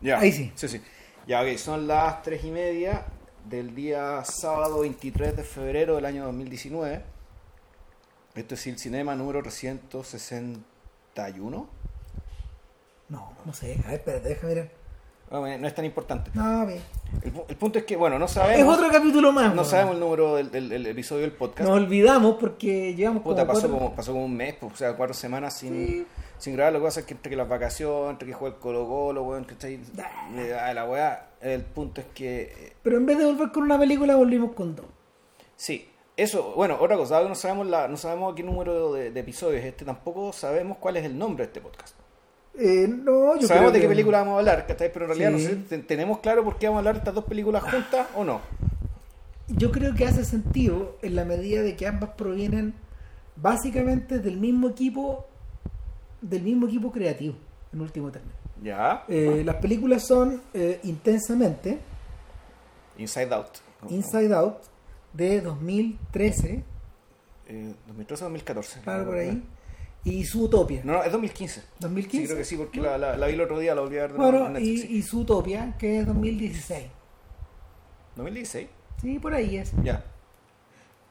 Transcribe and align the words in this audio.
Ya. 0.00 0.18
Ahí 0.18 0.32
sí. 0.32 0.52
Sí, 0.54 0.68
sí. 0.68 0.80
Ya, 1.26 1.42
ok, 1.42 1.56
son 1.56 1.86
las 1.86 2.22
3 2.22 2.44
y 2.44 2.50
media 2.50 3.04
del 3.48 3.74
día 3.74 4.24
sábado 4.24 4.80
23 4.80 5.36
de 5.36 5.42
febrero 5.42 5.96
del 5.96 6.04
año 6.04 6.24
2019. 6.24 7.02
Esto 8.34 8.54
es 8.54 8.66
el 8.66 8.78
cinema 8.78 9.14
número 9.14 9.42
361. 9.42 11.66
No, 13.08 13.32
no 13.44 13.52
sé. 13.52 13.78
A 13.84 13.88
ver, 13.88 13.94
espérate, 14.00 14.28
déjame 14.28 14.54
mirar. 14.54 14.70
Bueno, 15.30 15.58
no 15.58 15.66
es 15.68 15.74
tan 15.74 15.84
importante. 15.84 16.30
No, 16.34 16.66
bien. 16.66 16.80
El, 17.22 17.32
el 17.48 17.56
punto 17.56 17.78
es 17.78 17.84
que, 17.84 17.96
bueno, 17.96 18.18
no 18.18 18.24
Es 18.26 18.32
sabemos. 18.32 18.76
otro 18.78 18.90
capítulo 18.90 19.30
más. 19.32 19.54
No 19.54 19.64
sabemos 19.64 19.94
el 19.94 20.00
número 20.00 20.36
del, 20.36 20.50
del- 20.50 20.68
del 20.70 20.86
episodio 20.86 21.22
del 21.22 21.32
podcast. 21.32 21.68
Nos 21.68 21.78
olvidamos 21.78 22.36
porque 22.40 22.94
llevamos 22.94 23.22
Puta, 23.22 23.42
como 23.42 23.46
pasó 23.52 23.60
cuatro- 23.68 23.78
como, 23.78 23.94
pasó 23.96 24.12
como 24.12 24.24
un 24.24 24.36
mes, 24.36 24.54
pues, 24.58 24.72
o 24.72 24.76
sea, 24.76 24.94
cuatro 24.94 25.12
semanas 25.14 25.54
sin, 25.58 25.74
Sí. 25.86 26.06
Sin 26.38 26.54
grabar. 26.54 26.72
Lo 26.72 26.78
que 26.80 26.84
pasa 26.86 27.00
es 27.00 27.06
que 27.06 27.14
entre 27.14 27.30
que 27.30 27.36
las 27.36 27.48
vacaciones, 27.48 28.10
entre 28.10 28.28
que 28.28 28.34
juega 28.34 28.54
el 28.56 28.60
Colo 28.60 28.86
Colo, 28.88 29.22
weón, 29.24 29.44
que 29.44 29.52
está 29.54 29.66
ahí, 29.66 29.82
Ah. 29.98 30.28
da 30.34 30.74
la 30.74 30.84
weá. 30.84 31.28
El 31.40 31.62
punto 31.62 32.00
es 32.00 32.06
que, 32.14 32.42
eh, 32.42 32.72
Pero 32.82 32.96
en 32.96 33.06
vez 33.06 33.18
de 33.18 33.24
volver 33.26 33.50
con 33.52 33.62
una 33.64 33.78
película, 33.78 34.16
volvimos 34.16 34.52
con 34.54 34.74
dos. 34.74 34.86
sí, 35.56 35.88
eso, 36.16 36.52
bueno, 36.56 36.76
otra 36.80 36.96
cosa, 36.96 37.14
dado 37.14 37.26
que 37.26 37.28
no 37.28 37.34
sabemos, 37.36 37.68
la, 37.68 37.86
no 37.86 37.96
sabemos 37.96 38.34
qué 38.34 38.42
número 38.42 38.92
de, 38.92 39.12
de 39.12 39.20
episodios 39.20 39.60
es 39.60 39.66
este, 39.68 39.84
tampoco 39.84 40.32
sabemos 40.32 40.78
cuál 40.78 40.96
es 40.96 41.04
el 41.04 41.16
nombre 41.16 41.44
de 41.44 41.46
este 41.46 41.60
podcast. 41.60 41.94
Eh, 42.58 42.88
no, 42.88 43.36
yo 43.36 43.46
sabemos 43.46 43.48
creo 43.48 43.70
de 43.70 43.78
qué 43.78 43.80
que- 43.82 43.88
película 43.88 44.18
vamos 44.18 44.34
a 44.34 44.38
hablar. 44.40 44.66
Pero 44.66 45.04
en 45.04 45.08
realidad 45.16 45.30
no 45.30 45.38
sé, 45.38 45.54
te- 45.68 45.78
tenemos 45.78 46.18
claro 46.18 46.42
por 46.42 46.58
qué 46.58 46.66
vamos 46.66 46.78
a 46.78 46.80
hablar 46.80 46.94
de 46.94 46.98
estas 46.98 47.14
dos 47.14 47.22
películas 47.24 47.62
juntas 47.62 48.08
o 48.16 48.24
no. 48.24 48.40
Yo 49.46 49.70
creo 49.70 49.94
que 49.94 50.06
hace 50.06 50.24
sentido 50.24 50.96
en 51.02 51.14
la 51.14 51.24
medida 51.24 51.62
de 51.62 51.76
que 51.76 51.86
ambas 51.86 52.10
provienen 52.16 52.74
básicamente 53.36 54.18
del 54.18 54.38
mismo 54.38 54.68
equipo, 54.70 55.27
del 56.20 56.42
mismo 56.42 56.66
equipo 56.66 56.90
creativo, 56.92 57.34
en 57.72 57.80
último 57.80 58.10
término. 58.10 58.34
Ya, 58.62 59.04
Eh, 59.08 59.42
las 59.44 59.56
películas 59.56 60.04
son 60.06 60.42
eh, 60.54 60.80
Intensamente, 60.84 61.78
Inside 62.98 63.32
Out. 63.34 63.58
Inside 63.88 64.34
Out, 64.34 64.56
de 65.12 65.40
2013, 65.40 66.64
Eh, 67.46 67.74
2013 67.86 68.24
o 68.24 68.26
2014. 68.26 68.80
claro, 68.80 69.04
por 69.06 69.16
ahí, 69.16 69.42
y 70.04 70.24
Zootopia, 70.24 70.82
No, 70.84 70.94
no, 70.94 71.02
es 71.04 71.12
2015. 71.12 71.62
2015. 71.80 72.18
Sí, 72.18 72.26
creo 72.26 72.36
que 72.38 72.44
sí, 72.44 72.56
porque 72.56 72.80
la, 72.80 72.98
la, 72.98 73.16
la 73.16 73.26
vi 73.26 73.34
el 73.34 73.40
otro 73.40 73.58
día, 73.58 73.74
la 73.74 73.80
volví 73.82 73.98
a 73.98 74.02
ver 74.02 74.10
en 74.12 74.16
Bueno, 74.16 74.48
Netflix, 74.48 74.84
y, 74.90 74.96
y 74.98 75.02
Zootopia, 75.02 75.76
que 75.78 76.00
es 76.00 76.06
2016. 76.06 76.84
2016. 78.16 78.68
Sí, 79.00 79.18
por 79.18 79.32
ahí 79.34 79.56
es. 79.58 79.72
Ya. 79.82 80.04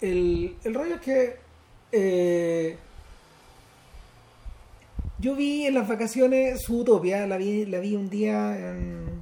El, 0.02 0.56
el 0.64 0.74
rollo 0.74 0.96
es 0.96 1.02
que 1.02 1.38
eh, 1.92 2.78
yo 5.20 5.36
vi 5.36 5.66
en 5.66 5.74
las 5.74 5.88
vacaciones 5.88 6.62
su 6.62 6.80
utopia, 6.80 7.26
la 7.28 7.38
vi, 7.38 7.66
la 7.66 7.80
vi 7.80 7.96
un 7.96 8.10
día 8.10 8.58
en, 8.58 9.22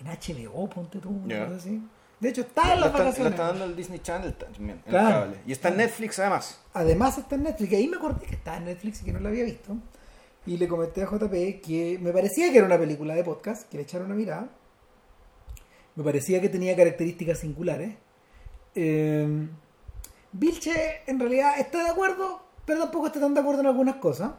en 0.00 0.06
HBO, 0.06 0.68
ponte 0.68 0.98
tú, 0.98 1.10
una 1.10 1.34
Ya. 1.34 1.44
cosa 1.46 1.56
así. 1.58 1.82
De 2.20 2.28
hecho, 2.28 2.42
está 2.42 2.74
en 2.74 2.80
la, 2.80 2.86
las 2.86 2.92
la 2.92 2.98
vacaciones. 3.00 3.32
está 3.32 3.46
dando 3.48 3.64
el 3.64 3.74
Disney 3.76 3.98
Channel 3.98 4.32
también, 4.34 4.80
Claro. 4.86 5.08
el 5.08 5.14
cable. 5.14 5.36
Y 5.46 5.52
está 5.52 5.68
en 5.70 5.76
Netflix 5.78 6.18
además. 6.20 6.60
Además 6.72 7.18
está 7.18 7.34
en 7.34 7.42
Netflix, 7.44 7.72
y 7.72 7.76
ahí 7.76 7.88
me 7.88 7.96
acordé 7.96 8.26
que 8.26 8.34
estaba 8.36 8.56
en 8.58 8.64
Netflix 8.66 9.02
y 9.02 9.04
que 9.06 9.12
no 9.12 9.18
la 9.20 9.28
había 9.28 9.44
visto. 9.44 9.76
Y 10.46 10.56
le 10.56 10.66
comenté 10.68 11.02
a 11.02 11.06
JP 11.06 11.60
que 11.60 11.98
me 12.00 12.12
parecía 12.12 12.50
que 12.50 12.58
era 12.58 12.66
una 12.66 12.78
película 12.78 13.14
de 13.14 13.24
podcast, 13.24 13.68
que 13.68 13.76
le 13.76 13.82
echaron 13.84 14.06
una 14.06 14.14
mirada. 14.16 14.48
Me 15.94 16.02
parecía 16.04 16.40
que 16.40 16.48
tenía 16.48 16.74
características 16.76 17.38
singulares. 17.40 17.94
Eh, 18.74 19.48
Vilche 20.32 21.02
en 21.06 21.18
realidad 21.20 21.58
está 21.58 21.84
de 21.84 21.90
acuerdo, 21.90 22.42
pero 22.64 22.80
tampoco 22.80 23.08
está 23.08 23.20
tan 23.20 23.34
de 23.34 23.40
acuerdo 23.40 23.60
en 23.60 23.66
algunas 23.66 23.96
cosas. 23.96 24.32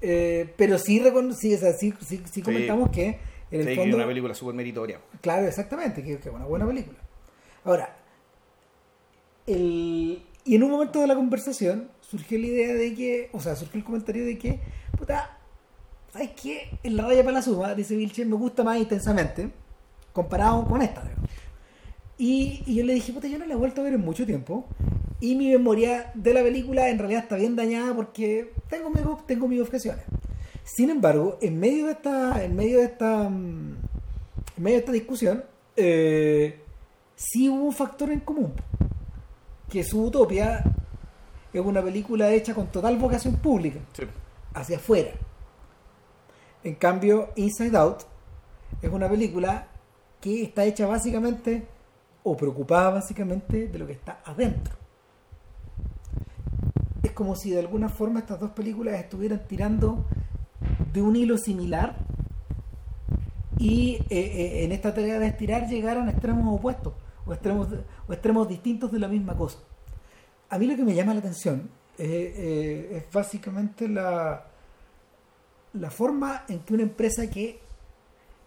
Eh, 0.00 0.52
pero 0.56 0.78
sí, 0.78 1.02
sí, 1.38 1.54
o 1.54 1.58
sea, 1.58 1.72
sí, 1.72 1.94
sí- 2.06 2.22
sí 2.30 2.42
comentamos 2.42 2.90
que 2.90 3.18
en 3.50 3.60
el 3.60 3.60
Sí, 3.60 3.64
que 3.66 3.72
es 3.72 3.76
fondo... 3.78 3.96
una 3.96 4.06
película 4.06 4.34
súper 4.34 4.54
meritoria. 4.54 5.00
Claro, 5.20 5.46
exactamente, 5.46 6.02
que 6.02 6.14
es 6.14 6.26
una 6.26 6.44
buena 6.44 6.66
película. 6.66 6.98
Ahora, 7.64 7.96
el, 9.46 10.22
y 10.44 10.54
en 10.54 10.62
un 10.62 10.70
momento 10.70 11.00
de 11.00 11.06
la 11.06 11.14
conversación 11.14 11.88
surgió 12.00 12.38
la 12.38 12.46
idea 12.46 12.74
de 12.74 12.94
que, 12.94 13.30
o 13.32 13.40
sea, 13.40 13.56
surgió 13.56 13.78
el 13.78 13.84
comentario 13.84 14.24
de 14.24 14.38
que, 14.38 14.60
puta, 14.98 15.38
¿sabes 16.12 16.30
qué? 16.40 16.70
En 16.82 16.96
la 16.96 17.04
raya 17.06 17.22
para 17.22 17.34
la 17.36 17.42
suma, 17.42 17.74
dice 17.74 17.96
Vilche, 17.96 18.24
me 18.24 18.36
gusta 18.36 18.62
más 18.62 18.76
intensamente, 18.78 19.50
comparado 20.12 20.64
con 20.66 20.82
esta. 20.82 21.02
digamos. 21.02 21.30
Y, 22.18 22.62
y 22.66 22.76
yo 22.76 22.84
le 22.84 22.94
dije, 22.94 23.12
puta, 23.12 23.26
yo 23.28 23.38
no 23.38 23.46
la 23.46 23.54
he 23.54 23.56
vuelto 23.56 23.80
a 23.80 23.84
ver 23.84 23.94
en 23.94 24.00
mucho 24.00 24.24
tiempo. 24.26 24.66
Y 25.20 25.34
mi 25.36 25.50
memoria 25.50 26.12
de 26.14 26.34
la 26.34 26.42
película 26.42 26.88
en 26.88 26.98
realidad 26.98 27.22
está 27.22 27.36
bien 27.36 27.56
dañada 27.56 27.94
porque 27.94 28.52
tengo 28.68 28.90
mis, 28.90 29.02
tengo 29.26 29.48
mis 29.48 29.60
objeciones. 29.60 30.04
Sin 30.64 30.90
embargo, 30.90 31.38
en 31.42 31.58
medio 31.58 31.86
de 31.86 31.92
esta, 31.92 32.42
en 32.44 32.54
medio 32.56 32.78
de 32.78 32.84
esta, 32.84 33.28
mm, 33.28 33.76
en 34.56 34.62
medio 34.62 34.76
de 34.76 34.80
esta 34.80 34.92
discusión, 34.92 35.44
eh, 35.76 36.60
sí 37.16 37.48
hubo 37.48 37.64
un 37.64 37.72
factor 37.72 38.10
en 38.10 38.20
común. 38.20 38.52
Que 39.68 39.82
su 39.82 40.04
utopia 40.04 40.62
es 41.52 41.60
una 41.60 41.82
película 41.82 42.30
hecha 42.32 42.54
con 42.54 42.68
total 42.68 42.96
vocación 42.96 43.36
pública, 43.36 43.80
Sí. 43.92 44.04
hacia 44.54 44.76
afuera. 44.76 45.10
En 46.62 46.74
cambio, 46.74 47.30
Inside 47.36 47.76
Out 47.76 48.02
es 48.82 48.90
una 48.90 49.08
película 49.08 49.68
que 50.20 50.42
está 50.42 50.64
hecha 50.64 50.86
básicamente, 50.86 51.66
o 52.24 52.36
preocupada 52.36 52.90
básicamente, 52.90 53.68
de 53.68 53.78
lo 53.78 53.86
que 53.86 53.92
está 53.92 54.20
adentro. 54.24 54.74
Es 57.02 57.12
como 57.12 57.36
si 57.36 57.50
de 57.50 57.60
alguna 57.60 57.88
forma 57.88 58.20
estas 58.20 58.40
dos 58.40 58.50
películas 58.50 58.98
estuvieran 58.98 59.46
tirando 59.46 60.06
de 60.92 61.02
un 61.02 61.14
hilo 61.14 61.36
similar 61.36 61.96
y 63.58 63.98
eh, 64.08 64.18
eh, 64.18 64.64
en 64.64 64.72
esta 64.72 64.94
tarea 64.94 65.18
de 65.18 65.26
estirar 65.26 65.68
llegaran 65.68 66.08
a 66.08 66.12
extremos 66.12 66.58
opuestos 66.58 66.94
o 67.26 67.32
extremos, 67.32 67.68
o 68.08 68.12
extremos 68.12 68.48
distintos 68.48 68.90
de 68.90 68.98
la 68.98 69.08
misma 69.08 69.36
cosa. 69.36 69.58
A 70.48 70.58
mí 70.58 70.66
lo 70.66 70.76
que 70.76 70.84
me 70.84 70.94
llama 70.94 71.12
la 71.12 71.20
atención 71.20 71.68
eh, 71.98 72.96
es 72.96 73.12
básicamente 73.12 73.86
la, 73.86 74.46
la 75.74 75.90
forma 75.90 76.44
en 76.48 76.60
que 76.60 76.74
una 76.74 76.84
empresa 76.84 77.30
que 77.30 77.63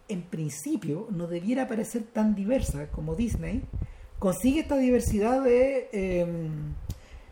en 0.09 0.21
principio 0.23 1.07
no 1.11 1.27
debiera 1.27 1.67
parecer 1.67 2.03
tan 2.03 2.35
diversa 2.35 2.87
como 2.91 3.15
Disney 3.15 3.63
consigue 4.19 4.61
esta 4.61 4.77
diversidad 4.77 5.43
de 5.43 5.89
eh, 5.91 6.27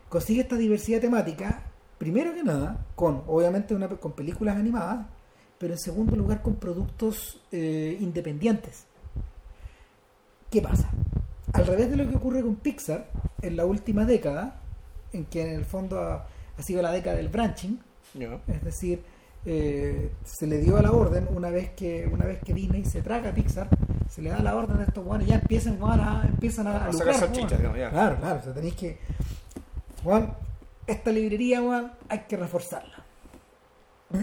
consigue 0.08 0.42
esta 0.42 0.56
diversidad 0.56 1.00
temática 1.00 1.62
primero 1.98 2.34
que 2.34 2.44
nada 2.44 2.86
con 2.94 3.22
obviamente 3.26 3.74
una, 3.74 3.88
con 3.88 4.12
películas 4.12 4.56
animadas 4.56 5.06
pero 5.58 5.72
en 5.72 5.78
segundo 5.78 6.16
lugar 6.16 6.42
con 6.42 6.56
productos 6.56 7.40
eh, 7.52 7.96
independientes 8.00 8.84
¿qué 10.50 10.60
pasa? 10.60 10.90
al 11.52 11.66
revés 11.66 11.90
de 11.90 11.96
lo 11.96 12.08
que 12.08 12.16
ocurre 12.16 12.42
con 12.42 12.56
Pixar 12.56 13.10
en 13.42 13.56
la 13.56 13.64
última 13.64 14.04
década 14.04 14.60
en 15.12 15.24
que 15.24 15.42
en 15.42 15.50
el 15.56 15.64
fondo 15.64 16.00
ha, 16.00 16.26
ha 16.58 16.62
sido 16.62 16.82
la 16.82 16.92
década 16.92 17.16
del 17.16 17.28
branching 17.28 17.80
es 18.48 18.64
decir, 18.64 19.02
eh, 19.48 20.10
se 20.24 20.46
le 20.48 20.58
dio 20.58 20.76
a 20.76 20.82
la 20.82 20.90
orden 20.90 21.28
una 21.30 21.50
vez 21.50 21.70
que 21.70 22.08
una 22.12 22.26
vez 22.26 22.40
que 22.42 22.52
Disney 22.52 22.84
se 22.84 23.00
traga 23.00 23.30
a 23.30 23.32
Pixar, 23.32 23.68
se 24.08 24.20
le 24.20 24.30
da 24.30 24.40
la 24.40 24.56
orden 24.56 24.80
a 24.80 24.82
estos 24.82 25.04
guanes, 25.04 25.28
ya 25.28 25.36
empiezan, 25.36 25.78
a, 25.80 26.24
empiezan 26.26 26.66
a, 26.66 26.86
A 26.86 26.92
sacar 26.92 27.14
salchichas, 27.14 27.56
digamos, 27.56 27.78
ya. 27.78 27.90
Claro, 27.90 28.16
claro, 28.16 28.40
o 28.40 28.42
sea, 28.42 28.52
tenéis 28.52 28.74
que, 28.74 28.98
Juan, 30.02 30.34
esta 30.84 31.12
librería, 31.12 31.62
weón, 31.62 31.92
hay 32.08 32.24
que 32.28 32.36
reforzarla. 32.36 33.04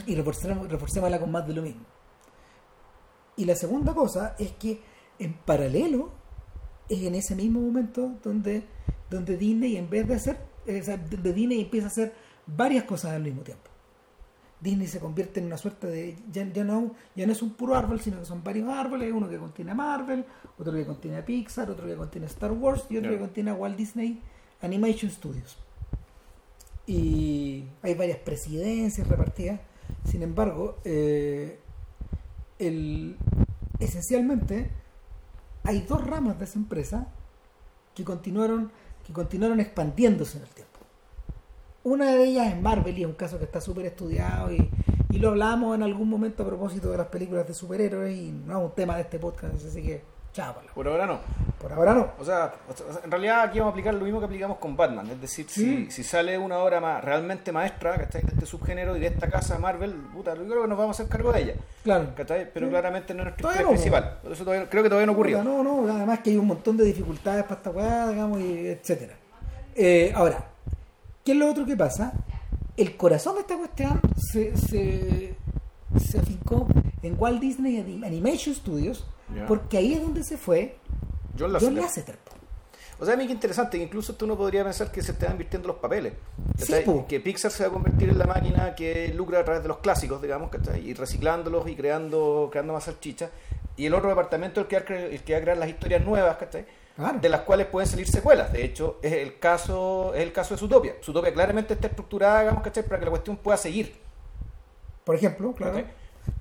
Y 0.06 0.16
reforcémosla 0.16 1.20
con 1.20 1.32
más 1.32 1.48
de 1.48 1.54
lo 1.54 1.62
mismo. 1.62 1.84
Y 3.38 3.46
la 3.46 3.56
segunda 3.56 3.94
cosa 3.94 4.36
es 4.38 4.52
que 4.54 4.82
en 5.20 5.34
paralelo 5.34 6.12
es 6.90 7.02
en 7.02 7.16
ese 7.16 7.36
mismo 7.36 7.62
momento 7.62 8.16
donde, 8.24 8.64
donde 9.10 9.38
Disney 9.38 9.78
en 9.78 9.90
vez 9.90 10.08
de 10.08 10.16
hacer, 10.16 10.38
eh, 10.68 10.82
donde 11.10 11.34
Disney 11.34 11.62
empieza 11.62 11.88
a 11.88 11.90
hacer 11.90 12.14
varias 12.46 12.84
cosas 12.84 13.12
al 13.12 13.24
mismo 13.24 13.42
tiempo. 13.42 13.73
Disney 14.64 14.88
se 14.88 15.00
convierte 15.00 15.42
en 15.42 15.48
una 15.48 15.58
suerte 15.58 15.88
de 15.88 16.16
ya, 16.32 16.48
ya 16.52 16.64
no 16.64 16.96
ya 17.16 17.26
no 17.26 17.34
es 17.34 17.42
un 17.42 17.52
puro 17.52 17.76
árbol 17.76 18.00
sino 18.00 18.20
que 18.20 18.26
son 18.26 18.44
varios 18.44 18.70
árboles 18.70 19.12
uno 19.14 19.30
que 19.30 19.38
contiene 19.38 19.72
a 19.72 19.76
Marvel 19.76 20.26
otro 20.58 20.72
que 20.72 20.86
contiene 20.86 21.18
a 21.18 21.26
Pixar 21.26 21.70
otro 21.70 21.86
que 21.86 21.96
contiene 21.96 22.28
a 22.28 22.30
Star 22.30 22.52
Wars 22.54 22.86
y 22.90 22.98
otro 22.98 23.12
que 23.12 23.20
contiene 23.20 23.52
a 23.52 23.56
Walt 23.56 23.76
Disney 23.76 24.22
Animation 24.62 25.12
Studios. 25.12 25.58
Y 26.88 27.66
hay 27.82 27.96
varias 27.96 28.18
presidencias 28.20 29.08
repartidas. 29.08 29.60
Sin 30.06 30.24
embargo 30.24 30.78
eh, 30.86 31.60
el, 32.60 33.18
esencialmente 33.80 34.72
hay 35.64 35.82
dos 35.82 36.06
ramas 36.06 36.40
de 36.40 36.46
esa 36.46 36.60
empresa 36.60 37.08
que 37.94 38.04
continuaron 38.04 38.72
que 39.06 39.12
continuaron 39.12 39.60
expandiéndose 39.60 40.38
en 40.38 40.44
el 40.44 40.50
tiempo 40.50 40.73
una 41.84 42.12
de 42.16 42.24
ellas 42.24 42.48
es 42.54 42.62
Marvel 42.62 42.98
y 42.98 43.02
es 43.02 43.08
un 43.08 43.14
caso 43.16 43.38
que 43.38 43.46
está 43.46 43.60
súper 43.62 43.86
estudiado 43.86 44.52
y, 44.52 44.70
y 45.10 45.20
lo 45.20 45.30
hablamos 45.30 45.76
en 45.76 45.84
algún 45.84 46.10
momento 46.10 46.44
a 46.44 46.48
propósito 46.48 46.90
de 46.92 46.98
las 46.98 47.08
películas 47.08 47.48
de 47.48 47.54
superhéroes 47.54 48.16
y 48.18 48.32
no 48.32 48.58
es 48.60 48.66
un 48.66 48.72
tema 48.72 48.96
de 48.96 49.02
este 49.02 49.20
podcast, 49.20 49.56
así 49.56 49.82
que 49.84 50.14
Chápala. 50.34 50.72
Por 50.74 50.88
ahora 50.88 51.06
no. 51.06 51.20
Por 51.62 51.72
ahora 51.72 51.94
no. 51.94 52.08
O 52.18 52.26
sea, 52.26 52.52
en 53.04 53.12
realidad 53.12 53.44
aquí 53.44 53.60
vamos 53.60 53.70
a 53.70 53.74
aplicar 53.74 53.94
lo 53.94 54.04
mismo 54.04 54.18
que 54.18 54.26
aplicamos 54.26 54.58
con 54.58 54.76
Batman. 54.76 55.08
Es 55.12 55.22
decir, 55.22 55.46
Sí. 55.48 55.86
si, 55.86 55.92
si 55.92 56.04
sale 56.04 56.40
una 56.40 56.58
obra 56.58 56.80
más 56.82 57.04
realmente 57.04 57.52
maestra 57.52 57.96
¿cachai? 57.98 58.24
de 58.24 58.30
este 58.34 58.46
subgénero 58.48 58.98
y 58.98 59.00
de 59.00 59.06
esta 59.06 59.30
casa 59.30 59.60
Marvel, 59.60 59.94
puta, 60.12 60.34
yo 60.34 60.44
creo 60.48 60.64
que 60.64 60.68
nos 60.68 60.76
vamos 60.76 61.00
a 61.00 61.04
hacer 61.04 61.12
cargo 61.16 61.32
de 61.32 61.40
ella. 61.44 61.54
Claro. 61.84 62.08
¿cachai? 62.16 62.50
Pero 62.52 62.66
Sí. 62.66 62.70
claramente 62.72 63.14
no 63.14 63.20
es 63.22 63.26
nuestro 63.28 63.62
no. 63.62 63.70
principal. 63.70 64.18
Por 64.24 64.32
eso 64.32 64.44
todavía- 64.44 64.68
creo 64.72 64.82
que 64.82 64.90
todavía 64.90 65.06
no 65.06 65.12
ocurrió. 65.12 65.44
No, 65.44 65.64
no, 65.64 65.88
además 65.94 66.22
que 66.22 66.32
hay 66.32 66.38
un 66.38 66.48
montón 66.48 66.78
de 66.78 66.86
dificultades 66.86 67.44
para 67.44 67.56
esta 67.58 67.70
weá, 67.70 68.08
digamos, 68.10 68.40
y 68.42 68.70
etcétera. 68.70 69.14
Eh, 69.76 70.12
ahora, 70.16 70.44
¿qué 71.24 71.32
es 71.34 71.38
lo 71.38 71.50
otro 71.50 71.66
que 71.66 71.76
pasa? 71.78 72.14
El 72.78 72.98
corazón 72.98 73.36
de 73.36 73.42
esta 73.42 73.58
cuestión 73.58 74.02
se, 74.32 74.56
se, 74.58 75.36
se 76.00 76.20
afincó 76.20 76.68
en 77.02 77.16
Walt 77.20 77.40
Disney 77.40 77.78
Anim- 77.78 78.06
Animation 78.06 78.56
Studios, 78.56 79.06
porque 79.48 79.78
ahí 79.78 79.94
es 79.94 80.02
donde 80.02 80.24
se 80.24 80.38
fue 80.38 80.78
John 81.38 81.40
John 81.40 81.54
Lasseter. 81.54 81.76
Lasseter. 81.82 82.18
po. 82.18 82.32
O 83.00 83.06
sea, 83.06 83.16
a 83.16 83.18
mí 83.18 83.26
qué 83.26 83.34
interesante, 83.34 83.78
que 83.78 83.84
incluso 83.84 84.14
tú 84.16 84.26
no 84.28 84.38
podría 84.38 84.64
pensar 84.64 84.92
que 84.92 85.02
se 85.02 85.12
están 85.14 85.32
invirtiendo 85.32 85.68
los 85.68 85.78
papeles. 85.78 86.14
Sí, 86.58 86.74
que 87.08 87.20
Pixar 87.20 87.52
se 87.52 87.64
va 87.64 87.70
a 87.70 87.74
convertir 87.74 88.10
en 88.10 88.18
la 88.18 88.26
máquina 88.26 88.76
que 88.76 89.12
lucra 89.14 89.40
a 89.40 89.44
través 89.44 89.62
de 89.64 89.68
los 89.68 89.80
clásicos, 89.80 90.22
digamos, 90.22 90.50
¿cachai? 90.52 90.88
y 90.88 90.94
reciclándolos 90.94 91.68
y 91.68 91.76
creando, 91.76 92.50
creando 92.52 92.74
más 92.74 92.84
salchichas. 92.86 93.32
Y 93.76 93.88
el 93.88 93.94
otro 93.96 94.10
departamento 94.10 94.62
el 94.62 94.68
que, 94.68 94.76
va 94.78 94.82
a 94.84 94.86
cre- 94.86 95.12
el 95.12 95.22
que 95.24 95.34
va 95.34 95.40
a 95.40 95.42
crear 95.42 95.58
las 95.58 95.70
historias 95.70 96.06
nuevas, 96.06 96.38
¿cachai? 96.38 96.66
Claro. 96.96 97.20
de 97.20 97.28
las 97.30 97.42
cuales 97.42 97.66
pueden 97.68 97.90
salir 97.90 98.08
secuelas. 98.08 98.54
De 98.54 98.64
hecho, 98.64 99.00
es 99.02 99.14
el 99.14 99.40
caso, 99.40 100.14
es 100.14 100.22
el 100.22 100.32
caso 100.32 100.54
de 100.54 100.60
Zootopia. 100.60 100.94
Zootopia 101.02 101.34
claramente 101.34 101.74
está 101.74 101.88
estructurada, 101.88 102.42
digamos, 102.42 102.62
¿cachai? 102.64 102.84
para 102.84 103.00
que 103.00 103.06
la 103.06 103.10
cuestión 103.12 103.38
pueda 103.38 103.58
seguir. 103.58 103.96
Por 105.04 105.16
ejemplo, 105.16 105.54
claro. 105.54 105.84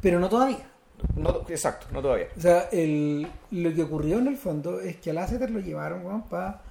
Pero 0.00 0.20
no 0.20 0.28
todavía. 0.28 0.68
No, 1.16 1.40
exacto, 1.48 1.86
no 1.90 2.00
todavía. 2.02 2.28
O 2.36 2.40
sea, 2.40 2.68
el, 2.70 3.26
lo 3.50 3.74
que 3.74 3.82
ocurrió 3.82 4.18
en 4.18 4.26
el 4.28 4.36
fondo 4.36 4.78
es 4.80 4.98
que 4.98 5.10
a 5.10 5.14
Lasseter 5.14 5.50
lo 5.50 5.58
llevaron 5.60 6.22
para 6.28 6.62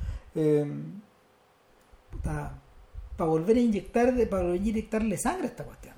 para 3.18 3.30
volver 3.30 3.57
a 3.57 3.60
inyectar 3.60 4.13
para 4.30 4.44
volver 4.44 4.62
a 4.62 4.63
inyectarle 4.69 5.18
sangre 5.18 5.44
a 5.48 5.50
esta 5.50 5.63
cuestión. 5.63 5.94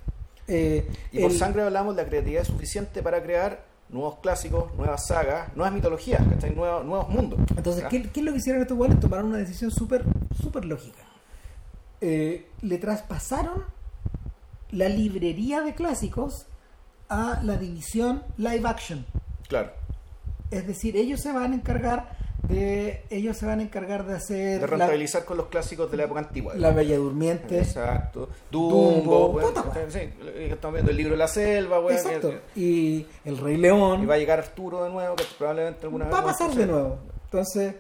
Eh, 0.48 0.88
Y 1.12 1.22
por 1.22 1.32
el- 1.32 1.38
sangre 1.38 1.62
hablamos 1.64 1.96
de 1.96 2.04
la 2.04 2.10
creatividad 2.10 2.44
suficiente 2.44 3.02
para 3.04 3.22
crear 3.22 3.64
nuevos 3.94 4.18
clásicos, 4.20 4.74
nuevas 4.76 5.08
sagas, 5.08 5.56
nuevas 5.56 5.74
mitologías, 5.74 6.22
¿cachai? 6.28 6.54
Nuevos, 6.54 6.84
nuevos 6.84 7.10
mundos. 7.10 7.40
Entonces. 7.56 7.86
¿qué, 7.90 8.10
qué 8.10 8.20
es 8.20 8.26
lo 8.26 8.32
que 8.32 8.40
hicieron 8.40 8.62
estos 8.62 8.76
güeyes? 8.76 9.00
Tomaron 9.00 9.28
una 9.28 9.38
decisión 9.38 9.72
súper 9.72 10.04
súper 10.42 10.66
lógica. 10.66 11.04
Eh, 12.02 12.50
le 12.62 12.78
traspasaron 12.80 13.64
la 14.72 14.90
librería 14.90 15.62
de 15.62 15.76
clásicos 15.76 16.48
a 17.08 17.40
la 17.44 17.58
división 17.58 18.24
live 18.38 18.68
action. 18.68 19.06
Claro. 19.48 19.72
Es 20.52 20.68
decir, 20.68 20.98
ellos 20.98 21.22
se 21.22 21.32
van 21.32 21.54
a 21.54 21.56
encargar 21.56 22.18
de 22.48 23.06
ellos 23.10 23.38
se 23.38 23.46
van 23.46 23.60
a 23.60 23.64
encargar 23.64 24.06
de 24.06 24.16
hacer 24.16 24.56
De 24.60 24.62
la, 24.62 24.68
rentabilizar 24.68 25.24
con 25.26 25.38
los 25.38 25.48
clásicos 25.48 25.90
de 25.90 25.98
la 25.98 26.04
época 26.04 26.20
antigua. 26.20 26.54
la 26.56 26.72
Bella 26.72 26.98
Durmiente. 26.98 27.58
Exacto. 27.60 28.30
Dumbo, 28.52 28.92
Dumbo, 28.92 29.30
bueno, 29.30 29.54
puta, 29.64 29.90
sí, 29.90 30.00
eh, 30.00 30.50
estamos 30.52 30.74
viendo 30.76 30.92
el 30.92 30.98
libro 30.98 31.12
de 31.14 31.18
la 31.18 31.28
selva, 31.28 31.80
weón, 31.80 31.98
Exacto. 31.98 32.30
que- 32.54 32.60
Y 32.60 33.08
el 33.26 33.38
Rey 33.38 33.58
León. 33.58 34.04
y 34.04 34.06
va 34.06 34.16
a 34.16 34.18
llegar 34.18 34.40
Arturo 34.40 34.84
de 34.84 34.90
nuevo, 34.90 35.16
que 35.16 35.24
probablemente 35.38 35.86
alguna 35.86 36.06
vez 36.06 36.14
va 36.14 36.20
a 36.20 36.24
pasar 36.26 36.52
de 36.54 36.66
nuevo. 36.68 36.98
Entonces, 37.26 37.76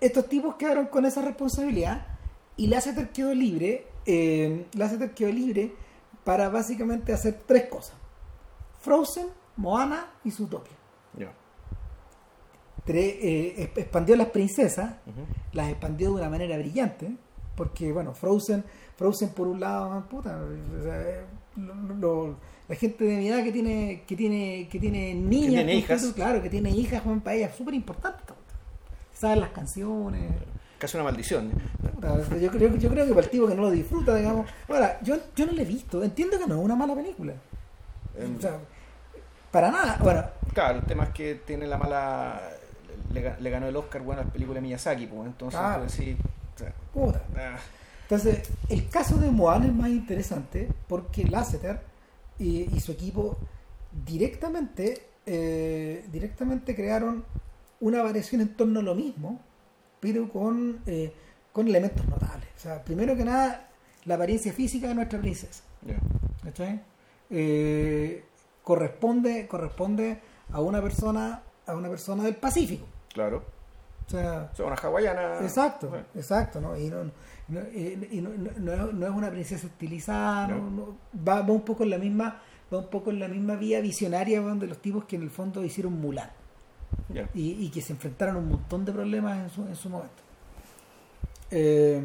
estos 0.00 0.26
tipos 0.28 0.54
quedaron 0.56 0.86
con 0.86 1.04
esa 1.04 1.20
responsabilidad 1.22 2.06
y 2.56 2.66
Lasseter 2.68 3.10
quedó 3.10 3.34
libre. 3.34 3.86
Eh, 4.06 4.66
Lasseter 4.72 5.10
quedó 5.12 5.30
libre 5.30 5.72
para 6.24 6.48
básicamente 6.48 7.12
hacer 7.12 7.40
tres 7.46 7.64
cosas: 7.66 7.94
Frozen, 8.80 9.26
Moana 9.56 10.06
y 10.24 10.30
Zootopia. 10.30 10.72
Ya. 11.18 11.30
Eh, 12.86 13.54
exp- 13.58 13.78
expandió 13.82 14.16
las 14.16 14.28
princesas, 14.28 14.94
las 15.52 15.68
expandió 15.68 16.08
de 16.10 16.14
una 16.20 16.30
manera 16.30 16.56
brillante, 16.58 17.10
porque 17.54 17.92
bueno, 17.92 18.14
Frozen, 18.14 18.64
Frozen 18.96 19.28
por 19.30 19.46
un 19.46 19.60
lado, 19.60 20.04
puta, 20.08 20.40
o 20.78 20.82
sea, 20.82 21.00
eh, 21.02 21.20
lo- 21.56 21.74
lo- 21.94 22.36
la 22.68 22.74
gente 22.76 23.04
de 23.04 23.16
mi 23.16 23.28
edad 23.28 23.42
que 23.44 23.52
tiene, 23.52 24.02
que 24.06 24.16
tiene, 24.16 24.68
que 24.70 24.78
tiene 24.78 25.14
niñas, 25.14 25.50
tiene 25.64 25.74
hijas. 25.74 26.02
claro, 26.14 26.42
que 26.42 26.48
tiene 26.50 26.70
hijas, 26.70 27.02
Juan, 27.02 27.20
para 27.20 27.36
ellas 27.36 27.50
es 27.52 27.56
súper 27.56 27.74
importante. 27.74 28.20
Saben 29.12 29.40
las 29.40 29.50
canciones. 29.50 30.32
Casi 30.78 30.96
una 30.96 31.04
maldición. 31.04 31.50
puta, 31.94 32.16
Yo 32.38 32.50
creo, 32.50 32.74
yo 32.76 32.88
creo 32.88 33.04
que 33.06 33.12
para 33.12 33.24
el 33.26 33.30
tipo 33.30 33.46
que 33.46 33.54
no 33.54 33.62
lo 33.62 33.70
disfruta, 33.70 34.14
digamos. 34.16 34.46
Ahora, 34.68 34.98
yo, 35.02 35.16
yo 35.36 35.44
no 35.46 35.52
lo 35.52 35.60
he 35.60 35.64
visto, 35.66 36.02
entiendo 36.02 36.38
que 36.38 36.46
no 36.46 36.54
es 36.58 36.64
una 36.64 36.74
mala 36.74 36.94
película. 36.94 37.34
Em, 38.16 38.36
O 38.36 38.40
sea, 38.40 38.58
para 39.50 39.70
nada. 39.70 39.98
Bueno, 40.02 40.24
Claro, 40.54 40.78
el 40.78 40.84
tema 40.86 41.04
es 41.04 41.10
que 41.10 41.34
tiene 41.46 41.66
la 41.66 41.76
mala. 41.76 42.40
Le, 43.12 43.40
le 43.40 43.50
ganó 43.50 43.66
el 43.68 43.76
Oscar, 43.76 44.02
bueno, 44.02 44.22
a 44.22 44.24
la 44.24 44.30
película 44.32 44.60
Miyazaki, 44.60 45.06
pues 45.06 45.26
entonces, 45.26 45.58
Claro. 45.58 45.80
pues, 45.82 45.92
sí. 45.92 46.16
o 46.54 46.58
sea, 46.58 46.72
puta. 46.92 47.22
ah, 47.36 47.58
Entonces, 48.02 48.48
el 48.68 48.88
caso 48.88 49.16
de 49.18 49.30
Moana 49.30 49.66
es 49.66 49.74
más 49.74 49.88
interesante 49.90 50.68
porque 50.88 51.24
Lasseter 51.24 51.80
y, 52.38 52.74
y 52.74 52.80
su 52.80 52.92
equipo 52.92 53.36
directamente, 54.04 55.06
eh, 55.26 56.04
directamente 56.12 56.74
crearon 56.74 57.24
una 57.80 58.02
variación 58.02 58.40
en 58.40 58.54
torno 58.56 58.80
a 58.80 58.82
lo 58.82 58.94
mismo, 58.94 59.40
pero 60.00 60.28
con, 60.30 60.80
eh, 60.86 61.12
con 61.52 61.66
elementos 61.68 62.06
notables. 62.08 62.48
O 62.56 62.60
sea, 62.60 62.82
primero 62.84 63.16
que 63.16 63.24
nada, 63.24 63.68
la 64.04 64.14
apariencia 64.14 64.52
física 64.52 64.88
de 64.88 64.94
nuestra 64.94 65.18
princesa. 65.20 65.62
Eh, 67.30 68.24
corresponde, 68.62 69.46
corresponde 69.46 70.18
a 70.52 70.60
una 70.60 70.82
persona, 70.82 71.42
a 71.66 71.74
una 71.76 71.88
persona 71.88 72.24
del 72.24 72.36
Pacífico. 72.36 72.86
Claro. 73.12 73.44
O 74.06 74.10
sea, 74.10 74.50
O 74.52 74.56
sea, 74.56 74.66
una 74.66 74.74
hawaiana. 74.76 75.38
Exacto, 75.40 75.88
Bueno, 75.88 76.04
exacto, 76.16 76.60
¿no? 76.60 76.76
Y 76.76 76.88
no, 76.90 77.04
no- 77.48 77.60
y- 77.72 78.20
no- 78.20 78.30
no- 78.58 78.92
no- 78.92 79.06
es 79.06 79.12
una 79.12 79.30
princesa 79.30 79.66
estilizada, 79.68 80.48
va, 81.28 81.42
va 81.42 81.52
un 81.52 81.62
poco 81.62 81.84
en 81.84 81.90
la 81.90 81.98
misma, 81.98 82.40
va 82.72 82.78
un 82.78 82.88
poco 82.88 83.10
en 83.10 83.20
la 83.20 83.28
misma 83.28 83.54
vía 83.54 83.80
visionaria 83.80 84.40
de 84.40 84.66
los 84.66 84.78
tipos 84.78 85.04
que 85.04 85.14
en 85.16 85.22
el 85.22 85.30
fondo 85.30 85.62
hicieron 85.64 85.92
Mulan 86.00 86.28
y, 87.34 87.64
y 87.66 87.70
que 87.70 87.80
se 87.80 87.92
enfrentaron 87.92 88.34
a 88.36 88.38
un 88.40 88.48
montón 88.48 88.84
de 88.84 88.92
problemas 88.92 89.38
en 89.38 89.50
su, 89.50 89.62
en 89.66 89.76
su 89.76 89.88
momento. 89.88 90.22
Eh, 91.50 92.02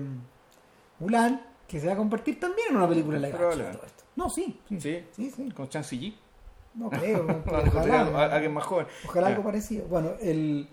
Mulan, 0.99 1.41
que 1.67 1.79
se 1.79 1.87
va 1.87 1.93
a 1.93 1.97
convertir 1.97 2.39
también 2.39 2.67
en 2.69 2.77
una 2.77 2.87
película 2.87 3.17
live 3.17 3.33
action, 3.33 3.71
todo 3.71 3.85
esto. 3.85 4.03
No, 4.15 4.29
sí, 4.29 4.59
sí, 4.69 4.79
Sí. 4.79 5.03
sí, 5.11 5.31
sí. 5.31 5.51
Con 5.51 5.67
Chancy 5.69 5.99
G. 5.99 6.15
No 6.75 6.89
creo, 6.89 7.25
ojalá, 7.47 8.25
alguien 8.33 8.53
más 8.53 8.63
joven. 8.65 8.85
Ojalá 9.07 9.27
algo 9.27 9.43
parecido. 9.43 9.85
Bueno, 9.87 10.11
el. 10.21 10.67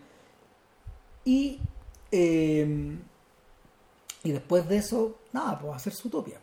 Y. 1.24 1.60
eh, 2.10 2.96
y 4.24 4.32
después 4.32 4.68
de 4.68 4.76
eso, 4.76 5.18
nada, 5.32 5.58
pues 5.58 5.74
hacer 5.74 5.92
su 5.92 6.08
utopia. 6.08 6.38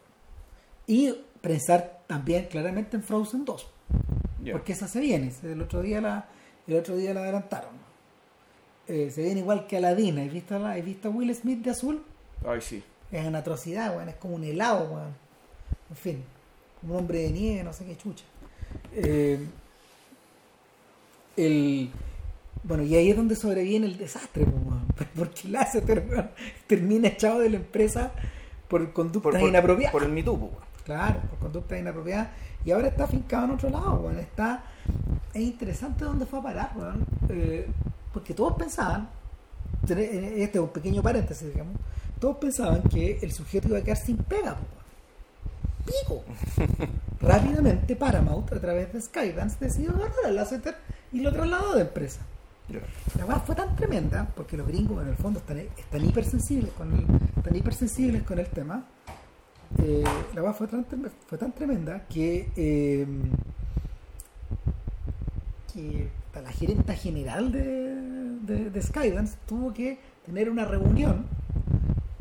Y 0.88 1.14
pensar 1.42 2.02
también 2.08 2.48
claramente 2.48 2.98
en 2.98 3.04
Frozen 3.04 3.46
2. 3.46 3.68
Ya. 4.44 4.54
Porque 4.54 4.74
esa 4.74 4.88
se 4.88 5.00
viene. 5.00 5.32
El 5.44 5.62
otro 5.62 5.82
día 5.82 6.02
la, 6.02 6.28
el 6.68 6.76
otro 6.76 6.98
día 6.98 7.14
la 7.14 7.22
adelantaron. 7.22 7.72
Eh, 8.88 9.12
se 9.12 9.22
viene 9.22 9.42
igual 9.42 9.68
que 9.68 9.78
Aladdin. 9.78 10.20
¿Has 10.20 10.34
visto, 10.34 10.60
la, 10.60 10.72
¿Has 10.72 10.84
visto 10.84 11.08
a 11.08 11.12
Will 11.12 11.34
Smith 11.34 11.62
de 11.62 11.70
azul? 11.70 12.04
Ay, 12.46 12.62
sí. 12.62 12.84
Es 13.12 13.26
una 13.26 13.40
atrocidad, 13.40 13.96
weón. 13.96 14.10
Es 14.10 14.16
como 14.16 14.36
un 14.36 14.44
helado, 14.44 14.92
weón. 14.92 15.16
En 15.90 15.96
fin. 15.96 16.24
Como 16.82 16.94
un 16.94 17.00
hombre 17.00 17.20
de 17.20 17.32
nieve, 17.32 17.64
no 17.64 17.72
sé 17.72 17.86
qué 17.86 17.96
chucha. 17.96 18.26
Eh, 18.94 19.40
el, 21.38 21.92
bueno, 22.64 22.84
y 22.84 22.96
ahí 22.96 23.10
es 23.12 23.16
donde 23.18 23.36
sobreviene 23.36 23.86
el 23.88 23.98
desastre, 23.98 24.44
weón. 24.44 24.86
Porque 25.16 25.48
weón, 25.48 26.30
termina 26.68 27.08
echado 27.08 27.40
de 27.40 27.50
la 27.50 27.58
empresa 27.58 28.12
por 28.68 28.92
conductas 28.94 29.32
Por, 29.32 29.40
por- 29.40 29.50
inapropiadas. 29.50 29.92
por 29.92 30.04
el 30.04 30.10
Me 30.10 30.24
Too, 30.24 30.40
pues. 30.40 30.52
Claro, 30.84 31.20
por 31.30 31.40
conductas 31.40 31.80
inapropiadas. 31.80 32.30
Y 32.66 32.72
ahora 32.72 32.88
está 32.90 33.06
afincado 33.06 33.46
en 33.46 33.52
otro 33.52 33.70
lado, 33.70 33.94
weón. 34.02 34.20
Está... 34.20 34.64
Es 35.34 35.42
interesante 35.42 36.04
dónde 36.04 36.26
fue 36.26 36.40
a 36.40 36.42
parar, 36.44 36.72
weón. 36.76 37.06
Eh, 37.30 37.68
porque 38.14 38.34
todos 38.34 38.54
pensaban, 38.58 39.08
eh, 39.88 40.34
este 40.38 40.58
es 40.58 40.64
un 40.64 40.70
pequeño 40.70 41.02
paréntesis, 41.04 41.48
digamos, 41.54 41.76
todos 42.20 42.38
pensaban 42.38 42.82
que 42.84 43.20
el 43.22 43.32
sujeto 43.32 43.68
iba 43.70 43.78
a 43.78 43.82
quedar 43.82 43.98
sin 43.98 44.18
pega, 44.18 44.54
weón. 44.54 44.80
Pico. 45.86 46.24
Rápidamente 47.22 47.96
Paramount, 47.96 48.52
a 48.54 48.60
través 48.60 48.92
de 48.94 49.02
Skydance, 49.02 49.58
decidió 49.60 49.92
agarrar 49.92 50.26
a 50.26 50.32
Lasseter 50.32 50.76
y 51.12 51.22
lo 51.22 51.32
trasladó 51.32 51.76
de 51.76 51.82
empresa. 51.82 52.22
La 53.18 53.26
weá 53.26 53.40
fue 53.40 53.56
tan 53.56 53.76
tremenda, 53.76 54.28
porque 54.36 54.56
los 54.58 54.68
gringos 54.68 55.02
en 55.02 55.10
el 55.10 55.16
fondo 55.16 55.40
están, 55.40 55.58
están 55.58 56.06
hipersensibles 56.06 56.72
con 56.74 56.94
el, 56.94 57.06
están 57.38 57.56
hipersensibles 57.56 58.24
con 58.24 58.40
el 58.40 58.48
tema. 58.48 58.86
eh, 59.84 60.04
la 60.34 60.44
weá 60.44 60.54
fue 60.54 60.68
tan, 60.68 60.86
fue 61.28 61.38
tan 61.38 61.52
tremenda 61.54 62.06
que, 62.08 62.50
eh, 62.56 63.08
que 65.74 66.10
la 66.42 66.52
gerenta 66.52 66.94
general 66.94 67.52
de, 67.52 67.96
de, 68.42 68.70
de 68.70 68.82
Skydance 68.82 69.38
tuvo 69.46 69.74
que 69.74 70.00
tener 70.26 70.50
una 70.50 70.66
reunión 70.66 71.26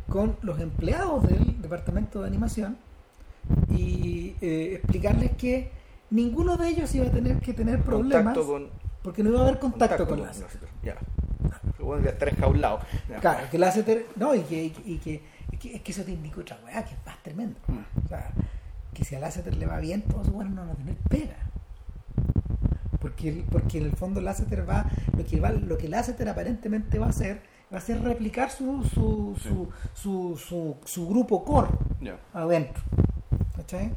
con 0.08 0.36
los 0.42 0.58
empleados 0.60 1.26
del 1.28 1.60
departamento 1.62 2.20
de 2.22 2.26
animación 2.28 2.76
y 3.70 4.34
eh, 4.40 4.74
explicarles 4.74 5.32
que 5.36 5.70
ninguno 6.10 6.56
de 6.56 6.68
ellos 6.68 6.94
iba 6.94 7.06
a 7.06 7.10
tener 7.10 7.38
que 7.40 7.52
tener 7.52 7.82
problemas 7.82 8.34
Contacto 8.34 8.52
con. 8.52 8.87
Porque 9.08 9.22
no 9.22 9.30
iba 9.30 9.38
a 9.40 9.42
haber 9.44 9.58
contacto, 9.58 10.06
con 10.06 10.20
Lasseter. 10.20 10.44
Lasseter. 10.52 10.68
Ya. 10.82 10.96
Bueno, 11.82 12.06
a 12.06 12.10
estar 12.10 12.28
enjaulado. 12.28 12.80
Ya. 13.08 13.16
Claro, 13.20 13.46
que 13.50 13.56
Lasseter, 13.58 14.06
no, 14.16 14.34
y 14.34 14.40
que, 14.42 14.64
y 14.64 14.70
que, 14.70 14.82
y 14.90 14.98
que, 14.98 15.22
y 15.52 15.56
que- 15.56 15.76
es 15.76 15.80
que 15.82 15.92
eso 15.92 16.02
te 16.02 16.10
indica 16.12 16.40
otra 16.42 16.58
weá, 16.62 16.84
que 16.84 16.92
es 16.94 17.06
más 17.06 17.16
tremendo. 17.22 17.58
Mm. 17.68 18.04
O 18.04 18.08
sea, 18.08 18.30
que 18.92 19.04
si 19.04 19.14
a 19.14 19.20
Lasseter 19.20 19.56
le 19.56 19.64
va 19.64 19.78
bien, 19.78 20.02
todos 20.02 20.28
bueno 20.30 20.50
no 20.50 20.60
van 20.60 20.70
a 20.72 20.74
tener 20.74 20.96
pega. 21.08 21.36
Porque, 23.00 23.44
porque 23.50 23.78
en 23.78 23.84
el 23.86 23.92
fondo 23.92 24.20
Lasseter 24.20 24.68
va, 24.68 24.84
lo 25.16 25.24
que 25.24 25.40
va, 25.40 25.50
lo 25.52 25.78
que 25.78 25.88
Lasseter 25.88 26.28
aparentemente 26.28 26.98
va 26.98 27.06
a 27.06 27.10
hacer, 27.10 27.40
va 27.72 27.78
a 27.78 27.80
ser 27.80 28.02
replicar 28.02 28.50
su, 28.50 28.82
su, 28.84 29.34
su, 29.42 29.70
su, 29.94 30.36
su, 30.36 30.76
su 30.84 31.08
grupo 31.08 31.44
core 31.44 31.68
Ya. 32.02 32.18
adentro. 32.34 32.82
¿Cachai? 33.56 33.92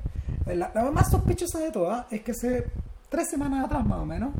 La, 0.45 0.71
la 0.73 0.89
más 0.91 1.09
sospechosa 1.11 1.59
de 1.59 1.71
todas 1.71 2.05
es 2.13 2.21
que 2.21 2.31
hace 2.31 2.65
tres 3.09 3.29
semanas 3.29 3.65
atrás 3.65 3.85
más 3.85 3.99
o 3.99 4.05
menos, 4.05 4.31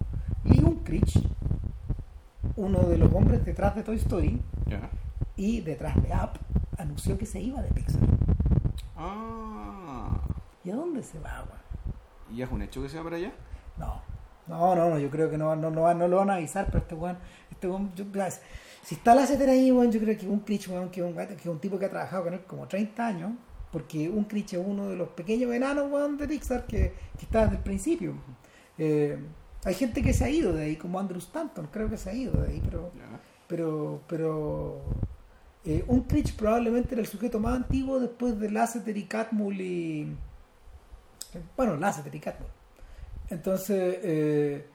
Lee 0.43 0.59
Unkrich, 0.63 1.19
uno 2.55 2.79
de 2.83 2.97
los 2.97 3.11
hombres 3.13 3.43
detrás 3.45 3.75
de 3.75 3.83
Toy 3.83 3.95
Story 3.97 4.41
y 5.35 5.61
detrás 5.61 5.95
de 6.01 6.09
Up, 6.09 6.39
anunció 6.77 7.17
que 7.17 7.25
se 7.25 7.39
iba 7.39 7.61
de 7.61 7.69
Pixar. 7.71 8.01
Ah. 8.97 10.19
¿Y 10.63 10.71
a 10.71 10.75
dónde 10.75 11.01
se 11.03 11.19
va, 11.19 11.43
weón? 11.47 11.61
¿Y 12.37 12.41
es 12.41 12.51
un 12.51 12.61
hecho 12.61 12.81
que 12.81 12.89
se 12.89 12.97
va 12.97 13.03
para 13.05 13.15
allá? 13.17 13.31
No, 13.77 14.01
no, 14.47 14.75
no, 14.75 14.89
no, 14.91 14.99
yo 14.99 15.09
creo 15.09 15.29
que 15.29 15.37
no, 15.37 15.55
no, 15.55 15.69
no, 15.71 15.93
no 15.93 16.07
lo 16.07 16.17
van 16.17 16.29
a 16.29 16.35
avisar, 16.35 16.65
pero 16.67 16.79
este 16.79 16.95
weón, 16.95 17.17
este 17.49 17.67
weón, 17.67 17.91
yo- 17.95 18.05
si 18.83 18.95
está 18.95 19.13
la 19.15 19.25
CETER 19.27 19.49
ahí, 19.49 19.71
weón, 19.71 19.91
yo 19.91 19.99
creo 19.99 20.17
que 20.17 20.27
un 20.27 20.39
Critch, 20.39 20.67
weón, 20.69 20.89
que 20.89 21.01
es 21.01 21.05
un, 21.07 21.15
que 21.37 21.49
un 21.49 21.59
tipo 21.59 21.77
que 21.79 21.85
ha 21.85 21.89
trabajado 21.89 22.23
con 22.25 22.33
él 22.33 22.41
como 22.45 22.67
30 22.67 23.07
años, 23.07 23.31
porque 23.71 24.09
un 24.09 24.25
Critch 24.25 24.53
es 24.53 24.63
uno 24.65 24.87
de 24.87 24.95
los 24.95 25.09
pequeños 25.09 25.51
enanos, 25.53 25.91
weón, 25.91 26.17
de 26.17 26.27
Pixar 26.27 26.65
que, 26.65 26.93
que 27.17 27.25
está 27.25 27.43
desde 27.43 27.57
el 27.57 27.63
principio. 27.63 28.13
Eh, 28.77 29.17
hay 29.63 29.73
gente 29.75 30.01
que 30.01 30.13
se 30.13 30.25
ha 30.25 30.29
ido 30.29 30.53
de 30.53 30.63
ahí, 30.63 30.75
como 30.75 30.99
Andrew 30.99 31.19
Stanton, 31.19 31.67
creo 31.71 31.89
que 31.89 31.97
se 31.97 32.09
ha 32.09 32.13
ido 32.13 32.33
de 32.33 32.51
ahí, 32.51 32.61
pero, 32.63 32.91
pero, 33.47 34.01
pero 34.07 34.81
eh, 35.63 35.83
un 35.87 36.01
Critch 36.01 36.35
probablemente 36.35 36.95
era 36.95 37.01
el 37.01 37.07
sujeto 37.07 37.39
más 37.39 37.55
antiguo 37.55 37.99
después 37.99 38.39
de 38.39 38.49
Lasseter 38.49 38.97
y 38.97 39.03
Catmull 39.05 39.61
y 39.61 40.17
bueno, 41.55 41.77
Lasseter 41.77 42.13
y 42.15 42.19
Catmull. 42.19 42.49
Entonces, 43.29 43.99
eh, 44.03 44.65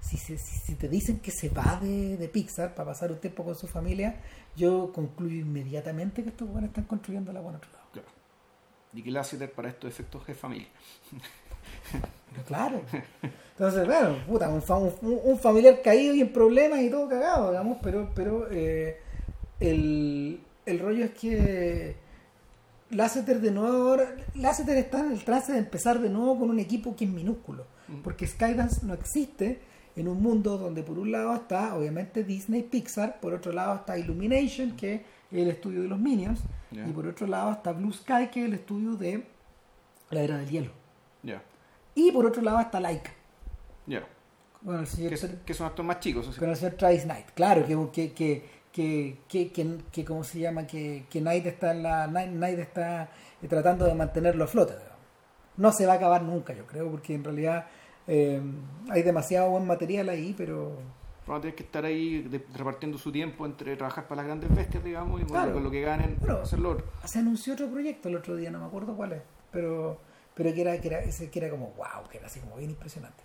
si, 0.00 0.16
si, 0.16 0.36
si 0.38 0.74
te 0.74 0.88
dicen 0.88 1.20
que 1.20 1.30
se 1.30 1.48
va 1.50 1.78
de, 1.80 2.16
de 2.16 2.28
Pixar 2.28 2.74
para 2.74 2.90
pasar 2.90 3.12
un 3.12 3.18
tiempo 3.18 3.44
con 3.44 3.54
su 3.54 3.68
familia, 3.68 4.20
yo 4.56 4.92
concluyo 4.92 5.36
inmediatamente 5.36 6.22
que 6.22 6.30
estos 6.30 6.48
buenos 6.48 6.68
están 6.68 6.84
construyendo 6.84 7.32
la 7.32 7.40
buena 7.40 7.58
otro 7.58 7.70
lado. 7.72 7.84
Claro. 7.92 8.08
Y 8.94 9.02
que 9.02 9.10
Lasseter 9.10 9.52
para 9.52 9.68
estos 9.68 9.90
efectos 9.90 10.28
es 10.28 10.36
familia. 10.36 10.68
Claro. 12.46 12.80
Entonces, 13.52 13.86
bueno, 13.86 14.16
puta, 14.26 14.48
un, 14.48 14.62
fa- 14.62 14.78
un- 14.78 14.92
un 15.02 15.38
familiar 15.38 15.80
caído 15.82 16.14
y 16.14 16.20
en 16.22 16.32
problemas 16.32 16.80
y 16.80 16.90
todo 16.90 17.08
cagado, 17.08 17.50
digamos, 17.50 17.78
pero, 17.82 18.10
pero 18.14 18.48
eh, 18.50 18.98
el, 19.60 20.40
el 20.66 20.78
rollo 20.80 21.04
es 21.04 21.10
que 21.12 21.94
Lasseter 22.90 23.40
de 23.40 23.50
nuevo 23.50 23.90
ahora, 23.90 24.16
Lasseter 24.34 24.76
está 24.78 25.00
en 25.00 25.12
el 25.12 25.24
trance 25.24 25.52
de 25.52 25.58
empezar 25.58 26.00
de 26.00 26.08
nuevo 26.10 26.38
con 26.38 26.50
un 26.50 26.58
equipo 26.58 26.96
que 26.96 27.04
es 27.04 27.10
minúsculo, 27.10 27.64
porque 28.02 28.26
Skydance 28.26 28.84
no 28.86 28.94
existe 28.94 29.60
en 29.96 30.08
un 30.08 30.22
mundo 30.22 30.56
donde 30.58 30.82
por 30.82 30.98
un 30.98 31.12
lado 31.12 31.34
está 31.34 31.74
obviamente 31.76 32.24
Disney 32.24 32.62
Pixar, 32.62 33.20
por 33.20 33.34
otro 33.34 33.52
lado 33.52 33.76
está 33.76 33.98
Illumination, 33.98 34.72
que 34.76 34.94
es 34.94 35.00
el 35.30 35.48
estudio 35.48 35.82
de 35.82 35.88
los 35.88 35.98
Minions, 35.98 36.40
y 36.70 36.92
por 36.92 37.06
otro 37.06 37.26
lado 37.26 37.52
está 37.52 37.72
Blue 37.72 37.92
Sky, 37.92 38.28
que 38.32 38.40
es 38.40 38.46
el 38.46 38.54
estudio 38.54 38.94
de 38.96 39.24
la 40.10 40.22
era 40.22 40.38
del 40.38 40.48
hielo. 40.50 40.70
Ya. 41.22 41.42
Y 41.94 42.10
por 42.12 42.26
otro 42.26 42.42
lado 42.42 42.60
está 42.60 42.80
Laika. 42.80 43.10
Ya. 43.86 44.06
Bueno, 44.60 44.80
el 44.80 44.86
señor, 44.86 45.10
Que, 45.18 45.28
que 45.44 45.54
son 45.54 45.66
actos 45.66 45.84
más 45.84 46.00
chicos. 46.00 46.26
sea. 46.26 46.36
con 46.38 46.48
el 46.50 46.56
señor 46.56 46.74
Travis 46.74 47.02
Knight. 47.04 47.26
Claro, 47.34 47.66
que, 47.66 48.12
que, 48.12 48.44
que, 48.72 49.18
que, 49.28 49.80
que, 49.92 50.04
¿cómo 50.04 50.22
se 50.24 50.38
llama? 50.40 50.66
Que, 50.66 51.04
que 51.10 51.20
Knight 51.20 51.46
está, 51.46 51.72
en 51.72 51.82
la, 51.82 52.06
Knight, 52.08 52.30
Knight 52.32 52.58
está 52.60 53.10
eh, 53.42 53.48
tratando 53.48 53.84
de 53.84 53.94
mantenerlo 53.94 54.44
a 54.44 54.46
flote. 54.46 54.74
No 55.56 55.72
se 55.72 55.84
va 55.86 55.94
a 55.94 55.96
acabar 55.96 56.22
nunca, 56.22 56.54
yo 56.54 56.66
creo, 56.66 56.90
porque 56.90 57.14
en 57.14 57.24
realidad 57.24 57.66
eh, 58.06 58.40
hay 58.88 59.02
demasiado 59.02 59.50
buen 59.50 59.66
material 59.66 60.08
ahí, 60.08 60.34
pero... 60.36 60.78
Van 61.26 61.38
a 61.38 61.40
tener 61.40 61.54
que 61.54 61.62
estar 61.64 61.84
ahí 61.84 62.22
de- 62.22 62.44
repartiendo 62.54 62.98
su 62.98 63.12
tiempo 63.12 63.44
entre 63.46 63.76
trabajar 63.76 64.08
para 64.08 64.22
las 64.22 64.26
grandes 64.26 64.54
bestias, 64.54 64.82
digamos, 64.82 65.20
y 65.20 65.24
bueno, 65.24 65.34
Claro. 65.42 65.52
con 65.54 65.62
lo 65.64 65.70
que 65.70 65.80
ganen, 65.82 66.16
Bueno. 66.20 66.38
hacerlo 66.38 66.70
otro. 66.70 66.86
Se 67.04 67.18
anunció 67.18 67.52
otro 67.52 67.68
proyecto 67.68 68.08
el 68.08 68.16
otro 68.16 68.34
día, 68.36 68.50
no 68.50 68.60
me 68.60 68.66
acuerdo 68.66 68.96
cuál 68.96 69.12
es, 69.12 69.22
pero, 69.52 70.00
pero 70.34 70.52
que, 70.54 70.60
era, 70.62 70.80
que, 70.80 70.88
era, 70.88 71.00
ese 71.00 71.30
que 71.30 71.38
era 71.38 71.50
como 71.50 71.68
wow, 71.76 72.08
que 72.10 72.18
era 72.18 72.26
así 72.26 72.40
como 72.40 72.56
bien 72.56 72.70
impresionante. 72.70 73.22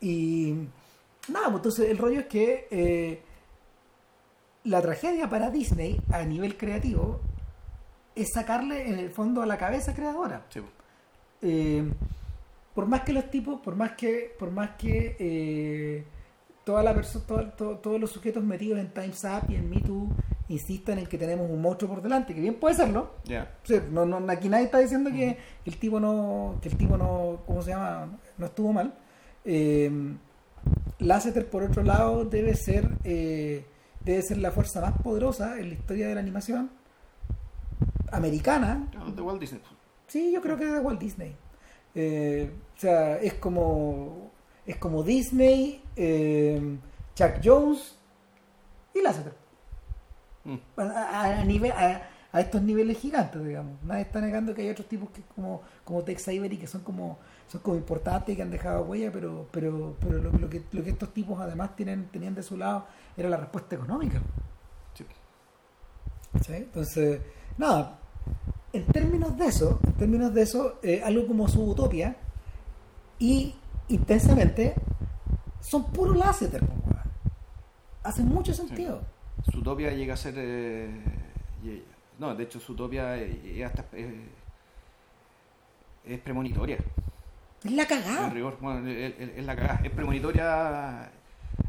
Y 0.00 0.54
nada, 1.28 1.46
pues 1.46 1.56
entonces 1.56 1.90
el 1.90 1.98
rollo 1.98 2.20
es 2.20 2.26
que 2.26 2.66
eh, 2.70 3.22
la 4.64 4.80
tragedia 4.82 5.28
para 5.28 5.50
Disney 5.50 6.00
a 6.12 6.22
nivel 6.24 6.56
creativo 6.56 7.20
es 8.14 8.28
sacarle 8.32 8.88
en 8.88 8.98
el 8.98 9.10
fondo 9.10 9.42
a 9.42 9.46
la 9.46 9.58
cabeza 9.58 9.94
creadora. 9.94 10.44
Sí, 10.48 10.60
pues. 10.60 10.72
Eh, 11.42 11.84
por 12.74 12.86
más 12.86 13.02
que 13.02 13.12
los 13.12 13.30
tipos, 13.30 13.60
por 13.60 13.76
más 13.76 13.92
que, 13.92 14.34
por 14.38 14.50
más 14.50 14.70
que 14.76 15.16
eh, 15.18 16.04
toda 16.64 16.82
la 16.82 16.94
perso- 16.94 17.22
toda- 17.26 17.54
to- 17.54 17.78
todos 17.78 18.00
los 18.00 18.10
sujetos 18.10 18.42
metidos 18.42 18.78
en 18.80 18.88
Times 18.92 19.22
Up 19.24 19.50
y 19.50 19.56
en 19.56 19.68
Me 19.70 19.80
Too 19.80 20.08
insistan 20.48 20.98
en 20.98 21.06
que 21.06 21.18
tenemos 21.18 21.50
un 21.50 21.60
monstruo 21.60 21.90
por 21.90 22.02
delante, 22.02 22.34
que 22.34 22.40
bien 22.40 22.54
puede 22.54 22.74
serlo. 22.74 23.14
Ya. 23.24 23.56
O 23.62 23.66
sea, 23.66 23.82
no, 23.90 24.04
no, 24.04 24.30
aquí 24.30 24.48
nadie 24.48 24.66
está 24.66 24.78
diciendo 24.78 25.10
que 25.10 25.38
el 25.64 25.76
tipo 25.78 26.00
no, 26.00 26.58
que 26.60 26.68
el 26.68 26.76
tipo 26.76 26.96
no, 26.96 27.40
¿cómo 27.46 27.62
se 27.62 27.70
llama? 27.70 28.18
No 28.38 28.46
estuvo 28.46 28.72
mal. 28.72 28.94
Eh, 29.44 29.90
Lasseter, 30.98 31.48
por 31.48 31.62
otro 31.62 31.82
lado, 31.82 32.24
debe 32.24 32.54
ser, 32.54 32.88
eh, 33.04 33.64
debe 34.04 34.22
ser 34.22 34.38
la 34.38 34.50
fuerza 34.50 34.80
más 34.80 35.00
poderosa 35.02 35.58
en 35.58 35.68
la 35.68 35.74
historia 35.74 36.08
de 36.08 36.14
la 36.14 36.20
animación 36.20 36.70
americana, 38.12 38.88
Ya, 38.92 39.12
de 39.12 39.22
Walt 39.22 39.40
Disney. 39.40 39.60
Sí, 40.06 40.32
yo 40.32 40.40
creo 40.40 40.56
que 40.56 40.64
es 40.64 40.72
de 40.72 40.80
Walt 40.80 41.00
Disney. 41.00 41.34
Eh, 41.94 42.50
o 42.76 42.80
sea, 42.80 43.16
es 43.18 43.34
como 43.34 44.30
es 44.66 44.76
como 44.76 45.02
Disney, 45.02 45.82
eh, 45.96 46.78
Chuck 47.14 47.40
Jones 47.42 47.96
y 48.94 49.02
Lasseter. 49.02 49.34
Mm. 50.44 50.56
A, 50.76 50.82
a- 50.82 51.40
a 51.40 51.44
nivel, 51.44 51.72
a, 51.72 52.02
a 52.32 52.40
estos 52.40 52.62
niveles 52.62 52.98
gigantes, 52.98 53.42
digamos. 53.44 53.82
Nadie 53.84 54.02
está 54.02 54.20
negando 54.20 54.54
que 54.54 54.62
hay 54.62 54.70
otros 54.70 54.88
tipos 54.88 55.10
que 55.10 55.22
como, 55.34 55.62
como 55.84 56.02
Tex 56.02 56.28
Avery 56.28 56.56
que 56.58 56.66
son 56.66 56.82
como 56.82 57.18
son 57.46 57.60
como 57.60 57.76
importantes 57.76 58.32
y 58.32 58.36
que 58.36 58.42
han 58.42 58.50
dejado 58.50 58.82
huella, 58.84 59.10
pero 59.12 59.46
pero 59.50 59.96
pero 60.00 60.18
lo, 60.18 60.32
lo 60.32 60.48
que, 60.50 60.62
lo 60.72 60.82
que 60.82 60.90
estos 60.90 61.12
tipos 61.14 61.38
además 61.40 61.76
tienen, 61.76 62.06
tenían 62.08 62.34
de 62.34 62.42
su 62.42 62.56
lado 62.56 62.86
era 63.16 63.28
la 63.28 63.36
respuesta 63.36 63.76
económica. 63.76 64.20
Sí. 64.94 65.04
¿Sí? 66.44 66.52
Entonces, 66.54 67.20
nada, 67.58 67.98
en 68.72 68.84
términos 68.86 69.36
de 69.38 69.46
eso, 69.46 69.78
en 69.86 69.92
términos 69.92 70.34
de 70.34 70.42
eso, 70.42 70.78
eh, 70.82 71.02
algo 71.04 71.26
como 71.28 71.46
su 71.48 71.62
utopia 71.62 72.16
y 73.18 73.54
intensamente 73.88 74.74
son 75.60 75.84
puro 75.92 76.14
Lasseter, 76.14 76.60
po, 76.66 76.72
weón. 76.86 76.98
hace 78.02 78.22
mucho 78.22 78.52
sentido. 78.52 79.02
Zootopia 79.50 79.90
llega 79.92 80.14
a 80.14 80.16
ser. 80.16 80.34
eh, 80.36 80.88
y- 81.64 81.82
no, 82.18 82.34
de 82.34 82.44
hecho, 82.44 82.60
Zootopia 82.60 83.16
eh, 83.18 83.64
hasta. 83.64 83.84
eh, 83.92 84.28
es 86.06 86.20
premonitoria. 86.20 86.78
Es 87.64 87.72
la 87.72 87.82
En 87.82 87.88
cagada. 87.88 88.30
rigor. 88.30 88.58
Bueno, 88.60 88.86
es, 88.88 89.14
es- 89.18 89.38
es 89.38 89.44
la 89.44 89.56
cagada. 89.56 89.80
Es 89.84 89.90
premonitoria 89.90 91.10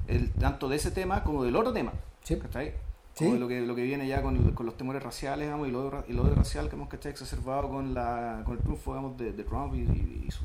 el, 0.08 0.32
tanto 0.32 0.68
de 0.68 0.76
ese 0.76 0.92
tema 0.92 1.24
como 1.24 1.44
del 1.44 1.56
otro 1.56 1.72
tema. 1.74 1.94
Sí. 2.24 2.38
¿Cachai? 2.38 2.74
Sí. 3.14 3.24
Como 3.26 3.34
de 3.36 3.40
lo 3.40 3.48
que, 3.48 3.62
lo 3.62 3.76
que 3.76 3.84
viene 3.84 4.08
ya 4.08 4.22
con, 4.22 4.52
con 4.54 4.66
los 4.66 4.76
temores 4.76 5.02
raciales 5.02 5.46
digamos, 5.48 5.68
y 5.70 5.72
lo, 5.72 6.04
y 6.08 6.12
lo 6.14 6.24
odio 6.24 6.36
racial 6.36 6.68
que 6.70 6.76
hemos 6.76 6.90
¿cachai? 6.90 7.12
exacerbado 7.14 7.70
con, 7.70 7.94
la, 7.94 8.42
con 8.44 8.58
el 8.58 8.60
triunfo 8.62 8.92
digamos, 8.92 9.18
de, 9.18 9.32
de 9.32 9.44
Trump 9.46 9.74
y, 9.74 9.80
y- 9.80 10.26
y 10.28 10.32
su. 10.32 10.44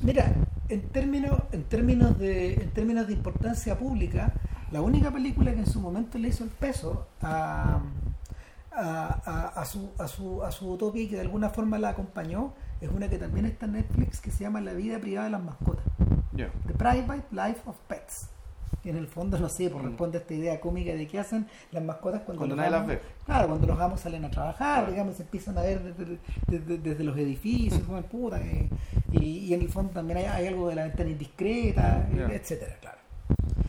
Mira, 0.00 0.32
en 0.70 0.80
términos, 0.88 1.38
en 1.52 1.64
términos 1.64 2.18
de, 2.18 2.54
en 2.54 2.70
términos 2.70 3.08
de 3.08 3.12
importancia 3.14 3.78
pública, 3.78 4.32
la 4.70 4.80
única 4.82 5.10
película 5.10 5.52
que 5.52 5.60
en 5.60 5.66
su 5.66 5.80
momento 5.80 6.18
le 6.18 6.28
hizo 6.28 6.44
el 6.44 6.50
peso 6.50 7.06
a, 7.22 7.80
a, 8.72 9.20
a- 9.24 9.60
a 9.60 9.64
su, 9.64 9.90
a, 9.98 10.06
su, 10.08 10.42
a 10.44 10.50
su 10.52 10.70
utopía 10.70 11.02
y 11.02 11.08
que 11.08 11.16
de 11.16 11.22
alguna 11.22 11.50
forma 11.50 11.78
la 11.78 11.90
acompañó 11.90 12.52
es 12.80 12.90
una 12.90 13.08
que 13.08 13.18
también 13.18 13.46
está 13.46 13.66
en 13.66 13.72
Netflix 13.72 14.20
que 14.20 14.30
se 14.30 14.44
llama 14.44 14.60
La 14.60 14.72
vida 14.72 14.98
privada 14.98 15.24
de 15.26 15.32
las 15.32 15.42
mascotas. 15.42 15.84
Ya. 16.32 16.50
The 16.66 16.74
Private 16.74 17.24
Life 17.32 17.60
of 17.66 17.76
Pets. 17.88 18.28
Que 18.82 18.90
en 18.90 18.96
el 18.96 19.08
fondo, 19.08 19.38
no 19.38 19.48
sé, 19.48 19.70
pues 19.70 19.82
Mm. 19.82 19.86
responde 19.88 20.18
a 20.18 20.20
esta 20.20 20.34
idea 20.34 20.60
cómica 20.60 20.92
de 20.92 21.06
qué 21.08 21.18
hacen 21.18 21.48
las 21.72 21.82
mascotas 21.82 22.20
cuando, 22.20 22.40
Cuando 22.40 22.54
los 22.54 22.64
nadie 22.64 22.70
las 22.70 22.80
amos- 22.82 22.88
ve. 22.94 23.00
Claro, 23.26 23.48
cuando 23.48 23.66
los 23.66 23.80
amos 23.80 24.00
salen 24.00 24.24
a 24.24 24.30
trabajar, 24.30 24.76
Claro. 24.80 24.92
digamos, 24.92 25.16
se 25.16 25.22
empiezan 25.22 25.58
a 25.58 25.62
ver 25.62 25.82
desde, 25.82 26.18
desde- 26.46 26.78
desde 26.78 27.02
los 27.04 27.16
edificios, 27.16 27.82
como 27.82 28.00
puta, 28.02 28.40
eh, 28.40 28.68
y, 29.10 29.18
y 29.24 29.54
en 29.54 29.62
el 29.62 29.68
fondo 29.70 29.90
también 29.92 30.18
hay, 30.18 30.24
hay 30.26 30.46
algo 30.46 30.68
de 30.68 30.76
la 30.76 30.82
ventana 30.84 31.10
indiscreta, 31.10 32.06
Ya. 32.14 32.26
etcétera, 32.28 32.76
claro. 32.80 32.98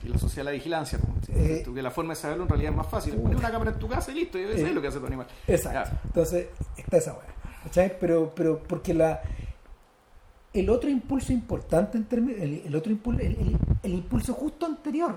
Y 0.03 0.07
la 0.07 0.17
sociedad 0.17 0.45
de 0.45 0.51
la 0.51 0.51
vigilancia. 0.51 0.97
Eh, 1.29 1.63
que 1.73 1.81
la 1.81 1.91
forma 1.91 2.11
de 2.13 2.15
saberlo 2.15 2.43
en 2.43 2.49
realidad 2.49 2.71
es 2.71 2.77
más 2.77 2.87
fácil. 2.87 3.15
Poner 3.15 3.37
una 3.37 3.51
cámara 3.51 3.71
en 3.71 3.79
tu 3.79 3.87
casa 3.87 4.11
y 4.11 4.15
listo. 4.15 4.37
Y 4.39 4.43
eso 4.43 4.65
Eh, 4.67 4.73
lo 4.73 4.81
que 4.81 4.87
hace 4.87 4.99
tu 4.99 5.05
animal. 5.05 5.27
Exacto. 5.47 5.89
Ya. 5.91 6.01
Entonces, 6.05 6.47
está 6.77 6.97
esa 6.97 7.13
weá. 7.13 7.27
¿cachai? 7.63 7.97
Pero, 7.99 8.31
pero 8.35 8.59
porque 8.63 8.93
la. 8.93 9.21
el 10.53 10.69
otro 10.69 10.89
impulso 10.89 11.31
importante 11.33 11.97
en 11.97 12.05
términos, 12.05 12.41
el, 12.41 12.61
el 12.65 12.75
otro 12.75 12.91
impulso, 12.91 13.21
el, 13.21 13.35
el- 13.35 13.57
el 13.83 13.93
impulso 13.93 14.33
justo 14.33 14.65
anterior 14.65 15.15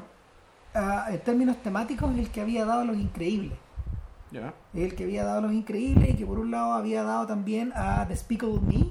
a- 0.74 1.06
en 1.10 1.20
términos 1.20 1.56
temáticos 1.62 2.12
es 2.12 2.18
el 2.18 2.30
que 2.30 2.40
había 2.40 2.64
dado 2.64 2.84
Los 2.84 2.96
Increíbles. 2.96 3.52
Es 4.74 4.82
el 4.84 4.94
que 4.94 5.04
había 5.04 5.24
dado 5.24 5.42
Los 5.42 5.52
Increíbles 5.52 6.10
y 6.10 6.14
que 6.14 6.24
por 6.26 6.38
un 6.38 6.50
lado 6.50 6.72
había 6.72 7.02
dado 7.02 7.26
también 7.26 7.72
a 7.74 8.04
Despicable 8.06 8.60
Me, 8.60 8.90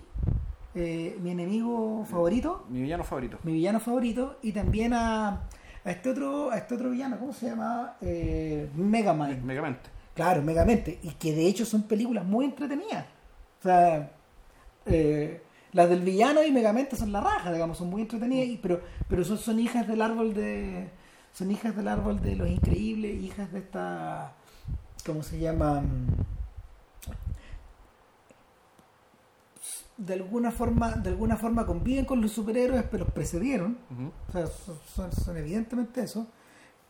eh, 0.76 1.18
mi 1.22 1.32
enemigo 1.32 2.06
favorito, 2.10 2.66
Mi 2.70 2.82
villano 2.84 3.04
favorito. 3.04 3.38
mi 3.44 3.54
villano 3.54 3.80
favorito, 3.80 4.38
y 4.44 4.52
también 4.52 4.94
a, 4.94 5.42
a 5.84 5.92
este 5.92 6.10
otro 6.10 6.52
a 6.52 6.58
este 6.58 6.76
otro 6.76 6.90
villano, 6.92 7.18
¿cómo 7.20 7.34
se 7.34 7.48
llama? 7.48 7.96
Eh, 8.02 8.70
Megamind. 8.76 9.44
Megamente. 9.44 9.90
Claro, 10.14 10.42
Megamente. 10.42 11.00
Y 11.04 11.10
que 11.12 11.34
de 11.34 11.48
hecho 11.48 11.66
son 11.66 11.84
películas 11.84 12.26
muy 12.26 12.46
entretenidas. 12.46 13.06
O 13.60 13.64
sea, 13.64 14.12
eh, 14.86 15.42
las 15.74 15.90
del 15.90 16.02
villano 16.02 16.44
y 16.44 16.52
Megamente 16.52 16.96
son 16.96 17.12
la 17.12 17.22
raja, 17.22 17.52
digamos, 17.52 17.78
son 17.78 17.90
muy 17.90 18.02
entretenidas, 18.02 18.48
y- 18.48 18.58
pero, 18.58 18.82
pero 19.08 19.24
son, 19.24 19.38
son 19.38 19.60
hijas 19.60 19.88
del 19.88 20.02
árbol 20.02 20.34
de. 20.34 20.90
Son 21.34 21.50
hijas 21.50 21.76
del 21.76 21.88
árbol 21.88 22.22
de 22.22 22.36
los 22.36 22.50
increíbles, 22.50 23.22
hijas 23.24 23.52
de 23.54 23.60
esta. 23.60 24.34
¿Cómo 25.06 25.24
se 25.24 25.40
llama? 25.40 25.82
De 30.04 30.14
alguna 30.16 30.50
forma, 30.52 30.94
de 30.94 31.10
alguna 31.10 31.38
forma 31.38 31.66
conviven 31.66 32.06
con 32.06 32.22
los 32.22 32.32
superhéroes, 32.32 32.84
pero 32.90 33.06
precedieron. 33.06 33.78
O 34.30 34.32
sea, 34.32 34.48
son, 35.12 35.38
evidentemente 35.38 36.02
eso. 36.02 36.26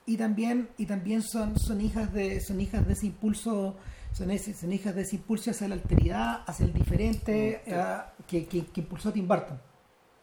Y 0.05 0.15
también, 0.17 0.69
y 0.77 0.85
también 0.85 1.21
son, 1.21 1.57
son 1.59 1.81
hijas 1.81 2.13
de, 2.13 2.39
son 2.39 2.61
hijas 2.61 2.87
de 2.87 2.93
ese 2.93 3.07
impulso, 3.07 3.75
son, 4.13 4.31
ese- 4.31 4.53
son 4.53 4.71
hijas 4.71 4.95
de 4.95 5.01
ese 5.01 5.17
impulso 5.17 5.51
hacia 5.51 5.67
la 5.67 5.75
alteridad, 5.75 6.43
hacia 6.47 6.65
el 6.65 6.73
diferente, 6.73 7.61
Sí. 7.65 7.71
ah, 7.73 8.13
que, 8.27 8.45
que, 8.45 8.65
que 8.67 8.81
impulsó 8.81 9.11
Tim 9.11 9.27
Burton. 9.27 9.59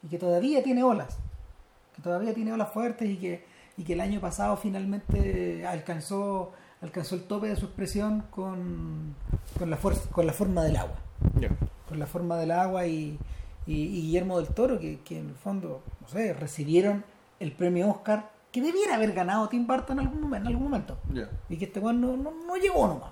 Y 0.03 0.09
que 0.09 0.19
todavía 0.19 0.63
tiene 0.63 0.83
olas. 0.83 1.19
Que 1.95 2.01
todavía 2.03 2.33
tiene 2.33 2.53
olas 2.53 2.73
fuertes 2.73 3.09
y 3.11 3.17
que, 3.19 3.45
y 3.77 3.85
que 3.85 3.93
el 3.93 4.01
año 4.01 4.19
pasado 4.21 4.57
finalmente 4.57 5.67
alcanzó, 5.67 6.53
alcanzó 6.81 7.17
el 7.17 7.25
tope 7.25 7.49
de 7.49 7.57
su 7.57 7.67
expresión 7.67 8.25
con, 8.31 9.15
con 9.59 9.69
la 9.69 9.77
fuerza, 9.77 10.09
con 10.11 10.27
la 10.27 10.33
forma 10.33 10.63
del 10.65 10.77
agua. 10.79 10.97
Con 11.89 11.99
la 11.99 12.07
forma 12.07 12.37
del 12.37 12.51
agua 12.51 12.87
y, 12.87 13.19
y- 13.67 13.73
y 13.75 14.03
Guillermo 14.03 14.39
del 14.41 14.49
Toro, 14.55 14.79
que, 14.79 15.01
que 15.01 15.19
en 15.19 15.29
el 15.31 15.35
fondo, 15.35 15.83
no 16.01 16.09
sé, 16.09 16.33
recibieron 16.35 17.05
el 17.41 17.53
premio 17.53 17.89
Oscar 17.91 18.31
que 18.53 18.61
debiera 18.63 18.95
haber 18.95 19.13
ganado 19.13 19.49
Tim 19.49 19.67
Burton 19.67 19.99
en 20.01 20.07
algún 20.07 20.21
momento. 20.23 20.49
En 20.49 20.55
algún 20.55 20.71
momento 20.71 20.99
y 21.49 21.57
que 21.57 21.67
este 21.67 21.81
weón 21.81 22.01
no, 22.01 22.17
no, 22.17 22.33
no 22.47 22.57
llegó 22.57 22.87
nomás. 22.89 23.11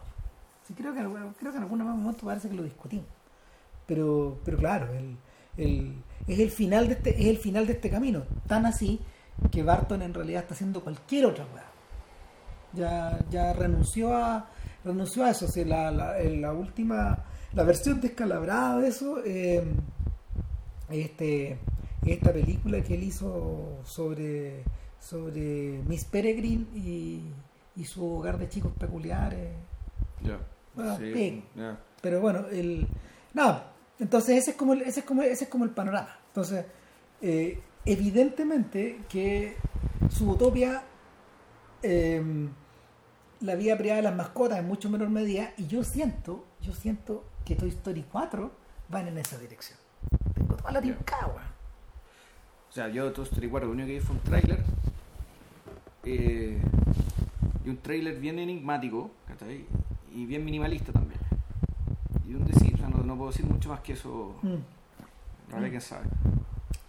Sí, 0.67 0.75
creo, 0.75 0.93
que, 0.95 1.01
creo 1.39 1.53
que 1.53 1.59
en 1.59 1.63
algún 1.63 1.79
momento 1.87 2.25
parece 2.27 2.49
que 2.49 2.55
lo 2.57 2.63
discutimos. 2.63 3.07
Pero, 3.87 4.39
pero 4.45 4.57
claro, 4.59 4.93
el, 4.95 5.17
el- 5.57 5.95
es, 6.27 6.39
el 6.41 6.51
final 6.51 6.89
de 6.89 6.95
este, 6.95 7.11
es 7.21 7.27
el 7.29 7.39
final 7.39 7.67
de 7.67 7.75
este 7.75 7.89
camino. 7.91 8.23
Tan 8.49 8.67
así 8.67 8.99
que 9.53 9.63
Barton 9.63 10.03
en 10.03 10.13
realidad 10.15 10.43
está 10.43 10.55
haciendo 10.55 10.81
cualquier 10.83 11.27
otra 11.27 11.45
weá. 11.55 11.65
Ya, 12.73 13.19
ya 13.31 13.53
renunció 13.53 14.13
a 14.17 14.47
renunció 14.85 15.25
a 15.25 15.31
eso. 15.31 15.45
O 15.47 15.49
sea, 15.49 15.65
la, 15.67 15.91
la, 15.91 16.19
la 16.19 16.53
última, 16.53 17.19
la 17.57 17.65
versión 17.65 18.03
descalabrada 18.03 18.79
de 18.81 18.89
eso, 18.89 19.23
eh, 19.25 19.65
este, 20.91 21.59
esta 22.05 22.31
película 22.31 22.83
que 22.83 22.95
él 22.95 23.03
hizo 23.03 23.79
sobre, 23.83 24.63
sobre 25.01 25.81
Miss 25.89 26.05
Peregrine 26.05 26.67
y, 26.75 27.23
y 27.75 27.85
su 27.87 28.05
hogar 28.05 28.39
de 28.39 28.51
chicos 28.51 28.73
peculiares. 28.79 29.49
Ya. 30.23 30.39
Ah, 30.77 30.99
Sí. 31.01 31.43
Pero 32.03 32.21
bueno, 32.21 32.47
el 32.53 32.87
nada, 33.33 33.73
entonces 33.99 34.37
ese 34.37 34.51
es 34.51 34.57
como 34.57 34.75
el, 34.75 34.83
ese 34.83 35.01
es 35.01 35.07
como 35.07 35.23
ese 35.23 35.45
es 35.45 35.51
como 35.51 35.65
el 35.65 35.71
panorama. 35.71 36.15
Entonces, 36.29 36.67
eh, 37.23 37.59
evidentemente 37.87 39.01
que 39.09 39.57
su 40.11 40.31
utopia 40.31 40.83
eh, 41.83 42.23
la 43.41 43.55
vida 43.55 43.79
privada 43.79 43.97
de 43.97 44.03
las 44.03 44.15
mascotas 44.15 44.59
en 44.59 44.67
mucho 44.67 44.91
menor 44.91 45.09
medida 45.09 45.55
y 45.57 45.67
yo 45.67 45.83
siento, 45.85 46.45
yo 46.61 46.75
siento 46.75 47.25
que 47.47 47.55
Toy 47.55 47.69
Story 47.71 48.05
4 48.11 48.51
van 48.89 49.09
en 49.09 49.17
esa 49.19 49.39
dirección. 49.39 49.79
Tengo 50.35 50.57
toda 50.57 50.73
la 50.73 50.83
tincada. 50.83 51.55
O 52.69 52.73
sea, 52.73 52.89
yo 52.89 53.11
Toy 53.13 53.25
Story 53.25 53.49
4 53.49 53.69
lo 53.69 53.73
único 53.73 53.87
que 53.87 53.95
vi 53.95 54.01
fue 54.01 54.17
un 54.17 54.23
tráiler. 54.23 54.63
eh, 56.05 56.61
y 57.65 57.69
un 57.69 57.79
tráiler 57.79 58.21
bien 58.21 58.39
enigmático, 58.39 59.11
¿cachai? 59.27 59.65
Y 60.15 60.27
bien 60.27 60.45
minimalista 60.45 60.93
también. 60.93 61.19
Y 62.25 62.35
un 62.35 62.45
decir, 62.47 62.75
o 62.75 62.79
sea, 62.79 62.89
no, 62.89 62.99
no 62.99 63.17
puedo 63.17 63.31
decir 63.31 63.45
mucho 63.47 63.71
más 63.71 63.81
que 63.81 63.95
eso. 63.95 64.37
Mm. 64.43 65.51
Realidad, 65.51 65.71
quién 65.71 65.81
sabe. 65.81 66.07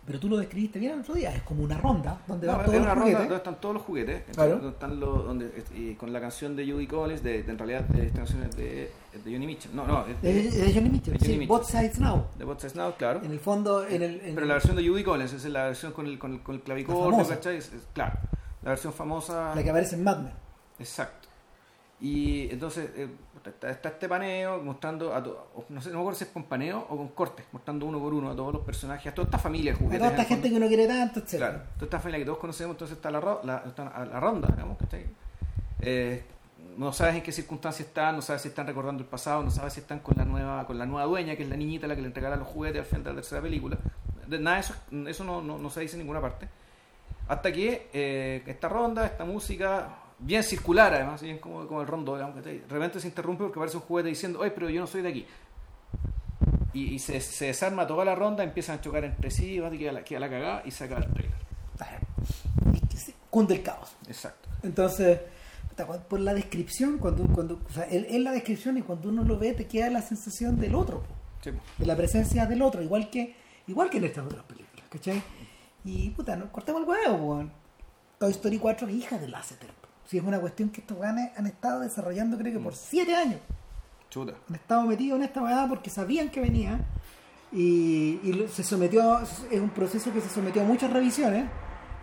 Pero 0.07 0.19
tú 0.21 0.29
lo 0.29 0.37
describiste 0.37 0.79
bien 0.79 0.93
el 0.93 0.99
otro 1.01 1.15
día, 1.15 1.35
es 1.35 1.41
como 1.43 1.63
una 1.63 1.77
ronda 1.77 2.21
donde 2.25 2.47
No, 2.47 2.53
van 2.53 2.61
es 2.61 2.65
todos 2.67 2.79
una 2.79 2.95
los 2.95 3.03
ronda 3.03 3.19
donde 3.19 3.35
están 3.35 3.59
todos 3.59 3.73
los 3.75 3.83
juguetes. 3.83 4.23
Claro. 4.33 4.51
Donde 4.53 4.69
están 4.69 4.99
los, 5.01 5.25
donde, 5.25 5.63
y 5.75 5.95
con 5.95 6.13
la 6.13 6.21
canción 6.21 6.55
de 6.55 6.65
Judy 6.71 6.87
Collins, 6.87 7.21
de, 7.21 7.43
de- 7.43 7.51
en 7.51 7.57
realidad 7.57 7.81
de 7.81 8.05
esta 8.05 8.19
canción 8.19 8.43
es 8.43 8.55
de, 8.55 8.89
Johnny 9.25 9.45
Mitchell. 9.45 9.75
No, 9.75 9.85
no, 9.85 10.05
es 10.07 10.21
De, 10.21 10.71
Johnny 10.73 10.89
Mitchell, 10.89 11.19
sí, 11.19 11.45
Both. 11.45 11.65
Sides 11.65 11.99
Now. 11.99 12.25
de 12.37 12.45
What's 12.45 12.63
This 12.63 12.75
Now, 12.75 12.93
claro. 12.97 13.21
En 13.21 13.31
el 13.31 13.39
fondo, 13.41 13.85
en 13.85 14.01
el, 14.01 14.21
en 14.21 14.33
Pero 14.35 14.47
la 14.47 14.53
versión 14.53 14.77
de 14.77 14.87
Judy 14.87 15.03
Collins 15.03 15.33
es 15.33 15.43
la 15.45 15.65
versión 15.65 15.91
con 15.91 16.05
el, 16.07 16.17
con 16.17 16.33
el, 16.35 16.41
con 16.41 16.55
el 16.55 16.61
clavicordio, 16.61 17.11
famosa. 17.11 17.35
¿cachai? 17.35 17.57
Es- 17.57 17.73
es- 17.73 17.87
claro. 17.93 18.17
La 18.63 18.69
versión 18.69 18.93
famosa. 18.93 19.53
la 19.53 19.61
que 19.61 19.69
aparece 19.69 19.95
en 19.97 20.03
Mad 20.05 20.19
Men. 20.19 20.33
Exacto. 20.79 21.26
Y 21.99 22.49
entonces 22.51 22.91
eh, 22.95 23.07
está, 23.43 23.71
está 23.71 23.89
este 23.89 24.07
paneo 24.07 24.61
mostrando 24.61 25.15
a 25.15 25.23
todos, 25.23 25.37
no 25.69 25.81
sé, 25.81 25.89
no 25.89 25.95
me 25.95 26.01
acuerdo 26.01 26.19
si 26.19 26.25
es 26.25 26.29
con 26.29 26.43
paneo 26.43 26.85
o 26.89 26.95
con 26.95 27.07
cortes, 27.09 27.45
mostrando 27.51 27.87
uno 27.87 27.99
por 27.99 28.13
uno 28.13 28.29
a 28.29 28.35
todos 28.35 28.53
los 28.53 28.63
personajes, 28.63 29.11
a 29.11 29.15
toda 29.15 29.25
esta 29.25 29.39
familia 29.39 29.71
de 29.71 29.77
A 29.77 29.79
juguetes. 29.79 29.99
toda 29.99 30.11
esta 30.11 30.23
gente 30.25 30.49
fondo. 30.49 30.59
que 30.59 30.63
uno 30.63 30.67
quiere 30.67 30.87
tanto, 30.87 31.19
etc. 31.21 31.29
Claro, 31.37 31.61
toda 31.75 31.85
esta 31.85 31.99
familia 31.99 32.19
que 32.19 32.25
todos 32.25 32.37
conocemos, 32.37 32.73
entonces 32.75 32.97
está 32.97 33.09
la, 33.09 33.39
la, 33.43 33.63
está 33.65 33.87
a 33.87 34.05
la 34.05 34.19
ronda, 34.19 34.47
digamos, 34.49 34.77
¿cachai? 34.77 35.05
Eh, 35.81 36.23
no 36.77 36.93
sabes 36.93 37.15
en 37.15 37.23
qué 37.23 37.31
circunstancias 37.31 37.87
están, 37.87 38.15
no 38.15 38.21
sabes 38.21 38.43
si 38.43 38.49
están 38.49 38.67
recordando 38.67 39.01
el 39.01 39.09
pasado, 39.09 39.41
no 39.41 39.49
sabes 39.49 39.73
si 39.73 39.79
están 39.79 39.97
con 39.99 40.15
la 40.17 40.25
nueva 40.25 40.67
con 40.67 40.77
la 40.77 40.85
nueva 40.85 41.07
dueña, 41.07 41.35
que 41.35 41.41
es 41.41 41.49
la 41.49 41.55
niñita 41.57 41.87
a 41.87 41.89
la 41.89 41.95
que 41.95 42.01
le 42.01 42.07
entregará 42.07 42.35
los 42.35 42.47
juguetes 42.47 42.81
al 42.81 42.85
final 42.85 43.03
de 43.03 43.09
la 43.09 43.15
tercera 43.15 43.41
película. 43.41 43.77
De, 44.27 44.37
nada 44.37 44.57
de 44.57 44.61
eso, 44.61 44.75
eso 45.07 45.23
no, 45.23 45.41
no, 45.41 45.57
no 45.57 45.69
se 45.71 45.81
dice 45.81 45.95
en 45.95 46.01
ninguna 46.01 46.21
parte. 46.21 46.47
Hasta 47.27 47.51
que 47.51 47.89
eh, 47.93 48.43
esta 48.45 48.69
ronda, 48.69 49.05
esta 49.05 49.25
música, 49.25 49.89
bien 50.19 50.43
circular 50.43 50.93
además, 50.93 51.21
bien 51.21 51.37
como, 51.39 51.67
como 51.67 51.81
el 51.81 51.87
rondo, 51.87 52.15
digamos, 52.15 52.43
de 52.43 52.63
repente 52.69 52.99
se 52.99 53.07
interrumpe 53.07 53.43
porque 53.43 53.59
aparece 53.59 53.77
un 53.77 53.83
juguete 53.83 54.09
diciendo, 54.09 54.39
oye, 54.39 54.51
pero 54.51 54.69
yo 54.69 54.81
no 54.81 54.87
soy 54.87 55.01
de 55.01 55.09
aquí. 55.09 55.25
Y, 56.73 56.95
y 56.95 56.99
se, 56.99 57.19
se 57.21 57.45
desarma 57.45 57.87
toda 57.87 58.05
la 58.05 58.13
ronda, 58.15 58.43
empiezan 58.43 58.77
a 58.77 58.81
chocar 58.81 59.03
entre 59.05 59.31
sí, 59.31 59.59
va, 59.59 59.69
queda 59.71 59.91
la, 59.91 60.03
queda 60.03 60.19
la 60.19 60.29
cagada 60.29 60.61
y 60.65 60.71
saca 60.71 60.97
el 60.97 61.07
trailer. 61.11 61.37
Se- 62.95 63.13
cunde 63.29 63.55
el 63.55 63.63
caos. 63.63 63.95
Exacto. 64.07 64.49
Entonces, 64.63 65.19
por 66.09 66.19
la 66.19 66.33
descripción, 66.33 66.97
cuando, 66.97 67.23
cuando 67.27 67.59
o 67.67 67.71
sea, 67.73 67.87
en, 67.89 68.23
la 68.23 68.31
descripción 68.31 68.77
y 68.77 68.81
cuando 68.81 69.09
uno 69.09 69.23
lo 69.23 69.37
ve, 69.37 69.53
te 69.53 69.67
queda 69.67 69.89
la 69.89 70.01
sensación 70.01 70.59
del 70.59 70.75
otro, 70.75 71.03
Sí, 71.43 71.51
de 71.77 71.85
la 71.85 71.95
presencia 71.95 72.45
del 72.47 72.61
otro, 72.63 72.81
igual 72.81 73.09
que 73.11 73.35
igual 73.67 73.89
que 73.91 73.97
en 73.97 74.05
estas 74.05 74.25
otras 74.25 74.43
películas, 74.45 74.85
¿cachai? 74.89 75.21
Y 75.85 76.09
puta, 76.09 76.35
no 76.35 76.51
cortemos 76.51 76.81
el 76.81 76.87
huevo. 76.89 77.45
Toy 78.17 78.31
Story 78.31 78.57
4 78.57 78.87
es 78.87 78.93
hija 78.95 79.17
de 79.19 79.27
Lasseter. 79.27 79.69
Si 80.07 80.17
es 80.17 80.23
una 80.23 80.39
cuestión 80.39 80.69
que 80.69 80.81
estos 80.81 80.97
ganes 80.97 81.31
han 81.37 81.45
estado 81.47 81.81
desarrollando, 81.81 82.37
creo 82.37 82.53
que 82.53 82.59
por 82.59 82.73
7 82.73 83.15
años. 83.15 83.39
Chuta. 84.09 84.33
han 84.49 84.55
estado 84.55 84.81
metidos 84.83 85.19
en 85.19 85.25
esta 85.25 85.43
weá 85.43 85.67
porque 85.67 85.89
sabían 85.89 86.29
que 86.29 86.39
venía 86.39 86.79
y, 87.51 88.19
se 88.49 88.63
sometió 88.63 89.19
es 89.19 89.59
un 89.59 89.69
proceso 89.69 90.11
que 90.13 90.21
se 90.21 90.29
sometió 90.29 90.61
a 90.61 90.65
muchas 90.65 90.91
revisiones 90.91 91.45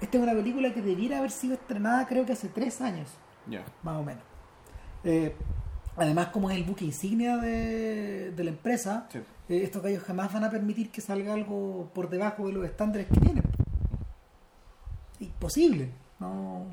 esta 0.03 0.19
es 0.19 0.23
una 0.23 0.33
película 0.35 0.73
que 0.75 0.83
debiera 0.83 1.19
haber 1.19 1.31
sido 1.31 1.55
estrenada 1.55 2.07
creo 2.07 2.27
que 2.27 2.33
hace 2.35 2.49
tres 2.49 2.81
años 2.83 3.09
Ya. 3.49 3.65
más 3.83 3.97
o 3.97 4.03
menos 4.03 4.23
Eh, 5.03 5.35
además 5.97 6.27
como 6.29 6.51
es 6.51 6.57
el 6.59 6.65
buque 6.65 6.85
insignia 6.85 7.39
de, 7.39 8.33
de 8.33 8.45
la 8.45 8.51
empresa 8.51 9.07
Sí. 9.11 9.19
eh, 9.49 9.63
estos 9.65 9.83
gallos 9.83 10.03
jamás 10.03 10.31
van 10.31 10.45
a 10.45 10.51
permitir 10.51 10.91
que 10.91 11.01
salga 11.01 11.33
algo 11.33 11.91
por 11.95 12.11
debajo 12.11 12.47
de 12.49 12.53
los 12.53 12.67
estándares 12.67 13.07
que 13.09 13.19
tienen 13.19 13.45
imposible 15.21 15.91
no, 16.21 16.67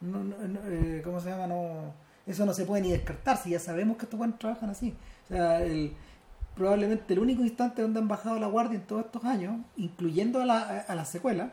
no, 0.00 0.22
no- 0.24 0.36
no, 0.48 0.60
eh, 0.66 1.00
¿cómo 1.04 1.20
se 1.20 1.30
llama? 1.30 1.46
no 1.46 1.92
eso 2.26 2.44
no 2.44 2.52
se 2.52 2.64
puede 2.64 2.82
ni 2.82 2.90
descartar 2.92 3.36
si 3.36 3.50
ya 3.50 3.58
sabemos 3.60 3.96
que 3.96 4.04
estos 4.04 4.18
buenos 4.18 4.38
trabajan 4.38 4.70
así 4.70 4.94
o 5.26 5.28
sea 5.28 5.62
el, 5.62 5.92
probablemente 6.54 7.12
el 7.14 7.20
único 7.20 7.42
instante 7.42 7.82
donde 7.82 8.00
han 8.00 8.08
bajado 8.08 8.38
la 8.40 8.46
guardia 8.48 8.76
en 8.78 8.86
todos 8.86 9.04
estos 9.06 9.24
años 9.24 9.56
incluyendo 9.76 10.40
a 10.40 10.44
la, 10.46 10.60
a 10.80 10.94
la 10.94 11.04
secuela 11.04 11.50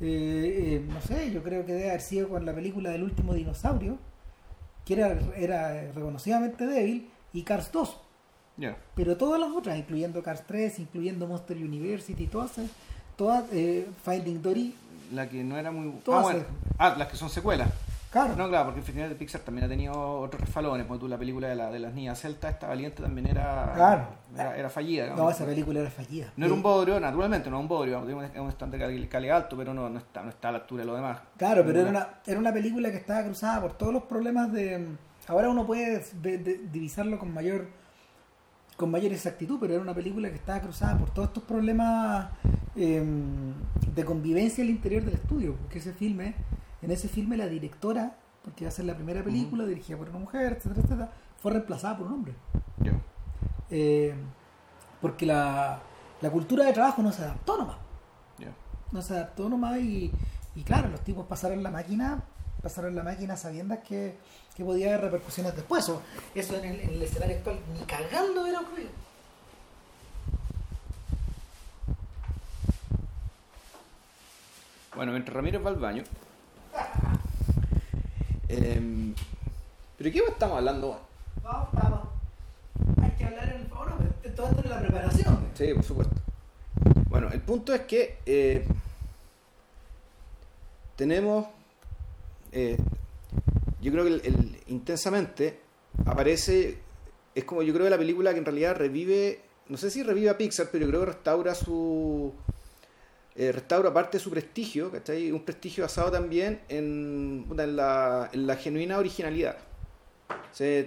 eh, 0.00 0.80
eh, 0.82 0.86
no 0.92 1.00
sé, 1.00 1.30
yo 1.30 1.42
creo 1.42 1.64
que 1.64 1.72
debe 1.74 1.90
haber 1.90 2.00
sido 2.00 2.28
con 2.28 2.44
la 2.44 2.52
película 2.54 2.90
del 2.90 3.04
último 3.04 3.34
dinosaurio, 3.34 3.98
que 4.84 4.94
era, 4.94 5.16
era 5.36 5.92
reconocidamente 5.92 6.66
débil, 6.66 7.08
y 7.32 7.42
Cars 7.42 7.70
2. 7.70 8.00
Ya. 8.56 8.76
Pero 8.96 9.16
todas 9.16 9.38
las 9.38 9.50
otras, 9.52 9.78
incluyendo 9.78 10.20
Cars 10.22 10.42
3, 10.46 10.80
incluyendo 10.80 11.28
Monster 11.28 11.56
University, 11.56 12.26
todas, 12.26 12.52
todas 13.16 13.44
eh, 13.52 13.86
Finding 14.04 14.42
Dory, 14.42 14.74
La 15.12 15.28
que 15.28 15.44
no 15.44 15.56
era 15.58 15.70
muy. 15.70 15.90
Todas 16.04 16.20
ah, 16.20 16.22
bueno. 16.24 16.44
Ah, 16.78 16.94
las 16.98 17.08
que 17.08 17.16
son 17.16 17.28
secuelas. 17.30 17.68
Claro. 18.10 18.36
No, 18.36 18.46
claro, 18.50 18.66
porque 18.66 18.80
efectivamente 18.80 19.18
Pixar 19.18 19.40
también 19.40 19.64
ha 19.64 19.68
tenido 19.70 19.94
otros 20.20 20.38
refalones. 20.42 20.86
Como 20.86 20.98
tú, 20.98 21.08
la 21.08 21.16
película 21.16 21.48
de, 21.48 21.54
la, 21.56 21.70
de 21.70 21.78
las 21.78 21.94
niñas 21.94 22.20
celta, 22.20 22.50
esta 22.50 22.68
valiente 22.68 23.02
también 23.02 23.26
era, 23.26 23.72
Claro. 23.74 24.04
era, 24.34 24.54
era 24.58 24.68
fallida. 24.68 25.14
No, 25.16 25.30
esa 25.30 25.46
película 25.46 25.80
era 25.80 25.90
fallida. 25.90 26.30
No 26.36 26.44
era 26.44 26.54
un 26.54 26.62
bodrio, 26.62 27.00
naturalmente, 27.00 27.48
no 27.48 27.56
es 27.56 27.62
un 27.62 27.68
bodrio, 27.68 28.02
es 28.22 28.38
un 28.38 28.48
estándar 28.50 28.80
de 28.80 28.86
cali- 28.86 29.08
calidad 29.08 29.36
alto, 29.38 29.56
pero 29.56 29.72
no, 29.72 29.88
no, 29.88 29.98
está, 29.98 30.22
no 30.22 30.28
está 30.28 30.48
a 30.50 30.52
la 30.52 30.58
altura 30.58 30.82
de 30.82 30.86
lo 30.86 30.94
demás. 30.94 31.20
Claro, 31.38 31.62
pero 31.64 31.80
era 31.80 31.88
una, 31.88 32.08
era 32.26 32.38
una 32.38 32.52
película 32.52 32.90
que 32.90 32.98
estaba 32.98 33.24
cruzada 33.24 33.62
por 33.62 33.72
todos 33.78 33.94
los 33.94 34.02
problemas 34.02 34.52
de... 34.52 34.88
Ahora 35.26 35.48
uno 35.48 35.66
puede 35.66 36.04
de- 36.20 36.36
de- 36.38 36.58
divisarlo 36.70 37.18
con 37.18 37.32
mayor 37.32 37.66
con 38.82 38.90
mayor 38.90 39.12
exactitud, 39.12 39.58
pero 39.60 39.74
era 39.74 39.80
una 39.80 39.94
película 39.94 40.28
que 40.28 40.34
estaba 40.34 40.60
cruzada 40.60 40.98
por 40.98 41.10
todos 41.10 41.28
estos 41.28 41.44
problemas 41.44 42.30
eh, 42.74 43.00
de 43.94 44.04
convivencia 44.04 44.64
al 44.64 44.70
interior 44.70 45.04
del 45.04 45.14
estudio, 45.14 45.54
porque 45.54 45.78
ese 45.78 45.92
filme, 45.92 46.34
en 46.82 46.90
ese 46.90 47.06
filme 47.06 47.36
la 47.36 47.46
directora, 47.46 48.16
porque 48.42 48.64
iba 48.64 48.70
a 48.70 48.72
ser 48.72 48.86
la 48.86 48.96
primera 48.96 49.22
película 49.22 49.64
dirigida 49.66 49.96
por 49.96 50.08
una 50.08 50.18
mujer, 50.18 50.54
etcétera, 50.54 50.80
etcétera, 50.80 51.12
fue 51.38 51.52
reemplazada 51.52 51.96
por 51.96 52.08
un 52.08 52.12
hombre. 52.14 52.34
Eh, 53.70 54.16
porque 55.00 55.26
la, 55.26 55.80
la 56.20 56.30
cultura 56.30 56.64
de 56.64 56.72
trabajo 56.72 57.04
no 57.04 57.12
se 57.12 57.22
adaptó 57.22 57.56
nomás. 57.56 57.76
Ya. 58.36 58.52
no 58.90 59.00
se 59.00 59.14
adaptó 59.14 59.48
nomás 59.48 59.78
y, 59.78 60.10
y 60.56 60.62
claro, 60.64 60.88
los 60.88 61.02
tipos 61.02 61.24
pasaron 61.26 61.62
la 61.62 61.70
máquina, 61.70 62.24
pasaron 62.62 62.94
la 62.94 63.02
máquina 63.02 63.36
sabiendo 63.36 63.76
que, 63.86 64.14
que 64.56 64.64
podía 64.64 64.88
haber 64.88 65.02
repercusiones 65.02 65.54
después. 65.56 65.84
Eso, 65.84 66.02
eso 66.34 66.56
en, 66.56 66.64
el, 66.64 66.80
en 66.80 66.90
el 66.90 67.02
escenario 67.02 67.36
actual 67.36 67.58
ni 67.74 67.84
cagando 67.84 68.46
era 68.46 68.60
ocurrido. 68.60 68.90
Bueno, 74.94 75.12
mientras 75.12 75.34
Ramírez 75.34 75.64
va 75.64 75.70
al 75.70 75.76
baño. 75.76 76.04
Em, 78.48 79.14
¿Pero 79.96 80.12
qué 80.12 80.18
estamos 80.28 80.58
hablando? 80.58 81.00
Vamos, 81.42 81.68
vamos. 81.72 82.00
Hay 83.02 83.10
que 83.12 83.24
hablar 83.24 83.48
en 83.48 83.62
el 83.62 83.66
favor, 83.66 83.94
todo 84.36 84.48
esto 84.48 84.62
en 84.62 84.70
la 84.70 84.80
preparación. 84.80 85.38
Sí, 85.54 85.72
por 85.72 85.84
supuesto. 85.84 86.14
Bueno, 87.08 87.30
el 87.30 87.40
punto 87.40 87.72
es 87.72 87.80
que 87.82 88.18
eh, 88.26 88.66
tenemos, 90.96 91.46
eh, 92.52 92.76
yo 93.80 93.90
creo 93.90 94.04
que 94.04 94.10
el, 94.10 94.56
intensamente 94.68 95.58
aparece, 96.04 96.78
es 97.34 97.44
como 97.44 97.62
yo 97.62 97.72
creo 97.72 97.86
que 97.86 97.90
la 97.90 97.98
película 97.98 98.32
que 98.32 98.38
en 98.38 98.44
realidad 98.44 98.76
revive, 98.76 99.40
no 99.68 99.76
sé 99.76 99.90
si 99.90 100.02
revive 100.02 100.30
a 100.30 100.38
Pixar, 100.38 100.68
pero 100.70 100.84
yo 100.84 100.90
creo 100.90 101.00
que 101.00 101.06
restaura 101.06 101.54
su, 101.54 102.32
eh, 103.34 103.50
restaura 103.50 103.92
parte 103.92 104.18
su 104.18 104.30
prestigio, 104.30 104.90
¿cachai? 104.90 105.32
Un 105.32 105.42
prestigio 105.42 105.84
basado 105.84 106.10
también 106.10 106.60
en, 106.68 107.46
la, 107.56 108.30
en 108.32 108.46
la 108.46 108.56
genuina 108.56 108.98
originalidad. 108.98 109.56
Es 110.58 110.86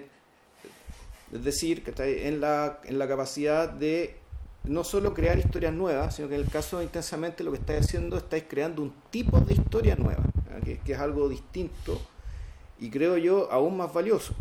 decir, 1.44 1.84
¿cachai? 1.84 2.28
En, 2.28 2.40
la, 2.40 2.80
en 2.86 3.00
la 3.00 3.08
capacidad 3.08 3.68
de 3.68 4.16
no 4.64 4.84
solo 4.84 5.14
crear 5.14 5.38
historias 5.38 5.74
nuevas, 5.74 6.16
sino 6.16 6.30
que 6.30 6.36
en 6.36 6.42
el 6.42 6.50
caso 6.50 6.78
de 6.78 6.86
Intensamente 6.86 7.44
lo 7.44 7.52
que 7.52 7.58
estáis 7.58 7.86
haciendo, 7.86 8.18
estáis 8.18 8.46
creando 8.48 8.82
un 8.82 8.94
tipo 9.10 9.40
de 9.40 9.54
historia 9.54 9.96
nueva. 9.96 10.24
Que, 10.62 10.80
es 10.86 11.00
algo 11.00 11.30
distinto 11.30 12.00
y 12.80 12.90
creo 12.90 13.18
yo 13.18 13.52
aún 13.52 13.78
más 13.78 13.94
valioso. 13.94 14.34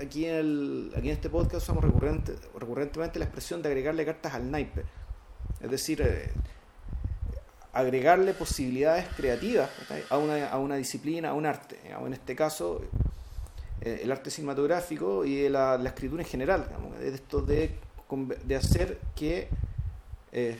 Aquí 0.00 0.24
en, 0.24 0.34
el, 0.34 0.92
aquí 0.96 1.08
en 1.08 1.14
este 1.14 1.28
podcast 1.28 1.64
usamos 1.64 1.84
recurrente, 1.84 2.34
recurrentemente 2.58 3.18
la 3.18 3.26
expresión 3.26 3.60
de 3.60 3.68
agregarle 3.68 4.04
cartas 4.04 4.34
al 4.34 4.50
naipe, 4.50 4.82
es 5.60 5.70
decir, 5.70 6.00
eh, 6.00 6.30
agregarle 7.72 8.32
posibilidades 8.32 9.06
creativas 9.16 9.70
a 10.08 10.18
una, 10.18 10.48
a 10.48 10.58
una 10.58 10.76
disciplina, 10.76 11.30
a 11.30 11.34
un 11.34 11.46
arte. 11.46 11.78
En 11.84 12.12
este 12.12 12.34
caso, 12.34 12.80
eh, 13.80 14.00
el 14.02 14.10
arte 14.10 14.30
cinematográfico 14.30 15.24
y 15.24 15.48
la, 15.48 15.76
la 15.76 15.90
escritura 15.90 16.22
en 16.22 16.28
general, 16.28 16.64
digamos, 16.66 16.98
de 16.98 17.14
esto 17.14 17.42
de, 17.42 17.76
de 18.44 18.56
hacer 18.56 18.98
que 19.14 19.48
eh, 20.32 20.58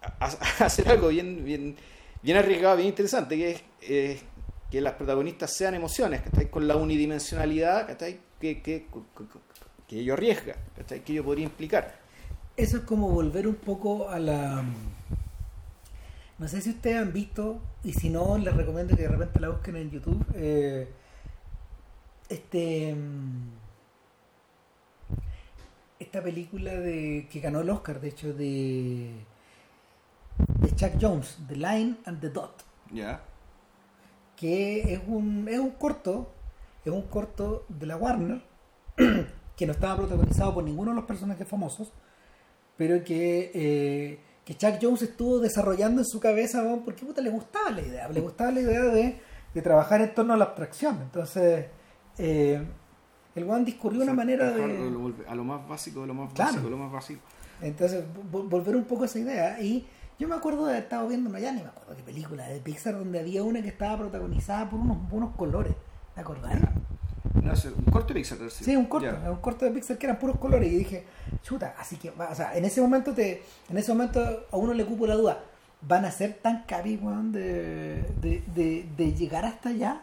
hacer 0.60 0.88
algo 0.88 1.08
bien, 1.08 1.44
bien, 1.44 1.76
bien 2.22 2.36
arriesgado, 2.36 2.76
bien 2.76 2.88
interesante, 2.88 3.36
que 3.36 3.50
es 3.52 3.62
eh, 3.82 4.20
que 4.70 4.80
las 4.80 4.94
protagonistas 4.94 5.52
sean 5.56 5.74
emociones, 5.74 6.22
¿cachai? 6.22 6.50
con 6.50 6.66
la 6.68 6.76
unidimensionalidad 6.76 7.86
¿cachai? 7.86 8.20
que, 8.40 8.62
que, 8.62 8.86
que 9.86 10.00
ello 10.00 10.14
arriesga, 10.14 10.56
¿cachai? 10.76 11.02
que 11.04 11.12
ello 11.12 11.24
podría 11.24 11.44
implicar. 11.44 11.98
Eso 12.56 12.78
es 12.78 12.82
como 12.84 13.08
volver 13.08 13.46
un 13.46 13.54
poco 13.56 14.08
a 14.10 14.18
la... 14.18 14.62
No 16.38 16.46
sé 16.48 16.60
si 16.60 16.70
ustedes 16.70 16.96
han 16.98 17.12
visto, 17.12 17.60
y 17.82 17.92
si 17.92 18.10
no, 18.10 18.38
les 18.38 18.54
recomiendo 18.54 18.96
que 18.96 19.02
de 19.02 19.08
repente 19.08 19.40
la 19.40 19.48
busquen 19.50 19.76
en 19.76 19.90
YouTube. 19.90 20.24
eh, 20.34 20.88
este... 22.28 22.94
mm, 22.94 23.48
Esta 25.98 26.22
película 26.22 26.72
de 26.74 27.26
que 27.30 27.40
ganó 27.40 27.60
el 27.60 27.70
Oscar, 27.70 28.00
de 28.00 28.08
hecho, 28.08 28.32
de, 28.32 29.10
de 30.60 30.74
Chuck 30.76 30.92
Jones, 31.00 31.38
The 31.48 31.56
Line 31.56 31.96
and 32.04 32.20
the 32.20 32.30
Dot, 32.30 32.62
¿Ya? 32.92 33.20
Que 34.38 34.92
es 34.94 35.00
un, 35.06 35.46
es 35.48 35.58
un 35.58 35.70
corto, 35.70 36.30
es 36.84 36.92
un 36.92 37.02
corto 37.02 37.64
de 37.68 37.86
la 37.86 37.96
Warner, 37.96 38.42
que 39.56 39.66
no 39.66 39.72
estaba 39.72 39.96
protagonizado 39.96 40.54
por 40.54 40.64
ninguno 40.64 40.90
de 40.92 40.96
los 40.96 41.04
personajes 41.04 41.46
famosos, 41.46 41.92
pero 42.76 43.02
que, 43.02 43.50
eh, 43.54 44.18
que 44.44 44.56
Chuck 44.56 44.74
Jones 44.80 45.02
estuvo 45.02 45.40
desarrollando 45.40 46.00
en 46.00 46.06
su 46.06 46.20
cabeza 46.20 46.62
weón, 46.62 46.84
porque 46.84 47.04
puta, 47.04 47.20
le 47.20 47.30
gustaba 47.30 47.70
la 47.70 47.82
idea, 47.82 48.08
le 48.08 48.20
gustaba 48.20 48.50
la 48.52 48.60
idea 48.60 48.82
de, 48.82 49.18
de 49.54 49.62
trabajar 49.62 50.00
en 50.00 50.14
torno 50.14 50.34
a 50.34 50.36
la 50.36 50.44
abstracción. 50.44 51.00
Entonces, 51.02 51.66
eh, 52.18 52.62
el 53.34 53.50
One 53.50 53.64
discurrió 53.64 54.02
una 54.02 54.14
manera 54.14 54.50
de... 54.52 54.90
lo- 54.90 55.12
A 55.28 55.34
lo 55.34 55.44
más 55.44 55.66
básico, 55.68 56.02
de 56.02 56.06
lo 56.06 56.14
más 56.14 56.32
Claro. 56.32 56.52
básico, 56.52 56.70
lo 56.70 56.76
más 56.76 56.92
básico. 56.92 57.20
Entonces, 57.60 58.04
vo- 58.30 58.48
volver 58.48 58.76
un 58.76 58.84
poco 58.84 59.02
a 59.02 59.06
esa 59.06 59.18
idea. 59.18 59.60
Y 59.60 59.84
yo 60.18 60.28
me 60.28 60.34
acuerdo 60.34 60.64
de 60.66 60.72
haber 60.72 60.82
estado 60.84 61.08
viendo, 61.08 61.30
no, 61.30 61.38
ya 61.38 61.52
ni 61.52 61.62
me 61.62 61.68
acuerdo 61.68 61.96
qué 61.96 62.02
película, 62.02 62.46
de 62.48 62.60
Pixar, 62.60 62.94
donde 62.94 63.20
había 63.20 63.42
una 63.42 63.62
que 63.62 63.68
estaba 63.68 63.98
protagonizada 63.98 64.68
por 64.68 64.80
unos, 64.80 64.98
unos 65.12 65.34
colores. 65.36 65.74
¿Te 66.14 66.20
acordás? 66.20 66.58
No, 67.34 67.52
es 67.52 67.64
un 67.66 67.84
corto 67.84 68.08
de 68.08 68.14
Pixar, 68.14 68.38
¿sí? 68.50 68.64
Sí, 68.64 68.76
un 68.76 68.86
corto, 68.86 69.16
un 69.30 69.36
corto 69.36 69.64
de 69.64 69.70
Pixar 69.70 69.96
que 69.96 70.06
eran 70.06 70.18
puros 70.18 70.38
colores. 70.38 70.72
Y 70.72 70.78
dije, 70.78 71.04
chuta, 71.42 71.74
así 71.78 71.96
que, 71.96 72.10
o 72.10 72.34
sea, 72.34 72.56
en 72.56 72.64
ese 72.64 72.80
momento 72.80 73.12
te, 73.12 73.42
en 73.68 73.78
ese 73.78 73.92
momento 73.92 74.20
a 74.50 74.56
uno 74.56 74.74
le 74.74 74.84
cupo 74.84 75.06
la 75.06 75.14
duda, 75.14 75.38
¿van 75.82 76.04
a 76.04 76.10
ser 76.10 76.34
tan 76.42 76.64
cabi, 76.64 76.96
weón, 76.96 77.30
de, 77.30 78.02
de, 78.20 78.42
de, 78.54 78.88
de 78.96 79.14
llegar 79.14 79.44
hasta 79.44 79.68
allá? 79.68 80.02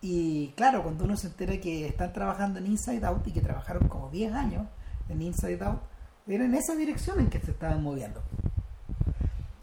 Y 0.00 0.48
claro, 0.56 0.82
cuando 0.82 1.04
uno 1.04 1.16
se 1.16 1.28
entera 1.28 1.58
que 1.60 1.86
están 1.86 2.12
trabajando 2.12 2.58
en 2.58 2.66
Inside 2.66 3.04
Out 3.06 3.28
y 3.28 3.32
que 3.32 3.40
trabajaron 3.40 3.86
como 3.88 4.08
10 4.08 4.32
años 4.32 4.66
en 5.08 5.22
Inside 5.22 5.62
Out, 5.62 5.80
era 6.26 6.44
en 6.44 6.54
esa 6.54 6.74
dirección 6.74 7.20
en 7.20 7.28
que 7.28 7.38
se 7.38 7.50
estaban 7.50 7.82
moviendo. 7.82 8.22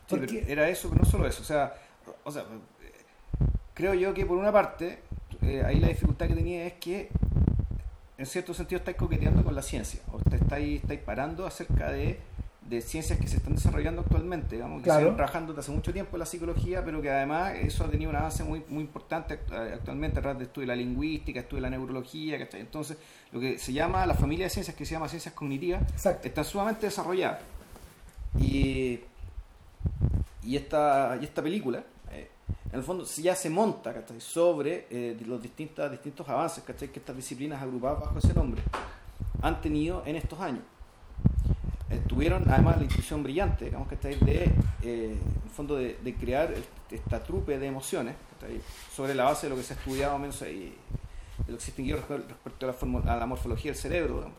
Sí, 0.10 0.16
Porque- 0.18 0.40
pero 0.48 0.62
era 0.64 0.70
eso, 0.70 0.90
pero 0.90 1.04
no 1.04 1.10
solo 1.10 1.28
eso. 1.28 1.42
O 1.42 1.46
sea, 1.46 1.74
o 2.24 2.32
sea 2.32 2.44
creo 3.74 3.94
yo 3.94 4.14
que 4.14 4.26
por 4.26 4.38
una 4.38 4.52
parte, 4.52 5.00
eh, 5.42 5.64
ahí 5.66 5.80
la 5.80 5.88
dificultad 5.88 6.28
que 6.28 6.34
tenía 6.36 6.66
es 6.66 6.74
que 6.74 7.10
en 8.18 8.26
cierto 8.26 8.54
sentido 8.54 8.80
estáis 8.80 8.98
coqueteando 8.98 9.44
con 9.44 9.56
la 9.56 9.62
ciencia. 9.62 10.02
O 10.12 10.18
te 10.20 10.36
estáis, 10.36 10.82
estáis 10.82 11.00
parando 11.00 11.46
acerca 11.46 11.90
de, 11.92 12.20
de 12.68 12.82
ciencias 12.82 13.18
que 13.20 13.28
se 13.28 13.38
están 13.38 13.56
desarrollando 13.56 14.02
actualmente, 14.02 14.56
digamos, 14.56 14.80
que 14.80 14.84
Claro. 14.86 15.00
se 15.00 15.04
están 15.06 15.16
trabajando 15.16 15.54
desde 15.54 15.62
hace 15.62 15.72
mucho 15.72 15.94
tiempo 15.94 16.18
en 16.18 16.20
la 16.20 16.26
psicología, 16.26 16.84
pero 16.84 17.02
que 17.02 17.10
además 17.10 17.54
eso 17.56 17.86
ha 17.86 17.90
tenido 17.90 18.10
un 18.10 18.18
avance 18.18 18.44
muy, 18.44 18.64
muy 18.68 18.82
importante 18.84 19.36
eh, 19.52 19.72
actualmente 19.76 20.20
a 20.20 20.22
través 20.22 20.40
de 20.40 20.46
estudio 20.46 20.68
de 20.68 20.76
la 20.76 20.82
lingüística, 20.84 21.40
estudio 21.40 21.64
de 21.64 21.70
la 21.70 21.78
neurología, 21.78 22.38
¿cachai? 22.38 22.60
Entonces, 22.62 22.98
lo 23.32 23.40
que 23.40 23.58
se 23.58 23.72
llama 23.72 24.06
la 24.06 24.14
familia 24.16 24.48
de 24.48 24.50
ciencias 24.50 24.76
que 24.76 24.86
se 24.86 24.94
llama 24.96 25.08
ciencias 25.08 25.34
cognitivas, 25.34 25.82
Exacto. 25.94 26.28
están 26.28 26.44
sumamente 26.44 26.88
desarrolladas. 26.88 27.40
Y, 28.40 29.00
y, 30.50 30.56
esta, 30.56 31.18
y 31.22 31.26
esta 31.26 31.42
película, 31.42 31.84
eh, 32.12 32.30
en 32.72 32.80
el 32.80 32.84
fondo, 32.84 33.04
ya 33.06 33.36
se 33.36 33.50
monta 33.50 33.94
¿cachai? 33.94 34.20
sobre 34.20 34.88
eh, 34.90 35.18
los 35.26 35.42
distintas, 35.42 35.92
distintos 35.92 36.28
avances 36.28 36.64
¿cachai? 36.64 36.90
que 36.90 37.00
estas 37.00 37.16
disciplinas 37.16 37.62
agrupadas 37.62 38.00
bajo 38.02 38.18
ese 38.18 38.34
nombre 38.34 38.62
han 39.42 39.62
tenido 39.62 40.04
en 40.06 40.16
estos 40.16 40.40
años. 40.40 40.64
Eh, 41.92 42.02
tuvieron 42.08 42.44
además 42.50 42.78
la 42.78 42.84
intuición 42.84 43.24
brillante, 43.24 43.66
digamos, 43.66 43.88
¿cachai? 43.88 44.16
de, 44.20 44.44
eh, 44.84 45.18
en 45.46 45.52
fondo, 45.56 45.76
de, 45.76 45.98
de 46.04 46.16
crear 46.16 46.54
esta 46.92 47.24
trupe 47.24 47.58
de 47.58 47.68
emociones 47.68 48.16
¿cachai? 48.40 48.62
sobre 48.96 49.14
la 49.16 49.26
base 49.26 49.48
de 49.48 49.52
lo 49.52 49.56
que 49.56 49.64
se 49.64 49.74
ha 49.74 49.78
estudiado 49.78 50.18
menos 50.20 50.42
ahí, 50.42 50.76
de 51.46 51.52
lo 51.52 51.58
que 51.58 51.64
se 51.64 51.74
respe- 51.76 52.28
respecto 52.28 52.66
a 52.68 52.76
la, 53.04 53.14
a 53.14 53.18
la 53.18 53.26
morfología 53.26 53.72
del 53.72 53.80
cerebro. 53.82 54.32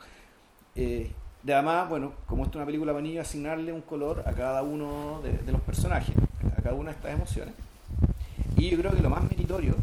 Eh, 0.77 1.11
de 1.43 1.55
además, 1.55 1.89
bueno, 1.89 2.13
como 2.27 2.45
esta 2.45 2.53
es 2.53 2.57
una 2.57 2.67
película 2.67 2.93
para 2.93 3.21
asignarle 3.21 3.73
un 3.73 3.81
color 3.81 4.23
a 4.27 4.33
cada 4.33 4.63
uno 4.63 5.21
de, 5.23 5.51
los 5.51 5.61
personajes, 5.63 6.15
a 6.57 6.63
cada 6.63 6.75
una 6.75 6.91
de 6.91 6.97
estas 6.97 7.13
emociones. 7.13 7.55
Y 8.57 8.71
yo 8.71 8.79
creo 8.79 8.93
que 8.93 9.01
lo 9.01 9.09
más 9.09 9.23
meritorio, 9.23 9.75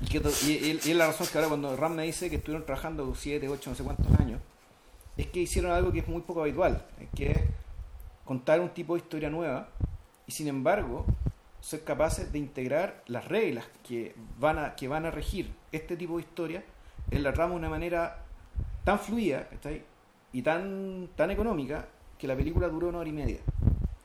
y, 0.00 0.70
es 0.70 0.96
la 0.96 1.06
razón 1.06 1.28
que 1.30 1.38
ahora 1.38 1.48
cuando 1.48 1.76
Ram 1.76 1.94
me 1.94 2.02
dice 2.04 2.28
que 2.28 2.36
estuvieron 2.36 2.66
trabajando 2.66 3.14
7, 3.14 3.48
8, 3.48 3.70
no 3.70 3.76
sé 3.76 3.84
cuántos 3.84 4.18
años, 4.18 4.40
es 5.16 5.26
que 5.26 5.40
hicieron 5.40 5.70
algo 5.70 5.92
que 5.92 6.00
es 6.00 6.08
muy 6.08 6.22
poco 6.22 6.42
habitual, 6.42 6.84
que 7.14 7.30
es 7.30 7.38
contar 8.24 8.60
un 8.60 8.70
tipo 8.70 8.94
de 8.94 9.00
historia 9.00 9.30
nueva, 9.30 9.68
y 10.26 10.32
sin 10.32 10.48
embargo, 10.48 11.04
ser 11.60 11.84
capaces 11.84 12.32
de 12.32 12.38
integrar 12.38 13.02
las 13.06 13.28
reglas 13.28 13.66
que 13.86 14.14
van 14.38 14.58
a, 14.58 14.74
que 14.74 14.88
van 14.88 15.06
a 15.06 15.10
regir 15.10 15.52
este 15.72 15.96
tipo 15.96 16.16
de 16.16 16.22
historia 16.22 16.64
en 17.10 17.22
la 17.22 17.32
rama 17.32 17.52
de 17.52 17.60
una 17.60 17.68
manera 17.68 18.24
tan 18.84 18.98
fluida 18.98 19.48
¿cachai? 19.48 19.82
Y 20.32 20.42
tan, 20.42 21.08
tan 21.16 21.30
económica 21.30 21.86
que 22.18 22.26
la 22.28 22.36
película 22.36 22.68
duró 22.68 22.88
una 22.88 22.98
hora 22.98 23.08
y 23.08 23.12
media. 23.12 23.38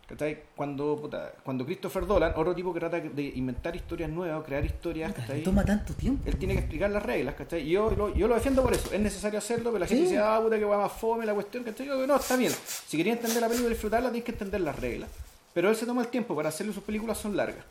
¿cachai? 0.08 0.44
Cuando, 0.56 0.98
puta, 1.02 1.34
cuando 1.44 1.66
Christopher 1.66 2.06
Dolan, 2.06 2.34
otro 2.36 2.54
tipo 2.54 2.72
que 2.74 2.80
trata 2.80 3.00
de 3.00 3.24
inventar 3.36 3.76
historias 3.76 4.10
nuevas 4.10 4.40
o 4.40 4.44
crear 4.44 4.64
historias, 4.64 5.12
¿cachai? 5.14 5.42
toma 5.42 5.66
tanto 5.66 5.94
tiempo. 5.96 6.22
él 6.30 6.38
tiene 6.38 6.54
que 6.54 6.60
explicar 6.60 6.92
las 6.92 7.02
reglas, 7.04 7.34
¿cachai? 7.34 7.62
Y 7.68 7.72
yo 7.72 7.90
lo, 7.90 8.14
yo 8.14 8.28
lo 8.28 8.36
defiendo 8.36 8.62
por 8.62 8.72
eso. 8.74 8.94
Es 8.94 9.00
necesario 9.00 9.40
hacerlo, 9.40 9.72
pero 9.72 9.80
la 9.80 9.88
gente 9.88 10.04
Sí. 10.06 10.10
dice, 10.12 10.22
ah, 10.24 10.40
puta, 10.42 10.58
que 10.60 10.64
va 10.66 10.78
más 10.78 10.92
fome 10.92 11.26
la 11.26 11.34
cuestión, 11.34 11.64
¿cachai? 11.64 11.88
Yo 11.88 12.06
no, 12.06 12.16
está 12.18 12.38
bien. 12.38 12.52
Si 12.86 12.98
querías 12.98 13.18
entender 13.18 13.42
la 13.42 13.48
película 13.48 13.70
y 13.70 13.74
disfrutarla, 13.74 14.10
tienes 14.12 14.26
que 14.26 14.32
entender 14.32 14.62
las 14.62 14.78
reglas. 14.80 15.10
Pero 15.56 15.70
él 15.70 15.76
se 15.76 15.86
toma 15.88 16.04
el 16.04 16.10
tiempo 16.10 16.36
para 16.36 16.50
hacerlo, 16.50 16.72
sus 16.72 16.84
películas 16.84 17.18
son 17.18 17.36
largas. 17.36 17.66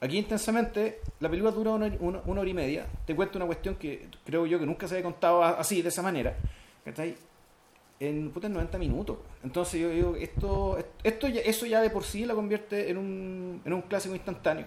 Aquí 0.00 0.18
intensamente, 0.18 1.00
la 1.20 1.28
película 1.28 1.52
dura 1.52 1.70
una, 1.70 1.86
una- 2.00 2.20
una 2.26 2.40
hora 2.40 2.50
y 2.50 2.54
media. 2.54 2.86
Te 3.06 3.14
cuento 3.14 3.38
una 3.38 3.46
cuestión 3.46 3.76
que 3.76 4.08
creo 4.26 4.44
yo 4.44 4.58
que 4.58 4.66
nunca 4.66 4.88
se 4.88 4.94
había 4.94 5.04
contado 5.04 5.42
así, 5.44 5.82
de 5.82 5.88
esa 5.90 6.02
manera. 6.02 6.34
¿Cachai? 6.84 7.14
En, 7.98 8.30
puta, 8.30 8.46
en 8.46 8.52
90 8.52 8.78
minutos. 8.78 9.16
Entonces 9.42 9.80
yo 9.80 9.88
digo, 9.90 10.16
esto, 10.16 10.78
esto 11.02 11.28
ya- 11.28 11.40
eso 11.40 11.64
ya 11.66 11.80
de 11.80 11.88
por 11.90 12.04
sí 12.04 12.26
la 12.26 12.34
convierte 12.34 12.90
en 12.90 12.98
un, 12.98 13.62
en 13.64 13.72
un 13.72 13.82
clásico 13.82 14.14
instantáneo. 14.14 14.66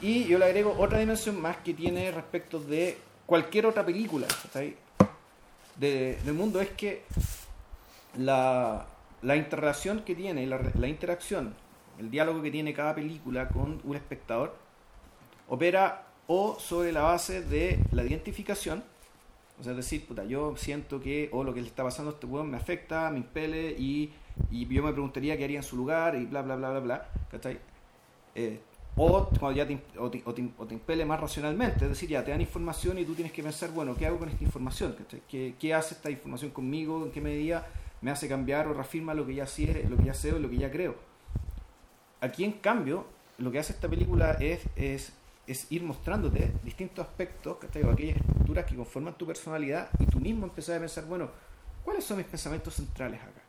Y 0.00 0.24
yo 0.24 0.38
le 0.38 0.46
agrego 0.46 0.74
otra 0.78 0.98
dimensión 0.98 1.40
más 1.40 1.58
que 1.58 1.74
tiene 1.74 2.10
respecto 2.10 2.58
de 2.58 2.96
cualquier 3.26 3.66
otra 3.66 3.84
película 3.84 4.26
de- 5.76 6.18
del 6.24 6.34
mundo, 6.34 6.60
es 6.60 6.70
que 6.70 7.02
la, 8.18 8.86
la 9.22 9.36
interrelación 9.36 10.00
que 10.00 10.14
tiene, 10.14 10.46
la, 10.46 10.60
la 10.74 10.88
interacción, 10.88 11.54
el 11.98 12.10
diálogo 12.10 12.42
que 12.42 12.50
tiene 12.50 12.72
cada 12.74 12.94
película 12.94 13.48
con 13.48 13.80
un 13.84 13.96
espectador, 13.96 14.56
opera 15.48 16.06
o 16.26 16.58
sobre 16.58 16.92
la 16.92 17.02
base 17.02 17.42
de 17.42 17.78
la 17.92 18.04
identificación, 18.04 18.82
o 19.60 19.64
sea, 19.64 19.74
decir, 19.74 20.06
puta, 20.06 20.24
yo 20.24 20.56
siento 20.56 21.00
que, 21.00 21.28
o 21.32 21.44
lo 21.44 21.52
que 21.52 21.60
le 21.60 21.66
está 21.66 21.84
pasando 21.84 22.10
a 22.10 22.14
este 22.14 22.26
weón 22.26 22.50
me 22.50 22.56
afecta, 22.56 23.10
me 23.10 23.18
impele, 23.18 23.72
y, 23.78 24.10
y 24.50 24.66
yo 24.66 24.82
me 24.82 24.92
preguntaría 24.92 25.36
qué 25.36 25.44
haría 25.44 25.58
en 25.58 25.62
su 25.62 25.76
lugar, 25.76 26.14
y 26.16 26.24
bla, 26.24 26.42
bla, 26.42 26.56
bla, 26.56 26.70
bla, 26.70 26.80
bla, 26.80 27.08
¿cachai? 27.30 27.58
Eh, 28.34 28.60
o 28.96 29.28
cuando 29.38 29.52
ya 29.52 29.66
te, 29.66 29.78
o 29.98 30.10
impele 30.70 31.04
más 31.04 31.20
racionalmente, 31.20 31.84
es 31.84 31.90
decir, 31.90 32.08
ya 32.08 32.24
te 32.24 32.32
dan 32.32 32.40
información 32.40 32.98
y 32.98 33.04
tú 33.04 33.14
tienes 33.14 33.32
que 33.32 33.42
pensar, 33.42 33.70
bueno, 33.70 33.94
¿qué 33.96 34.06
hago 34.06 34.18
con 34.18 34.28
esta 34.28 34.44
información? 34.44 34.96
¿Qué, 35.28 35.54
qué 35.58 35.74
hace 35.74 35.94
esta 35.94 36.10
información 36.10 36.50
conmigo? 36.50 37.04
¿En 37.04 37.12
qué 37.12 37.20
medida 37.20 37.66
me 38.02 38.10
hace 38.10 38.28
cambiar 38.28 38.66
o 38.66 38.74
reafirma 38.74 39.14
lo 39.14 39.26
que 39.26 39.34
ya 39.34 39.46
sé, 39.46 39.86
lo 39.88 39.96
que 39.96 40.04
ya 40.04 40.14
sé 40.14 40.32
o 40.32 40.38
lo 40.38 40.50
que 40.50 40.58
ya 40.58 40.70
creo? 40.70 40.96
Aquí, 42.20 42.44
en 42.44 42.52
cambio, 42.52 43.06
lo 43.38 43.50
que 43.50 43.58
hace 43.58 43.72
esta 43.72 43.88
película 43.88 44.32
es, 44.32 44.62
es, 44.76 45.12
es 45.50 45.70
ir 45.70 45.82
mostrándote 45.82 46.52
distintos 46.62 47.06
aspectos, 47.06 47.56
¿cachai? 47.58 47.82
O 47.82 47.90
aquellas 47.90 48.16
estructuras 48.16 48.64
que 48.66 48.76
conforman 48.76 49.14
tu 49.14 49.26
personalidad 49.26 49.88
y 49.98 50.06
tú 50.06 50.20
mismo 50.20 50.46
empezás 50.46 50.76
a 50.76 50.80
pensar, 50.80 51.04
bueno, 51.06 51.28
¿cuáles 51.84 52.04
son 52.04 52.18
mis 52.18 52.26
pensamientos 52.26 52.74
centrales 52.74 53.20
acá? 53.20 53.40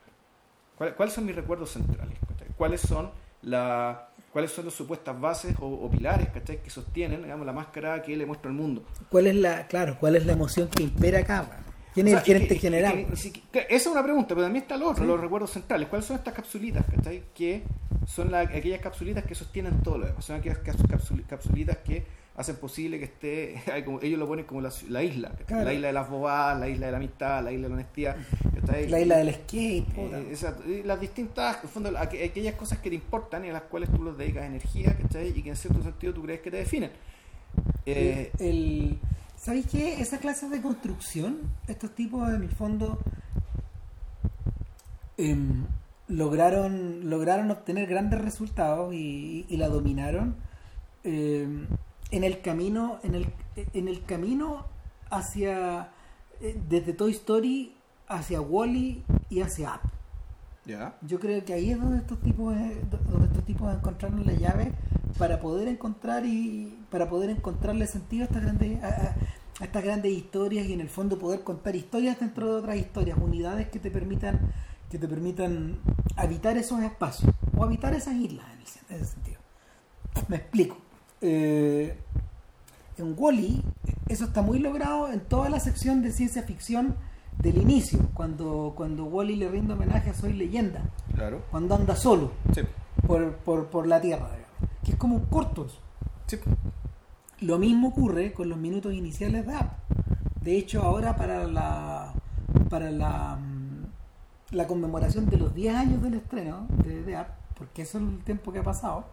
¿Cuál- 0.78 0.96
¿Cuáles 0.96 1.14
son 1.14 1.26
mis 1.26 1.36
recuerdos 1.36 1.72
centrales? 1.72 2.18
¿Cuáles 2.58 2.82
son 2.82 3.12
la, 3.44 4.10
cuáles 4.32 4.52
son 4.52 4.66
las 4.66 4.74
supuestas 4.74 5.20
bases 5.20 5.56
o, 5.60 5.90
pilares 5.90 6.30
¿cachai? 6.30 6.62
que 6.62 6.70
sostienen 6.70 7.24
digamos, 7.24 7.46
la 7.46 7.54
máscara 7.54 8.02
que 8.02 8.16
le 8.16 8.26
muestro 8.26 8.50
al 8.50 8.56
mundo? 8.56 8.84
¿Cuál 9.10 9.28
es 9.28 9.36
la, 9.36 9.68
claro, 9.68 9.98
cuál 10.00 10.16
es 10.16 10.26
la 10.26 10.34
emoción 10.34 10.68
que 10.70 10.84
impera 10.84 11.20
acá? 11.20 11.46
¿Quién 11.94 12.08
es 12.08 12.14
O 12.14 12.18
el 12.18 12.24
sea, 12.24 12.26
gerente 12.26 12.54
es 12.56 12.62
que- 12.62 12.68
es 12.68 12.72
que- 12.74 12.78
general? 12.78 12.98
es 13.00 13.06
que 13.06 13.10
ni 13.12 13.18
siquiera- 13.18 13.68
esa 13.68 13.76
es 13.76 13.88
una 13.88 14.04
pregunta, 14.04 14.28
pero 14.30 14.42
también 14.44 14.64
está 14.64 14.78
lo 14.78 14.90
otro, 14.90 15.04
los 15.06 15.20
recuerdos 15.20 15.52
centrales. 15.52 15.88
¿Cuáles 15.90 16.06
son 16.06 16.18
estas 16.18 16.34
capsulitas? 16.34 16.86
¿cachai? 16.86 17.24
Que 17.36 17.64
son 18.08 18.32
la- 18.32 18.40
aquellas 18.42 18.80
capsulitas 18.82 19.26
que 19.26 19.36
sostienen 19.36 19.82
todo 19.84 19.98
lo 19.98 20.06
demás. 20.08 20.24
Son 20.26 20.38
aquellas 20.38 20.60
caps- 20.60 20.84
capsuli- 20.88 21.26
capsulitas 21.26 21.78
que 21.78 22.04
hacen 22.38 22.56
posible 22.56 22.98
que 22.98 23.06
esté, 23.06 23.62
como- 23.86 24.00
ellos 24.02 24.18
lo 24.18 24.26
ponen 24.28 24.46
como 24.46 24.62
la, 24.62 24.72
la 24.90 25.04
isla. 25.04 25.32
Claro. 25.46 25.66
La 25.66 25.74
isla 25.74 25.88
de 25.88 25.94
las 25.94 26.10
bobadas, 26.10 26.60
la 26.60 26.70
isla 26.70 26.86
de 26.86 26.92
la 26.94 26.98
amistad, 26.98 27.44
la 27.44 27.52
isla 27.52 27.64
de 27.64 27.70
la 27.70 27.76
honestidad. 27.76 28.16
¿cachai? 28.62 28.88
La 28.88 29.00
isla 29.02 29.18
del 29.18 29.34
skate. 29.36 29.88
Eh, 29.98 30.82
las 30.86 31.00
distintas, 31.02 31.58
en 31.58 31.62
el 31.64 31.68
fondo, 31.70 31.90
aqu- 31.92 32.26
aquellas 32.30 32.56
cosas 32.56 32.80
que 32.80 32.90
te 32.90 32.96
importan 32.96 33.44
y 33.46 33.50
a 33.50 33.54
las 33.54 33.64
cuales 33.64 33.90
tú 33.92 34.02
les 34.04 34.18
dedicas 34.18 34.46
energía, 34.46 34.96
¿cachai? 34.98 35.38
Y 35.38 35.42
que 35.44 35.50
en 35.50 35.56
cierto 35.58 35.84
sentido 35.84 36.14
tú 36.14 36.24
crees 36.24 36.40
que 36.40 36.50
te 36.52 36.58
definen. 36.58 36.92
Eh, 37.86 38.32
el, 38.40 38.98
¿Sabéis 39.42 39.66
qué? 39.66 40.00
Esa 40.00 40.20
clase 40.20 40.48
de 40.50 40.62
construcción, 40.62 41.40
estos 41.68 41.96
tipos 41.96 42.30
en 42.30 42.44
el 42.44 42.52
fondo 42.52 43.00
em, 45.18 45.66
lograron, 46.08 47.10
lograron 47.10 47.50
obtener 47.50 47.88
grandes 47.88 48.22
resultados 48.22 48.94
y, 48.94 49.48
y 49.50 49.58
la 49.58 49.68
dominaron 49.68 50.36
em, 51.04 51.66
en 52.12 52.24
el 52.24 52.42
camino, 52.42 53.00
en 53.02 53.16
el, 53.16 53.34
en 53.56 53.88
el 53.88 54.04
camino 54.06 54.68
hacia 55.10 55.90
eh, 56.40 56.62
desde 56.70 56.94
Toy 56.94 57.12
Story 57.14 57.74
hacia 58.08 58.42
Wally 58.42 59.04
y 59.32 59.42
hacia 59.42 59.74
Up. 59.74 59.90
ya. 60.66 60.96
Yo 61.02 61.20
creo 61.20 61.44
que 61.44 61.54
ahí 61.54 61.72
es 61.72 61.82
donde 61.82 61.98
estos 61.98 62.22
tipos 62.22 62.56
eh, 62.56 62.80
donde 62.92 63.26
estos 63.26 63.44
tipos 63.46 63.74
encontraron 63.74 64.24
la 64.24 64.34
llave 64.34 64.72
para 65.18 65.40
poder 65.40 65.68
encontrar 65.68 66.26
y 66.26 66.78
para 66.90 67.10
poder 67.10 67.30
encontrarle 67.30 67.88
sentido 67.88 68.24
a 68.24 68.26
estas 68.26 68.42
grandes 68.44 68.84
a, 68.84 69.16
estas 69.64 69.84
grandes 69.84 70.12
historias 70.12 70.66
y 70.68 70.74
en 70.74 70.82
el 70.82 70.90
fondo 70.90 71.20
poder 71.20 71.42
contar 71.44 71.76
historias 71.76 72.20
dentro 72.20 72.48
de 72.48 72.60
otras 72.60 72.78
historias, 72.78 73.18
unidades 73.22 73.70
que 73.70 73.80
te 73.80 73.92
permitan 73.92 74.40
que 74.90 74.98
te 74.98 75.08
permitan 75.08 75.78
habitar 76.18 76.58
esos 76.58 76.82
espacios 76.82 77.34
o 77.56 77.64
habitar 77.64 77.94
esas 77.94 78.16
islas 78.16 78.46
en, 78.54 78.60
el 78.60 78.66
sen- 78.66 78.90
en 78.90 78.96
ese 78.98 79.06
sentido. 79.14 79.40
Me 80.28 80.36
explico. 80.38 80.78
Eh, 81.22 81.98
en 82.98 83.16
Wally 83.18 83.62
eso 84.10 84.26
está 84.26 84.42
muy 84.42 84.60
logrado 84.60 85.10
en 85.12 85.22
toda 85.22 85.50
la 85.50 85.60
sección 85.60 86.02
de 86.02 86.12
ciencia 86.12 86.44
ficción 86.44 86.96
del 87.38 87.58
inicio, 87.58 88.00
cuando 88.14 88.74
cuando 88.76 89.06
Wally 89.06 89.36
le 89.36 89.48
rinde 89.50 89.74
homenaje 89.74 90.10
a 90.10 90.14
Soy 90.14 90.34
Leyenda 90.34 90.82
Claro. 91.16 91.42
cuando 91.52 91.76
anda 91.76 91.96
solo 91.96 92.32
Sí. 92.54 92.62
por, 93.08 93.36
por, 93.38 93.68
por 93.68 93.88
la 93.88 94.02
tierra. 94.02 94.30
Que 94.84 94.92
es 94.92 94.98
como 94.98 95.16
un 95.16 95.26
corto 95.26 95.66
eso. 95.66 95.80
Sí. 96.28 96.38
Lo 97.40 97.58
mismo 97.58 97.90
ocurre 97.90 98.34
con 98.34 98.50
los 98.50 98.58
minutos 98.58 98.94
iniciales 98.94 99.46
de 99.48 99.56
App. 99.56 99.80
De 100.42 100.58
hecho, 100.58 100.82
ahora 100.84 101.16
para 101.16 101.48
la 101.48 102.14
para 102.70 102.90
la, 102.90 103.36
mm, 103.36 104.56
la 104.56 104.68
conmemoración 104.68 105.30
de 105.30 105.38
los 105.38 105.54
10 105.54 105.76
años 105.76 106.02
del 106.02 106.16
estreno 106.16 106.68
de, 106.84 107.04
de 107.04 107.16
App, 107.16 107.30
porque 107.58 107.82
eso 107.84 107.98
es 107.98 108.04
el 108.04 108.24
tiempo 108.24 108.52
que 108.52 108.60
ha 108.60 108.64
pasado, 108.64 109.06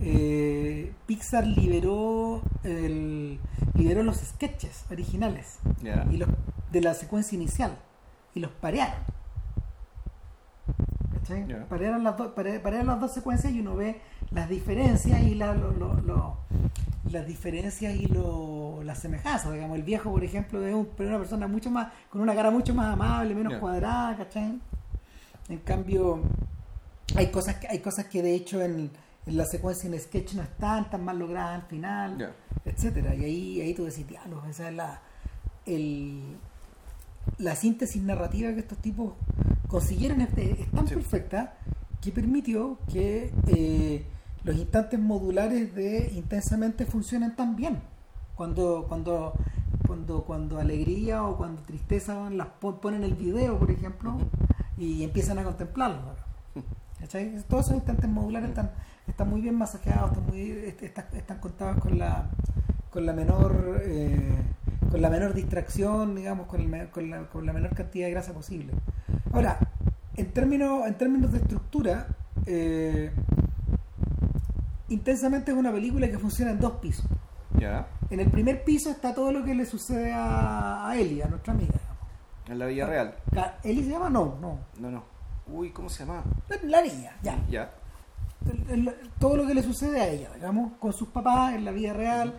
eh, 0.00 0.92
Pixar 1.06 1.46
liberó 1.46 2.42
el, 2.64 3.38
liberó 3.74 4.02
los 4.02 4.16
sketches 4.16 4.84
originales 4.90 5.58
y 6.10 6.16
los, 6.16 6.28
de 6.70 6.80
la 6.80 6.94
secuencia 6.94 7.36
inicial 7.36 7.76
y 8.34 8.40
los 8.40 8.50
parearon. 8.50 9.00
¿Cachai? 11.40 11.66
Parearon, 11.68 12.04
las 12.04 12.16
dos, 12.16 12.28
pare- 12.32 12.60
parearon 12.60 12.86
las 12.88 13.00
dos 13.00 13.12
secuencias 13.12 13.52
y 13.52 13.60
uno 13.60 13.74
ve 13.76 14.00
las 14.30 14.48
diferencias 14.48 15.20
y 15.22 15.34
la, 15.34 15.54
lo- 15.54 15.72
lo- 15.72 16.00
lo- 16.02 16.36
las 17.10 17.26
diferencias 17.26 17.94
y 17.94 18.06
lo, 18.06 18.82
las 18.84 18.98
semejanzas. 19.00 19.52
Digamos, 19.52 19.76
el 19.76 19.82
viejo, 19.82 20.10
por 20.10 20.24
ejemplo, 20.24 20.64
es 20.66 20.74
un- 20.74 20.88
una 20.98 21.18
persona 21.18 21.46
mucho 21.46 21.70
más, 21.70 21.88
con 22.10 22.20
una 22.20 22.34
cara 22.34 22.50
mucho 22.50 22.74
más 22.74 22.92
amable, 22.92 23.34
menos 23.34 23.54
cuadrada, 23.54 24.16
¿cachai? 24.16 24.58
En 25.48 25.58
cambio, 25.58 26.20
hay 27.16 27.26
cosas 27.30 27.56
que, 27.56 27.68
hay 27.68 27.80
cosas 27.80 28.06
que 28.06 28.22
de 28.22 28.34
hecho 28.34 28.62
en, 28.62 28.90
en 29.26 29.36
la 29.36 29.44
secuencia 29.44 29.88
en 29.88 29.98
sketch 30.00 30.34
no 30.34 30.42
están 30.42 30.88
tan 30.88 31.04
mal 31.04 31.18
logradas 31.18 31.60
al 31.62 31.68
final 31.68 32.16
Ya. 32.18 32.32
etcétera 32.64 33.14
y 33.14 33.24
ahí 33.24 33.60
ahí 33.60 33.74
tú 33.74 33.84
decís 33.84 34.06
diablos 34.08 34.46
esa 34.48 34.68
es 34.68 34.74
la 34.74 35.00
el, 35.66 36.22
la 37.38 37.54
síntesis 37.56 38.02
narrativa 38.02 38.52
que 38.52 38.60
estos 38.60 38.78
tipos 38.78 39.14
consiguieron 39.68 40.20
es, 40.20 40.28
es 40.36 40.70
tan 40.70 40.86
Sí. 40.88 40.94
perfecta 40.94 41.54
que 42.00 42.10
permitió 42.12 42.78
que 42.92 43.32
eh, 43.46 44.04
los 44.44 44.56
instantes 44.56 44.98
modulares 44.98 45.74
de 45.74 46.10
intensamente 46.14 46.84
funcionen 46.84 47.34
tan 47.36 47.54
bien 47.56 47.80
cuando 48.34 48.86
cuando 48.88 49.34
cuando 49.86 50.24
cuando 50.24 50.58
alegría 50.58 51.22
o 51.24 51.36
cuando 51.36 51.62
tristeza 51.62 52.28
las 52.30 52.48
pon- 52.60 52.80
ponen 52.80 53.04
el 53.04 53.14
video 53.14 53.58
por 53.58 53.70
ejemplo 53.70 54.16
y 54.76 55.04
empiezan 55.04 55.38
a 55.38 55.44
contemplarlo 55.44 56.14
¿Cachai? 56.98 57.36
Todos 57.48 57.64
esos 57.66 57.76
instantes 57.78 58.08
modulares 58.08 58.50
están, 58.50 58.70
están 59.08 59.28
muy 59.28 59.40
bien 59.40 59.56
masajeados, 59.56 60.10
están, 60.12 60.26
muy, 60.26 60.50
est- 60.50 60.82
están, 60.82 61.06
están 61.14 61.38
contados 61.38 61.78
con 61.80 61.98
la 61.98 62.30
con 62.90 63.04
la 63.06 63.12
menor 63.12 63.80
eh, 63.84 64.36
con 64.90 65.00
la 65.00 65.10
menor 65.10 65.34
distracción, 65.34 66.14
digamos, 66.14 66.46
con, 66.46 66.60
el 66.60 66.88
con, 66.90 67.10
la, 67.10 67.28
con 67.28 67.46
la 67.46 67.52
menor 67.52 67.74
cantidad 67.74 68.06
de 68.06 68.12
grasa 68.12 68.32
posible. 68.32 68.72
Ahora, 69.32 69.58
en 70.16 70.32
términos, 70.32 70.86
en 70.86 70.94
términos 70.94 71.32
de 71.32 71.38
estructura, 71.38 72.06
eh, 72.46 73.10
intensamente 74.88 75.52
es 75.52 75.56
una 75.56 75.72
película 75.72 76.08
que 76.08 76.18
funciona 76.18 76.50
en 76.52 76.60
dos 76.60 76.72
pisos. 76.72 77.06
Ya. 77.58 77.86
En 78.10 78.20
el 78.20 78.30
primer 78.30 78.64
piso 78.64 78.90
está 78.90 79.14
todo 79.14 79.32
lo 79.32 79.44
que 79.44 79.54
le 79.54 79.64
sucede 79.64 80.12
a, 80.12 80.88
a 80.88 80.96
Ellie, 80.96 81.22
a 81.22 81.28
nuestra 81.28 81.52
amiga. 81.52 81.74
En 82.48 82.58
la 82.58 82.66
vida 82.66 82.86
real. 82.86 83.14
¿Ellie 83.62 83.84
se 83.84 83.90
llama? 83.90 84.10
No, 84.10 84.36
no. 84.40 84.58
No, 84.78 84.90
no. 84.90 85.04
Uy, 85.46 85.70
¿cómo 85.70 85.88
se 85.88 86.04
llama? 86.04 86.22
La, 86.48 86.56
la 86.62 86.82
niña, 86.82 87.16
ya. 87.22 87.38
Ya. 87.48 87.70
todo 89.18 89.36
lo 89.36 89.46
que 89.46 89.54
le 89.54 89.62
sucede 89.62 90.00
a 90.00 90.08
ella, 90.08 90.30
digamos, 90.34 90.72
con 90.78 90.92
sus 90.92 91.08
papás 91.08 91.54
en 91.54 91.64
la 91.64 91.70
vida 91.70 91.92
real, 91.92 92.34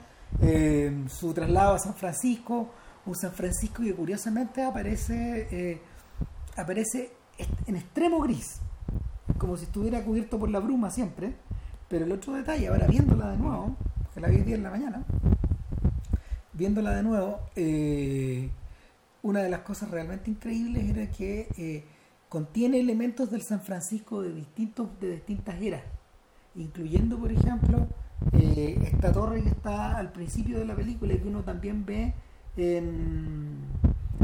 su 1.10 1.34
traslado 1.34 1.76
a 1.76 1.80
San 1.80 1.93
Francisco, 1.96 2.69
un 3.06 3.15
San 3.15 3.32
Francisco 3.32 3.84
que 3.84 3.93
curiosamente 3.93 4.63
aparece, 4.63 5.48
eh, 5.52 5.82
aparece 6.56 7.12
en 7.65 7.76
extremo 7.76 8.19
gris, 8.22 8.60
como 9.38 9.58
si 9.58 9.65
estuviera 9.65 10.04
cubierto 10.04 10.39
por 10.39 10.50
la 10.50 10.60
bruma 10.60 10.89
siempre. 10.91 11.34
Pero 11.89 12.06
el 12.06 12.12
otro 12.12 12.34
detalle, 12.34 12.67
ahora 12.67 12.88
viéndola 12.88 13.32
de 13.32 13.38
nuevo, 13.38 13.76
que 14.13 14.19
la 14.19 14.28
vi 14.30 14.41
hoy 14.41 14.54
en 14.54 14.63
la 14.63 14.72
mañana, 14.72 15.04
viéndola 16.54 16.91
de 16.91 17.04
nuevo, 17.04 17.39
eh, 17.56 18.50
una 19.22 19.41
de 19.41 19.50
las 19.50 19.62
cosas 19.62 19.91
realmente 19.91 20.32
increíbles 20.32 20.89
era 20.89 21.10
que 21.12 21.48
eh, 21.58 21.84
contiene 22.30 22.80
elementos 22.80 23.30
del 23.32 23.41
San 23.41 23.62
Francisco 23.62 24.22
de 24.22 24.34
distintos 24.34 24.88
de 25.00 25.12
distintas 25.12 25.62
eras, 25.62 25.84
incluyendo, 26.56 27.17
por 27.17 27.32
ejemplo, 27.32 27.88
eh, 28.31 28.77
esta 28.91 29.12
torre 29.12 29.43
que 29.43 29.49
está 29.49 29.97
al 29.97 30.12
principio 30.12 30.59
de 30.59 30.65
la 30.65 30.75
película 30.75 31.13
y 31.13 31.19
que 31.19 31.27
uno 31.27 31.43
también 31.43 31.86
ve 31.86 32.13
en, 32.57 33.59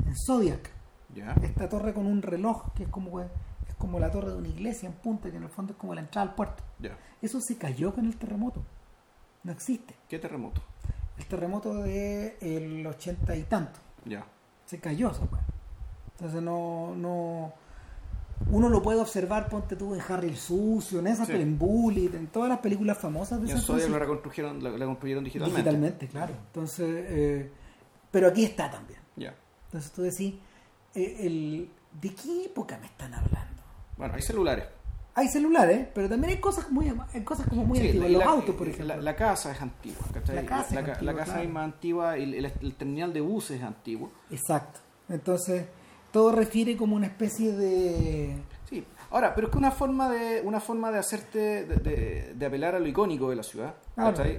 en 0.06 0.16
Zodiac. 0.26 0.72
¿Ya? 1.16 1.34
Esta 1.42 1.68
torre 1.68 1.94
con 1.94 2.06
un 2.06 2.22
reloj 2.22 2.72
que 2.76 2.84
es 2.84 2.90
como, 2.90 3.20
es 3.20 3.30
como 3.78 4.00
la 4.00 4.12
torre 4.12 4.30
de 4.30 4.38
una 4.38 4.48
iglesia 4.48 4.88
en 4.88 4.94
punta, 4.94 5.32
que 5.32 5.38
en 5.38 5.44
el 5.44 5.50
fondo 5.50 5.74
es 5.74 5.80
como 5.80 5.96
la 5.96 6.02
entrada 6.02 6.30
al 6.30 6.36
puerto. 6.36 6.64
Eso 7.22 7.42
se 7.42 7.58
cayó 7.58 7.94
con 7.94 8.06
el 8.06 8.16
terremoto. 8.16 8.64
No 9.44 9.52
existe. 9.52 9.96
¿Qué 10.08 10.20
terremoto? 10.20 10.62
El 11.18 11.26
terremoto 11.26 11.74
de 11.76 12.38
el 12.40 12.86
ochenta 12.86 13.36
y 13.36 13.44
tanto. 13.44 13.80
Ya. 14.06 14.24
Se 14.66 14.80
cayó 14.80 15.12
esa 15.12 15.24
weá. 15.24 15.42
Entonces 16.12 16.42
no, 16.42 16.96
no. 16.96 17.54
Uno 18.52 18.70
lo 18.70 18.82
puede 18.82 19.00
observar, 19.02 19.50
ponte 19.50 19.76
tú 19.76 19.94
en 19.94 20.02
Harry 20.02 20.30
el 20.30 20.38
Sucio, 20.38 21.00
en 21.00 21.08
esas, 21.08 21.28
Sí. 21.28 21.34
pero 21.34 21.44
en 21.44 21.58
Bullet, 21.60 22.16
en 22.16 22.28
todas 22.28 22.50
las 22.50 22.60
películas 22.60 22.98
famosas 22.98 23.42
de 23.42 23.48
Y 23.48 23.52
San 23.52 23.62
Zodiac 23.62 23.90
la 23.90 24.00
reconstruyeron, 24.00 24.64
la, 24.64 24.70
la 24.72 24.86
construyeron 24.86 25.24
digitalmente. 25.24 25.62
Digitalmente, 25.62 26.08
claro. 26.08 26.34
Entonces, 26.48 27.06
eh, 27.10 27.52
pero 28.12 28.28
aquí 28.28 28.46
está 28.46 28.70
también. 28.72 29.00
Entonces 29.72 29.92
tú 29.92 30.02
decís, 30.02 30.34
eh, 30.96 31.18
el, 31.20 31.70
¿de 32.02 32.10
qué 32.16 32.46
época 32.46 32.78
me 32.80 32.88
están 32.88 33.14
hablando? 33.14 33.62
Bueno, 33.98 34.16
hay 34.16 34.22
celulares. 34.24 34.66
Hay 35.14 35.28
celulares, 35.28 35.88
pero 35.94 36.10
también 36.10 36.34
hay 36.34 36.40
cosas 36.40 36.72
muy 36.72 36.92
hay 37.14 37.24
cosas 37.24 37.46
como 37.48 37.66
muy 37.66 37.78
Sí, 37.78 37.86
antiguas. 37.88 38.10
y 38.10 38.14
Los 38.14 38.24
la- 38.26 38.32
autos, 38.32 38.56
por 38.56 38.68
ejemplo. 38.68 38.96
La, 38.96 38.98
la 39.02 39.16
casa 39.16 39.52
es 39.52 39.62
antigua. 39.62 40.06
¿cachai? 40.12 40.36
La 40.38 40.46
casa 40.46 40.64
es 40.70 40.72
la, 40.74 40.80
antigua, 40.80 41.02
la 41.04 41.14
casa 41.14 41.32
claro. 41.34 41.48
es 41.48 41.54
más 41.54 41.64
antigua, 41.66 42.18
el, 42.18 42.34
el- 42.34 42.54
el 42.62 42.74
terminal 42.76 43.14
de 43.14 43.22
buses 43.22 43.58
es 43.58 43.64
antiguo. 43.64 44.12
Exacto. 44.32 44.80
Entonces, 45.10 45.66
todo 46.12 46.32
refiere 46.32 46.76
como 46.78 46.96
una 46.96 47.08
especie 47.08 47.52
de... 47.54 48.36
Sí. 48.70 48.84
Ahora, 49.12 49.34
pero 49.34 49.48
es 49.48 49.52
que 49.52 49.58
una 49.58 49.72
forma 49.72 50.10
de 50.10 50.42
una 50.44 50.60
forma 50.60 50.92
de 50.92 51.00
hacerte 51.00 51.66
de, 51.66 51.76
de- 51.78 52.34
de 52.36 52.46
apelar 52.46 52.76
a 52.76 52.80
lo 52.80 52.88
icónico 52.88 53.30
de 53.30 53.36
la 53.36 53.44
ciudad. 53.44 53.74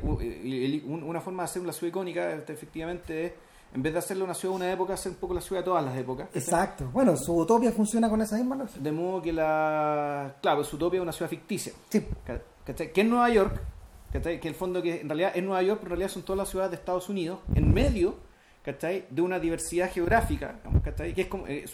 Un- 0.02 1.02
una 1.04 1.20
forma 1.20 1.42
de 1.42 1.44
hacer 1.44 1.62
una 1.62 1.72
ciudad 1.72 1.88
icónica 1.90 2.32
este, 2.32 2.52
efectivamente 2.52 3.26
es 3.26 3.32
en 3.72 3.82
vez 3.84 3.92
de 3.92 4.00
hacerle 4.00 4.24
una 4.24 4.34
ciudad 4.34 4.54
de 4.54 4.56
una 4.64 4.72
época, 4.72 4.94
hacer 4.94 5.12
un 5.12 5.18
poco 5.18 5.32
la 5.34 5.40
ciudad 5.40 5.60
de 5.62 5.64
todas 5.66 5.84
las 5.84 5.96
épocas. 5.96 6.28
Exacto. 6.34 6.88
Bueno, 6.92 7.16
su 7.16 7.36
utopia 7.36 7.70
funciona 7.70 8.10
con 8.10 8.20
esa 8.20 8.36
misma 8.36 8.56
lógica. 8.56 8.80
De 8.80 8.90
modo 8.90 9.22
que 9.22 9.32
la. 9.32 10.34
Claro, 10.42 10.64
su 10.64 10.74
utopia 10.76 10.98
es 10.98 11.02
una 11.02 11.12
ciudad 11.12 11.30
ficticia. 11.30 11.72
Sí. 11.88 12.04
¿cachai? 12.64 12.92
Que 12.92 13.00
es 13.02 13.06
Nueva 13.06 13.30
York, 13.30 13.60
¿cachai? 14.12 14.40
que 14.40 14.48
el 14.48 14.54
fondo 14.56 14.82
que 14.82 15.00
en 15.02 15.08
realidad 15.08 15.32
es 15.36 15.42
Nueva 15.44 15.62
York, 15.62 15.78
pero 15.82 15.94
en 15.94 15.98
realidad 16.00 16.12
son 16.12 16.22
todas 16.24 16.38
las 16.38 16.48
ciudades 16.48 16.72
de 16.72 16.76
Estados 16.78 17.08
Unidos, 17.08 17.38
en 17.54 17.72
medio 17.72 18.16
¿cachai? 18.62 19.06
de 19.10 19.22
una 19.22 19.38
diversidad 19.38 19.90
geográfica. 19.90 20.60
Que 20.96 21.22
es 21.22 21.26
como, 21.26 21.46
eh, 21.46 21.64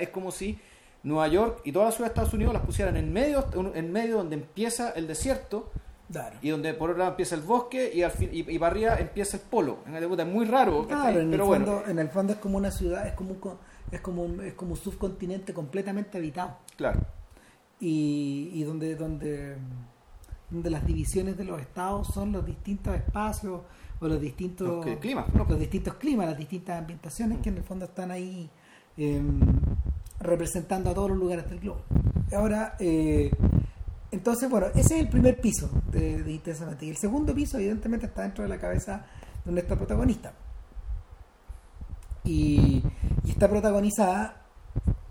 es 0.00 0.08
como 0.10 0.30
si 0.30 0.58
Nueva 1.02 1.28
York 1.28 1.60
y 1.64 1.72
todas 1.72 1.88
las 1.88 1.94
ciudades 1.96 2.14
de 2.14 2.20
Estados 2.20 2.34
Unidos 2.34 2.54
las 2.54 2.62
pusieran 2.64 2.96
en 2.96 3.12
medio, 3.12 3.44
en 3.74 3.92
medio 3.92 4.16
donde 4.16 4.36
empieza 4.36 4.90
el 4.90 5.06
desierto 5.06 5.70
Claro. 6.12 6.36
y 6.42 6.50
donde 6.50 6.74
por 6.74 6.90
otro 6.90 6.98
lado 6.98 7.12
empieza 7.12 7.34
el 7.34 7.40
bosque 7.40 7.90
y, 7.92 8.02
al 8.02 8.10
fin, 8.10 8.28
y, 8.30 8.48
y 8.48 8.58
para 8.58 8.72
arriba 8.72 8.96
empieza 8.96 9.38
el 9.38 9.42
polo. 9.42 9.78
Es 9.86 10.26
muy 10.26 10.44
raro. 10.44 10.86
Claro, 10.86 11.18
en, 11.18 11.30
pero 11.30 11.44
el 11.44 11.48
bueno, 11.48 11.66
fondo, 11.66 11.90
en 11.90 11.98
el 11.98 12.08
fondo 12.08 12.32
es 12.34 12.38
como 12.38 12.58
una 12.58 12.70
ciudad, 12.70 13.06
es 13.06 13.14
como 13.14 13.30
un, 13.32 13.58
es 13.90 14.00
como 14.00 14.22
un, 14.22 14.40
es 14.44 14.52
como 14.54 14.72
un 14.72 14.76
subcontinente 14.76 15.54
completamente 15.54 16.18
habitado. 16.18 16.58
claro. 16.76 17.00
Y, 17.80 18.50
y 18.54 18.62
donde, 18.62 18.94
donde, 18.94 19.56
donde 20.48 20.70
las 20.70 20.86
divisiones 20.86 21.36
de 21.36 21.44
los 21.44 21.60
estados 21.60 22.06
son 22.08 22.32
los 22.32 22.46
distintos 22.46 22.94
espacios 22.94 23.62
o 24.04 24.08
los 24.08 24.20
distintos 24.20 24.68
Los 24.68 24.84
que- 24.84 24.98
climas, 24.98 25.32
¿no? 25.34 25.44
los 25.48 25.58
distintos 25.58 25.94
climas, 25.94 26.26
las 26.26 26.38
distintas 26.38 26.78
ambientaciones 26.78 27.38
que 27.40 27.48
en 27.48 27.56
el 27.58 27.62
fondo 27.64 27.84
están 27.86 28.10
ahí 28.10 28.48
em, 28.96 29.40
representando 30.20 30.90
a 30.90 30.94
todos 30.94 31.10
los 31.10 31.18
lugares 31.18 31.48
del 31.50 31.60
globo. 31.60 31.82
Ahora, 32.32 32.76
eh, 32.78 33.30
entonces, 34.10 34.48
bueno, 34.48 34.66
ese 34.74 34.94
es 34.96 35.00
el 35.02 35.08
primer 35.08 35.40
piso 35.40 35.68
de, 35.90 36.22
de 36.22 36.32
Intensamente. 36.32 36.86
Y 36.86 36.90
el 36.90 36.96
segundo 36.96 37.34
piso, 37.34 37.58
evidentemente, 37.58 38.06
está 38.06 38.22
dentro 38.22 38.44
de 38.44 38.48
la 38.50 38.58
cabeza 38.58 39.04
de 39.44 39.50
nuestra 39.52 39.76
protagonista. 39.76 40.32
Y, 42.24 42.82
y 43.24 43.30
está 43.30 43.48
protagonizada 43.48 44.42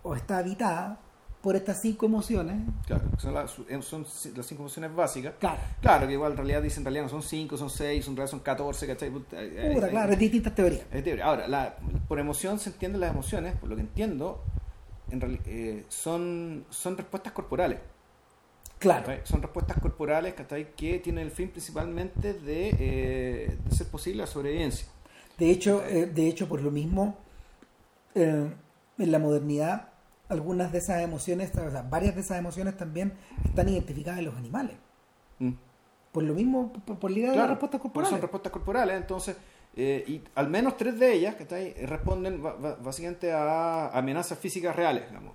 o 0.01 0.15
está 0.15 0.37
habitada 0.39 0.99
por 1.43 1.57
estas 1.57 1.81
cinco 1.81 2.05
emociones. 2.05 2.55
Claro, 2.87 3.03
son, 3.17 3.33
las- 3.33 3.51
son 3.81 4.05
las 4.35 4.45
cinco 4.47 4.61
emociones 4.63 4.95
básicas. 4.95 5.33
Claro, 5.39 5.59
Claro, 5.81 6.07
que 6.07 6.13
igual 6.13 6.31
en 6.31 6.37
realidad 6.37 6.61
dicen 6.61 6.79
en 6.79 6.85
realidad 6.85 7.03
no 7.03 7.09
son 7.09 7.21
5, 7.21 7.57
son 7.57 7.69
6, 7.69 8.07
en 8.07 8.15
realidad 8.15 8.31
son 8.31 8.39
14, 8.39 8.87
¿cachai? 8.87 9.09
Puta, 9.11 9.43
eh, 9.43 9.71
Puta, 9.73 9.87
eh, 9.87 9.91
claro, 9.91 10.09
eh, 10.09 10.13
es 10.13 10.19
distintas 10.19 10.55
teorías. 10.55 10.83
es 10.89 11.03
teoría. 11.03 11.25
Ahora, 11.25 11.47
la- 11.49 11.75
por 12.07 12.17
emoción 12.17 12.57
se 12.59 12.69
entienden 12.69 13.01
las 13.01 13.11
emociones, 13.11 13.55
por 13.57 13.67
lo 13.69 13.75
que 13.75 13.81
entiendo, 13.81 14.41
en 15.11 15.19
reali- 15.21 15.41
eh, 15.45 15.85
son, 15.89 16.65
son 16.69 16.95
respuestas 16.97 17.33
corporales. 17.33 17.79
Claro, 18.79 19.05
¿cachai? 19.05 19.21
Son 19.25 19.41
respuestas 19.41 19.77
corporales 19.79 20.33
¿cachai? 20.35 20.73
que 20.75 20.99
tienen 20.99 21.25
el 21.25 21.31
fin 21.31 21.49
principalmente 21.49 22.33
de, 22.33 22.69
eh, 22.79 23.57
de 23.69 23.75
ser 23.75 23.87
posible 23.87 24.19
la 24.23 24.27
sobrevivencia. 24.27 24.87
de 25.37 25.49
hecho, 25.51 25.83
eh, 25.85 26.05
de 26.05 26.27
hecho, 26.27 26.47
por 26.47 26.61
lo 26.61 26.71
mismo, 26.71 27.17
eh, 28.15 28.49
en 28.97 29.11
la 29.11 29.19
modernidad, 29.19 29.89
algunas 30.33 30.71
de 30.71 30.79
esas 30.79 31.01
emociones, 31.01 31.51
o 31.55 31.71
sea, 31.71 31.81
varias 31.83 32.15
de 32.15 32.21
esas 32.21 32.37
emociones 32.37 32.75
también 32.75 33.13
están 33.45 33.69
identificadas 33.69 34.19
en 34.19 34.25
los 34.25 34.35
animales. 34.35 34.75
Mm. 35.39 35.51
Por 36.11 36.23
lo 36.23 36.33
mismo, 36.33 36.73
por, 36.85 36.99
por 36.99 37.11
la 37.11 37.19
idea 37.19 37.31
de 37.31 37.37
las 37.37 37.49
respuestas 37.49 37.81
corporales. 37.81 38.09
Son 38.11 38.21
respuestas 38.21 38.51
corporales, 38.51 38.97
entonces, 38.97 39.35
eh, 39.75 40.03
y 40.07 40.21
al 40.35 40.49
menos 40.49 40.77
tres 40.77 40.99
de 40.99 41.13
ellas 41.13 41.35
¿cachai? 41.35 41.73
responden 41.85 42.43
ba- 42.43 42.55
ba- 42.55 42.75
básicamente 42.75 43.31
a 43.31 43.87
amenazas 43.89 44.37
físicas 44.37 44.75
reales. 44.75 45.07
Digamos. 45.07 45.33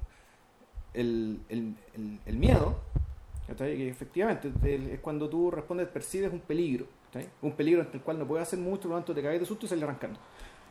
El, 0.95 1.41
el, 1.49 1.75
el, 1.95 2.21
el 2.27 2.37
miedo, 2.37 2.77
que 3.57 3.89
efectivamente 3.89 4.53
es 4.95 5.01
cuando 5.01 5.29
tú 5.29 5.51
respondes, 5.51 5.89
percibes 5.89 6.33
un 6.33 6.41
peligro, 6.41 6.87
un 7.43 7.53
peligro 7.53 7.83
ante 7.83 7.97
el 7.99 8.03
cual 8.03 8.19
no 8.19 8.27
puedes 8.27 8.47
hacer 8.47 8.59
mucho, 8.59 8.83
por 8.83 8.91
lo 8.93 8.97
tanto 8.99 9.15
te 9.15 9.23
caes 9.23 9.41
de 9.41 9.47
susto 9.47 9.67
y 9.67 9.69
sales 9.69 9.85
arrancando. 9.85 10.19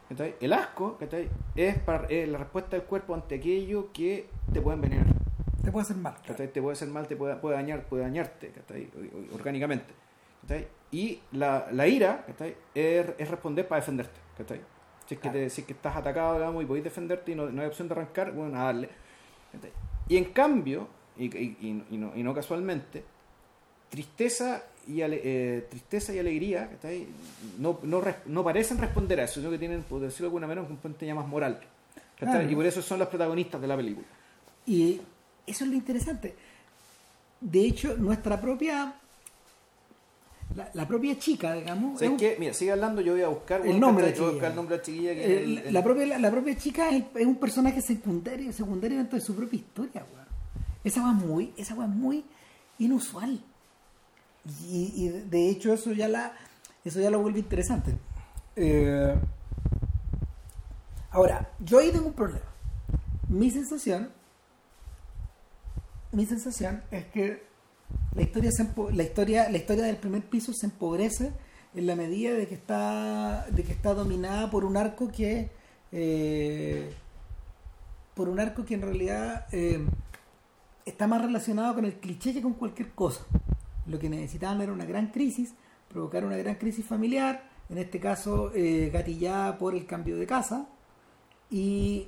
¿Cachai? 0.10 0.36
El 0.39 0.54
asco 0.54 0.98
¿cachai? 0.98 1.30
Es, 1.56 1.78
para, 1.80 2.06
es 2.08 2.28
la 2.30 2.38
respuesta 2.38 2.78
del 2.78 2.86
cuerpo 2.86 3.13
ante 3.13 3.36
aquello 3.36 3.91
que 3.91 4.28
te 4.54 4.62
puede 4.62 4.76
envenenar. 4.76 5.08
Te 5.63 5.72
puede 5.72 5.84
hacer 5.84 5.98
mal. 5.98 6.15
claro. 6.26 6.50
Te 6.50 6.62
puede 6.62 6.74
hacer 6.74 6.88
mal, 6.88 7.08
te 7.08 7.15
puede, 7.15 7.36
puede 7.36 7.56
dañar, 7.56 7.84
puede 7.86 8.04
dañarte, 8.04 8.52
¿cachai? 8.52 8.89
Orgánicamente. 9.34 9.93
¿cachai? 10.41 10.67
Y 10.91 11.20
la, 11.34 11.67
la 11.72 11.88
ira, 11.88 12.24
¿cachai? 12.26 12.56
Es, 12.74 13.06
es 13.17 13.30
responder 13.30 13.67
para 13.67 13.82
defenderte, 13.82 14.17
¿cachai? 14.38 14.62
Si 15.08 15.15
es, 15.15 15.20
que 15.22 15.30
te- 15.30 15.50
si 15.50 15.62
es 15.62 15.67
que 15.67 15.74
estás 15.74 15.96
atacado, 15.96 16.36
digamos, 16.36 16.63
y 16.63 16.65
podéis 16.65 16.84
defenderte 16.86 17.32
y 17.32 17.36
no, 17.36 17.50
no 17.50 17.62
hay 17.62 17.67
opción 17.67 17.88
de 17.89 17.93
arrancar, 17.93 18.32
bueno, 18.32 18.58
a 18.60 18.63
darle. 18.65 18.89
¿cachai? 19.52 19.72
Y 20.08 20.15
en 20.17 20.26
cambio, 20.32 20.88
y- 21.17 21.26
y 21.38 21.98
no, 21.98 22.15
y 22.15 22.24
no 22.24 22.34
casualmente, 22.34 23.04
tristeza 23.89 24.63
y, 24.88 25.02
ale- 25.02 25.21
eh, 25.23 25.67
tristeza 25.69 26.13
y 26.13 26.19
alegría, 26.19 26.69
¿cachai? 26.69 27.08
No, 27.60 27.80
no, 27.84 28.02
res- 28.02 28.15
no 28.26 28.43
parecen 28.43 28.78
responder 28.78 29.19
a 29.19 29.23
eso, 29.26 29.36
sino 29.36 29.50
que 29.52 29.58
tienen, 29.58 29.84
por 29.84 30.00
decirlo 30.02 30.26
de 30.26 30.28
alguna 30.30 30.47
manera, 30.47 30.62
un 30.62 30.67
componente 30.67 31.06
ya 31.06 31.15
más 31.15 31.28
moral. 31.28 31.60
Y 32.50 32.56
por 32.56 32.65
eso 32.65 32.82
son 32.82 33.00
los 33.00 33.08
protagonistas 33.10 33.62
de 33.62 33.67
la 33.67 33.76
película. 33.76 34.08
Y 34.65 35.00
eso 35.45 35.63
es 35.65 35.69
lo 35.69 35.76
interesante. 35.76 36.36
De 37.39 37.62
hecho, 37.62 37.95
nuestra 37.97 38.41
propia. 38.41 38.93
La, 40.56 40.69
la 40.73 40.88
propia 40.88 41.19
chica, 41.19 41.54
digamos. 41.54 42.02
es. 42.02 42.39
Mira, 42.39 42.54
sigue 42.54 42.71
hablando, 42.71 43.02
yo 43.02 43.13
voy 43.13 43.21
a 43.21 43.28
buscar, 43.28 43.62
El 43.67 43.80
nombre 43.80 44.13
yo 44.13 44.23
voy 44.23 44.23
a 44.23 44.28
la 44.28 44.32
buscar 44.32 44.50
el 44.52 44.56
nombre 44.56 44.76
de 44.76 44.80
la 44.80 44.84
chiquilla. 44.86 45.13
que 45.13 45.26
eh, 45.26 45.43
el- 45.43 45.56
la, 45.56 45.62
el- 45.62 45.73
la 45.73 45.84
propia, 45.84 46.06
la, 46.08 46.17
la 46.19 46.32
propia 46.32 46.58
chica 46.58 46.89
es, 46.89 47.04
es 47.15 47.26
un 47.26 47.36
personaje 47.36 47.82
secundario, 47.82 48.52
secundario 48.54 48.97
dentro 48.97 49.19
de 49.19 49.23
su 49.26 49.36
propia 49.36 49.58
historia. 49.58 50.06
Esa 50.84 51.02
va 51.02 51.12
muy, 51.12 51.54
esa 51.58 51.76
va 51.76 51.86
muy 51.86 52.23
inusual. 52.80 53.39
Y, 54.69 54.93
y 54.95 55.10
de 55.10 55.49
hecho 55.49 55.73
eso 55.73 55.91
ya 55.91 56.07
la, 56.07 56.33
eso 56.86 57.01
ya 57.01 57.10
lo 57.10 57.19
vuelve 57.19 57.39
interesante. 57.39 57.97
Eh, 58.55 59.13
ahora, 61.12 61.49
yo 61.60 61.79
ahí 61.79 61.91
tengo 61.91 62.07
un 62.07 62.13
problema. 62.13 62.45
Mi 63.27 63.51
sensación, 63.51 64.10
mi 66.11 66.26
sensación 66.26 66.84
es 66.91 67.05
que 67.07 67.45
la 68.15 68.22
historia, 68.24 68.51
la 68.93 69.03
historia, 69.03 69.49
la 69.49 69.57
historia 69.57 69.84
del 69.84 69.97
primer 69.97 70.24
piso 70.24 70.53
se 70.53 70.65
empobrece 70.65 71.34
en 71.76 71.86
la 71.86 71.95
medida 71.95 72.34
de 72.34 72.47
que 72.47 72.55
está, 72.55 73.45
de 73.51 73.63
que 73.63 73.74
está 73.74 73.93
dominada 73.93 74.49
por 74.49 74.65
un 74.65 74.78
arco 74.78 75.11
que, 75.11 75.51
eh, 75.91 76.93
por 78.15 78.30
un 78.30 78.39
arco 78.39 78.65
que 78.65 78.74
en 78.74 78.82
realidad 78.82 79.45
eh, 79.51 79.86
está 80.86 81.05
más 81.05 81.22
relacionado 81.22 81.76
con 81.76 81.86
el 81.86 81.99
cliché 81.99 82.34
que 82.34 82.41
con 82.41 82.53
cualquier 82.53 82.91
cosa. 82.91 83.26
Lo 83.88 83.99
que 83.99 84.09
necesitaban 84.09 84.61
era 84.61 84.71
una 84.71 84.85
gran 84.85 85.07
crisis, 85.07 85.53
provocar 85.89 86.25
una 86.25 86.38
gran 86.38 86.55
crisis 86.55 86.85
familiar, 86.85 87.49
en 87.69 87.77
este 87.77 87.99
caso 87.99 88.51
eh, 88.53 88.89
gatillada 88.91 89.57
por 89.57 89.75
el 89.75 89.85
cambio 89.85 90.17
de 90.17 90.25
casa, 90.25 90.67
y 91.49 92.07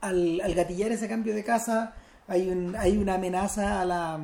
al, 0.00 0.40
al, 0.40 0.54
gatillar 0.54 0.92
ese 0.92 1.08
cambio 1.08 1.34
de 1.34 1.42
casa 1.42 1.94
hay, 2.28 2.48
un, 2.50 2.76
hay 2.76 2.96
una 2.98 3.14
amenaza 3.14 3.80
a 3.80 3.84
la 3.84 4.20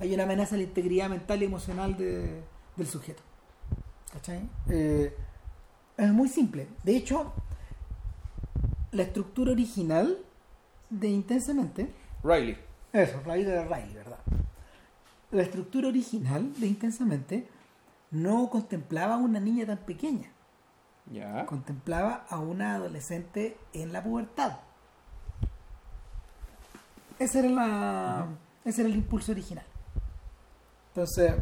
hay 0.00 0.14
una 0.14 0.24
amenaza 0.24 0.54
a 0.54 0.58
la 0.58 0.64
integridad 0.64 1.08
mental 1.08 1.42
y 1.42 1.46
emocional 1.46 1.96
de, 1.96 2.42
del 2.76 2.86
sujeto. 2.86 3.22
¿Cachai? 4.12 4.48
Eh, 4.68 5.14
es 5.96 6.12
muy 6.12 6.28
simple. 6.28 6.68
De 6.84 6.96
hecho, 6.96 7.32
la 8.92 9.02
estructura 9.02 9.52
original 9.52 10.18
de 10.88 11.08
Intensamente. 11.08 11.92
Riley. 12.22 12.56
Eso, 12.92 13.20
Riley 13.24 13.44
de 13.44 13.64
Riley, 13.64 13.94
¿verdad? 13.94 14.18
La 15.30 15.42
estructura 15.42 15.88
original 15.88 16.52
de 16.58 16.66
Intensamente 16.66 17.48
no 18.10 18.48
contemplaba 18.48 19.14
a 19.14 19.18
una 19.18 19.40
niña 19.40 19.66
tan 19.66 19.78
pequeña. 19.78 20.30
Ya. 21.12 21.44
Contemplaba 21.46 22.26
a 22.28 22.38
una 22.38 22.74
adolescente 22.74 23.56
en 23.72 23.92
la 23.92 24.02
pubertad. 24.02 24.58
Ese 27.18 27.40
era, 27.40 27.48
la, 27.48 28.26
ese 28.64 28.82
era 28.82 28.90
el 28.90 28.96
impulso 28.96 29.32
original. 29.32 29.64
Entonces, 30.90 31.34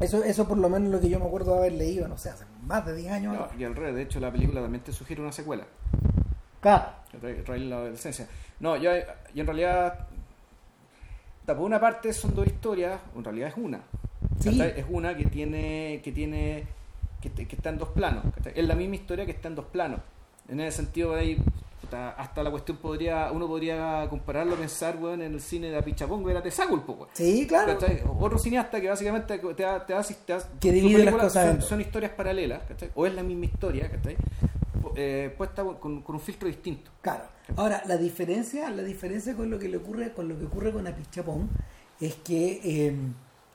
eso, 0.00 0.24
eso 0.24 0.48
por 0.48 0.58
lo 0.58 0.68
menos 0.68 0.90
lo 0.90 1.00
que 1.00 1.08
yo 1.08 1.18
me 1.18 1.26
acuerdo 1.26 1.52
de 1.52 1.58
haber 1.58 1.72
leído, 1.72 2.08
no 2.08 2.18
sé, 2.18 2.30
hace 2.30 2.44
más 2.66 2.84
de 2.84 2.96
10 2.96 3.12
años. 3.12 3.34
No, 3.34 3.58
y 3.58 3.64
al 3.64 3.74
revés, 3.74 3.94
de 3.94 4.02
hecho 4.02 4.20
la 4.20 4.32
película 4.32 4.60
también 4.60 4.82
te 4.82 4.92
sugiere 4.92 5.22
una 5.22 5.32
secuela. 5.32 5.64
Claro. 6.60 6.92
Riley 7.20 7.68
la 7.68 7.76
adolescencia. 7.76 8.26
No, 8.58 8.76
yo, 8.76 8.90
y 9.34 9.40
en 9.40 9.46
realidad, 9.46 10.08
por 11.46 11.60
una 11.60 11.80
parte 11.80 12.12
son 12.12 12.34
dos 12.34 12.46
historias, 12.46 13.00
en 13.14 13.24
realidad 13.24 13.48
es 13.48 13.54
una. 13.56 13.82
Sí. 14.40 14.60
Es 14.60 14.86
una 14.88 15.16
que 15.16 15.26
tiene, 15.26 16.00
que 16.02 16.12
tiene, 16.12 16.64
que, 17.20 17.30
que 17.30 17.56
está 17.56 17.70
en 17.70 17.78
dos 17.78 17.90
planos. 17.90 18.24
Es 18.54 18.66
la 18.66 18.74
misma 18.74 18.96
historia 18.96 19.26
que 19.26 19.32
está 19.32 19.48
en 19.48 19.54
dos 19.54 19.66
planos. 19.66 20.00
En 20.48 20.60
ese 20.60 20.78
sentido, 20.78 21.14
ahí 21.14 21.38
hasta 21.92 22.42
la 22.42 22.50
cuestión 22.50 22.78
podría 22.78 23.30
uno 23.32 23.46
podría 23.46 24.06
compararlo 24.08 24.56
pensar 24.56 24.96
weón, 24.96 25.22
en 25.22 25.34
el 25.34 25.40
cine 25.40 25.70
de 25.70 25.78
Apichapón 25.78 26.28
era 26.28 26.42
Tesacul 26.42 26.82
pues, 26.82 27.10
sí 27.12 27.46
claro 27.46 27.78
¿cachai? 27.78 28.02
otro 28.18 28.38
cineasta 28.38 28.80
que 28.80 28.88
básicamente 28.88 29.38
te 29.38 29.54
te 29.54 29.62
da, 29.62 29.84
te 29.84 29.92
da 29.92 30.04
que 30.60 30.72
divide 30.72 31.04
las 31.04 31.14
cosas 31.14 31.32
son, 31.32 31.62
son, 31.62 31.80
historias 31.80 32.12
paralelas 32.12 32.62
¿cachai? 32.66 32.90
o 32.94 33.06
es 33.06 33.14
la 33.14 33.22
misma 33.22 33.46
historia 33.46 33.90
¿cachai? 33.90 34.16
Eh, 34.96 35.34
puesta 35.36 35.64
con, 35.64 36.04
un 36.06 36.20
filtro 36.20 36.48
distinto. 36.48 36.90
Claro. 37.00 37.24
Ahora 37.56 37.82
la 37.86 37.96
diferencia 37.96 38.70
la 38.70 38.82
diferencia 38.82 39.34
con 39.34 39.50
lo 39.50 39.58
que 39.58 39.68
le 39.68 39.76
ocurre 39.76 40.12
con 40.12 40.28
lo 40.28 40.38
que 40.38 40.46
ocurre 40.46 40.72
con 40.72 40.86
Apichapón 40.86 41.50
es 42.00 42.14
que 42.16 42.60
eh, 42.64 42.96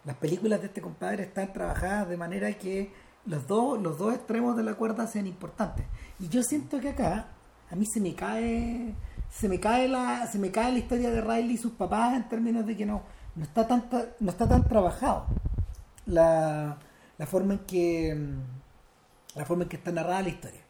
las 0.05 0.15
películas 0.17 0.61
de 0.61 0.67
este 0.67 0.82
compadre 0.82 1.23
están 1.23 1.51
trabajadas 1.51 2.09
de 2.09 2.17
manera 2.17 2.51
que 2.53 2.91
los 3.25 3.47
dos 3.47 3.82
los 3.82 3.97
dos 3.97 4.13
extremos 4.13 4.55
de 4.55 4.63
la 4.63 4.75
cuerda 4.75 5.07
sean 5.07 5.27
importantes. 5.27 5.86
Y 6.19 6.30
yo 6.30 6.43
siento 6.43 6.80
que 6.80 6.89
acá 6.89 7.27
a 7.69 7.75
mí 7.75 7.86
se 7.86 7.99
me 7.99 8.15
cae 8.15 8.93
se 9.30 9.49
me 9.49 9.59
cae 9.59 9.88
la 9.88 10.27
se 10.27 10.39
me 10.39 10.51
cae 10.51 10.71
la 10.71 10.80
historia 10.80 11.11
de 11.11 11.21
Riley 11.21 11.51
y 11.51 11.57
sus 11.57 11.73
papás 11.73 12.15
en 12.15 12.30
términos 12.30 12.65
de 12.65 12.77
que 12.77 12.86
no 12.86 13.03
no 13.36 13.43
está 13.43 13.67
tan 13.67 13.86
no 14.19 14.32
está 14.32 14.47
tan 14.47 14.63
trabajado. 14.63 15.25
La, 16.05 16.77
la 17.17 17.25
forma 17.27 17.53
en 17.53 17.59
que 17.59 18.17
la 19.36 19.45
forma 19.45 19.63
en 19.63 19.69
que 19.69 19.77
está 19.77 19.91
narrada 19.91 20.23
la 20.23 20.30
historia 20.30 20.68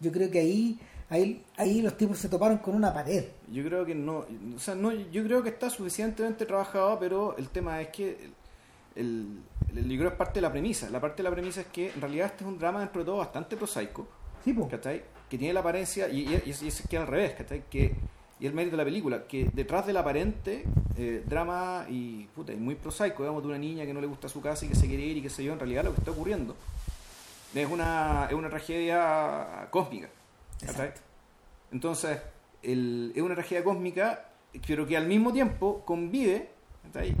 yo 0.00 0.12
creo 0.12 0.30
que 0.30 0.40
ahí 0.40 0.78
ahí 1.08 1.44
ahí 1.56 1.82
los 1.82 1.96
tipos 1.96 2.18
se 2.18 2.28
toparon 2.28 2.58
con 2.58 2.74
una 2.74 2.92
pared 2.92 3.24
yo 3.50 3.64
creo 3.64 3.84
que 3.84 3.94
no 3.94 4.24
o 4.56 4.58
sea 4.58 4.74
no 4.74 4.92
yo 4.92 5.24
creo 5.24 5.42
que 5.42 5.50
está 5.50 5.70
suficientemente 5.70 6.46
trabajado 6.46 6.98
pero 6.98 7.36
el 7.36 7.48
tema 7.48 7.80
es 7.80 7.88
que 7.88 8.30
el, 8.96 9.40
el, 9.68 9.78
el 9.78 9.88
libro 9.88 10.08
es 10.08 10.14
parte 10.14 10.34
de 10.34 10.42
la 10.42 10.52
premisa 10.52 10.88
la 10.90 11.00
parte 11.00 11.22
de 11.22 11.28
la 11.28 11.34
premisa 11.34 11.62
es 11.62 11.66
que 11.68 11.90
en 11.90 12.00
realidad 12.00 12.26
este 12.26 12.44
es 12.44 12.48
un 12.48 12.58
drama 12.58 12.80
dentro 12.80 13.00
de 13.00 13.06
todo 13.06 13.16
bastante 13.18 13.56
prosaico 13.56 14.06
sí. 14.44 14.54
¿cachai? 14.70 15.02
que 15.30 15.38
tiene 15.38 15.54
la 15.54 15.60
apariencia, 15.60 16.08
y, 16.08 16.22
y, 16.22 16.42
y 16.44 16.50
es 16.50 16.82
que 16.90 16.98
al 16.98 17.06
revés, 17.06 17.34
¿cachai? 17.34 17.62
Que, 17.70 17.94
y 18.40 18.46
el 18.46 18.52
mérito 18.52 18.72
de 18.72 18.78
la 18.78 18.84
película, 18.84 19.26
que 19.28 19.48
detrás 19.52 19.86
del 19.86 19.96
aparente 19.96 20.64
eh, 20.98 21.22
drama 21.24 21.86
y, 21.88 22.24
puta, 22.34 22.52
y 22.52 22.56
muy 22.56 22.74
prosaico, 22.74 23.22
digamos, 23.22 23.42
de 23.42 23.48
una 23.48 23.58
niña 23.58 23.86
que 23.86 23.94
no 23.94 24.00
le 24.00 24.08
gusta 24.08 24.28
su 24.28 24.40
casa 24.40 24.66
y 24.66 24.68
que 24.70 24.74
se 24.74 24.88
quiere 24.88 25.04
ir 25.04 25.18
y 25.18 25.22
qué 25.22 25.30
sé 25.30 25.44
yo, 25.44 25.52
en 25.52 25.60
realidad 25.60 25.84
lo 25.84 25.94
que 25.94 26.00
está 26.00 26.10
ocurriendo 26.10 26.56
es 27.54 27.68
una, 27.68 28.26
es 28.28 28.34
una 28.34 28.48
tragedia 28.48 29.68
cósmica. 29.70 30.08
Entonces, 31.72 32.18
el, 32.62 33.12
es 33.14 33.22
una 33.22 33.34
tragedia 33.34 33.64
cósmica, 33.64 34.28
pero 34.66 34.86
que 34.86 34.96
al 34.96 35.06
mismo 35.06 35.32
tiempo 35.32 35.82
convive, 35.84 36.50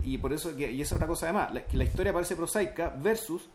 y 0.02 0.18
por 0.18 0.32
eso, 0.32 0.56
que, 0.56 0.70
y 0.70 0.80
esa 0.80 0.94
es 0.94 0.96
otra 0.96 1.06
cosa 1.06 1.26
además, 1.26 1.54
la, 1.54 1.64
que 1.66 1.76
la 1.76 1.84
historia 1.84 2.12
parece 2.12 2.36
prosaica 2.36 2.88
versus, 2.88 3.48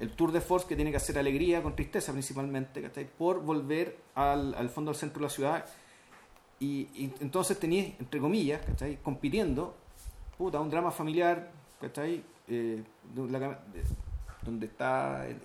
el 0.00 0.10
tour 0.16 0.32
de 0.32 0.40
force 0.40 0.66
que 0.66 0.74
tiene 0.74 0.90
que 0.90 0.96
hacer 0.96 1.18
alegría 1.18 1.62
con 1.62 1.76
tristeza 1.76 2.12
principalmente, 2.12 2.82
por 3.16 3.40
volver 3.42 3.96
al, 4.14 4.54
al 4.54 4.68
fondo 4.68 4.90
del 4.90 4.98
centro 4.98 5.20
de 5.20 5.26
la 5.26 5.30
ciudad. 5.30 5.64
Y, 6.58 6.88
y 6.94 7.12
entonces 7.20 7.58
tenías, 7.58 7.98
entre 7.98 8.20
comillas, 8.20 8.60
compitiendo, 9.02 9.76
puta, 10.38 10.60
un 10.60 10.70
drama 10.70 10.90
familiar, 10.90 11.50
¿cachai? 11.80 12.22
Eh, 12.48 12.82
la, 13.16 13.60
donde 14.42 14.66
está 14.66 15.26
eh, 15.28 15.36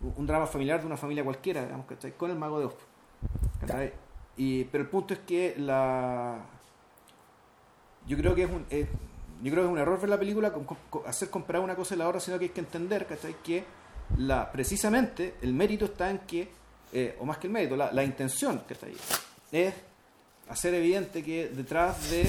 un 0.00 0.26
drama 0.26 0.46
familiar 0.46 0.80
de 0.80 0.86
una 0.86 0.96
familia 0.96 1.24
cualquiera, 1.24 1.64
digamos, 1.64 1.86
¿cachai? 1.86 2.12
con 2.12 2.30
el 2.30 2.36
mago 2.36 2.60
de 2.60 2.66
Oz. 2.66 2.76
¿cachai? 3.60 3.92
Y, 4.36 4.64
pero 4.64 4.84
el 4.84 4.90
punto 4.90 5.14
es 5.14 5.20
que 5.20 5.54
la 5.58 6.38
yo 8.06 8.16
creo 8.16 8.34
que 8.34 8.42
es 8.44 8.50
un 8.50 8.66
yo 9.42 9.50
creo 9.50 9.64
que 9.64 9.68
es 9.68 9.72
un 9.72 9.78
error 9.78 10.00
ver 10.00 10.10
la 10.10 10.18
película 10.18 10.52
con, 10.52 10.64
con, 10.64 10.78
hacer 11.06 11.30
comparar 11.30 11.62
una 11.62 11.74
cosa 11.74 11.94
y 11.94 11.98
la 11.98 12.08
otra, 12.08 12.20
sino 12.20 12.38
que 12.38 12.46
hay 12.46 12.50
que 12.50 12.60
entender 12.60 13.06
¿cachai? 13.06 13.34
que 13.42 13.64
la, 14.18 14.50
precisamente 14.50 15.34
el 15.42 15.52
mérito 15.52 15.86
está 15.86 16.10
en 16.10 16.18
que, 16.20 16.48
eh, 16.92 17.16
o 17.20 17.24
más 17.24 17.38
que 17.38 17.46
el 17.46 17.52
mérito, 17.52 17.76
la, 17.76 17.92
la 17.92 18.04
intención 18.04 18.60
que 18.66 18.74
está 18.74 18.86
ahí, 18.86 18.96
es 19.52 19.74
hacer 20.48 20.74
evidente 20.74 21.22
que 21.22 21.48
detrás 21.48 22.10
de, 22.10 22.28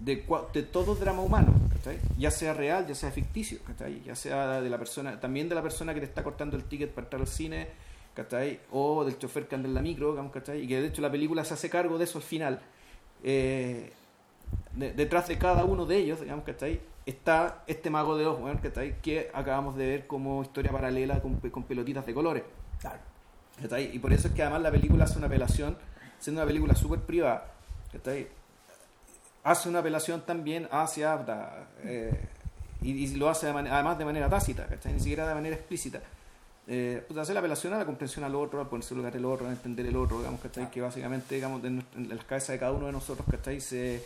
de, 0.00 0.24
de 0.52 0.62
todo 0.64 0.94
drama 0.94 1.22
humano, 1.22 1.52
¿cachai? 1.82 1.98
ya 2.16 2.30
sea 2.30 2.54
real, 2.54 2.86
ya 2.86 2.94
sea 2.94 3.10
ficticio, 3.10 3.58
¿cachai? 3.66 4.02
ya 4.02 4.14
sea 4.14 4.60
de 4.60 4.70
la 4.70 4.78
persona, 4.78 5.18
también 5.18 5.48
de 5.48 5.54
la 5.54 5.62
persona 5.62 5.92
que 5.94 6.00
te 6.00 6.06
está 6.06 6.22
cortando 6.22 6.56
el 6.56 6.64
ticket 6.64 6.90
para 6.90 7.06
entrar 7.06 7.20
al 7.22 7.26
cine, 7.28 7.68
¿cachai? 8.14 8.60
o 8.70 9.04
del 9.04 9.18
chofer 9.18 9.48
que 9.48 9.56
anda 9.56 9.68
en 9.68 9.74
la 9.74 9.82
micro, 9.82 10.10
digamos, 10.10 10.32
¿cachai? 10.32 10.62
y 10.62 10.68
que 10.68 10.80
de 10.80 10.88
hecho 10.88 11.02
la 11.02 11.10
película 11.10 11.44
se 11.44 11.54
hace 11.54 11.68
cargo 11.68 11.98
de 11.98 12.04
eso 12.04 12.18
al 12.18 12.24
final. 12.24 12.60
Eh, 13.24 13.92
de, 14.74 14.92
detrás 14.92 15.28
de 15.28 15.38
cada 15.38 15.64
uno 15.64 15.84
de 15.86 15.96
ellos, 15.96 16.20
digamos, 16.20 16.44
¿cachai? 16.44 16.80
Está 17.04 17.64
este 17.66 17.90
mago 17.90 18.16
de 18.16 18.26
bueno, 18.26 18.60
¿cachai? 18.62 19.00
Que 19.00 19.30
acabamos 19.34 19.76
de 19.76 19.86
ver 19.86 20.06
como 20.06 20.42
historia 20.42 20.70
paralela 20.70 21.20
con, 21.20 21.36
con 21.36 21.64
pelotitas 21.64 22.06
de 22.06 22.14
colores. 22.14 22.44
Claro. 22.80 22.98
¿cachai? 23.60 23.94
Y 23.94 23.98
por 23.98 24.12
eso 24.12 24.28
es 24.28 24.34
que 24.34 24.42
además 24.42 24.62
la 24.62 24.70
película 24.70 25.04
hace 25.04 25.18
una 25.18 25.26
apelación, 25.26 25.76
siendo 26.18 26.40
una 26.40 26.46
película 26.46 26.74
súper 26.74 27.00
privada, 27.00 27.52
¿cachai? 27.92 28.28
Hace 29.44 29.68
una 29.68 29.80
apelación 29.80 30.22
también 30.22 30.68
hacia, 30.70 31.18
eh, 31.82 32.28
y, 32.80 32.90
y, 32.90 33.14
lo 33.16 33.28
hace 33.28 33.46
de 33.46 33.52
además 33.52 33.98
de 33.98 34.04
manera 34.04 34.28
tácita, 34.28 34.66
¿cachai? 34.66 34.92
Ni 34.92 35.00
siquiera 35.00 35.26
de 35.26 35.34
manera 35.34 35.56
explícita. 35.56 36.00
Eh, 36.68 37.02
pues 37.06 37.18
hace 37.18 37.34
la 37.34 37.40
apelación 37.40 37.72
a 37.74 37.78
la 37.78 37.84
comprensión 37.84 38.24
al 38.24 38.36
otro, 38.36 38.60
a 38.60 38.70
ponerse 38.70 38.94
en 38.94 38.98
lugar 38.98 39.12
del 39.12 39.24
otro, 39.24 39.48
a 39.48 39.50
entender 39.50 39.84
el 39.86 39.96
otro, 39.96 40.18
digamos, 40.18 40.40
¿cachai? 40.40 40.70
Que 40.70 40.80
básicamente, 40.80 41.34
digamos, 41.34 41.64
en, 41.64 41.84
en 41.96 42.08
las 42.08 42.24
cabezas 42.24 42.50
de 42.50 42.58
cada 42.60 42.72
uno 42.72 42.86
de 42.86 42.92
nosotros, 42.92 43.26
¿cachai? 43.28 43.60
Se 43.60 44.02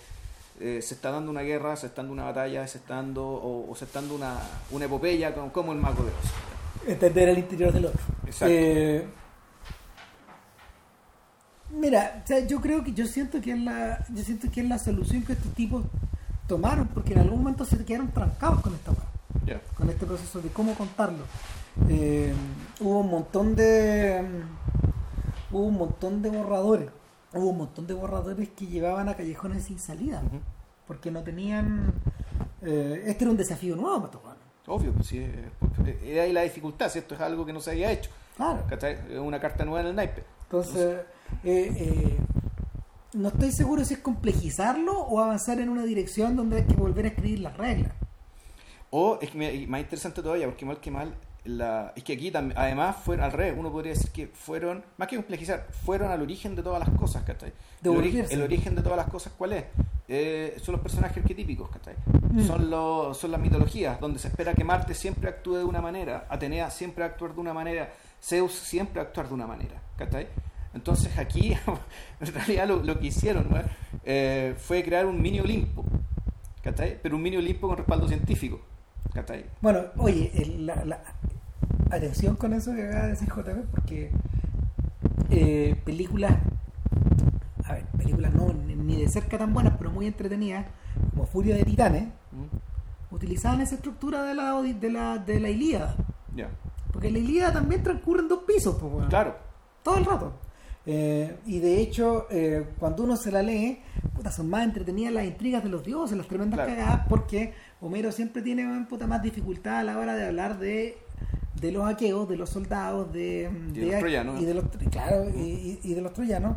eh, 0.58 0.80
se 0.80 0.94
está 0.94 1.10
dando 1.10 1.30
una 1.30 1.42
guerra, 1.42 1.76
se 1.76 1.86
está 1.86 2.00
dando 2.00 2.14
una 2.14 2.24
batalla, 2.24 2.66
se 2.66 2.78
está 2.78 2.96
dando, 2.96 3.26
o, 3.26 3.70
o 3.70 3.76
se 3.76 3.84
está 3.84 4.00
dando 4.00 4.14
una, 4.14 4.38
una 4.70 4.86
epopeya 4.86 5.34
como, 5.34 5.52
como, 5.52 5.72
el 5.72 5.78
mago 5.78 6.02
de 6.02 6.10
Oz. 6.10 6.88
Entender 6.88 7.28
el 7.28 7.38
interior 7.38 7.72
del 7.72 7.86
otro. 7.86 8.00
Exacto. 8.24 8.54
Eh, 11.76 11.80
mira, 11.80 12.22
o 12.24 12.26
sea, 12.26 12.46
yo 12.46 12.60
creo 12.60 12.82
que 12.82 12.92
yo 12.92 13.06
siento 13.06 13.40
que 13.40 13.52
es 13.52 13.60
la, 13.60 14.04
yo 14.08 14.22
siento 14.22 14.50
que 14.50 14.60
es 14.60 14.68
la 14.68 14.78
solución 14.78 15.22
que 15.22 15.34
estos 15.34 15.52
tipos 15.54 15.84
tomaron, 16.46 16.88
porque 16.88 17.12
en 17.12 17.20
algún 17.20 17.38
momento 17.38 17.64
se 17.64 17.84
quedaron 17.84 18.08
trancados 18.08 18.60
con 18.60 18.74
esta 18.74 18.92
yeah. 19.44 19.60
con 19.76 19.88
este 19.90 20.06
proceso 20.06 20.40
de 20.40 20.48
cómo 20.50 20.74
contarlo. 20.74 21.24
Eh, 21.88 22.32
hubo 22.80 23.00
un 23.00 23.10
montón 23.10 23.54
de 23.54 24.24
hubo 25.50 25.66
un 25.66 25.74
montón 25.74 26.22
de 26.22 26.30
borradores 26.30 26.90
hubo 27.36 27.50
un 27.50 27.58
montón 27.58 27.86
de 27.86 27.94
borradores 27.94 28.48
que 28.50 28.66
llevaban 28.66 29.08
a 29.08 29.14
callejones 29.14 29.64
sin 29.64 29.78
salida, 29.78 30.22
uh 30.24 30.36
-huh. 30.36 30.40
porque 30.86 31.10
no 31.10 31.22
tenían... 31.22 31.92
Eh, 32.62 33.04
este 33.06 33.24
era 33.24 33.30
un 33.30 33.36
desafío 33.36 33.76
nuevo 33.76 34.00
para 34.00 34.10
tocar. 34.10 34.36
Obvio, 34.66 34.92
pues 34.92 35.06
sí, 35.06 35.24
es 36.04 36.18
ahí 36.18 36.32
la 36.32 36.42
dificultad, 36.42 36.90
si 36.90 36.98
esto 36.98 37.14
es 37.14 37.20
algo 37.20 37.46
que 37.46 37.52
no 37.52 37.60
se 37.60 37.70
había 37.70 37.92
hecho. 37.92 38.10
Claro. 38.36 38.64
Es 38.70 39.18
una 39.18 39.38
carta 39.38 39.64
nueva 39.64 39.80
en 39.80 39.86
el 39.88 39.94
naipe. 39.94 40.24
Entonces, 40.46 41.00
eh, 41.44 41.72
eh, 41.76 42.16
no 43.14 43.28
estoy 43.28 43.52
seguro 43.52 43.84
si 43.84 43.94
es 43.94 44.00
complejizarlo 44.00 44.98
o 44.98 45.20
avanzar 45.20 45.58
en 45.60 45.68
una 45.68 45.84
dirección 45.84 46.36
donde 46.36 46.58
hay 46.58 46.64
que 46.64 46.74
volver 46.74 47.06
a 47.06 47.08
escribir 47.08 47.40
las 47.40 47.56
reglas. 47.56 47.92
O 48.90 49.18
es 49.20 49.30
que 49.30 49.66
más 49.66 49.80
interesante 49.80 50.22
todavía, 50.22 50.46
porque 50.46 50.64
mal 50.64 50.78
que 50.78 50.90
mal, 50.90 51.14
la, 51.44 51.92
es 51.96 52.04
que 52.04 52.12
aquí 52.12 52.30
también, 52.30 52.58
además 52.58 52.96
fueron 53.04 53.24
al 53.24 53.32
revés, 53.32 53.54
uno 53.56 53.72
podría 53.72 53.92
decir 53.92 54.10
que 54.10 54.28
fueron, 54.28 54.84
más 54.96 55.08
que 55.08 55.16
complejizar, 55.16 55.66
fueron 55.84 56.10
al 56.10 56.22
origen 56.22 56.54
de 56.54 56.62
todas 56.62 56.78
las 56.78 56.96
cosas, 56.96 57.24
¿cachai? 57.24 57.52
El, 57.82 57.90
ori 57.90 58.24
el, 58.30 58.42
origen 58.42 58.74
de 58.74 58.82
todas 58.82 58.96
las 58.96 59.08
cosas, 59.08 59.32
¿cuál 59.36 59.52
es? 59.54 59.64
eh, 60.08 60.56
son 60.62 60.72
los 60.72 60.82
personajes 60.82 61.18
arquetípicos, 61.18 61.68
¿cachai? 61.70 61.94
Mm. 62.32 62.46
Son, 62.46 62.70
los, 62.70 63.16
son 63.16 63.30
las 63.30 63.40
mitologías, 63.40 63.98
donde 64.00 64.18
se 64.18 64.28
espera 64.28 64.54
que 64.54 64.64
Marte 64.64 64.94
siempre 64.94 65.28
actúe 65.28 65.56
de 65.56 65.64
una 65.64 65.80
manera, 65.80 66.26
Atenea 66.28 66.70
siempre 66.70 67.04
actuar 67.04 67.34
de 67.34 67.40
una 67.40 67.52
manera, 67.52 67.92
Zeus 68.22 68.52
siempre 68.52 69.00
actuar 69.00 69.28
de 69.28 69.34
una 69.34 69.46
manera, 69.46 69.80
¿cachai? 69.96 70.28
Entonces 70.74 71.16
aquí, 71.18 71.52
en 72.20 72.34
realidad 72.34 72.68
lo, 72.68 72.82
lo 72.82 72.98
que 72.98 73.06
hicieron 73.08 73.46
¿no? 73.50 73.56
Eh, 74.04 74.54
fue 74.58 74.82
crear 74.84 75.06
un 75.06 75.20
mini 75.20 75.40
Olimpo, 75.40 75.84
¿cachai? 76.62 76.98
Pero 77.02 77.16
un 77.16 77.22
mini 77.22 77.36
Olimpo 77.36 77.66
con 77.68 77.76
respaldo 77.78 78.06
científico, 78.08 78.60
¿cachai? 79.14 79.46
Bueno, 79.60 79.80
oye, 79.98 80.30
la, 80.58 80.84
la- 80.84 81.00
atención 81.90 82.36
con 82.36 82.52
eso 82.52 82.74
que 82.74 82.86
acaba 82.86 83.04
de 83.04 83.10
decir 83.10 83.28
JP, 83.28 83.70
porque 83.70 84.10
eh, 85.30 85.76
películas, 85.84 86.32
a 87.64 87.72
ver, 87.74 87.84
películas 87.96 88.32
no 88.34 88.52
ni- 88.52 88.96
de 88.96 89.08
cerca 89.08 89.38
tan 89.38 89.52
buenas, 89.52 89.74
pero 89.78 89.90
muy 89.90 90.06
entretenidas, 90.06 90.66
como 91.10 91.26
Furia 91.26 91.56
de 91.56 91.64
Titanes, 91.64 92.04
¿Mm? 92.32 93.14
utilizaban 93.14 93.60
esa 93.60 93.74
estructura 93.76 94.22
de 94.24 94.34
la, 94.34 94.60
de 94.62 94.90
la, 94.90 95.18
de 95.18 95.40
la 95.40 95.48
Ilíada. 95.48 95.96
Ya, 96.34 96.48
Porque 96.92 97.10
la 97.10 97.18
Ilíada 97.18 97.52
también 97.54 97.82
transcurre 97.82 98.22
en 98.22 98.28
dos 98.28 98.40
pisos, 98.46 98.76
pues, 98.80 98.92
weón. 98.92 99.08
claro, 99.08 99.36
todo 99.86 99.98
el 99.98 100.04
rato. 100.04 100.32
Eh, 100.84 101.36
y 101.46 101.58
de 101.60 101.80
hecho, 101.80 102.26
eh, 102.30 102.64
cuando 102.78 103.04
uno 103.04 103.16
se 103.16 103.30
la 103.32 103.40
lee, 103.42 103.78
puta, 104.14 104.30
son 104.32 104.48
más 104.50 104.64
entretenidas 104.64 105.12
las 105.12 105.24
intrigas 105.24 105.62
de 105.62 105.68
los 105.68 105.84
dioses, 105.84 106.16
las 106.16 106.26
tremendas 106.26 106.58
Claro. 106.58 106.74
cagadas, 106.74 107.06
porque 107.08 107.54
Homero 107.80 108.10
siempre 108.12 108.42
tiene 108.42 108.64
puta, 108.88 109.06
más 109.06 109.22
dificultad 109.22 109.78
a 109.78 109.84
la 109.84 109.96
hora 109.98 110.14
de 110.14 110.26
hablar 110.26 110.58
de, 110.58 110.98
de 111.60 111.72
los 111.72 111.88
aqueos, 111.88 112.28
de 112.28 112.36
los 112.36 112.50
soldados, 112.50 113.12
de, 113.12 113.48
Y 113.74 113.78
de 113.80 113.86
los 113.86 113.98
troyanos. 114.00 114.40
y 114.40 114.44
de 114.44 114.54
los, 114.54 114.64
claro, 114.90 115.30
y, 115.30 115.40
y- 115.40 115.80
y 115.84 115.94
de 115.94 116.00
los 116.00 116.12
troyanos, 116.12 116.56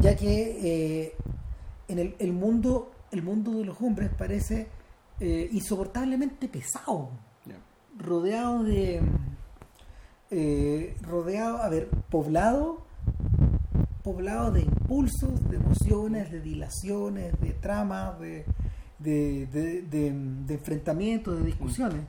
ya 0.00 0.16
que 0.16 0.58
eh, 1.04 1.14
en 1.88 1.98
el, 1.98 2.14
el 2.18 2.32
mundo 2.32 2.90
el 3.10 3.22
mundo 3.22 3.52
de 3.58 3.64
los 3.66 3.78
hombres 3.82 4.08
parece 4.16 4.68
insoportablemente 5.52 6.48
pesado 6.48 7.10
rodeado 7.98 8.64
de 8.64 9.00
eh, 10.32 10.96
rodeado 11.02 11.58
a 11.62 11.68
ver 11.68 11.88
poblado 12.10 12.80
poblado 14.02 14.50
de 14.50 14.62
impulsos 14.62 15.48
de 15.48 15.56
emociones 15.56 16.30
de 16.32 16.40
dilaciones 16.40 17.38
de 17.40 17.52
tramas 17.52 18.18
de 18.18 18.44
de, 18.98 19.46
de, 19.82 20.54
enfrentamientos 20.54 21.38
de 21.38 21.44
discusiones 21.44 22.00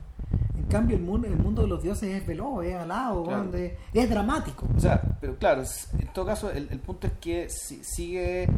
en 0.56 0.64
cambio 0.64 0.96
el 0.96 1.02
mundo 1.02 1.26
el 1.28 1.36
mundo 1.36 1.62
de 1.62 1.68
los 1.68 1.82
dioses 1.82 2.08
es 2.20 2.26
veloz 2.26 2.64
es 2.64 2.74
alado 2.74 3.24
Claro. 3.24 3.50
es 3.92 4.10
dramático 4.10 4.66
O 4.76 4.80
sea, 4.80 5.00
pero 5.20 5.36
claro, 5.36 5.62
en 5.98 6.08
todo 6.12 6.24
caso, 6.26 6.50
el, 6.50 6.68
el 6.70 6.78
punto 6.80 7.06
es 7.06 7.12
que 7.20 7.48
si- 7.48 7.82
sigue 7.84 8.48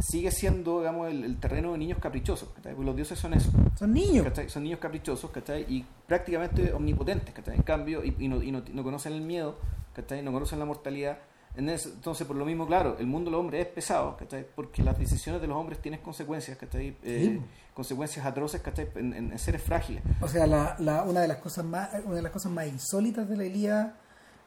sigue 0.00 0.30
siendo, 0.30 0.78
digamos, 0.80 1.08
el, 1.08 1.24
el 1.24 1.38
terreno 1.38 1.72
de 1.72 1.78
niños 1.78 1.98
caprichosos. 2.00 2.48
¿cachai? 2.50 2.74
Porque 2.74 2.86
los 2.86 2.96
dioses 2.96 3.18
son 3.18 3.34
eso. 3.34 3.50
son 3.78 3.92
niños 3.92 4.24
¿cachai? 4.24 4.48
Son 4.48 4.62
niños 4.62 4.78
caprichosos, 4.80 5.30
¿cachai? 5.30 5.64
Y 5.68 5.84
prácticamente 6.06 6.72
omnipotentes, 6.72 7.34
¿cachai? 7.34 7.56
En 7.56 7.62
cambio, 7.62 8.04
y, 8.04 8.14
y 8.18 8.28
no, 8.28 8.42
y 8.42 8.50
no- 8.50 8.62
no 8.72 8.82
conocen 8.82 9.12
el 9.12 9.20
miedo, 9.20 9.56
¿cachai? 9.94 10.22
No 10.22 10.32
conocen 10.32 10.58
la 10.58 10.64
mortalidad. 10.64 11.18
Entonces, 11.56 12.26
por 12.26 12.36
lo 12.36 12.44
mismo, 12.46 12.66
claro, 12.66 12.96
el 12.98 13.06
mundo 13.06 13.30
del 13.30 13.38
hombre 13.40 13.60
es 13.60 13.66
pesado, 13.66 14.16
¿cachai? 14.16 14.46
Porque 14.54 14.82
las 14.82 14.98
decisiones 14.98 15.40
de 15.40 15.48
los 15.48 15.56
hombres 15.56 15.80
tienen 15.80 16.00
consecuencias, 16.00 16.56
¿cachai? 16.56 16.96
Eh, 17.02 17.38
Sí. 17.38 17.40
consecuencias 17.74 18.24
atroces, 18.24 18.60
¿cachai? 18.62 18.88
En, 18.94 19.12
en- 19.12 19.32
en 19.32 19.38
seres 19.38 19.62
frágiles. 19.62 20.02
O 20.20 20.28
sea, 20.28 20.46
la, 20.46 20.76
la- 20.78 21.02
una 21.02 21.20
de 21.20 21.28
las 21.28 21.38
cosas 21.38 21.64
más 21.64 21.90
una 22.04 22.14
de 22.16 22.22
las 22.22 22.30
cosas 22.32 22.52
más 22.52 22.66
insólitas 22.68 23.28
de 23.28 23.36
la 23.36 23.44
Ilíada 23.44 23.96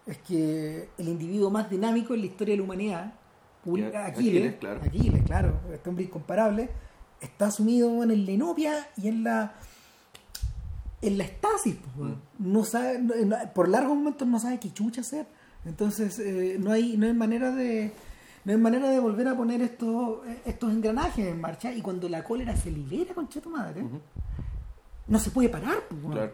es 0.07 0.17
que 0.19 0.89
el 0.97 1.07
individuo 1.07 1.49
más 1.49 1.69
dinámico 1.69 2.13
en 2.13 2.21
la 2.21 2.25
historia 2.27 2.53
de 2.53 2.57
la 2.57 2.63
humanidad, 2.63 3.13
Aquiles, 3.65 3.95
Aquiles, 3.95 4.55
claro. 4.55 4.79
Aquiles, 4.83 5.23
claro, 5.23 5.59
este 5.73 5.89
hombre 5.89 6.05
incomparable, 6.05 6.69
está 7.21 7.49
sumido 7.51 8.03
en 8.03 8.25
la 8.25 8.31
inopia 8.31 8.87
y 8.97 9.07
en 9.07 9.23
la 9.23 9.53
en 11.01 11.17
la 11.17 11.25
estasis, 11.25 11.75
pues, 11.75 11.95
weón. 11.97 12.21
no 12.39 12.63
sabe, 12.63 12.99
no- 12.99 13.35
por 13.53 13.67
largos 13.67 13.95
momentos 13.97 14.25
no 14.27 14.39
sabe 14.39 14.59
qué 14.59 14.71
chucha 14.71 15.01
hacer. 15.01 15.25
Entonces 15.65 16.17
eh, 16.19 16.57
no 16.59 16.71
hay 16.71 16.97
no 16.97 17.05
hay 17.07 17.13
manera 17.13 17.51
de 17.51 17.91
no 18.45 18.51
hay 18.51 18.57
manera 18.57 18.89
de 18.89 18.99
volver 18.99 19.27
a 19.27 19.35
poner 19.35 19.61
estos 19.61 20.19
estos 20.45 20.71
engranajes 20.71 21.25
en 21.27 21.39
marcha 21.41 21.71
y 21.73 21.81
cuando 21.81 22.07
la 22.09 22.23
cólera 22.23 22.55
se 22.55 22.71
libera 22.71 23.13
con 23.13 23.27
tu 23.27 23.49
madre, 23.49 23.83
no 25.07 25.19
se 25.19 25.29
puede 25.31 25.49
parar, 25.49 25.77
pues. 25.89 26.01
Claro. 26.13 26.31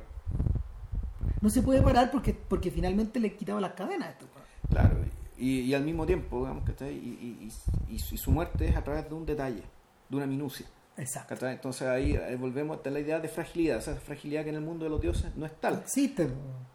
No 1.41 1.49
se 1.49 1.61
puede 1.61 1.81
parar 1.81 2.11
porque, 2.11 2.33
porque 2.33 2.69
finalmente 2.69 3.19
le 3.19 3.35
quitaba 3.35 3.61
las 3.61 3.73
cadenas 3.73 4.09
a 4.09 4.11
esto. 4.11 4.25
Claro, 4.69 4.97
y, 5.39 5.61
y 5.61 5.73
al 5.73 5.83
mismo 5.83 6.05
tiempo, 6.05 6.39
digamos, 6.41 6.63
¿cachai? 6.65 6.93
Y, 6.93 7.47
y, 7.89 7.93
y, 7.95 7.99
su- 7.99 8.31
muerte 8.31 8.67
es 8.67 8.75
a 8.75 8.83
través 8.83 9.07
de 9.07 9.15
un 9.15 9.25
detalle, 9.25 9.63
de 10.09 10.15
una 10.17 10.25
minucia. 10.27 10.65
Exacto. 10.97 11.35
¿cachai? 11.35 11.53
Entonces 11.53 11.87
ahí 11.87 12.13
eh, 12.15 12.35
volvemos 12.35 12.79
a 12.85 12.89
la 12.89 12.99
idea 12.99 13.19
de 13.19 13.29
fragilidad, 13.29 13.77
esa 13.77 13.95
fragilidad 13.95 14.43
que 14.43 14.49
en 14.49 14.55
el 14.55 14.61
mundo 14.61 14.83
de 14.83 14.89
los 14.91 14.99
dioses 15.01 15.33
no 15.35 15.45
es 15.45 15.53
tal. 15.61 15.75
Existe. 15.79 16.27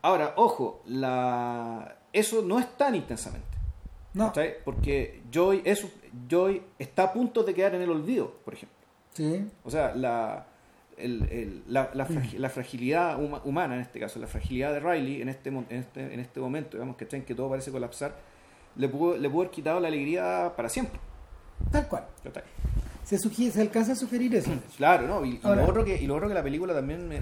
Ahora, 0.03 0.33
ojo, 0.37 0.83
la... 0.87 1.97
eso 2.13 2.43
no 2.43 2.59
es 2.59 2.77
tan 2.77 2.95
intensamente. 2.95 3.47
No. 4.15 4.29
¿cachai? 4.29 4.55
Porque 4.65 5.23
Joy, 5.31 5.61
es, 5.65 5.87
Joy 6.29 6.63
está 6.79 7.03
a 7.05 7.13
punto 7.13 7.43
de 7.43 7.53
quedar 7.53 7.75
en 7.75 7.83
el 7.83 7.91
olvido, 7.91 8.33
por 8.45 8.55
ejemplo. 8.55 8.79
Sí. 9.13 9.47
O 9.65 9.71
sea, 9.71 9.95
la, 9.95 10.47
el- 10.97 11.29
el- 11.31 11.63
la, 11.69 11.91
la 11.95 12.07
fragi- 12.07 12.39
la 12.39 12.49
fragilidad 12.49 13.19
huma- 13.21 13.43
humana, 13.45 13.75
en 13.75 13.81
este 13.83 14.01
caso, 14.01 14.19
la 14.21 14.27
fragilidad 14.27 14.73
de 14.73 14.81
Riley 14.81 15.21
en 15.21 15.29
este, 15.29 15.51
en 15.51 15.67
este, 15.71 16.15
en 16.15 16.21
este 16.21 16.41
momento, 16.41 16.77
digamos 16.77 16.97
que, 16.97 17.07
que 17.07 17.35
todo 17.35 17.51
parece 17.51 17.71
colapsar, 17.73 18.17
le 18.77 18.89
pudo, 18.89 19.17
le 19.17 19.29
pudo 19.31 19.43
haber 19.43 19.51
quitado 19.53 19.81
la 19.81 19.89
alegría 19.89 20.53
para 20.57 20.69
siempre. 20.69 20.99
Tal 21.71 21.89
cual. 21.89 22.05
Se, 23.05 23.19
se 23.19 23.61
alcanza 23.61 23.93
a 23.93 23.97
sugerir 23.97 24.35
eso. 24.35 24.51
Claro, 24.77 25.07
¿no? 25.07 25.25
Y, 25.25 25.35
y 25.35 25.41
Ahora- 25.43 25.63
lo 25.63 25.69
otro 25.69 25.85
que, 25.85 26.01
y 26.01 26.07
lo 26.07 26.15
otro 26.17 26.29
que 26.29 26.35
la 26.35 26.43
película 26.43 26.75
también 26.75 27.07
me... 27.09 27.17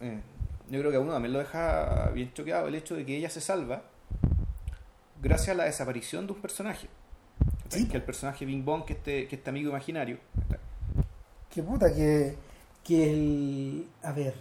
eh, 0.00 0.20
yo 0.68 0.78
creo 0.80 0.90
que 0.90 0.96
a 0.96 1.00
uno 1.00 1.12
también 1.12 1.32
lo 1.32 1.38
deja 1.40 2.10
bien 2.14 2.32
choqueado 2.32 2.68
el 2.68 2.74
hecho 2.74 2.94
de 2.94 3.04
que 3.04 3.16
ella 3.16 3.28
se 3.30 3.40
salva 3.40 3.82
gracias 5.20 5.50
a 5.50 5.54
la 5.54 5.64
desaparición 5.64 6.26
de 6.26 6.32
un 6.32 6.40
personaje. 6.40 6.88
Que 7.68 7.96
el 7.96 8.02
personaje 8.02 8.44
Bing 8.44 8.64
Bong, 8.64 8.84
que 8.84 8.94
este, 8.94 9.28
que 9.28 9.36
este 9.36 9.50
amigo 9.50 9.70
imaginario. 9.70 10.18
Que 11.50 11.62
puta, 11.62 11.92
que, 11.94 12.36
que 12.84 13.10
el. 13.12 13.86
A 14.02 14.12
ver. 14.12 14.34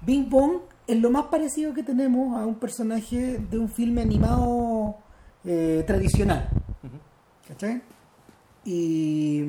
Bing 0.00 0.28
Bong 0.28 0.60
es 0.86 1.00
lo 1.00 1.10
más 1.10 1.26
parecido 1.26 1.72
que 1.74 1.82
tenemos 1.82 2.38
a 2.38 2.46
un 2.46 2.56
personaje 2.56 3.38
de 3.50 3.58
un 3.58 3.68
filme 3.68 4.02
animado 4.02 4.96
eh, 5.44 5.82
tradicional. 5.86 6.48
¿Cachai? 7.48 7.82
Y, 8.64 9.40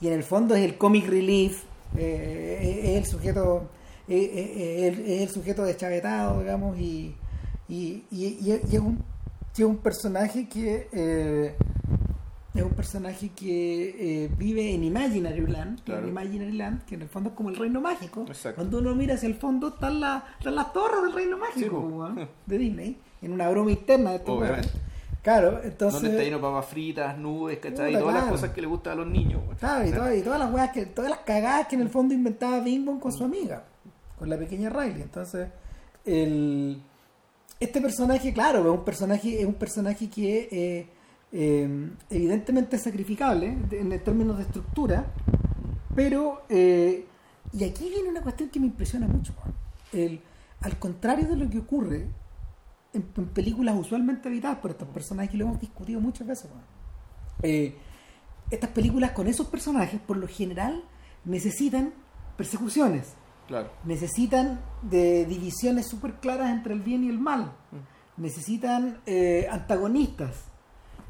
y 0.00 0.06
en 0.06 0.12
el 0.12 0.22
fondo 0.22 0.54
es 0.54 0.62
el 0.64 0.76
comic 0.76 1.06
relief, 1.08 1.62
eh, 1.96 2.82
es 2.84 2.96
el 2.98 3.06
sujeto, 3.06 3.68
eh, 4.06 4.16
eh, 4.16 4.86
es 4.88 4.98
el- 4.98 5.06
es 5.06 5.22
el 5.22 5.28
sujeto 5.30 5.64
deschavetado, 5.64 6.40
digamos, 6.40 6.78
y, 6.78 7.14
y, 7.68 8.04
y- 8.10 8.38
y 8.42 8.52
es, 8.52 8.80
un, 8.80 8.98
y 9.56 9.62
es 9.62 9.66
un 9.66 9.78
personaje 9.78 10.46
que 10.48 10.88
eh, 10.92 11.54
es 12.54 12.62
un 12.62 12.70
personaje 12.70 13.28
que 13.30 14.24
eh, 14.24 14.30
vive 14.38 14.74
en 14.74 14.82
Imaginary 14.84 15.46
Land, 15.46 15.82
Claro. 15.84 16.02
en 16.02 16.08
Imaginary 16.08 16.52
Land, 16.52 16.84
que 16.86 16.94
en 16.94 17.02
el 17.02 17.08
fondo 17.08 17.30
es 17.30 17.36
como 17.36 17.50
el 17.50 17.56
reino 17.56 17.80
mágico. 17.80 18.24
Exacto. 18.26 18.56
Cuando 18.56 18.78
uno 18.78 18.94
mira 18.94 19.14
hacia 19.14 19.28
el 19.28 19.34
fondo 19.34 19.68
están, 19.68 20.00
las 20.00 20.22
están 20.38 20.54
las 20.54 20.72
torres 20.72 21.02
del 21.02 21.12
reino 21.12 21.38
mágico 21.38 22.10
Sí, 22.16 22.22
de 22.46 22.58
Disney, 22.58 22.96
en 23.22 23.32
una 23.32 23.48
broma 23.50 23.70
interna 23.70 24.10
de 24.10 24.16
estos. 24.16 24.42
Claro, 25.22 25.60
entonces. 25.62 26.00
Donde 26.00 26.16
está 26.16 26.24
lleno 26.24 26.36
de 26.38 26.42
papas 26.42 26.66
fritas, 26.66 27.18
nubes, 27.18 27.58
¿cachai? 27.58 27.92
Y 27.94 27.98
todas 27.98 28.14
las 28.14 28.24
cosas 28.24 28.50
que 28.50 28.60
le 28.62 28.66
gustan 28.66 28.92
a 28.94 28.96
los 28.96 29.06
niños. 29.08 29.42
Claro, 29.58 29.86
y, 29.86 29.90
todas, 29.92 30.16
y 30.16 30.22
todas 30.22 30.38
las 30.38 30.52
weas 30.52 30.70
que, 30.70 30.86
todas 30.86 31.10
las 31.10 31.20
cagadas 31.20 31.66
que 31.66 31.74
en 31.76 31.82
el 31.82 31.90
fondo 31.90 32.14
inventaba 32.14 32.60
Bing 32.60 32.84
Bong 32.84 32.98
con 32.98 33.12
su 33.12 33.24
amiga, 33.24 33.64
con 34.18 34.30
la 34.30 34.38
pequeña 34.38 34.70
Riley. 34.70 35.02
Entonces, 35.02 35.48
el, 36.06 36.80
este 37.60 37.80
personaje, 37.80 38.32
claro, 38.32 38.60
es 38.60 38.78
un 38.78 38.84
personaje, 38.84 39.40
es 39.40 39.46
un 39.46 39.54
personaje 39.54 40.08
que 40.08 40.48
eh, 40.50 40.86
eh, 41.32 41.90
evidentemente 42.10 42.78
sacrificable 42.78 43.56
en 43.70 44.04
términos 44.04 44.36
de 44.38 44.44
estructura, 44.44 45.06
pero 45.94 46.42
eh, 46.48 47.06
y 47.52 47.64
aquí 47.64 47.88
viene 47.88 48.08
una 48.10 48.22
cuestión 48.22 48.48
que 48.50 48.60
me 48.60 48.66
impresiona 48.66 49.06
mucho. 49.06 49.32
El, 49.92 50.20
al 50.60 50.78
contrario 50.78 51.26
de 51.28 51.36
lo 51.36 51.48
que 51.48 51.58
ocurre 51.58 52.08
en, 52.92 53.06
en 53.16 53.26
películas 53.28 53.76
usualmente 53.76 54.28
habitadas 54.28 54.58
por 54.58 54.70
estos 54.72 54.88
personajes, 54.88 55.34
y 55.34 55.38
lo 55.38 55.46
hemos 55.46 55.60
discutido 55.60 56.00
muchas 56.00 56.26
veces. 56.26 56.50
Eh, 57.42 57.76
estas 58.50 58.70
películas 58.70 59.12
con 59.12 59.26
esos 59.26 59.46
personajes, 59.46 60.00
por 60.00 60.16
lo 60.16 60.26
general, 60.26 60.82
necesitan 61.24 61.92
persecuciones, 62.36 63.14
Claro. 63.46 63.70
necesitan 63.84 64.60
de 64.82 65.24
divisiones 65.24 65.86
súper 65.86 66.14
claras 66.20 66.50
entre 66.50 66.74
el 66.74 66.80
bien 66.80 67.04
y 67.04 67.08
el 67.08 67.18
mal, 67.18 67.52
necesitan 68.18 69.00
eh, 69.06 69.46
antagonistas, 69.50 70.47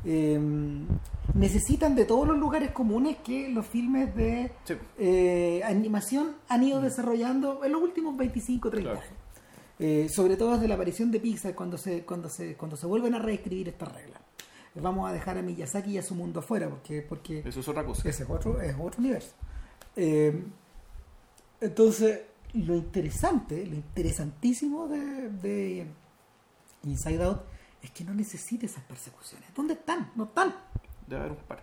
eh, 0.05 0.39
necesitan 1.35 1.95
de 1.95 2.05
todos 2.05 2.27
los 2.27 2.39
lugares 2.39 2.71
comunes 2.73 3.17
que 3.25 3.49
los 3.49 3.67
filmes 3.67 4.15
de 4.15 4.51
Sí. 4.65 4.75
eh, 4.99 5.61
animación 5.65 6.37
han 6.49 6.63
ido 6.63 6.81
desarrollando 6.81 7.65
en 7.65 7.73
los 7.73 7.83
últimos 7.83 8.17
25 8.17 8.71
30 8.71 8.91
Claro. 8.93 9.05
años. 9.07 9.19
Eh, 9.81 10.09
sobre 10.09 10.37
todo 10.37 10.55
desde 10.55 10.67
la 10.69 10.75
aparición 10.75 11.11
de 11.13 11.21
Pixar 11.21 11.55
cuando 11.55 11.79
se 11.79 12.05
cuando 12.05 12.29
se 12.29 12.55
cuando 12.57 12.77
se 12.77 12.87
vuelven 12.87 13.15
a 13.15 13.21
reescribir 13.21 13.69
estas 13.69 13.93
reglas 13.93 14.21
vamos 14.75 15.09
a 15.09 15.13
dejar 15.13 15.37
a 15.39 15.43
Miyazaki 15.43 15.93
y 15.93 15.99
a 15.99 16.03
su 16.03 16.15
mundo 16.15 16.39
afuera, 16.41 16.69
porque, 16.69 17.03
porque 17.03 17.41
Eso 17.45 17.59
es 17.61 17.69
otra 17.69 17.85
cosa. 17.85 18.09
ese 18.09 18.23
es 18.23 18.31
otro, 18.31 18.61
es 18.61 18.77
otro 18.79 19.01
universo. 19.01 19.33
Eh, 19.97 20.41
entonces, 21.61 22.21
lo 22.55 22.77
interesante, 22.77 23.67
lo 23.67 23.75
interesantísimo 23.75 24.87
de, 24.87 25.31
de 25.31 25.87
Inside 26.85 27.23
Out 27.25 27.41
es 27.83 27.91
que 27.91 28.05
no 28.05 28.15
necesita 28.15 28.67
esas 28.67 28.83
persecuciones. 28.85 29.49
¿Dónde 29.55 29.75
están? 29.75 30.11
No 30.17 30.25
están. 30.25 30.55
Debe 31.07 31.21
haber 31.23 31.33
un 31.33 31.45
par. 31.45 31.63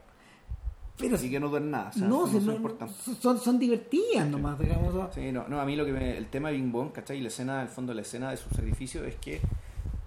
Pero 0.98 1.16
Así 1.18 1.30
que 1.30 1.40
no 1.42 1.50
dan 1.50 1.70
nada. 1.72 1.90
o 1.90 1.94
sea, 1.94 2.08
no, 2.08 2.26
no 2.26 2.28
son 2.28 2.46
no- 2.64 3.16
son, 3.22 3.38
son 3.40 3.60
divertidas 3.60 4.28
nomás, 4.30 4.58
digamos. 4.58 5.14
Sí, 5.14 5.30
no, 5.32 5.46
no, 5.50 5.60
a 5.60 5.66
mí 5.66 5.76
lo 5.76 5.84
que 5.86 5.92
me, 5.92 6.18
el 6.18 6.28
tema 6.28 6.50
de 6.50 6.56
Bing 6.56 6.72
Bong, 6.72 6.92
¿cachai? 6.94 7.18
Y 7.18 7.22
la 7.22 7.28
escena, 7.28 7.62
el 7.62 7.68
fondo 7.68 7.92
de 7.92 7.96
la 7.98 8.02
escena 8.04 8.32
de 8.32 8.38
su 8.38 8.50
sacrificio 8.50 9.04
es 9.04 9.16
que 9.18 9.42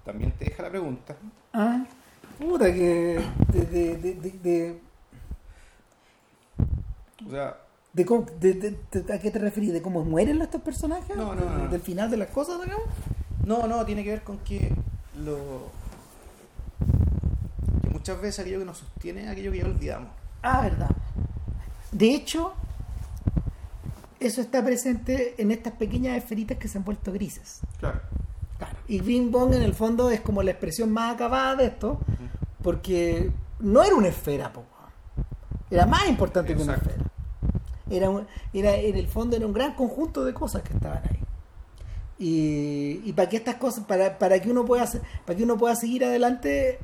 también 0.03 0.31
te 0.31 0.45
deja 0.45 0.63
la 0.63 0.69
pregunta. 0.71 1.15
Ah, 1.53 1.85
puta 2.39 2.73
que. 2.73 3.19
De, 3.53 3.61
de, 3.65 3.97
de, 4.15 4.79
O 7.27 7.29
sea, 7.29 7.57
de 7.93 8.05
cómo- 8.05 8.25
de- 8.39 8.53
de- 8.53 8.79
de- 8.91 9.13
¿A 9.13 9.19
qué 9.19 9.29
te 9.29 9.39
referís? 9.39 9.73
¿De 9.73 9.81
cómo 9.81 10.03
mueren 10.03 10.41
estos 10.41 10.61
personajes? 10.61 11.15
No, 11.15 11.35
no, 11.35 11.45
no, 11.45 11.57
no. 11.65 11.67
¿Del 11.69 11.81
final 11.81 12.09
de 12.09 12.17
las 12.17 12.29
cosas, 12.29 12.61
digamos? 12.63 12.85
no, 13.45 13.67
no, 13.67 13.85
tiene 13.85 14.03
que 14.03 14.09
ver 14.11 14.23
con 14.23 14.37
que 14.39 14.71
lo. 15.23 15.69
Muchas 17.99 18.21
veces 18.21 18.39
aquello 18.39 18.59
que 18.59 18.65
nos 18.65 18.77
sostiene 18.77 19.23
es 19.23 19.29
aquello 19.29 19.51
que 19.51 19.57
ya 19.59 19.65
olvidamos. 19.65 20.09
Ah, 20.41 20.61
verdad. 20.61 20.89
De 21.91 22.13
hecho, 22.15 22.53
eso 24.19 24.41
está 24.41 24.63
presente 24.63 25.35
en 25.37 25.51
estas 25.51 25.73
pequeñas 25.73 26.17
esferitas 26.17 26.57
que 26.57 26.67
se 26.67 26.77
han 26.77 26.83
vuelto 26.85 27.11
grises. 27.11 27.59
Claro. 27.79 27.99
Claro. 28.57 28.77
Y 28.87 28.99
Bing 29.01 29.31
Bong 29.31 29.53
en 29.53 29.61
el 29.61 29.73
fondo 29.73 30.09
es 30.09 30.19
como 30.21 30.43
la 30.43 30.51
expresión 30.51 30.91
más 30.91 31.13
acabada 31.15 31.55
de 31.55 31.65
esto, 31.67 31.99
porque 32.61 33.31
no 33.59 33.83
era 33.83 33.95
una 33.95 34.07
esfera, 34.09 34.51
po. 34.51 34.63
era 35.71 35.85
más 35.85 36.07
importante 36.09 36.55
que 36.55 36.61
una 36.61 36.75
esfera. 36.75 37.03
Era, 37.89 38.09
un- 38.09 38.27
era, 38.53 38.75
en 38.75 38.97
el 38.97 39.07
fondo 39.07 39.35
era 39.35 39.45
un 39.45 39.53
gran 39.53 39.73
conjunto 39.75 40.23
de 40.25 40.33
cosas 40.33 40.61
que 40.63 40.73
estaban 40.73 41.01
ahí. 41.09 41.19
Y, 42.21 43.01
y 43.05 43.13
para 43.13 43.29
que 43.29 43.37
estas 43.37 43.55
cosas, 43.55 43.85
para, 43.85 44.17
para 44.19 44.39
que 44.41 44.51
uno 44.51 44.65
pueda 44.65 44.85
para 45.25 45.37
que 45.37 45.43
uno 45.43 45.57
pueda 45.57 45.75
seguir 45.75 46.03
adelante, 46.03 46.79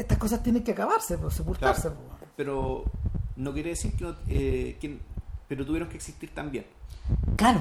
estas 0.00 0.18
cosas 0.18 0.42
tienen 0.42 0.62
que 0.64 0.72
acabarse, 0.72 1.18
pues, 1.18 1.34
sepultarse. 1.34 1.82
Claro. 1.82 1.96
po. 1.96 2.26
Pero 2.36 2.84
no 3.36 3.52
quiere 3.52 3.70
decir 3.70 3.92
que, 3.94 4.04
no, 4.04 4.14
eh, 4.28 4.76
que- 4.80 4.98
pero 5.48 5.64
tuvieron 5.66 5.88
que 5.88 5.96
existir 5.96 6.32
también. 6.34 6.66
Claro. 7.36 7.60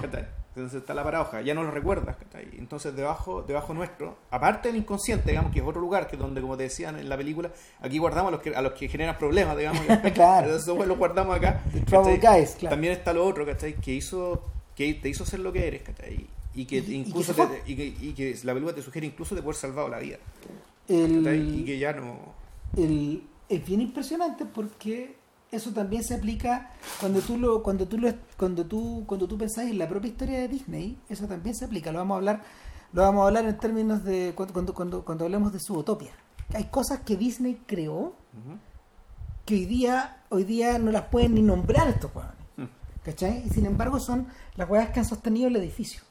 Entonces 0.56 0.82
está 0.82 0.94
la 0.96 1.04
paradoja, 1.04 1.42
ya 1.42 1.54
no 1.54 1.62
lo 1.64 1.70
recuerdas. 1.72 2.18
Entonces 2.58 2.96
debajo, 2.96 3.44
debajo 3.44 3.74
nuestro, 3.76 4.18
aparte 4.32 4.70
del 4.70 4.78
inconsciente, 4.78 5.30
digamos 5.30 5.52
que 5.52 5.60
es 5.60 5.66
otro 5.66 5.80
lugar, 5.80 6.08
que 6.08 6.16
es 6.16 6.22
donde, 6.22 6.42
como 6.42 6.58
te 6.58 6.64
decían 6.64 6.98
en 6.98 7.08
la 7.10 7.16
película, 7.16 7.52
aquí 7.80 8.00
guardamos 8.00 8.30
a 8.30 8.32
los 8.32 8.42
que, 8.42 8.56
a 8.56 8.62
los 8.64 8.74
que 8.74 8.88
generan 8.90 9.18
problemas, 9.20 9.56
digamos. 9.56 9.82
Claro. 10.16 10.48
Entonces 10.48 10.68
bueno, 10.70 10.88
los 10.88 10.98
guardamos 10.98 11.38
acá. 11.38 11.62
Guys, 11.92 12.56
claro. 12.60 12.74
También 12.74 12.94
está 12.94 13.14
lo 13.14 13.24
otro, 13.26 13.46
¿cachai? 13.46 13.76
Que 13.76 13.94
hizo, 13.94 14.44
que 14.76 14.96
te 14.96 15.10
hizo 15.10 15.26
ser 15.26 15.42
lo 15.42 15.54
que 15.54 15.68
eres, 15.68 15.84
¿cachai? 15.84 16.28
Y 16.56 16.66
que 16.66 16.78
Y- 16.78 16.80
y 16.80 16.84
que 16.84 16.92
incluso 16.94 17.34
se 17.36 17.46
te- 17.46 17.72
y 17.72 17.76
que, 17.76 17.86
y 17.86 18.14
que 18.14 18.36
la 18.44 18.54
película 18.54 18.74
te 18.76 18.82
sugiere 18.82 19.06
incluso 19.06 19.36
de 19.36 19.44
poder 19.44 19.56
salvado 19.58 19.90
la 19.90 20.00
vida. 20.00 20.18
El-. 20.88 21.60
Y 21.60 21.66
que 21.66 21.80
ya 21.80 21.94
no. 21.94 22.18
el- 22.76 23.24
es 23.50 23.66
bien 23.66 23.82
impresionante 23.82 24.46
porque 24.46 25.16
eso 25.52 25.72
también 25.72 26.04
se 26.04 26.16
aplica 26.16 26.72
cuando 27.00 27.22
tú 27.22 27.38
lo 27.38 27.64
cuando 27.64 27.88
tú 27.88 27.98
lo 27.98 28.14
cuando 28.38 28.66
tú 28.66 29.04
cuando 29.08 29.26
tú 29.28 29.38
pensás 29.38 29.66
en 29.68 29.78
la 29.80 29.88
propia 29.88 30.10
historia 30.10 30.40
de 30.40 30.48
Disney 30.50 30.98
eso 31.08 31.26
también 31.28 31.56
se 31.56 31.64
aplica 31.66 31.92
lo 31.94 32.00
vamos 32.00 32.16
a 32.16 32.18
hablar 32.18 32.44
lo 32.92 33.02
vamos 33.04 33.24
a 33.24 33.28
hablar 33.28 33.46
en 33.46 33.58
términos 33.58 34.04
de 34.04 34.34
cuando 34.36 34.74
cuando 34.74 35.06
cuando, 35.06 35.24
hablemos 35.26 35.54
de 35.54 35.60
su 35.62 35.76
utopia 35.76 36.12
hay 36.54 36.66
cosas 36.66 37.00
que 37.02 37.16
Disney 37.16 37.62
creó 37.66 38.14
que 39.46 39.56
hoy 39.56 39.66
día 39.66 40.24
hoy 40.30 40.44
día 40.44 40.78
no 40.80 40.92
las 40.92 41.04
pueden 41.04 41.36
ni 41.36 41.42
nombrar 41.42 41.88
estos 41.90 42.14
huevones 42.14 42.36
Mm. 42.58 42.66
¿cachai? 43.06 43.44
y 43.46 43.50
sin 43.50 43.66
embargo 43.66 44.00
son 44.02 44.28
las 44.58 44.70
huevas 44.70 44.90
que 44.90 45.00
han 45.00 45.06
sostenido 45.06 45.48
el 45.48 45.56
edificio 45.56 46.02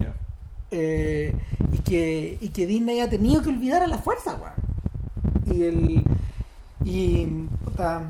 Ya. 0.00 0.14
eh, 0.70 1.34
que 1.86 2.36
y 2.40 2.48
que 2.48 2.66
Disney 2.66 3.00
ha 3.00 3.08
tenido 3.08 3.42
que 3.42 3.48
olvidar 3.50 3.82
a 3.82 3.86
la 3.86 3.98
fuerza 3.98 4.34
weón. 4.36 5.56
y 5.58 5.62
el 5.62 6.04
y 6.84 7.26
puta, 7.64 8.02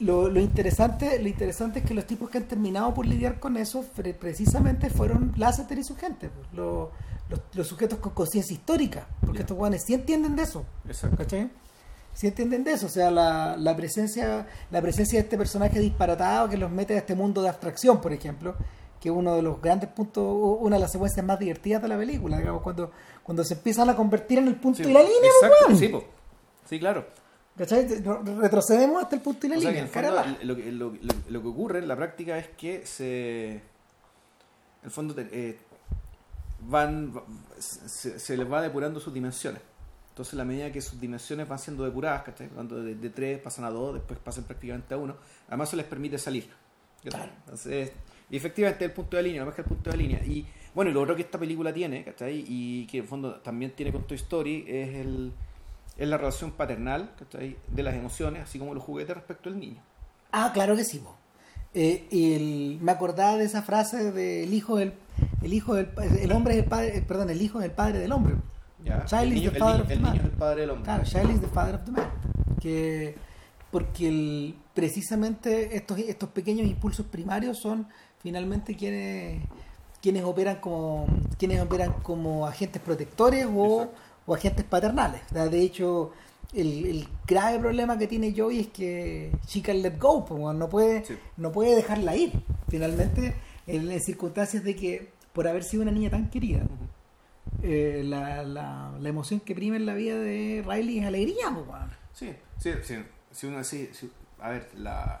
lo, 0.00 0.28
lo 0.28 0.40
interesante 0.40 1.18
lo 1.20 1.28
interesante 1.28 1.80
es 1.80 1.84
que 1.84 1.94
los 1.94 2.06
tipos 2.06 2.30
que 2.30 2.38
han 2.38 2.44
terminado 2.44 2.94
por 2.94 3.06
lidiar 3.06 3.40
con 3.40 3.56
eso 3.56 3.82
pre- 3.96 4.14
precisamente 4.14 4.90
fueron 4.90 5.32
Lasseter 5.36 5.78
y 5.78 5.84
su 5.84 5.96
gente 5.96 6.28
pues, 6.28 6.46
lo- 6.52 6.90
los, 7.28 7.40
los 7.54 7.66
sujetos 7.66 7.98
con 7.98 8.12
conciencia 8.12 8.54
histórica 8.54 9.06
porque 9.20 9.40
estos 9.40 9.56
guanes 9.56 9.82
sí 9.86 9.94
entienden 9.94 10.34
de 10.36 10.42
eso 10.44 10.64
Exacto. 10.86 11.16
¿cachai? 11.18 11.50
Sí 12.14 12.26
entienden 12.26 12.64
de 12.64 12.72
eso, 12.72 12.86
o 12.86 12.88
sea, 12.88 13.10
la, 13.12 13.56
la 13.56 13.76
presencia 13.76 14.46
la 14.72 14.80
presencia 14.82 15.18
de 15.18 15.24
este 15.24 15.36
personaje 15.38 15.78
disparatado 15.78 16.48
que 16.48 16.56
los 16.56 16.70
mete 16.70 16.94
a 16.94 16.98
este 16.98 17.14
mundo 17.14 17.42
de 17.42 17.48
abstracción, 17.48 18.00
por 18.00 18.12
ejemplo, 18.12 18.54
que 19.00 19.08
es 19.08 19.14
uno 19.14 19.34
de 19.36 19.42
los 19.42 19.60
grandes 19.62 19.88
puntos, 19.90 20.24
una 20.60 20.76
de 20.76 20.80
las 20.82 20.92
secuencias 20.92 21.24
más 21.24 21.38
divertidas 21.38 21.80
de 21.82 21.88
la 21.88 21.96
película, 21.96 22.38
digamos, 22.38 22.62
cuando, 22.62 22.90
cuando 23.22 23.44
se 23.44 23.54
empiezan 23.54 23.88
a 23.90 23.96
convertir 23.96 24.38
en 24.38 24.48
el 24.48 24.56
punto 24.56 24.82
Sí, 24.82 24.88
y 24.88 24.92
la 24.92 25.00
línea, 25.02 25.30
Exacto, 25.42 25.76
sí, 25.76 25.88
po. 25.88 26.04
sí, 26.68 26.78
claro. 26.80 27.06
¿Cachai? 27.56 27.86
Retrocedemos 27.88 29.02
hasta 29.02 29.16
el 29.16 29.22
punto 29.22 29.46
y 29.46 29.50
la 29.50 29.56
O 29.58 29.60
sea 29.60 29.70
que 29.72 29.76
línea. 29.82 29.90
en 29.92 30.04
el 30.04 30.14
fondo, 30.14 30.44
lo, 30.44 30.56
que- 30.56 30.72
lo- 30.72 30.90
lo- 30.90 31.14
lo 31.28 31.42
que 31.42 31.48
ocurre 31.48 31.78
en 31.80 31.88
la 31.88 31.96
práctica 31.96 32.38
es 32.38 32.48
que 32.50 32.86
se. 32.86 33.50
En 33.54 33.62
el 34.84 34.90
fondo 34.92 35.14
eh, 35.18 35.58
van 36.60 37.12
va- 37.16 37.24
se, 37.58 38.18
se 38.18 38.36
les 38.36 38.50
va 38.50 38.62
depurando 38.62 39.00
sus 39.00 39.12
dimensiones. 39.12 39.60
Entonces, 40.10 40.34
a 40.34 40.36
la 40.38 40.44
medida 40.44 40.70
que 40.72 40.80
sus 40.80 41.00
dimensiones 41.00 41.48
van 41.48 41.58
siendo 41.58 41.84
depuradas, 41.84 42.22
¿cachai? 42.22 42.48
Cuando 42.48 42.82
de, 42.82 42.94
de 42.96 43.10
3 43.10 43.40
pasan 43.40 43.64
a 43.64 43.70
2, 43.70 43.94
después 43.94 44.18
pasan 44.18 44.44
prácticamente 44.44 44.94
a 44.94 44.96
1, 44.98 45.16
además 45.48 45.68
se 45.68 45.76
les 45.76 45.86
permite 45.86 46.18
salir. 46.18 46.48
Claro. 47.04 47.30
Entonces, 47.44 47.92
y 48.30 48.36
efectivamente 48.36 48.84
el 48.84 48.92
punto 48.92 49.16
de 49.16 49.22
línea, 49.22 49.44
más 49.44 49.54
que 49.54 49.62
el 49.62 49.68
punto 49.68 49.90
de 49.90 49.96
línea. 49.96 50.20
Y 50.24 50.46
bueno, 50.74 50.90
y 50.90 50.94
lo 50.94 51.02
otro 51.02 51.16
que 51.16 51.22
esta 51.22 51.38
película 51.38 51.72
tiene, 51.72 52.04
¿cachai? 52.04 52.44
Y 52.46 52.86
que 52.86 52.98
en 52.98 53.02
el 53.04 53.08
fondo 53.08 53.34
también 53.36 53.72
tiene 53.72 53.90
con 53.92 54.06
Toy 54.06 54.16
Story, 54.16 54.64
es 54.68 54.94
el 54.96 55.32
es 55.96 56.06
la 56.08 56.16
relación 56.16 56.52
paternal 56.52 57.10
¿cachai? 57.18 57.56
de 57.66 57.82
las 57.82 57.94
emociones, 57.96 58.42
así 58.44 58.58
como 58.60 58.72
los 58.72 58.84
juguetes 58.84 59.16
respecto 59.16 59.48
al 59.48 59.58
niño. 59.58 59.82
Ah, 60.30 60.52
claro 60.54 60.76
que 60.76 60.84
sí. 60.84 61.02
Eh, 61.74 62.06
y 62.10 62.34
el- 62.34 62.78
me 62.80 62.92
acordaba 62.92 63.36
de 63.36 63.44
esa 63.44 63.62
frase 63.62 64.12
del 64.12 64.54
hijo 64.54 64.76
del 64.76 64.92
el 65.42 65.52
hijo 65.52 65.74
del 65.74 65.88
el 66.20 66.30
hombre 66.32 66.54
es 66.54 66.60
el 66.60 66.64
padre, 66.66 66.96
eh, 66.98 67.02
perdón, 67.02 67.30
el 67.30 67.42
hijo 67.42 67.58
es 67.58 67.64
el 67.64 67.72
padre 67.72 67.98
del 67.98 68.12
hombre. 68.12 68.34
Ya, 68.84 69.04
Child 69.06 69.22
el 69.22 69.28
is 69.28 69.34
niño, 69.34 69.50
the 69.50 69.56
el 69.56 69.62
father 69.62 69.74
niño- 69.74 69.82
of 69.82 69.88
the 69.88 69.94
el 69.94 70.00
man. 70.00 70.12
niño 70.12 70.22
es 70.24 70.30
el 70.30 70.38
padre 70.38 70.60
del 70.60 70.70
hombre. 70.70 70.84
Claro, 70.84 71.04
Child 71.04 71.30
is 71.34 71.40
the 71.40 71.48
father 71.48 71.74
of 71.74 71.84
the 71.84 71.90
man. 71.90 72.08
Que, 72.60 73.14
porque 73.72 74.08
el, 74.08 74.54
precisamente 74.74 75.76
estos, 75.76 75.98
estos 75.98 76.28
pequeños 76.30 76.66
impulsos 76.68 77.06
primarios 77.06 77.58
son 77.60 77.86
finalmente 78.22 78.74
quienes 78.76 79.42
quienes 80.00 80.22
operan 80.24 80.56
como 80.60 81.06
quienes 81.38 81.60
operan 81.60 81.92
como 82.02 82.46
agentes 82.46 82.80
protectores 82.82 83.46
o, 83.52 83.90
o 84.26 84.34
agentes 84.34 84.64
paternales. 84.64 85.20
De 85.30 85.60
hecho, 85.60 86.12
el, 86.54 86.86
el 86.86 87.08
grave 87.26 87.58
problema 87.58 87.98
que 87.98 88.06
tiene 88.06 88.32
Joey 88.36 88.60
es 88.60 88.66
que 88.68 89.32
she 89.46 89.60
can 89.62 89.82
let 89.82 89.98
go, 89.98 90.24
no 90.54 90.68
puede 90.68 91.04
Sí. 91.04 91.16
no 91.36 91.50
puede 91.52 91.74
dejarla 91.76 92.14
ir. 92.16 92.32
Finalmente, 92.68 93.34
en, 93.66 93.90
en 93.90 94.00
circunstancias 94.00 94.62
de 94.64 94.76
que 94.76 95.08
por 95.32 95.46
haber 95.48 95.62
sido 95.64 95.82
una 95.82 95.92
niña 95.92 96.10
tan 96.10 96.30
querida, 96.30 96.62
eh, 97.62 98.02
la, 98.04 98.42
la, 98.44 98.92
la 99.00 99.08
emoción 99.08 99.40
que 99.40 99.54
prima 99.54 99.76
en 99.76 99.86
la 99.86 99.94
vida 99.94 100.16
de 100.18 100.64
Riley 100.66 100.98
es 101.00 101.06
alegría, 101.06 101.46
pues, 101.52 101.66
weón. 101.66 101.90
Sí, 102.12 102.32
sí, 102.58 102.70
sí. 102.84 102.94
Si 103.32 103.46
uno 103.46 103.58
así, 103.58 103.88
si- 103.92 104.10
a 104.40 104.50
ver, 104.50 104.68
la 104.76 105.20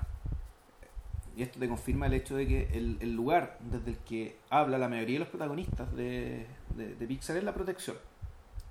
y 1.38 1.42
esto 1.42 1.60
te 1.60 1.68
confirma 1.68 2.06
el 2.06 2.14
hecho 2.14 2.34
de 2.34 2.48
que 2.48 2.68
el, 2.72 2.96
el 2.98 3.14
lugar 3.14 3.58
desde 3.60 3.92
el 3.92 3.96
que 3.98 4.36
habla 4.50 4.76
la 4.76 4.88
mayoría 4.88 5.14
de 5.14 5.20
los 5.20 5.28
protagonistas 5.28 5.94
de, 5.94 6.46
de, 6.76 6.96
de 6.96 7.06
Pixar 7.06 7.36
es 7.36 7.44
la 7.44 7.54
protección. 7.54 7.96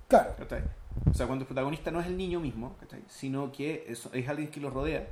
Claro. 0.06 0.34
¿cachai? 0.36 0.64
O 1.10 1.14
sea, 1.14 1.26
cuando 1.26 1.44
el 1.44 1.46
protagonista 1.46 1.90
no 1.90 1.98
es 1.98 2.06
el 2.08 2.18
niño 2.18 2.40
mismo, 2.40 2.76
¿cachai? 2.78 3.02
sino 3.08 3.50
que 3.52 3.86
es, 3.88 4.06
es 4.12 4.28
alguien 4.28 4.50
que 4.50 4.60
lo 4.60 4.68
rodea. 4.68 5.06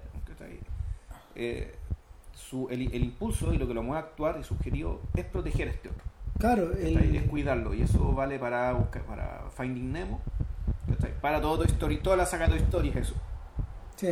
Eh, 1.34 1.74
su, 2.34 2.68
el, 2.68 2.92
el 2.92 3.02
impulso 3.02 3.54
y 3.54 3.57
lo 3.57 3.66
que 3.66 3.72
lo 3.72 3.82
mueve 3.82 4.02
a 4.02 4.04
actuar 4.04 4.36
y 4.38 4.44
su 4.44 4.52
objetivo 4.52 5.00
es 5.14 5.24
proteger 5.24 5.68
a 5.68 5.70
este 5.70 5.88
otro. 5.88 6.04
Claro, 6.38 6.72
¿cachai? 6.72 6.94
Es 6.94 7.22
el, 7.22 7.26
cuidarlo 7.26 7.72
y 7.72 7.80
eso 7.80 8.12
vale 8.12 8.38
para 8.38 8.70
buscar, 8.74 9.00
para 9.04 9.48
Finding 9.57 9.92
Nemo, 9.92 10.20
¿cachai? 10.90 11.18
para 11.22 11.40
todo 11.40 11.57
Toy 11.57 11.68
Story, 11.68 11.96
toda 12.02 12.18
la 12.18 12.26
saga 12.26 12.48
de 12.48 12.52
Toy 12.52 12.62
Story 12.64 12.88
es 12.90 12.96
eso. 12.96 13.14
sí. 13.96 14.09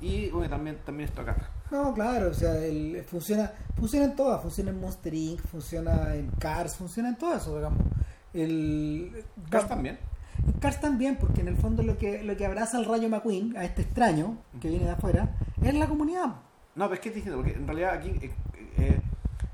Y 0.00 0.30
bueno, 0.30 0.48
también, 0.50 0.78
también 0.84 1.08
esto 1.08 1.22
acá. 1.22 1.50
No, 1.72 1.94
claro, 1.94 2.28
o 2.28 2.34
sea, 2.34 2.54
el, 2.58 3.02
funciona, 3.02 3.50
funciona 3.78 4.04
en 4.04 4.14
todas, 4.14 4.42
funciona 4.42 4.70
en 4.72 4.78
Monster 4.78 5.14
Inc., 5.14 5.40
funciona 5.40 6.14
en 6.14 6.30
Cars, 6.32 6.76
funciona 6.76 7.08
en 7.08 7.16
todo 7.16 7.34
eso, 7.34 7.56
digamos. 7.56 7.80
El, 8.34 9.24
Cars 9.48 9.68
también. 9.68 9.98
En 10.46 10.52
Cars 10.60 10.82
también, 10.82 11.16
porque 11.16 11.40
en 11.40 11.48
el 11.48 11.56
fondo 11.56 11.82
lo 11.82 11.96
que, 11.96 12.22
lo 12.24 12.36
que 12.36 12.44
abraza 12.44 12.76
al 12.76 12.84
Rayo 12.84 13.08
McQueen, 13.08 13.56
a 13.56 13.64
este 13.64 13.80
extraño 13.80 14.36
que 14.60 14.68
viene 14.68 14.84
de 14.84 14.90
afuera, 14.90 15.34
es 15.62 15.74
la 15.74 15.86
comunidad. 15.86 16.26
No, 16.74 16.84
pero 16.84 16.94
es 16.94 17.00
que 17.00 17.08
es 17.08 17.14
distinto, 17.14 17.38
porque 17.38 17.54
en 17.54 17.66
realidad 17.66 17.94
aquí 17.94 18.10
eh, 18.20 18.34
eh, 18.76 19.00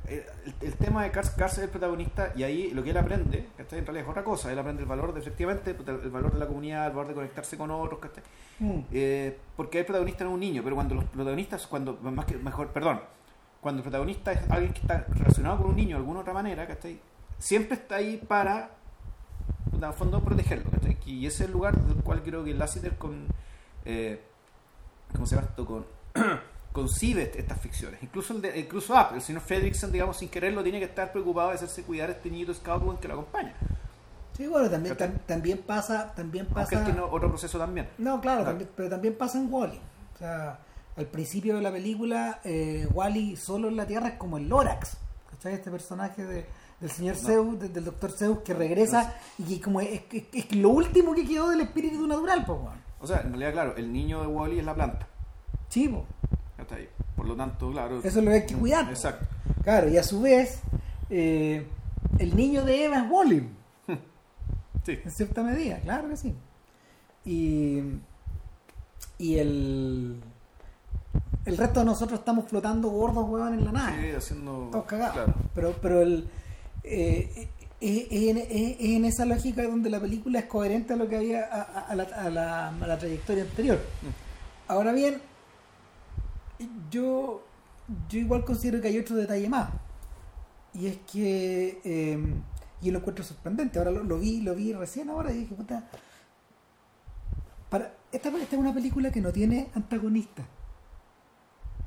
el, 0.09 0.25
el 0.61 0.75
tema 0.77 1.03
de 1.05 1.13
Cars- 1.13 1.35
cárcel 1.37 1.63
del 1.63 1.71
protagonista 1.71 2.33
y 2.37 2.43
ahí 2.43 2.71
lo 2.71 2.83
que 2.83 2.91
él 2.91 2.97
aprende, 2.97 3.49
¿cachai? 3.57 3.79
En 3.81 3.87
realidad 3.87 4.07
es 4.07 4.11
otra 4.11 4.25
cosa, 4.25 4.51
él 4.53 4.59
aprende 4.59 4.83
el 4.83 4.89
valor 4.89 5.13
de 5.13 5.21
efectivamente, 5.21 5.71
el 5.71 6.11
valor 6.11 6.33
de 6.33 6.39
la 6.39 6.47
comunidad, 6.47 6.87
el 6.87 6.93
valor 6.93 7.09
de 7.09 7.15
conectarse 7.15 7.57
con 7.59 7.71
otros, 7.71 8.01
¿cachai? 8.01 8.23
Mm. 8.59 8.81
Eh, 8.93 9.39
porque 9.57 9.81
el 9.81 9.85
protagonista 9.85 10.25
no 10.25 10.31
es 10.31 10.35
un 10.35 10.41
niño, 10.41 10.63
pero 10.65 10.75
cuando 10.77 10.95
los 10.95 11.05
protagonistas, 11.05 11.67
cuando, 11.67 11.95
más 12.03 12.25
que, 12.25 12.37
mejor, 12.37 12.69
perdón, 12.69 13.01
cuando 13.61 13.81
el 13.81 13.83
protagonista 13.83 14.33
es 14.33 14.51
alguien 14.51 14.73
que 14.73 14.81
está 14.81 15.05
relacionado 15.11 15.59
con 15.59 15.67
un 15.71 15.77
niño 15.77 15.97
de 15.97 16.01
alguna 16.01 16.21
otra 16.21 16.33
manera, 16.33 16.67
¿cachai? 16.67 17.01
Siempre 17.39 17.75
está 17.77 17.97
ahí 17.97 18.17
para, 18.17 18.71
en 19.73 19.83
el 19.83 19.93
fondo, 19.93 20.23
protegerlo, 20.23 20.71
¿cachai? 20.71 20.97
Y 21.07 21.27
ese 21.27 21.45
es 21.45 21.49
el 21.49 21.53
lugar 21.53 21.77
del 21.77 22.03
cual 22.03 22.23
creo 22.23 22.45
que 22.45 22.55
Lassiter 22.55 22.97
con, 22.97 23.27
eh, 23.85 24.21
¿cómo 25.13 25.27
se 25.27 25.37
llama 25.37 25.49
esto? 25.49 25.67
Con, 25.67 25.87
concibe 26.79 27.33
estas 27.37 27.61
ficciones. 27.61 28.03
Incluso 28.03 28.33
el, 28.35 28.43
de, 28.43 28.59
incluso 28.61 28.95
Up, 28.95 29.15
el 29.15 29.21
señor 29.23 29.43
Fredrickson, 29.43 29.91
digamos, 29.91 30.17
sin 30.19 30.29
quererlo, 30.29 30.63
tiene 30.63 30.79
que 30.79 30.85
estar 30.87 31.11
preocupado 31.11 31.49
de 31.49 31.55
hacerse 31.57 31.83
cuidar 31.83 32.09
a 32.09 32.13
este 32.13 32.31
niñito 32.31 32.55
scout 32.55 33.01
que 33.01 33.09
lo 33.09 33.15
acompaña. 33.15 33.55
Sí, 34.37 34.47
bueno, 34.47 34.71
también, 34.71 34.97
también 35.27 35.59
pasa, 35.59 36.13
también 36.15 36.47
pasa. 36.47 36.85
tiene 36.85 37.01
otro 37.01 37.29
proceso 37.29 37.59
también. 37.59 37.89
No, 37.99 38.21
claro, 38.21 38.43
Claro. 38.43 38.45
también- 38.45 38.71
pero 38.77 38.89
también 38.89 39.15
pasa 39.17 39.39
en 39.39 39.53
Wally. 39.53 39.81
O 40.15 40.19
sea, 40.19 40.61
al 40.97 41.07
principio 41.07 41.57
de 41.57 41.63
la 41.63 41.73
película, 41.73 42.41
eh, 42.45 42.87
Wally 42.93 43.37
solo 43.37 43.69
en 43.69 43.77
la 43.77 43.87
Tierra 43.87 44.09
es 44.11 44.15
como 44.15 44.39
el 44.39 44.49
Lorax. 44.49 44.97
¿Cachai? 45.31 45.55
Este 45.55 45.71
personaje 45.73 46.25
de- 46.25 46.47
del 46.81 46.91
señor 46.91 47.17
No. 47.17 47.23
Zeus, 47.29 47.59
de- 47.61 47.69
del 47.69 47.85
doctor 47.85 48.13
Zeus, 48.13 48.39
que 48.45 48.55
regresa 48.55 49.15
y 49.39 49.43
que 49.43 49.61
como 49.61 49.81
es, 49.81 50.03
es- 50.13 50.25
es 50.33 50.55
lo 50.55 50.69
último 50.71 51.15
que 51.15 51.27
quedó 51.27 51.49
del 51.51 51.63
espíritu 51.63 52.07
natural, 52.07 52.45
pues. 52.47 52.59
O 53.01 53.07
sea, 53.09 53.21
en 53.23 53.31
realidad, 53.31 53.53
claro, 53.53 53.77
el 53.77 53.93
niño 53.93 54.21
de 54.21 54.27
Wally 54.29 54.59
es 54.61 54.65
la 54.65 54.75
planta. 54.75 55.07
Sí, 55.69 55.89
po. 55.89 56.05
¿Cachai? 56.69 56.89
Por 57.17 57.27
lo 57.27 57.35
tanto, 57.37 57.71
claro. 57.71 57.99
Eso 57.99 58.19
es 58.19 58.25
lo 58.25 58.31
que 58.31 58.37
hay 58.37 58.47
que 58.47 58.55
cuidar. 58.55 58.85
po. 58.87 58.91
Exacto. 58.91 59.27
Claro, 59.63 59.89
y 59.89 59.97
a 59.97 60.03
su 60.03 60.21
vez, 60.21 60.61
eh, 61.11 61.67
el 62.19 62.37
niño 62.37 62.65
de 62.65 62.85
Eva 62.85 62.99
es 63.05 63.11
Wally. 63.11 63.49
Sí. 64.85 64.99
En 65.05 65.11
cierta 65.11 65.43
medida, 65.43 65.79
claro 65.81 66.09
que 66.09 66.17
sí. 66.17 66.35
Y, 67.27 67.81
y 69.19 69.37
el, 69.39 70.19
el 71.45 71.57
resto 71.59 71.81
de 71.81 71.87
nosotros 71.87 72.21
estamos 72.21 72.49
flotando 72.49 72.89
gordos, 72.89 73.29
weón, 73.29 73.53
en 73.55 73.65
la 73.67 73.73
nada. 73.73 73.97
Sí, 74.01 74.11
haciendo. 74.17 74.65
Estamos 74.67 74.87
cagados. 74.87 75.13
Claro. 75.15 75.35
Pero, 75.55 75.75
pero 75.83 76.01
el, 76.03 76.29
eh, 76.85 77.49
es, 77.81 78.07
es 78.11 78.29
en, 78.31 78.39
es- 78.39 78.47
es 78.51 78.97
en 78.97 79.05
esa 79.05 79.25
lógica 79.27 79.63
donde 79.65 79.91
la 79.91 80.01
película 80.01 80.39
es 80.39 80.47
coherente 80.47 80.95
a 80.95 80.97
lo 80.97 81.07
que 81.07 81.17
había 81.17 81.45
a, 81.53 81.61
a- 81.63 81.81
a 81.89 81.95
la, 81.95 82.03
a 82.05 82.31
la- 82.31 82.69
a 82.69 82.87
la 82.87 82.99
trayectoria 82.99 83.43
anterior. 83.45 83.77
Mm. 83.77 84.71
Ahora 84.73 84.93
bien, 84.93 85.21
yo, 86.91 87.45
yo 88.09 88.19
igual 88.19 88.45
considero 88.45 88.81
que 88.81 88.89
hay 88.89 88.99
otro 88.99 89.17
detalle 89.17 89.49
más. 89.49 89.71
Y 90.75 90.87
es 90.87 90.99
que 91.11 91.81
eh, 91.85 92.35
y 92.81 92.91
lo 92.91 92.99
encuentro 92.99 93.25
sorprendente. 93.25 93.79
Ahora 93.79 93.91
lo, 93.91 94.05
lo 94.05 94.19
vi, 94.19 94.41
lo 94.41 94.55
vi 94.55 94.73
recién 94.73 95.11
ahora 95.11 95.33
y 95.33 95.39
dije, 95.39 95.55
puta. 95.55 95.89
Para, 97.71 97.95
esta, 98.13 98.29
esta 98.29 98.57
es 98.57 98.61
una 98.61 98.73
película 98.75 99.11
que 99.11 99.21
no 99.21 99.33
tiene 99.33 99.69
antagonista. 99.75 100.43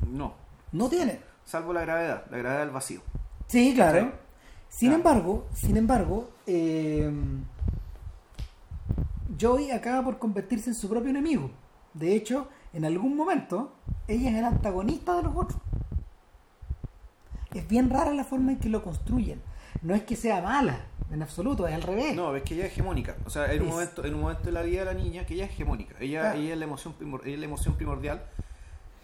No. 0.08 0.34
No 0.72 0.90
tiene. 0.90 1.20
Salvo 1.46 1.74
la 1.74 1.82
gravedad, 1.82 2.26
la 2.30 2.38
gravedad 2.38 2.62
del 2.62 2.72
vacío. 2.72 3.02
Sí, 3.48 3.74
claro. 3.76 4.00
Sí. 4.02 4.08
Sin 4.70 4.90
Claro. 4.90 4.96
embargo, 4.98 5.48
sin 5.54 5.76
embargo, 5.78 6.30
eh, 6.48 7.12
Joey 9.40 9.72
acaba 9.72 10.04
por 10.04 10.18
convertirse 10.20 10.70
en 10.70 10.76
su 10.76 10.88
propio 10.88 11.10
enemigo. 11.10 11.52
De 11.94 12.16
hecho, 12.16 12.48
en 12.74 12.86
algún 12.86 13.16
momento, 13.18 13.74
ella 14.08 14.30
es 14.32 14.36
el 14.38 14.46
antagonista 14.46 15.16
de 15.18 15.24
los 15.24 15.36
otros. 15.36 15.60
Es 17.54 17.68
bien 17.68 17.90
rara 17.90 18.14
la 18.14 18.24
forma 18.24 18.52
en 18.54 18.60
que 18.60 18.70
lo 18.70 18.82
construyen. 18.84 19.42
No 19.82 19.94
es 19.96 20.04
que 20.04 20.16
sea 20.16 20.42
mala, 20.42 20.78
en 21.12 21.22
absoluto, 21.22 21.68
es 21.68 21.74
al 21.74 21.82
revés. 21.82 22.16
No, 22.16 22.36
es 22.36 22.44
que 22.44 22.54
ella 22.54 22.66
es 22.66 22.72
hegemónica. 22.72 23.16
O 23.26 23.30
sea, 23.30 23.52
en 23.52 23.62
un 23.62 23.68
Es- 23.68 23.74
momento, 23.74 24.06
en 24.06 24.14
un 24.16 24.22
momento 24.22 24.44
de 24.44 24.52
la 24.52 24.62
vida 24.62 24.80
de 24.80 24.86
la 24.86 24.94
niña 24.94 25.26
que 25.26 25.34
ella 25.34 25.46
es 25.46 25.52
hegemónica. 25.52 25.96
Ella, 26.00 26.22
Claro. 26.22 26.40
ella 26.40 26.54
es 26.54 26.60
la 26.60 26.66
emoción 26.66 26.94
primor- 26.98 27.22
ella 27.26 27.34
es 27.34 27.40
la 27.40 27.46
emoción 27.46 27.76
primordial. 27.76 28.22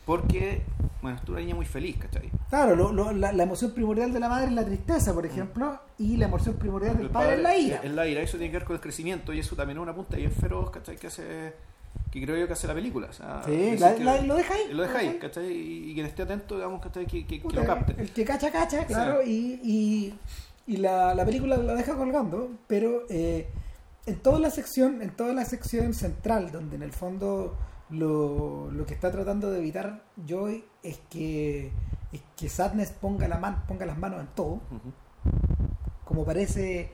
Porque, 0.06 0.62
bueno, 1.02 1.20
es 1.22 1.28
una 1.30 1.40
niña 1.42 1.54
muy 1.56 1.66
feliz, 1.66 1.98
¿cachai? 1.98 2.32
Claro, 2.50 2.78
lo- 2.78 2.94
lo- 2.94 3.12
la, 3.12 3.34
la 3.34 3.44
emoción 3.44 3.72
primordial 3.74 4.14
de 4.14 4.22
la 4.22 4.30
madre 4.30 4.46
es 4.48 4.54
la 4.54 4.64
tristeza, 4.64 5.14
por 5.14 5.26
ejemplo, 5.26 5.78
y 5.98 6.16
la 6.16 6.28
emoción 6.28 6.56
primordial 6.56 6.96
del 6.96 7.08
El 7.08 7.12
padre, 7.12 7.36
es 7.36 7.42
la 7.42 7.58
ira. 7.58 7.82
Es 7.84 7.92
la 7.92 8.08
ira, 8.08 8.22
eso 8.22 8.38
tiene 8.38 8.50
que 8.52 8.58
ver 8.60 8.66
con 8.66 8.76
el 8.78 8.82
crecimiento 8.82 9.34
y 9.34 9.40
eso 9.40 9.58
también 9.58 9.78
es 9.80 9.82
una 9.82 9.94
punta 9.94 10.16
bien 10.16 10.32
feroz, 10.32 10.70
¿cachai? 10.72 10.96
Que 10.96 11.08
hace, 11.08 11.54
que 12.12 12.22
creo 12.24 12.38
yo 12.38 12.48
que 12.48 12.54
hace 12.54 12.68
la 12.68 12.74
película. 12.74 13.08
O 13.10 13.14
sea, 13.14 13.42
Sí, 13.46 13.78
la- 13.78 13.94
la- 13.98 14.22
lo 14.22 14.36
deja 14.36 14.54
ahí, 14.54 14.74
Lo 14.74 14.84
deja 14.84 14.98
ahí, 15.00 15.08
¿cachai? 15.20 15.20
¿cachai? 15.46 15.52
Y, 15.52 15.92
y 15.92 15.94
quien 15.94 16.06
esté 16.06 16.24
atento, 16.24 16.56
digamos, 16.56 16.82
¿cachai? 16.82 17.06
Que, 17.06 17.26
que, 17.28 17.42
que 17.42 17.56
lo 17.56 17.66
capte. 17.66 17.96
El 18.02 18.12
que 18.12 18.24
cacha, 18.26 18.52
cacha, 18.52 18.86
claro, 18.86 19.22
y, 19.24 19.60
y, 19.64 20.14
y 20.68 20.78
la, 20.78 21.14
la 21.14 21.26
película 21.26 21.58
la 21.58 21.74
deja 21.76 21.96
colgando, 21.96 22.50
pero 22.68 23.04
eh, 23.10 23.48
en 24.06 24.16
toda 24.20 24.40
la 24.40 24.50
sección, 24.50 25.02
en 25.02 25.10
toda 25.12 25.34
la 25.34 25.46
sección 25.46 25.94
central, 25.94 26.52
donde 26.52 26.76
en 26.78 26.84
el 26.84 26.94
fondo 26.94 27.56
lo, 27.90 28.70
lo 28.72 28.86
que 28.86 28.94
está 28.94 29.12
tratando 29.12 29.52
de 29.52 29.60
evitar 29.60 30.04
Joy 30.28 30.64
es 30.84 31.00
que, 31.10 31.72
es 32.12 32.22
que 32.38 32.50
Sadness 32.50 32.92
ponga, 32.92 33.28
la 33.28 33.38
man, 33.38 33.64
ponga 33.68 33.86
las 33.86 33.98
manos 33.98 34.22
en 34.22 34.28
todo, 34.28 34.62
Ujú. 34.72 34.92
como 36.06 36.26
parece 36.26 36.92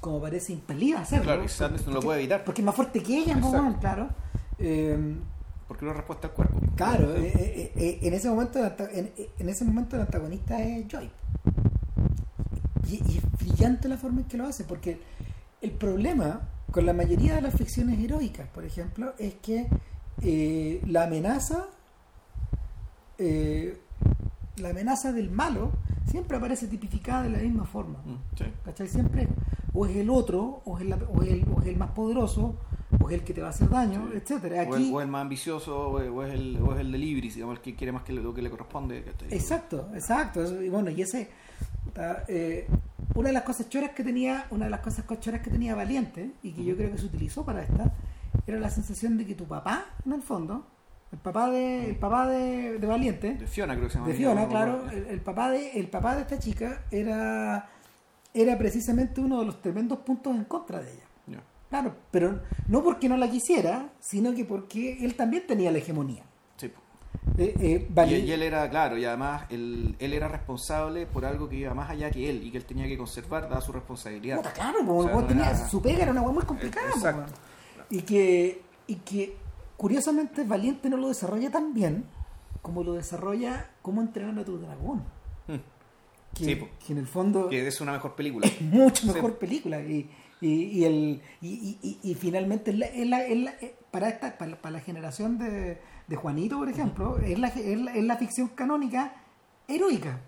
como 0.00 0.18
parece 0.20 0.54
impelida 0.54 0.98
a 0.98 1.02
hacerlo. 1.02 1.24
Claro, 1.24 1.46
Sadness 1.48 1.86
no 1.86 1.92
lo 1.92 2.00
puede 2.00 2.20
evitar. 2.20 2.42
Porque 2.42 2.62
es 2.62 2.64
más 2.64 2.74
fuerte 2.74 3.02
que 3.02 3.18
ella, 3.18 3.36
¿no? 3.36 3.78
Claro. 3.80 4.08
Eh, 4.60 5.16
Porque 5.66 5.84
no 5.86 5.92
respuesta 5.92 6.28
al 6.28 6.34
cuerpo. 6.34 6.60
Claro, 6.76 7.14
eh, 7.16 7.32
eh, 7.34 7.72
eh, 7.76 7.98
en 8.02 8.14
ese 8.14 8.28
momento 8.28 8.58
en, 8.92 9.10
en 9.38 9.48
ese 9.48 9.64
momento 9.64 9.96
el 9.96 10.02
antagonista 10.02 10.60
es 10.62 10.86
Joy. 10.88 11.10
Y, 12.88 12.94
y 13.10 13.18
es 13.18 13.32
brillante 13.38 13.88
la 13.88 13.96
forma 13.96 14.20
en 14.20 14.26
que 14.26 14.36
lo 14.36 14.46
hace, 14.46 14.64
porque 14.64 15.00
el 15.62 15.70
problema 15.72 16.40
con 16.72 16.86
la 16.86 16.92
mayoría 16.92 17.34
de 17.36 17.42
las 17.42 17.54
ficciones 17.54 17.98
heroicas, 18.00 18.48
por 18.48 18.64
ejemplo, 18.64 19.14
es 19.18 19.34
que 19.36 19.66
la 20.86 21.04
amenaza, 21.04 21.66
la 23.18 24.68
amenaza 24.70 25.12
del 25.12 25.30
malo 25.30 25.70
siempre 26.10 26.36
aparece 26.36 26.66
tipificada 26.66 27.22
de 27.24 27.30
la 27.30 27.38
misma 27.38 27.64
forma. 27.64 27.98
Mm, 28.04 28.36
sí. 28.38 28.44
¿Cachai? 28.64 28.88
Siempre 28.88 29.28
o 29.72 29.86
es 29.86 29.96
el 29.96 30.10
otro, 30.10 30.62
o 30.64 30.78
es, 30.78 30.86
la- 30.86 30.96
o 30.96 31.22
es 31.22 31.28
el, 31.30 31.46
o 31.54 31.60
es 31.60 31.66
el 31.68 31.76
más 31.76 31.90
poderoso, 31.92 32.56
o 32.98 33.08
es 33.08 33.14
el 33.14 33.22
que 33.24 33.32
te 33.34 33.40
va 33.40 33.48
a 33.48 33.50
hacer 33.50 33.68
daño, 33.68 34.08
Sí. 34.10 34.18
etcétera. 34.18 34.64
O, 34.68 34.74
Aquí, 34.74 34.88
el, 34.88 34.94
o 34.94 35.00
el 35.00 35.08
más 35.08 35.22
ambicioso, 35.22 35.78
o, 35.78 35.92
o 35.96 36.22
es 36.24 36.34
el, 36.34 36.58
o 36.60 36.74
es 36.74 36.80
el 36.80 36.90
digamos, 37.34 37.56
el 37.56 37.62
que 37.62 37.74
quiere 37.76 37.92
más 37.92 38.02
que 38.02 38.12
lo 38.12 38.34
que 38.34 38.42
le 38.42 38.50
corresponde. 38.50 39.04
Exacto, 39.30 39.88
exacto. 39.94 40.42
Eso- 40.42 40.62
Y 40.62 40.68
bueno, 40.68 40.90
y 40.90 41.00
ese. 41.02 41.28
eh, 42.28 42.66
una 43.14 43.28
de 43.28 43.32
las 43.32 43.42
cosas 43.44 43.68
choras 43.68 43.90
que 43.90 44.04
tenía, 44.04 44.46
una 44.50 44.64
de 44.66 44.70
las 44.70 44.80
cosas 44.80 45.04
choras 45.20 45.40
que 45.40 45.50
tenía 45.50 45.74
Valiente, 45.74 46.30
y 46.42 46.52
que 46.52 46.64
yo 46.64 46.76
creo 46.76 46.90
que 46.92 46.98
se 46.98 47.06
utilizó 47.06 47.44
para 47.44 47.62
esta, 47.62 47.92
era 48.46 48.58
la 48.58 48.70
sensación 48.70 49.16
de 49.18 49.26
que 49.26 49.34
tu 49.34 49.44
papá, 49.44 49.86
en 50.06 50.12
el 50.12 50.22
fondo, 50.22 50.66
el 51.12 51.18
papá 51.18 51.50
de, 51.50 51.90
el 51.90 51.96
papá 51.96 52.28
de, 52.28 52.78
de 52.78 52.86
Valiente, 52.86 53.34
De 53.34 53.46
Fiona, 53.46 53.74
creo 53.74 53.86
que 53.88 53.92
se 53.92 53.98
llama. 53.98 54.08
de 54.08 54.14
Fiona, 54.14 54.46
claro, 54.48 54.88
el, 54.90 55.06
el 55.06 55.20
papá 55.20 55.50
de, 55.50 55.72
el 55.72 55.88
papá 55.88 56.14
de 56.14 56.22
esta 56.22 56.38
chica 56.38 56.84
era, 56.92 57.68
era 58.32 58.56
precisamente 58.56 59.20
uno 59.20 59.40
de 59.40 59.46
los 59.46 59.60
tremendos 59.60 59.98
puntos 59.98 60.34
en 60.36 60.44
contra 60.44 60.80
de 60.80 60.92
ella. 60.92 61.02
Claro, 61.70 61.94
pero 62.10 62.40
no 62.68 62.82
porque 62.82 63.08
no 63.08 63.16
la 63.16 63.30
quisiera, 63.30 63.92
sino 64.00 64.34
que 64.34 64.44
porque 64.44 64.98
él 65.04 65.14
también 65.14 65.46
tenía 65.46 65.70
la 65.70 65.78
hegemonía. 65.78 66.24
Sí. 66.56 66.66
Eh, 67.38 67.86
eh, 67.96 68.06
Y, 68.26 68.30
él 68.32 68.42
era, 68.42 68.68
claro, 68.68 68.98
y 68.98 69.04
además 69.04 69.44
él, 69.50 69.94
él 70.00 70.12
era 70.12 70.26
responsable 70.28 71.06
por 71.06 71.24
algo 71.24 71.48
que 71.48 71.56
iba 71.56 71.72
más 71.72 71.88
allá 71.90 72.10
que 72.10 72.28
él 72.28 72.42
y 72.44 72.50
que 72.50 72.58
él 72.58 72.64
tenía 72.64 72.86
que 72.88 72.98
conservar 72.98 73.48
dada 73.48 73.60
su 73.60 73.70
responsabilidad. 73.72 74.42
Claro, 74.54 74.84
po, 74.84 74.96
O 74.96 75.04
sea, 75.04 75.14
no 75.14 75.24
tenía, 75.26 75.50
era- 75.50 75.68
su 75.68 75.80
pega 75.80 76.02
era 76.02 76.10
una 76.10 76.22
weá 76.22 76.32
muy 76.32 76.42
complicada. 76.44 76.88
Exacto. 76.88 77.32
y, 77.88 78.02
que, 78.02 78.62
y 78.88 78.96
que 78.96 79.36
curiosamente 79.76 80.44
Valiente 80.44 80.90
no 80.90 80.96
lo 80.96 81.08
desarrolla 81.08 81.50
tan 81.50 81.72
bien 81.72 82.04
como 82.62 82.82
lo 82.84 82.94
desarrolla 82.94 83.70
cómo 83.80 84.00
entrenar 84.02 84.38
a 84.40 84.44
tu 84.44 84.58
dragón. 84.58 85.04
Mm. 85.46 85.54
Que, 86.34 86.44
Sí, 86.44 86.60
que 86.86 86.92
en 86.92 86.98
el 86.98 87.06
fondo 87.06 87.48
Que 87.48 87.66
es 87.66 87.80
una 87.80 87.92
mejor 87.92 88.14
película. 88.14 88.46
es 88.46 88.60
mucho 88.60 89.06
Sí. 89.06 89.12
mejor 89.12 89.38
película. 89.38 89.80
Y, 89.80 90.10
y, 90.40 90.48
y 90.64 90.84
el, 90.84 91.22
y, 91.40 91.78
y- 91.82 91.98
y- 92.02 92.14
finalmente 92.14 92.70
es 92.70 92.78
la- 92.78 92.86
es 92.86 93.06
la- 93.06 93.24
es 93.24 93.38
la- 93.38 93.50
eh, 93.60 93.74
para, 93.90 94.08
esta, 94.08 94.36
para, 94.38 94.52
la- 94.52 94.56
para 94.62 94.72
la 94.72 94.80
generación 94.80 95.38
de, 95.38 95.78
de 96.06 96.16
Juanito, 96.16 96.58
por 96.58 96.68
ejemplo, 96.68 97.18
es, 97.18 97.38
la, 97.38 97.48
es, 97.48 97.78
la, 97.80 97.92
es 97.94 98.04
la 98.04 98.16
ficción 98.16 98.48
canónica 98.48 99.12
heroica 99.68 100.20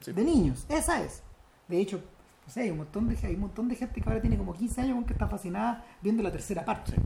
sí. 0.00 0.12
de 0.12 0.24
niños. 0.24 0.66
Esa 0.68 1.02
es. 1.02 1.22
De 1.68 1.78
hecho, 1.80 2.02
no 2.46 2.52
sé, 2.52 2.62
hay 2.62 2.70
un 2.70 2.78
montón 2.78 3.08
de, 3.08 3.18
hay 3.26 3.34
un 3.34 3.40
montón 3.40 3.68
de 3.68 3.76
gente 3.76 4.00
que 4.00 4.08
ahora 4.08 4.20
tiene 4.20 4.38
como 4.38 4.54
15 4.54 4.80
años 4.80 5.04
que 5.04 5.12
está 5.12 5.26
fascinada 5.28 5.84
viendo 6.00 6.22
la 6.22 6.32
tercera 6.32 6.64
parte. 6.64 6.92
Sí. 6.92 6.98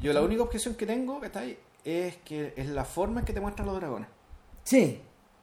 Yo 0.00 0.12
la 0.12 0.22
única 0.22 0.42
objeción 0.42 0.74
que 0.76 0.86
tengo, 0.86 1.18
¿cachai? 1.18 1.58
Es 1.84 2.16
que 2.18 2.52
es 2.56 2.68
la 2.68 2.84
forma 2.84 3.20
en 3.20 3.26
que 3.26 3.32
te 3.32 3.40
muestran 3.40 3.66
los 3.66 3.76
dragones. 3.76 4.08
Sí, 4.62 5.00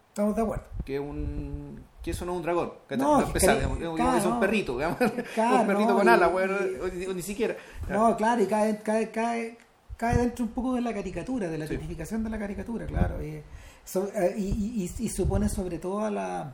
estamos 0.10 0.36
de 0.36 0.42
acuerdo. 0.42 0.64
Que 0.86 1.00
un 1.00 1.82
que 2.06 2.12
eso 2.12 2.24
no 2.24 2.34
es 2.34 2.38
un 2.38 2.44
dragón. 2.44 2.72
No, 2.98 3.18
que 3.18 3.24
empezar, 3.26 3.56
cre- 3.58 3.76
digamos, 3.78 3.96
claro, 3.98 4.18
es 4.18 4.26
un 4.26 4.30
no. 4.32 4.40
perrito, 4.40 4.74
digamos. 4.78 4.98
Claro, 5.34 5.62
un 5.62 5.68
perrito 5.68 5.90
no, 5.90 5.98
con 5.98 6.08
alas, 6.08 6.32
ni, 6.94 7.08
ni 7.08 7.22
siquiera. 7.24 7.56
No, 7.90 8.16
claro, 8.16 8.44
y 8.44 8.46
cae, 8.46 8.80
cae, 8.84 9.10
cae, 9.10 9.58
cae 9.98 10.18
dentro 10.18 10.46
un 10.46 10.52
poco 10.52 10.76
de 10.76 10.82
la 10.82 10.94
caricatura, 10.94 11.50
de 11.50 11.58
la 11.58 11.66
Sí. 11.68 11.76
de 11.78 12.30
la 12.30 12.38
caricatura, 12.40 12.86
claro. 12.86 13.22
Y, 13.26 13.42
so- 13.84 14.10
eh, 14.14 14.36
y, 14.38 14.84
y- 14.84 14.92
y 15.06 15.10
supone 15.10 15.50
sobre 15.50 15.80
todo 15.80 16.06
a 16.06 16.12
la, 16.12 16.54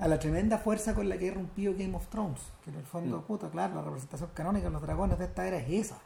a 0.00 0.08
la 0.08 0.18
tremenda 0.18 0.58
fuerza 0.58 0.94
con 0.94 1.08
la 1.08 1.16
que 1.16 1.26
irrumpido 1.26 1.74
Game 1.78 1.94
of 1.96 2.08
Thrones. 2.08 2.40
Que 2.64 2.70
en 2.70 2.76
el 2.78 2.84
fondo, 2.84 3.18
Mm. 3.18 3.22
puta, 3.22 3.48
claro, 3.50 3.76
la 3.76 3.82
representación 3.82 4.30
canónica 4.34 4.66
de 4.66 4.72
los 4.72 4.82
dragones 4.82 5.16
de 5.18 5.26
esta 5.26 5.46
era 5.46 5.58
es 5.58 5.70
esa. 5.86 5.98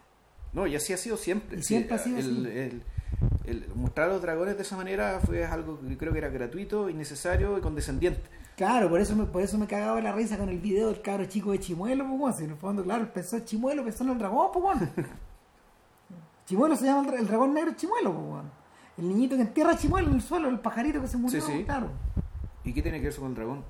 No, 0.53 0.67
y 0.67 0.77
así 0.77 0.93
ha 0.93 0.99
sido 0.99 1.17
siempre. 1.17 1.59
Y 1.59 1.63
siempre 1.63 1.97
ha 1.97 1.99
sido 1.99 2.19
el, 2.19 2.25
así. 2.47 2.59
el- 2.59 2.83
el 3.45 3.69
mostrar 3.75 4.11
a 4.11 4.13
los 4.13 4.21
dragones 4.23 4.57
de 4.57 4.63
esa 4.63 4.77
manera 4.77 5.19
fue 5.25 5.47
algo 5.47 5.81
que 5.81 5.97
creo 5.97 6.13
que 6.13 6.19
era 6.19 6.29
gratuito, 6.29 6.91
innecesario 6.91 7.57
y 7.57 7.61
condescendiente. 7.63 8.21
Claro, 8.57 8.89
por 8.89 9.01
eso 9.01 9.15
me, 9.15 9.25
por 9.25 9.43
eso 9.43 9.59
me 9.59 9.67
cagaba 9.67 10.01
la 10.01 10.13
risa 10.13 10.39
con 10.39 10.49
el 10.49 10.59
video 10.59 10.89
del 10.89 11.03
cabro 11.03 11.27
chico 11.27 11.51
de 11.53 11.61
Chimuelo, 11.61 12.07
pues, 12.07 12.21
weón. 12.21 12.33
Si 12.35 12.45
en 12.45 12.51
el 12.51 12.57
fondo, 12.57 12.83
claro, 12.83 13.13
pensó 13.13 13.37
en 13.37 13.45
Chimuelo, 13.45 13.85
pensó 13.85 14.03
en 14.05 14.11
el 14.11 14.19
dragón, 14.19 14.49
pues. 14.53 14.79
Chimuelo 16.47 16.77
se 16.77 16.85
llama 16.87 17.01
el, 17.03 17.07
dra- 17.13 17.19
el 17.19 17.27
dragón 17.27 17.55
negro 17.55 17.73
Chimuelo, 17.77 18.13
pues. 18.15 18.43
El 18.99 19.09
niñito 19.09 19.37
que 19.37 19.43
entierra 19.43 19.73
a 19.73 19.77
Chimuelo 19.77 20.09
en 20.09 20.15
el 20.15 20.23
suelo, 20.23 20.49
el 20.49 20.61
pajarito 20.61 21.01
que 21.03 21.09
se 21.09 21.17
murió, 21.19 21.41
Sí, 21.41 21.53
sí. 21.53 21.65
claro. 21.65 21.91
¿Y 22.65 22.73
qué 22.73 22.83
tiene 22.83 22.99
que 22.99 23.05
ver 23.05 23.13
eso 23.13 23.21
con 23.21 23.31
el 23.31 23.37
dragón? 23.37 23.63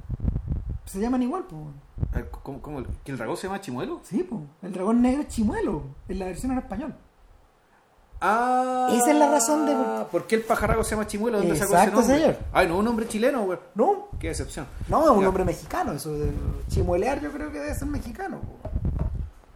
Se 0.84 1.00
llaman 1.00 1.22
igual, 1.22 1.44
pues, 1.48 2.26
¿Cómo, 2.42 2.62
cómo 2.62 2.82
¿Que 3.02 3.10
el 3.10 3.18
dragón 3.18 3.36
se 3.36 3.48
llama 3.48 3.60
Chimuelo? 3.60 4.00
Sí, 4.04 4.22
pues. 4.22 4.40
El 4.62 4.72
dragón 4.72 5.02
negro 5.02 5.22
es 5.22 5.28
Chimuelo, 5.28 5.82
en 6.08 6.18
la 6.20 6.26
versión 6.26 6.52
en 6.52 6.58
español. 6.58 6.94
Ah, 8.20 8.88
Esa 8.92 9.10
es 9.10 9.16
la 9.16 9.30
razón 9.30 9.66
de 9.66 9.74
por- 9.74 10.06
¿Por 10.08 10.26
qué 10.26 10.36
el 10.36 10.42
pajarraco 10.42 10.82
se 10.84 10.90
llama 10.92 11.06
Chimuelo? 11.06 11.38
¿Dónde 11.38 11.56
sacó 11.56 11.72
Exacto, 11.74 12.00
ese 12.00 12.08
nombre? 12.12 12.26
señor. 12.34 12.38
Ay, 12.52 12.66
no, 12.68 12.78
un 12.78 12.84
nombre 12.84 13.08
chileno, 13.08 13.44
güey. 13.44 13.58
No, 13.74 14.08
Qué 14.18 14.28
decepción. 14.28 14.66
no, 14.88 15.04
es 15.04 15.10
un 15.10 15.18
Ya. 15.18 15.24
nombre 15.24 15.44
mexicano, 15.44 15.92
eso 15.92 16.12
de 16.14 16.30
chimuelear 16.68 17.20
yo 17.20 17.30
creo 17.30 17.52
que 17.52 17.58
debe 17.60 17.74
ser 17.74 17.88
mexicano. 17.88 18.40
po. 18.40 18.70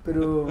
Pero 0.04 0.46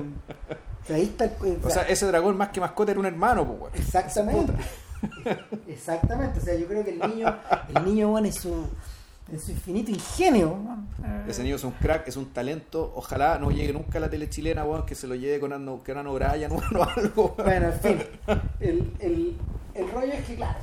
ahí 0.90 1.04
está 1.04 1.26
el, 1.26 1.32
eh, 1.46 1.60
O 1.64 1.70
sea, 1.70 1.84
ese 1.84 2.06
dragón 2.08 2.36
más 2.36 2.50
que 2.50 2.60
mascota 2.60 2.92
era 2.92 3.00
un 3.00 3.06
hermano, 3.06 3.46
güey. 3.46 3.72
Exactamente. 3.76 4.54
Exactamente. 5.68 6.40
O 6.40 6.44
sea, 6.44 6.56
yo 6.56 6.68
creo 6.68 6.84
que 6.84 6.92
el 6.92 7.00
niño, 7.00 7.36
el 7.76 7.86
niño 7.86 8.10
bueno, 8.10 8.28
en 8.28 8.34
su, 8.34 8.66
en 9.32 9.40
su 9.40 9.52
infinito 9.52 9.92
ingenio. 9.92 10.58
eh, 11.04 11.26
Ese 11.28 11.44
niño 11.44 11.56
es 11.56 11.64
un 11.64 11.72
crack, 11.72 12.08
es 12.08 12.18
un 12.18 12.28
talento. 12.34 12.92
Ojalá 12.96 13.38
no 13.40 13.52
llegue 13.52 13.74
nunca 13.74 13.98
a 13.98 14.02
la 14.02 14.10
tele 14.10 14.30
chilena, 14.30 14.64
weón, 14.66 14.86
que 14.86 14.96
se 14.96 15.08
lo 15.08 15.16
lleve 15.16 15.40
con 15.40 15.54
Arno, 15.54 15.82
Arno 15.88 16.14
Bryan 16.14 16.52
o 16.76 16.84
algo. 16.84 17.36
Bueno, 17.38 17.68
en 17.68 17.80
fin. 17.80 17.98
El, 18.60 18.94
el, 19.00 19.38
el 19.76 19.92
rollo 19.92 20.14
es 20.14 20.26
que, 20.26 20.36
claro, 20.36 20.60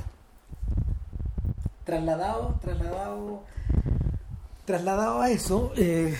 trasladado, 1.85 2.59
trasladado, 2.61 3.43
trasladado 4.65 5.21
a 5.21 5.29
eso, 5.29 5.71
eh, 5.77 6.15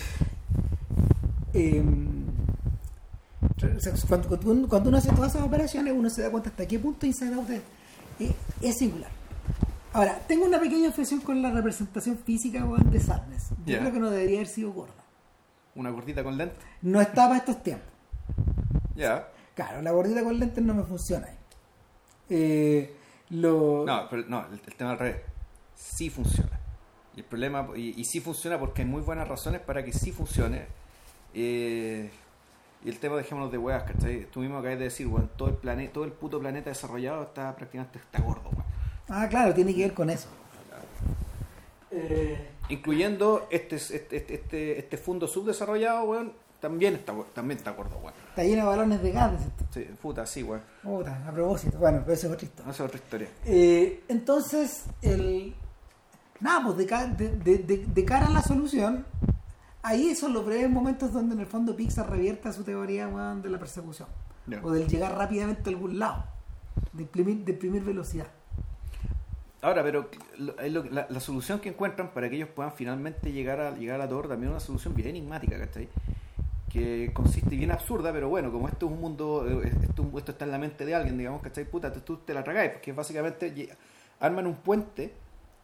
em, 1.52 2.08
cuando, 4.08 4.28
cuando 4.68 4.88
uno- 4.88 4.96
hace 4.98 5.10
todas 5.12 5.34
esas 5.34 5.46
operaciones, 5.46 5.92
uno 5.94 6.08
se 6.08 6.22
da 6.22 6.30
cuenta 6.30 6.48
hasta 6.50 6.66
qué 6.66 6.78
punto 6.78 7.04
Inside 7.06 7.34
Out 7.34 7.48
es 8.62 8.76
singular. 8.78 9.10
Ahora, 9.92 10.18
tengo 10.28 10.44
una 10.44 10.60
pequeña 10.60 10.88
obsesión 10.88 11.20
con 11.20 11.40
la 11.40 11.50
representación 11.50 12.18
física 12.18 12.62
de 12.62 13.00
Sadness. 13.00 13.50
Yo 13.64 13.78
creo 13.78 13.92
que 13.92 13.98
no 13.98 14.10
debería 14.10 14.38
haber 14.38 14.48
sido 14.48 14.72
gorda. 14.72 14.92
Una 15.74 15.90
gordita 15.90 16.22
con 16.22 16.36
lentes. 16.36 16.58
No 16.82 17.00
está 17.00 17.26
para 17.26 17.38
estos 17.38 17.62
tiempos. 17.62 17.88
Ya. 18.94 19.28
Claro, 19.54 19.80
la 19.82 19.92
gordita 19.92 20.22
con 20.22 20.38
lentes 20.38 20.62
no 20.62 20.74
me 20.74 20.82
funciona 20.82 21.26
ahí. 21.26 21.36
Eh, 22.30 22.96
lo... 23.30 23.84
No, 23.86 24.08
pero 24.10 24.24
no, 24.28 24.46
el, 24.46 24.60
el 24.64 24.74
tema 24.74 24.92
al 24.92 24.98
revés. 24.98 25.22
Sí 25.74 26.10
funciona. 26.10 26.58
Y 27.16 27.20
el 27.20 27.24
problema, 27.24 27.68
y, 27.74 28.00
y 28.00 28.04
sí 28.04 28.20
funciona 28.20 28.58
porque 28.58 28.82
hay 28.82 28.88
muy 28.88 29.02
buenas 29.02 29.26
razones 29.26 29.60
para 29.60 29.84
que 29.84 29.92
sí 29.92 30.12
funcione. 30.12 30.66
Eh, 31.34 32.10
y 32.84 32.88
el 32.88 32.98
tema, 32.98 33.16
dejémonos 33.16 33.50
de 33.50 33.58
weas, 33.58 33.82
¿cachai? 33.84 34.26
Tú 34.26 34.40
mismo 34.40 34.58
acabas 34.58 34.78
de 34.78 34.84
decir, 34.84 35.06
weón, 35.06 35.30
todo 35.36 35.48
el 35.48 35.56
planeta, 35.56 35.92
todo 35.94 36.04
el 36.04 36.12
puto 36.12 36.38
planeta 36.38 36.70
desarrollado 36.70 37.22
está 37.22 37.54
prácticamente 37.56 37.98
está 37.98 38.20
gordo, 38.20 38.50
weón. 38.50 38.77
Ah, 39.08 39.26
claro, 39.28 39.54
tiene 39.54 39.74
que 39.74 39.82
ver 39.82 39.94
con 39.94 40.10
eso. 40.10 40.28
Eh, 41.90 42.50
Incluyendo 42.70 43.46
este, 43.50 43.76
este, 43.76 44.16
este, 44.16 44.34
este, 44.34 44.78
este 44.78 44.96
fondo 44.98 45.26
subdesarrollado, 45.26 46.04
weón, 46.04 46.32
también 46.60 46.94
está, 46.96 47.14
también 47.34 47.56
está 47.56 47.70
gordo, 47.70 47.96
weón. 47.98 48.12
está 48.28 48.44
lleno 48.44 48.62
de 48.64 48.68
balones 48.68 49.02
de 49.02 49.10
gas. 49.12 49.32
¿cierto? 49.40 49.64
Sí, 49.72 49.86
puta, 50.02 50.26
sí, 50.26 50.42
weón. 50.42 50.60
Puta, 50.82 51.26
a 51.26 51.32
propósito. 51.32 51.78
Bueno, 51.78 52.00
pero 52.02 52.12
eso 52.12 52.26
es 52.26 52.32
otra 52.34 52.44
historia. 52.46 52.70
Esa 52.70 52.82
es 52.84 52.88
otra 52.88 52.98
historia. 53.00 53.28
Eh, 53.46 54.02
entonces, 54.08 54.82
el... 55.00 55.54
Nada, 56.40 56.62
pues 56.66 56.76
de, 56.76 56.86
ca- 56.86 57.06
de, 57.06 57.30
de- 57.36 57.58
de- 57.58 57.86
de 57.86 58.04
cara 58.04 58.26
a 58.26 58.30
la 58.30 58.42
solución, 58.42 59.06
ahí 59.82 60.14
son 60.14 60.34
los 60.34 60.44
breves 60.44 60.68
momentos 60.70 61.12
donde 61.12 61.34
en 61.34 61.40
el 61.40 61.46
fondo 61.46 61.74
Pixar 61.74 62.08
revierta 62.10 62.52
su 62.52 62.64
teoría 62.64 63.08
weón, 63.08 63.40
de 63.40 63.48
la 63.48 63.58
persecución. 63.58 64.08
O 64.62 64.70
del 64.70 64.86
llegar 64.88 65.16
rápidamente 65.16 65.62
a 65.70 65.72
algún 65.72 65.98
lado. 65.98 66.24
De 66.92 67.02
imprimir, 67.02 67.44
de 67.44 67.52
imprimir 67.52 67.82
velocidad. 67.82 68.26
Ahora, 69.60 69.82
pero 69.82 70.08
la, 70.38 71.06
la 71.08 71.20
solución 71.20 71.58
que 71.58 71.70
encuentran 71.70 72.10
para 72.10 72.30
que 72.30 72.36
ellos 72.36 72.48
puedan 72.48 72.72
finalmente 72.72 73.32
llegar 73.32 73.60
a 73.60 73.76
llegar 73.76 74.00
a 74.00 74.06
la 74.06 74.08
también 74.08 74.44
es 74.44 74.50
una 74.50 74.60
solución 74.60 74.94
bien 74.94 75.08
enigmática, 75.08 75.58
¿cachai? 75.58 75.88
Que 76.70 77.10
consiste 77.12 77.56
bien 77.56 77.72
absurda, 77.72 78.12
pero 78.12 78.28
bueno, 78.28 78.52
como 78.52 78.68
esto 78.68 78.86
es 78.86 78.92
un 78.92 79.00
mundo, 79.00 79.44
eh, 79.48 79.72
esto, 79.82 80.08
esto 80.16 80.32
está 80.32 80.44
en 80.44 80.52
la 80.52 80.58
mente 80.58 80.84
de 80.84 80.94
alguien, 80.94 81.18
digamos, 81.18 81.42
¿cachai? 81.42 81.64
Puta, 81.64 81.92
tú, 81.92 82.18
te 82.18 82.34
la 82.34 82.44
tragáis, 82.44 82.70
porque 82.70 82.92
básicamente 82.92 83.76
arman 84.20 84.46
un 84.46 84.54
puente, 84.54 85.12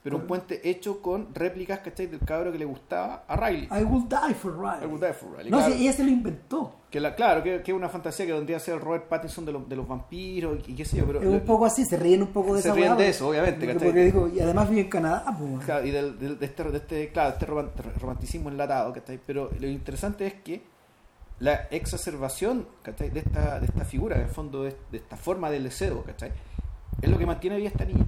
pero 0.05 0.19
un 0.19 0.27
puente 0.27 0.61
hecho 0.69 1.01
con 1.01 1.35
réplicas, 1.35 1.79
¿cachai? 1.81 2.07
Del 2.09 2.21
cabro 2.21 2.53
que 2.53 2.59
le 2.59 2.67
gustaba 2.67 3.25
a 3.27 3.37
Riley. 3.37 3.69
I 3.73 3.83
will 3.85 4.07
die 4.07 4.35
for 4.35 4.53
Riley. 4.55 4.85
I 4.85 4.87
would 4.87 5.01
die 5.03 5.15
for 5.15 5.31
Riley, 5.35 5.51
No, 5.51 5.57
claro. 5.57 5.73
si 5.75 5.81
ella 5.83 5.93
se 5.95 6.05
lo 6.05 6.11
inventó. 6.11 6.77
Que 6.91 7.01
la, 7.01 7.15
claro, 7.15 7.43
que, 7.43 7.63
que 7.63 7.73
es 7.73 7.77
una 7.77 7.89
fantasía 7.89 8.27
que 8.27 8.35
vendría 8.35 8.59
a 8.59 8.61
ser 8.61 8.79
Robert 8.79 9.09
Pattinson 9.09 9.47
de 9.47 9.53
los, 9.53 9.67
de 9.67 9.75
los 9.77 9.89
vampiros 9.89 10.59
y, 10.69 10.75
qué 10.75 10.85
sé 10.85 10.99
yo, 10.99 11.07
pero 11.07 11.23
Es 11.23 11.27
un 11.27 11.41
poco 11.41 11.65
así, 11.65 11.87
se 11.87 11.97
ríen 11.97 12.21
un 12.23 12.29
poco 12.35 12.55
de 12.55 12.61
Se 12.61 12.69
esa 12.69 12.75
ríen 12.77 12.89
weá, 12.91 12.99
de 12.99 13.09
eso, 13.09 13.29
obviamente, 13.31 13.67
¿cachai? 13.67 13.83
porque 13.83 14.05
digo, 14.05 14.29
y 14.29 14.41
además 14.41 14.69
vive 14.69 14.83
en 14.83 14.89
Canadá, 14.91 15.25
pues. 15.39 15.65
Claro, 15.65 15.87
y 15.87 15.91
del, 15.91 16.19
del- 16.19 16.39
de, 16.39 16.47
este, 16.47 16.65
de 16.65 16.77
este, 16.77 17.09
claro, 17.09 17.31
este 17.31 17.47
roman- 17.47 17.71
romanticismo 17.99 18.51
enlatado, 18.51 18.93
¿cachai? 18.93 19.19
Pero 19.27 19.51
lo 19.59 19.67
interesante 19.67 20.27
es 20.27 20.35
que 20.35 20.63
la 21.41 21.67
exacerbación, 21.71 22.67
¿cachai? 22.83 23.09
De 23.11 23.21
esta, 23.21 23.59
de 23.59 23.67
esta 23.67 23.85
figura, 23.87 24.17
en 24.17 24.23
el 24.23 24.29
fondo, 24.29 24.65
de, 24.65 24.77
de 24.93 24.99
esta 24.99 25.17
forma 25.17 25.51
del 25.51 25.65
deseo, 25.65 26.03
¿cachai? 26.05 26.31
Es 27.01 27.09
lo 27.09 27.17
que 27.19 27.27
mantiene 27.27 27.57
viva 27.57 27.69
esta 27.69 27.85
niña. 27.87 28.05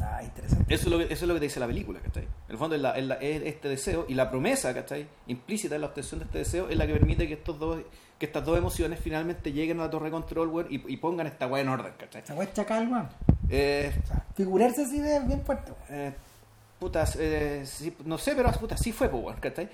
Ah, 0.00 0.22
interesante. 0.22 0.74
Eso 0.74 0.84
es 0.86 0.90
lo 0.90 0.98
que, 0.98 1.04
eso 1.04 1.24
es 1.24 1.28
lo 1.28 1.34
que 1.34 1.40
te 1.40 1.46
dice 1.46 1.60
la 1.60 1.66
película, 1.66 2.00
¿cachai? 2.00 2.22
En 2.24 2.30
el 2.50 2.58
fondo 2.58 2.76
es, 2.76 2.82
la- 2.82 2.92
es 2.96 3.04
la- 3.04 3.14
es 3.16 3.42
este 3.42 3.68
deseo 3.68 4.06
y 4.08 4.14
la 4.14 4.30
promesa, 4.30 4.72
¿cachai? 4.74 5.06
Implícita 5.26 5.74
en 5.74 5.80
la 5.82 5.88
obtención 5.88 6.20
de 6.20 6.26
este 6.26 6.38
deseo 6.38 6.68
es 6.68 6.76
la 6.76 6.86
que 6.86 6.92
permite 6.94 7.26
que 7.28 7.34
estos 7.34 7.58
dos 7.58 7.80
que 8.18 8.24
estas 8.24 8.46
dos 8.46 8.56
emociones 8.56 8.98
finalmente 8.98 9.52
lleguen 9.52 9.78
a 9.78 9.84
la 9.84 9.90
torre 9.90 10.06
de 10.06 10.12
control, 10.12 10.48
weón, 10.48 10.66
y, 10.70 10.76
y 10.90 10.96
pongan 10.96 11.26
esta 11.26 11.46
weá 11.46 11.60
en 11.60 11.68
orden, 11.68 11.92
¿cachai? 11.98 12.22
Esa 12.22 12.34
weá 12.34 12.48
es 12.48 12.54
chacal, 12.54 12.88
weón. 12.90 13.08
Eh, 13.50 13.92
O 14.02 14.06
sea, 14.06 14.24
figurarse 14.34 14.82
así 14.84 14.98
de 15.00 15.20
bien 15.20 15.42
weón. 15.46 15.60
Eh, 15.90 16.14
putas, 16.78 17.16
eh, 17.20 17.62
sí, 17.66 17.94
no 18.06 18.16
sé, 18.16 18.34
pero 18.34 18.50
puta, 18.52 18.74
sí 18.78 18.92
fue, 18.92 19.08
weón, 19.08 19.36
¿cachai? 19.38 19.68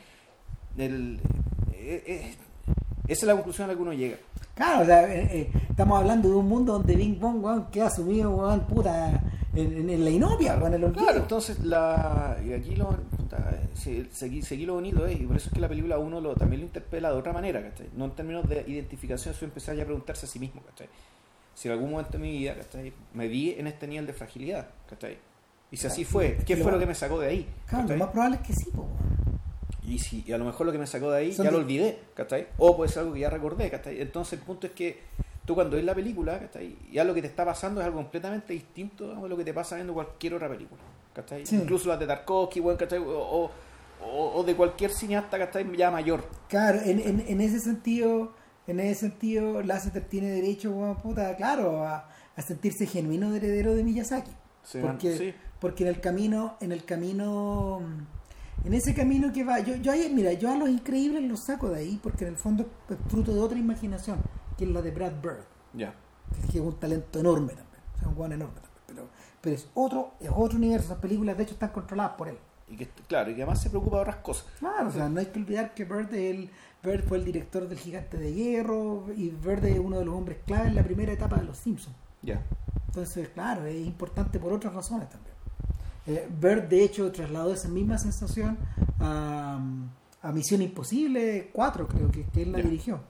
El, 0.76 1.20
eh, 1.72 2.34
esa 3.07 3.20
es 3.20 3.22
la 3.24 3.34
conclusión 3.34 3.66
a 3.66 3.72
la 3.72 3.76
que 3.76 3.82
uno 3.82 3.92
llega. 3.92 4.16
Claro, 4.55 4.82
o 4.82 4.84
sea, 4.84 5.12
eh, 5.14 5.28
eh, 5.32 5.53
estamos 5.70 5.98
hablando 5.98 6.28
de 6.28 6.34
un 6.34 6.46
mundo 6.48 6.74
donde 6.74 6.94
Bing 6.94 7.18
Bong, 7.18 7.42
weón, 7.42 7.66
queda 7.70 7.88
sumido, 7.90 8.30
weón, 8.30 8.61
puta, 8.66 9.20
en, 9.55 10.05
la 10.05 10.11
inopia, 10.11 10.55
weón, 10.57 10.68
en 10.68 10.74
el 10.74 10.84
olvido. 10.84 11.05
Claro, 11.05 11.18
entonces, 11.20 11.61
la, 11.61 12.36
y 12.46 12.53
aquí 12.53 12.76
lo, 12.76 12.90
puta, 13.16 13.50
se- 13.74 14.11
seguí, 14.12 14.42
seguí 14.42 14.66
lo 14.66 14.74
bonito, 14.74 15.07
eh, 15.07 15.14
y 15.14 15.24
por 15.26 15.36
eso 15.36 15.48
es 15.48 15.55
que 15.55 15.61
la 15.61 15.68
película 15.68 15.98
uno 15.98 16.20
lo, 16.20 16.34
también 16.34 16.61
lo 16.61 16.66
interpela 16.66 17.11
de 17.11 17.16
otra 17.16 17.32
manera, 17.32 17.62
¿cachai? 17.62 17.88
No 17.96 18.05
en 18.05 18.11
términos 18.12 18.46
de 18.48 18.62
identificación, 18.66 19.34
sino 19.34 19.46
empezar 19.48 19.74
ya 19.74 19.82
a 19.84 19.86
preguntarse 19.86 20.26
a 20.26 20.28
sí 20.28 20.38
mismo, 20.38 20.61
¿cachai? 20.62 20.88
Si 21.55 21.68
en 21.68 21.72
algún 21.72 21.90
momento 21.90 22.12
de 22.12 22.18
mi 22.18 22.32
vida, 22.38 22.55
¿cachai? 22.55 22.92
Me 23.14 23.28
vi 23.28 23.53
en 23.53 23.66
este 23.66 23.86
nivel 23.86 24.07
de 24.07 24.12
fragilidad, 24.12 24.68
¿cachai? 24.88 25.16
Y 25.70 25.78
si 25.78 25.86
así 25.86 26.05
fue, 26.05 26.36
¿qué 26.46 26.57
Lo- 26.57 26.62
fue 26.64 26.72
lo 26.72 26.78
que 26.78 26.86
me 26.86 26.94
sacó 26.94 27.18
de 27.20 27.28
ahí? 27.28 27.48
Claro, 27.66 27.84
lo 27.84 27.88
¿cachai? 27.88 27.98
más 27.98 28.09
probable 28.11 28.36
es 28.36 28.42
que 28.46 28.53
sí, 28.53 28.70
po, 28.70 28.82
weón. 28.82 29.32
Y, 29.87 29.99
si, 29.99 30.22
y 30.26 30.33
a 30.33 30.39
lo 30.39 30.45
mejor 30.45 30.66
lo 30.66 30.72
que 30.72 30.78
me 30.78 30.87
sacó 30.87 31.11
de 31.11 31.18
ahí 31.18 31.33
Son 31.33 31.45
ya 31.45 31.51
de- 31.51 31.57
lo 31.57 31.62
olvidé, 31.64 31.99
¿cachai? 32.14 32.47
O 32.59 32.76
puede 32.76 32.91
ser 32.91 33.01
algo 33.01 33.14
que 33.14 33.20
ya 33.20 33.30
recordé, 33.30 33.70
¿cachai? 33.70 34.01
Entonces 34.01 34.35
el 34.35 34.45
punto 34.45 34.66
es 34.68 34.72
que 34.74 35.01
tú 35.45 35.55
cuando 35.57 35.76
ves 35.76 35.85
la 35.85 35.95
película, 35.95 36.39
¿cachai? 36.39 36.76
Ya 36.93 37.03
lo 37.05 37.12
que 37.14 37.20
te 37.22 37.26
está 37.28 37.45
pasando 37.45 37.80
es 37.80 37.87
algo 37.87 37.99
completamente 37.99 38.53
distinto 38.53 39.12
a 39.16 39.28
lo 39.28 39.37
que 39.37 39.45
te 39.45 39.53
pasa 39.53 39.74
viendo 39.76 39.93
cualquier 39.95 40.35
otra 40.35 40.49
película, 40.49 40.80
¿cachai? 41.14 41.45
Sí. 41.47 41.57
Incluso 41.57 41.89
las 41.89 41.99
de 41.99 42.07
Tarkovsky, 42.07 42.62
¿cachai? 42.78 42.99
O, 43.01 43.11
o, 43.11 43.51
o- 44.05 44.33
o 44.35 44.45
de 44.45 44.55
cualquier 44.55 44.93
cineasta, 44.93 45.37
¿cachai? 45.39 45.76
Ya 45.76 45.91
mayor. 45.91 46.24
Claro, 46.49 46.80
en, 46.85 47.01
en, 47.01 47.24
en 47.26 47.41
ese 47.41 47.59
sentido, 47.59 48.33
en 48.68 48.78
ese 48.78 49.01
sentido, 49.01 49.62
Lasseter 49.62 50.05
tiene 50.05 50.28
derecho, 50.30 50.70
weón, 50.70 50.97
puta, 50.97 51.35
claro, 51.37 51.85
a, 51.85 52.09
a 52.37 52.43
sentirse 52.43 52.87
genuino 52.87 53.35
heredero 53.35 53.74
de 53.74 53.83
Miyazaki. 53.83 54.30
Sí, 54.62 54.78
porque, 54.80 55.16
sí. 55.18 55.35
porque 55.61 55.83
en 55.83 55.89
el 55.89 56.01
camino, 56.01 56.57
en 56.61 56.70
el 56.70 56.85
camino, 56.85 57.80
en 58.65 58.75
ese 58.75 58.95
camino 58.95 59.33
que 59.33 59.45
va, 59.45 59.61
yo, 59.61 59.77
yo 59.77 59.93
ahí, 59.93 60.11
mira, 60.15 60.33
yo 60.33 60.51
a 60.51 60.57
los 60.57 60.69
increíbles 60.69 61.23
los 61.25 61.45
saco 61.45 61.69
de 61.71 61.81
ahí, 61.81 62.01
porque 62.03 62.25
en 62.25 62.31
el 62.33 62.37
fondo 62.39 62.65
es 62.89 62.97
fruto 63.09 63.33
de 63.35 63.41
otra 63.41 63.59
imaginación, 63.59 64.19
que 64.57 64.65
es 64.65 64.71
la 64.71 64.83
de 64.83 64.91
Brad 64.91 65.13
Bird, 65.23 65.45
Ya. 65.75 65.95
que 66.51 66.59
es 66.59 66.65
un 66.65 66.79
talento 66.79 67.19
enorme 67.21 67.49
también, 67.55 67.83
o 67.97 67.99
sea, 67.99 68.09
un 68.09 68.15
guan 68.15 68.33
enorme 68.33 68.55
también, 68.61 68.83
pero, 68.87 69.09
pero 69.41 69.57
es 69.57 69.69
otro, 69.75 70.13
es 70.21 70.31
otro 70.35 70.59
universo, 70.59 70.87
esas 70.87 70.99
películas 70.99 71.37
de 71.37 71.43
hecho 71.45 71.55
están 71.55 71.71
controladas 71.71 72.13
por 72.17 72.29
él. 72.29 72.39
Y 72.69 72.77
que, 72.77 72.89
claro, 73.07 73.31
y 73.31 73.35
que 73.35 73.43
además 73.43 73.61
se 73.61 73.69
preocupa 73.69 73.97
de 73.97 74.03
otras 74.03 74.17
cosas. 74.17 74.47
Claro, 74.59 74.89
o 74.89 74.93
sea, 74.93 75.09
no 75.09 75.21
hay 75.21 75.27
que 75.27 75.39
olvidar 75.39 75.75
que 75.75 75.85
Bird, 75.85 76.15
el, 76.15 76.49
Bird 76.83 77.05
fue 77.07 77.19
el 77.19 77.25
director 77.25 77.69
del 77.69 77.79
Gigante 77.79 78.17
de 78.17 78.33
Hierro 78.33 79.07
y 79.15 79.29
Bird 79.29 79.65
es 79.67 79.79
uno 79.79 79.99
de 79.99 80.07
los 80.07 80.15
hombres 80.15 80.39
clave 80.47 80.69
en 80.69 80.77
la 80.77 80.83
primera 80.83 81.13
etapa 81.13 81.37
de 81.37 81.45
Los 81.45 81.59
Simpsons. 81.59 81.95
Ya. 82.23 82.41
Entonces, 82.87 83.29
claro, 83.31 83.67
es 83.67 83.85
importante 83.87 84.39
por 84.39 84.53
otras 84.55 84.73
razones 84.73 85.09
también. 85.11 85.32
Eh, 86.07 86.28
Bird, 86.40 86.68
de 86.68 86.84
hecho, 86.84 87.11
trasladó 87.12 87.53
esa 87.55 87.68
misma 87.68 87.96
sensación 87.98 88.59
a, 89.00 89.61
a 90.22 90.32
Misión 90.32 90.62
Imposible 90.62 91.50
4, 91.53 91.86
creo 91.88 92.11
que, 92.11 92.24
que 92.26 92.42
él 92.42 92.53
la 92.53 92.59
dirigió. 92.59 93.00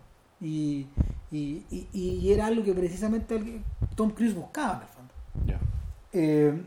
Y, 0.41 0.87
y, 1.31 1.65
y- 1.71 1.89
y 1.93 2.33
era 2.33 2.47
algo 2.47 2.63
que 2.65 2.75
precisamente 2.75 3.63
Tom 3.95 4.11
Cruise 4.11 4.35
buscaba, 4.35 4.75
en 4.75 4.81
el 4.83 4.89
fondo. 4.89 5.13
Eh, 6.13 6.63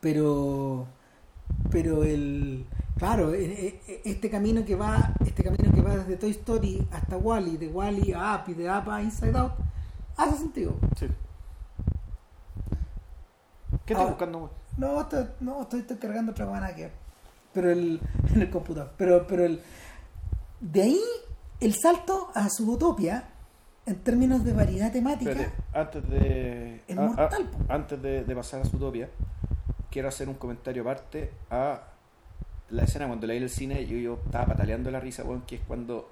pero 0.00 0.86
pero 1.70 2.04
el 2.04 2.64
claro 2.98 3.34
e- 3.34 3.80
e- 3.86 4.00
este 4.04 4.30
camino 4.30 4.64
que 4.64 4.74
va 4.74 5.12
este 5.24 5.42
camino 5.42 5.72
que 5.74 5.82
va 5.82 5.96
desde 5.96 6.16
Toy 6.16 6.30
Story 6.30 6.86
hasta 6.92 7.16
Wally 7.16 7.56
de 7.56 7.68
Wally 7.68 8.12
a 8.12 8.36
Up 8.36 8.50
y 8.50 8.54
de 8.54 8.64
Up 8.70 8.88
a 8.90 9.02
Inside 9.02 9.36
Out 9.36 9.52
hace 10.16 10.38
sentido 10.38 10.76
Sí. 10.98 11.06
¿Qué 13.86 13.92
estás 13.94 14.06
Ah. 14.06 14.10
buscando? 14.10 14.50
no 14.76 15.00
estoy, 15.00 15.24
no 15.40 15.62
estoy, 15.62 15.80
estoy 15.80 15.96
cargando 15.96 16.32
otra 16.32 16.44
buena 16.46 16.74
que 16.74 16.90
pero 17.54 17.70
el 17.70 17.98
en 18.34 18.42
el 18.42 18.50
computador 18.50 18.92
pero 18.98 19.26
pero 19.26 19.44
el 19.46 19.62
de 20.60 20.82
ahí 20.82 21.00
el 21.60 21.74
salto 21.74 22.28
a 22.34 22.48
Subutopia 22.50 23.24
en 23.86 23.96
términos 24.02 24.44
de 24.44 24.52
variedad 24.52 24.92
temática 24.92 25.30
Espérate, 25.30 25.54
antes 25.72 26.10
de, 26.10 26.82
a- 26.90 26.92
a- 26.92 27.06
mortal, 27.06 27.48
po. 27.50 27.72
antes 27.72 28.02
de, 28.02 28.24
de 28.24 28.34
pasar 28.34 28.60
a 28.60 28.64
Zootopia, 28.64 29.08
quiero 29.90 30.08
hacer 30.08 30.28
un 30.28 30.34
comentario 30.34 30.82
aparte 30.82 31.30
a 31.50 31.82
la 32.70 32.82
escena 32.82 33.06
cuando 33.06 33.28
leí 33.28 33.38
el 33.40 33.48
cine, 33.48 33.86
yo, 33.86 33.96
yo 33.96 34.18
estaba 34.24 34.46
pataleando 34.46 34.90
la 34.90 34.98
risa, 34.98 35.22
weón, 35.22 35.42
que 35.42 35.54
es 35.54 35.60
cuando 35.68 36.10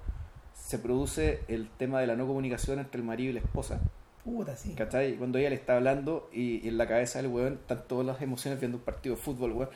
se 0.53 0.79
produce 0.79 1.41
el 1.49 1.67
tema 1.77 1.99
de 1.99 2.07
la 2.07 2.15
no 2.15 2.25
comunicación 2.25 2.79
entre 2.79 3.01
el 3.01 3.05
marido 3.05 3.31
y 3.31 3.33
la 3.33 3.41
esposa, 3.41 3.81
puta 4.25 4.55
sí 4.57 4.73
¿cachai? 4.75 5.15
Cuando 5.15 5.37
ella 5.37 5.49
le 5.51 5.55
está 5.55 5.77
hablando 5.77 6.29
y, 6.33 6.65
y 6.65 6.67
en 6.67 6.77
la 6.77 6.87
cabeza 6.87 7.21
del 7.21 7.31
weón 7.31 7.53
están 7.53 7.83
todas 7.87 8.05
las 8.05 8.21
emociones 8.21 8.59
viendo 8.59 8.77
un 8.79 8.83
partido 8.83 9.15
de 9.15 9.21
fútbol, 9.21 9.51
weón. 9.53 9.69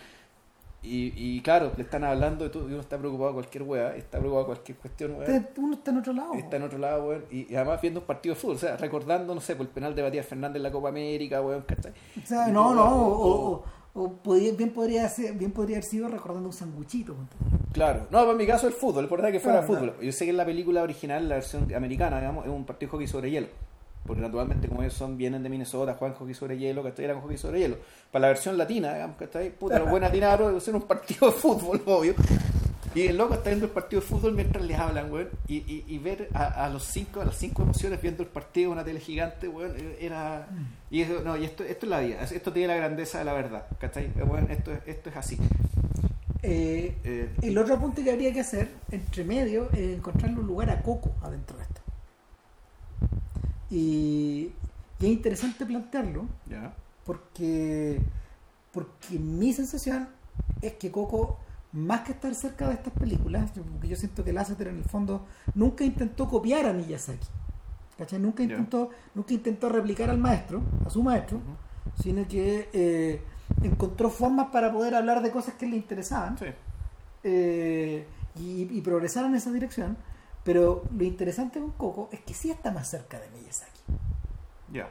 Y, 0.81 1.11
y 1.15 1.41
claro, 1.41 1.73
le 1.75 1.83
están 1.83 2.05
hablando 2.05 2.45
y, 2.45 2.49
tú- 2.49 2.61
y 2.61 2.71
uno 2.71 2.79
está 2.79 2.97
preocupado 2.97 3.31
por 3.33 3.41
cualquier 3.43 3.63
weá, 3.63 3.95
está 3.97 4.17
preocupado 4.17 4.45
por 4.47 4.55
cualquier 4.55 4.77
cuestión, 4.77 5.15
weón 5.17 5.47
uno 5.57 5.73
está 5.73 5.91
en 5.91 5.97
otro 5.97 6.13
lado 6.13 6.33
está 6.35 6.55
en 6.55 6.63
otro 6.63 6.77
lado, 6.79 7.05
weón, 7.09 7.25
y, 7.29 7.51
y 7.51 7.55
además 7.55 7.81
viendo 7.81 7.99
un 7.99 8.05
partido 8.05 8.33
de 8.33 8.39
fútbol, 8.41 8.55
o 8.55 8.59
sea, 8.59 8.77
recordando, 8.77 9.35
no 9.35 9.41
sé, 9.41 9.55
por 9.57 9.65
el 9.65 9.71
penal 9.73 9.93
de 9.93 10.03
Matías 10.03 10.25
Fernández 10.25 10.55
en 10.57 10.63
la 10.63 10.71
Copa 10.71 10.87
América, 10.89 11.41
weón, 11.41 11.63
¿cachai? 11.63 11.91
O 12.23 12.25
sea, 12.25 12.47
Y 12.47 12.53
no, 12.53 12.73
no, 12.73 12.85
o- 12.85 13.09
o, 13.11 13.51
o- 13.51 13.63
o 14.03 14.13
podía- 14.13 14.53
bien, 14.53 14.71
podría 14.71 15.09
ser, 15.09 15.33
bien 15.33 15.51
podría 15.51 15.77
haber 15.77 15.83
sido 15.83 16.07
recordando 16.07 16.47
un 16.47 16.53
sanguchito. 16.53 17.13
Claro, 17.73 18.07
no, 18.09 18.19
para 18.25 18.33
mi 18.33 18.47
caso 18.47 18.65
el 18.67 18.73
fútbol, 18.73 19.03
es 19.03 19.11
verdad 19.11 19.31
que 19.33 19.41
fuera 19.41 19.59
Claro, 19.65 19.73
fútbol. 19.73 19.95
Yo 20.01 20.11
sé 20.13 20.23
que 20.23 20.31
en 20.31 20.37
la 20.37 20.45
película 20.45 20.81
original, 20.81 21.27
la 21.27 21.35
versión 21.35 21.73
americana, 21.75 22.19
digamos, 22.21 22.45
es 22.45 22.51
un 22.51 22.65
partido 22.65 22.87
de 22.87 22.91
hockey 22.93 23.07
sobre 23.07 23.31
hielo. 23.31 23.47
Porque 24.05 24.21
naturalmente, 24.21 24.67
como 24.67 24.81
ellos 24.81 24.93
son, 24.95 25.17
vienen 25.17 25.43
de 25.43 25.49
Minnesota, 25.49 25.93
juegan 25.97 26.17
hockey 26.17 26.33
sobre 26.33 26.57
hielo, 26.57 26.81
¿cachai? 26.83 27.05
Eran 27.05 27.21
hockey 27.21 27.37
sobre 27.37 27.59
hielo. 27.59 27.77
Para 28.11 28.21
la 28.23 28.27
versión 28.29 28.57
latina, 28.57 28.93
digamos, 28.93 29.17
¿cachai? 29.17 29.51
Puta, 29.51 29.77
los 29.79 29.89
buenos 29.89 30.09
atinaron, 30.09 30.55
hacer 30.57 30.75
un 30.75 30.81
partido 30.83 31.27
de 31.27 31.33
fútbol, 31.33 31.81
obvio. 31.85 32.15
Y 32.95 33.01
el 33.05 33.17
loco 33.17 33.35
está 33.35 33.49
viendo 33.51 33.67
el 33.67 33.71
partido 33.71 34.01
de 34.01 34.07
fútbol 34.07 34.33
mientras 34.33 34.65
les 34.65 34.79
hablan, 34.79 35.11
weón. 35.11 35.29
Y, 35.47 35.57
y, 35.57 35.85
y 35.87 35.99
ver 35.99 36.27
a, 36.33 36.65
a 36.65 36.69
los 36.69 36.83
cinco, 36.85 37.21
a 37.21 37.25
las 37.25 37.35
cinco 37.35 37.61
emociones 37.61 38.01
viendo 38.01 38.23
el 38.23 38.29
partido 38.29 38.71
una 38.71 38.83
tele 38.83 38.99
gigante, 38.99 39.47
weón, 39.47 39.75
era. 39.99 40.47
Y 40.89 41.03
eso, 41.03 41.21
no, 41.23 41.37
y 41.37 41.45
esto, 41.45 41.63
esto 41.63 41.85
es 41.85 41.89
la 41.91 41.99
vida, 41.99 42.23
esto 42.23 42.51
tiene 42.51 42.69
la 42.69 42.75
grandeza 42.77 43.19
de 43.19 43.25
la 43.25 43.33
verdad, 43.33 43.67
¿cachai? 43.79 44.09
Weón, 44.15 44.49
esto, 44.49 44.71
es- 44.73 44.79
esto 44.87 45.11
es 45.11 45.17
así. 45.17 45.37
Eh, 46.41 46.95
Eh, 47.03 47.29
el 47.43 47.57
otro 47.57 47.77
punto 47.79 48.01
que 48.03 48.11
habría 48.11 48.31
que 48.33 48.39
hacer, 48.39 48.69
entre 48.91 49.23
medio, 49.23 49.69
es 49.73 49.97
encontrarle 49.97 50.39
un 50.39 50.47
lugar 50.47 50.69
a 50.71 50.81
Coco 50.81 51.11
adentro 51.21 51.57
de 51.57 51.63
esto. 51.63 51.78
Y, 53.69 54.51
y 54.99 55.05
es 55.05 55.11
interesante 55.11 55.65
plantearlo 55.65 56.25
porque, 57.05 58.01
porque 58.71 59.19
mi 59.19 59.53
sensación 59.53 60.09
es 60.61 60.73
que 60.73 60.91
Coco, 60.91 61.37
más 61.71 62.01
que 62.01 62.13
estar 62.13 62.33
cerca 62.33 62.67
de 62.67 62.73
estas 62.73 62.93
películas, 62.93 63.51
porque 63.51 63.87
yo 63.87 63.95
siento 63.95 64.23
que 64.23 64.33
Lasseter 64.33 64.67
en 64.69 64.77
el 64.77 64.83
fondo 64.85 65.25
nunca 65.53 65.83
intentó 65.83 66.27
copiar 66.27 66.65
a 66.65 66.73
Miyazaki. 66.73 67.27
¿cachai? 67.97 68.19
Nunca 68.19 68.43
intentó, 68.43 68.89
nunca 69.13 69.33
intentó 69.33 69.69
replicar 69.69 70.09
al 70.09 70.17
maestro, 70.17 70.61
a 70.85 70.89
su 70.89 71.03
maestro, 71.03 71.39
sino 72.01 72.27
que 72.27 72.69
eh, 72.73 73.21
encontró 73.61 74.09
formas 74.09 74.47
para 74.51 74.71
poder 74.71 74.95
hablar 74.95 75.21
de 75.21 75.31
cosas 75.31 75.55
que 75.55 75.67
le 75.67 75.75
interesaban 75.75 76.37
Sí. 76.37 76.45
eh, 77.23 78.05
y, 78.39 78.61
y 78.71 78.81
progresar 78.81 79.25
en 79.25 79.35
esa 79.35 79.51
dirección. 79.51 79.97
Pero 80.49 80.81
lo 80.97 81.03
interesante 81.03 81.59
con 81.59 81.69
Coco 81.73 82.09
es 82.11 82.21
que 82.21 82.33
sí 82.33 82.49
está 82.49 82.71
más 82.71 82.87
cerca 82.89 83.19
de 83.19 83.29
Miyazaki. 83.29 83.81
Ya. 84.73 84.89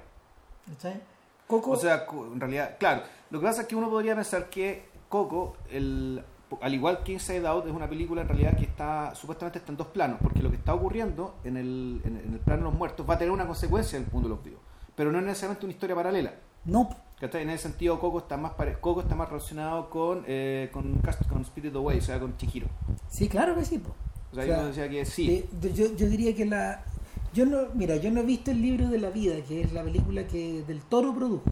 ¿cachai? 0.68 1.00
Coco, 1.48 1.72
O 1.72 1.76
sea, 1.76 2.06
en 2.32 2.38
realidad, 2.38 2.76
claro, 2.78 3.02
lo 3.30 3.40
que 3.40 3.46
pasa 3.46 3.62
es 3.62 3.66
que 3.66 3.74
uno 3.74 3.90
podría 3.90 4.14
pensar 4.14 4.48
que 4.50 4.84
Coco, 5.09 5.56
el, 5.68 6.22
al 6.61 6.74
igual 6.74 7.02
que 7.02 7.11
Inside 7.14 7.44
Out, 7.48 7.66
es 7.66 7.72
una 7.72 7.88
película 7.88 8.22
en 8.22 8.28
realidad 8.28 8.56
que 8.56 8.66
está, 8.66 9.12
supuestamente 9.16 9.59
está 9.59 9.72
en 9.72 9.78
dos 9.78 9.88
planos, 9.88 10.20
porque 10.22 10.42
lo 10.42 10.50
que 10.50 10.56
está 10.59 10.74
ocurriendo 10.74 11.34
en 11.42 11.56
el, 11.56 12.02
en, 12.04 12.18
en 12.18 12.34
el 12.34 12.38
plano 12.38 12.61
de 12.62 12.70
los 12.70 12.74
muertos 12.78 13.04
va 13.11 13.14
a 13.14 13.18
tener 13.18 13.32
una 13.32 13.44
consecuencia 13.48 13.96
en 13.98 14.04
el 14.04 14.12
mundo 14.12 14.28
de 14.28 14.36
los 14.36 14.44
vivos, 14.44 14.61
pero 14.94 15.11
no 15.11 15.18
es 15.18 15.24
necesariamente 15.24 15.66
una 15.66 15.72
historia 15.72 15.96
paralela. 15.96 16.34
no, 16.66 16.88
¿cachai? 17.18 17.42
En 17.42 17.50
ese 17.50 17.64
sentido, 17.64 17.98
Coco 17.98 18.18
está 18.18 18.36
más 18.36 18.52
pare- 18.52 18.78
Coco 18.80 19.00
está 19.00 19.16
más 19.16 19.28
relacionado 19.28 19.90
con, 19.90 20.22
eh, 20.28 20.70
con, 20.72 21.00
con 21.28 21.42
Spirit 21.42 21.74
Away, 21.74 21.98
o 21.98 22.02
sea, 22.02 22.20
con 22.20 22.36
Chihiro. 22.36 22.68
sí, 23.09 23.28
claro 23.28 23.56
que 23.56 23.64
sí. 23.64 23.78
po. 23.78 23.92
O 24.33 24.35
sea, 24.35 24.45
O 24.45 24.47
sea, 24.47 24.57
yo 24.61 24.66
decía 24.68 24.89
que 24.89 25.05
sí. 25.05 25.31
Eh, 25.31 25.49
yo, 25.74 25.95
yo 25.97 26.09
diría 26.09 26.35
que 26.35 26.45
la. 26.45 26.83
Yo 27.35 27.45
no, 27.47 27.59
mira, 27.74 27.97
yo 27.97 28.11
no 28.11 28.20
he 28.20 28.24
visto 28.24 28.51
el 28.51 28.61
libro 28.62 28.89
de 28.89 28.99
la 28.99 29.11
vida, 29.11 29.35
que 29.47 29.61
es 29.62 29.72
la 29.72 29.83
película 29.83 30.26
que 30.26 30.62
Del 30.66 30.81
Toro 30.83 31.14
produjo. 31.14 31.43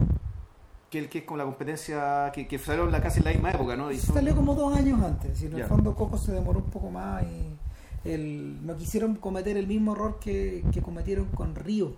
Que, 0.89 0.99
el, 0.99 1.09
que 1.09 1.19
es 1.19 1.23
como 1.25 1.37
la 1.37 1.43
competencia 1.43 2.31
que, 2.33 2.47
que 2.47 2.57
salieron 2.57 2.91
la, 2.91 3.01
casi 3.01 3.19
en 3.19 3.25
la 3.25 3.31
misma 3.31 3.51
época, 3.51 3.75
¿no? 3.75 3.91
Y 3.91 3.97
son- 3.97 4.15
Salió 4.15 4.35
como 4.35 4.55
dos 4.55 4.75
años 4.75 5.01
antes. 5.03 5.41
Y 5.41 5.45
en 5.47 5.53
el 5.53 5.59
Ya. 5.59 5.67
fondo 5.67 5.93
Coco 5.95 6.17
se 6.17 6.31
demoró 6.31 6.59
un 6.59 6.69
poco 6.71 6.89
más 6.89 7.23
y 7.23 8.09
el, 8.09 8.65
no 8.65 8.75
quisieron 8.77 9.15
cometer 9.15 9.57
el 9.57 9.67
mismo 9.67 9.93
error 9.93 10.17
que, 10.19 10.63
que 10.71 10.81
cometieron 10.81 11.25
con 11.27 11.55
Río. 11.55 11.93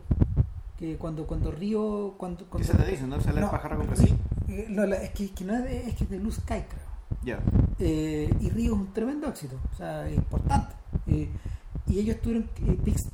Que 0.77 0.95
cuando, 0.95 1.27
cuando 1.27 1.51
Río. 1.51 2.15
Cuando, 2.17 2.45
¿Qué 2.45 2.49
cuando, 2.49 2.67
se 2.67 2.77
te 2.77 2.89
dice? 2.89 3.05
¿No? 3.05 3.19
Sale 3.21 3.39
el 3.39 3.45
No, 3.45 3.51
pajarra 3.51 3.75
con 3.77 3.87
Brasil. 3.87 4.15
eh, 4.47 4.65
no, 4.69 4.85
la- 4.85 4.95
es, 5.03 5.11
que, 5.11 5.25
es 5.25 5.31
que 5.31 5.43
no 5.45 5.55
es 5.55 5.63
de, 5.63 5.87
es 5.89 5.95
que 5.95 6.03
es 6.05 6.09
de 6.09 6.17
Blue 6.19 6.31
Sky, 6.31 6.45
creo. 6.47 6.88
Ya. 7.23 7.39
Eh, 7.79 8.33
y 8.39 8.49
Río 8.49 8.73
es 8.73 8.79
un 8.79 8.93
tremendo 8.93 9.27
éxito, 9.27 9.57
o 9.73 9.75
sea, 9.77 10.07
es 10.07 10.15
importante. 10.15 10.75
Eh, 11.07 11.29
y 11.87 11.99
ellos 11.99 12.17
tuvieron, 12.21 12.49
eh, 12.67 12.77
Pix- 12.83 13.09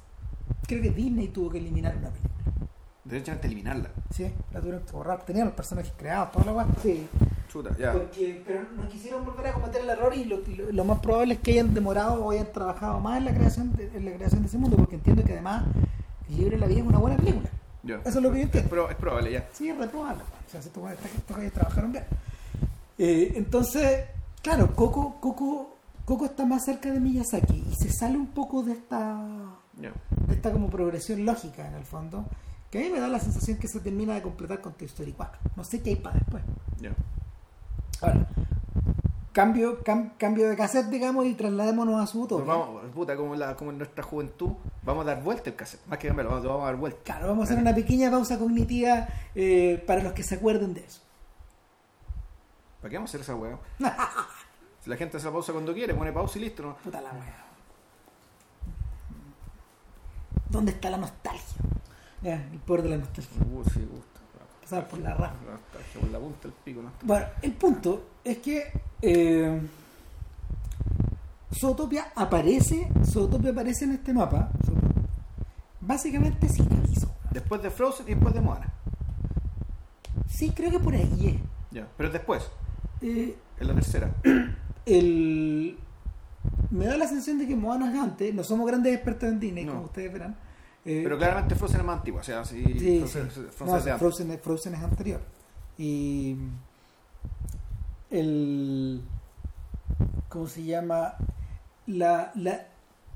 creo 0.68 0.82
que 0.82 0.90
Disney 0.92 1.28
tuvo 1.30 1.50
que 1.50 1.58
eliminar 1.60 1.96
una 1.98 2.10
película. 2.10 2.34
Derechamente 3.04 3.48
eliminarla. 3.48 3.90
Sí, 4.12 4.32
la 4.52 4.60
tuvieron 4.60 4.84
que 4.84 4.92
borrar. 4.92 5.24
Tenían 5.26 5.46
los 5.48 5.56
personajes 5.56 5.94
creados, 5.98 6.32
toda 6.32 6.46
la 6.46 6.52
guay. 6.54 6.68
Sí. 6.82 7.08
Chuta, 7.50 7.76
ya. 7.78 7.94
Porque, 7.94 8.42
pero 8.46 8.62
no 8.76 8.88
quisieron 8.90 9.24
volver 9.24 9.48
a 9.48 9.54
cometer 9.54 9.82
el 9.82 9.90
error 9.90 10.14
y 10.16 10.26
lo, 10.26 10.38
lo- 10.40 10.72
lo 10.72 10.86
más 10.86 11.00
probable 11.00 11.36
es 11.36 11.40
que 11.40 11.52
hayan 11.52 11.74
demorado 11.74 12.24
o 12.26 12.32
hayan 12.32 12.52
trabajado 12.52 13.00
más 13.00 13.18
en 13.20 13.26
la 13.26 13.34
creación 13.36 13.74
de, 13.74 13.86
en 13.96 14.06
la 14.06 14.12
creación 14.14 14.42
de 14.42 14.48
ese 14.48 14.58
mundo, 14.58 14.76
porque 14.78 14.96
entiendo 14.96 15.24
que 15.24 15.34
además 15.34 15.66
de 16.28 16.58
la 16.58 16.66
vida 16.68 16.80
es 16.82 16.86
una 16.88 16.98
buena 16.98 17.18
película. 17.18 17.50
Ya. 17.84 17.98
Eso 18.04 18.18
es 18.18 18.24
lo 18.24 18.32
que 18.32 18.38
yo 18.40 18.44
entiendo. 18.44 18.70
pro- 18.70 18.90
es 18.90 18.96
probable, 18.96 19.32
ya. 19.32 19.48
Sí, 19.54 19.70
es 19.70 19.78
reprobable. 19.78 20.24
O 20.24 20.50
sea, 20.52 20.62
si 20.62 20.68
estos 20.70 20.84
güeyes 21.36 21.54
trabajaron 21.54 21.92
bien. 21.92 22.04
Eh, 22.98 23.34
entonces, 23.36 24.06
claro, 24.42 24.74
Coco, 24.76 25.18
Coco, 25.20 25.76
Coco 26.06 26.26
está 26.26 26.46
más 26.46 26.64
cerca 26.66 26.92
de 26.92 27.00
Miyazaki 27.00 27.66
y 27.70 27.76
se 27.76 27.92
sale 27.92 28.18
un 28.18 28.28
poco 28.28 28.64
de 28.64 28.74
esta, 28.74 29.22
de 29.74 30.34
esta 30.34 30.52
como 30.52 30.70
progresión 30.70 31.26
lógica 31.26 31.68
en 31.68 31.74
el 31.76 31.84
fondo, 31.86 32.26
que 32.72 32.80
a 32.80 32.82
mí 32.82 32.90
me 32.90 33.00
da 33.00 33.08
la 33.08 33.20
sensación 33.20 33.58
que 33.58 33.68
se 33.68 33.80
termina 33.80 34.14
de 34.14 34.22
completar 34.22 34.62
con 34.62 34.74
Toy 34.74 34.88
Story 34.88 35.14
4. 35.14 35.40
No 35.56 35.64
sé 35.64 35.82
qué 35.82 35.92
hay 35.92 35.96
para 35.98 36.20
después. 36.20 36.44
Ahora, 38.02 38.28
cambio, 39.32 39.84
cam- 39.84 40.12
cambio 40.18 40.50
de 40.50 40.56
cassette, 40.56 40.88
digamos, 40.90 41.26
y 41.26 41.34
trasladémonos 41.34 42.02
a 42.02 42.08
su 42.08 42.20
Pues 42.20 42.32
utopia. 42.42 42.54
vamos, 42.54 42.82
puta, 42.94 43.16
como, 43.16 43.36
la, 43.36 43.56
como 43.56 43.72
en 43.72 43.78
nuestra 43.78 44.04
juventud, 44.04 44.52
vamos 44.84 45.04
a 45.06 45.14
dar 45.16 45.24
vuelta 45.24 45.50
el 45.50 45.56
cassette. 45.56 45.86
Más 45.88 45.98
que 46.00 46.08
cambiarlo, 46.08 46.32
vamos, 46.34 46.46
vamos 46.48 46.64
a 46.64 46.66
dar 46.68 46.76
vuelta. 46.76 47.00
Claro, 47.04 47.28
vamos 47.28 47.42
a 47.44 47.46
hacer 47.52 47.58
una 47.62 47.74
pequeña 47.74 48.12
pausa 48.12 48.38
cognitiva 48.38 49.08
eh, 49.34 49.84
para 49.88 50.04
los 50.04 50.14
que 50.14 50.24
se 50.24 50.36
acuerden 50.36 50.74
de 50.74 50.82
eso. 50.82 51.02
¿Para 52.86 52.92
qué 52.92 52.98
vamos 52.98 53.10
a 53.10 53.18
hacer 53.18 53.22
esa 53.22 53.34
weá? 53.34 53.58
si 54.84 54.92
la 54.92 54.96
gente 54.96 55.18
hace 55.18 55.26
la 55.26 55.32
pausa 55.32 55.52
cuando 55.52 55.74
quiere, 55.74 55.96
pone 55.96 56.12
pausa 56.12 56.38
y 56.38 56.44
listo. 56.44 56.62
¿no? 56.62 56.76
Puta 56.76 57.02
la 57.02 57.12
wea. 57.14 57.46
¿Dónde 60.48 60.72
está 60.72 60.92
la 60.92 60.98
nostalgia? 60.98 61.64
Ya, 62.22 62.36
el 62.36 62.60
poder 62.60 62.84
de 62.84 62.90
la 62.90 62.98
nostalgia. 62.98 63.42
Uh, 63.42 63.64
sí, 63.64 63.80
gusta. 63.92 64.20
Pasar 64.62 64.88
por 64.88 65.00
la 65.00 65.16
raja. 65.16 65.34
La 65.48 65.54
nostalgia, 65.54 66.00
por 66.00 66.12
la 66.12 66.20
punta 66.20 66.42
del 66.44 66.52
pico, 66.64 66.82
¿no? 66.84 66.92
Bueno, 67.02 67.26
el 67.42 67.54
punto 67.54 68.04
es 68.24 68.38
que 68.38 68.72
eh, 69.02 69.62
Zootopia 71.60 72.12
aparece, 72.14 72.88
Zootopia 73.04 73.50
aparece 73.50 73.86
en 73.86 73.94
este 73.94 74.14
mapa, 74.14 74.52
básicamente 75.82 76.48
sin 76.50 76.72
aviso. 76.72 77.10
Después 77.32 77.64
de 77.64 77.72
Frozen 77.72 78.06
y 78.10 78.14
después 78.14 78.36
de 78.36 78.42
Moana. 78.42 78.72
Sí, 80.30 80.52
creo 80.56 80.70
que 80.70 80.78
por 80.78 80.94
ahí 80.94 81.44
Ya. 81.72 81.88
Pero 81.98 82.12
después, 82.12 82.44
es. 82.44 82.65
Eh, 83.08 83.36
en 83.60 83.68
la 83.68 83.74
tercera. 83.76 84.12
el, 84.86 85.78
me 86.72 86.86
da 86.86 86.98
la 86.98 87.08
sensación 87.08 87.38
de 87.40 87.48
que 87.48 87.56
Moana 87.56 87.92
es 87.94 88.00
antes, 88.00 88.34
no 88.34 88.44
somos 88.44 88.68
grandes 88.68 88.94
expertos 88.96 89.30
en 89.30 89.40
Disney, 89.40 89.66
No. 89.66 89.74
como 89.74 89.86
ustedes 89.86 90.12
verán. 90.12 90.36
eh, 90.86 91.02
Pero 91.04 91.18
claramente 91.18 91.56
Frozen 91.56 91.80
es 91.82 91.86
más 91.86 91.98
antigua. 92.00 92.22
O 92.22 92.24
sea, 92.24 92.44
sí, 92.46 92.64
Sí, 92.80 93.00
Frozen, 93.00 93.32
sí. 93.32 93.42
Frozen 93.56 93.68
No, 93.90 93.94
es. 93.94 94.00
Frozen, 94.00 94.32
es- 94.32 94.42
Frozen 94.42 94.74
es 94.76 94.82
anterior. 94.84 95.22
Y, 95.78 96.36
el 98.12 99.02
¿cómo 100.30 100.48
se 100.48 100.64
llama? 100.64 101.16
La, 101.88 102.32
la, 102.36 102.68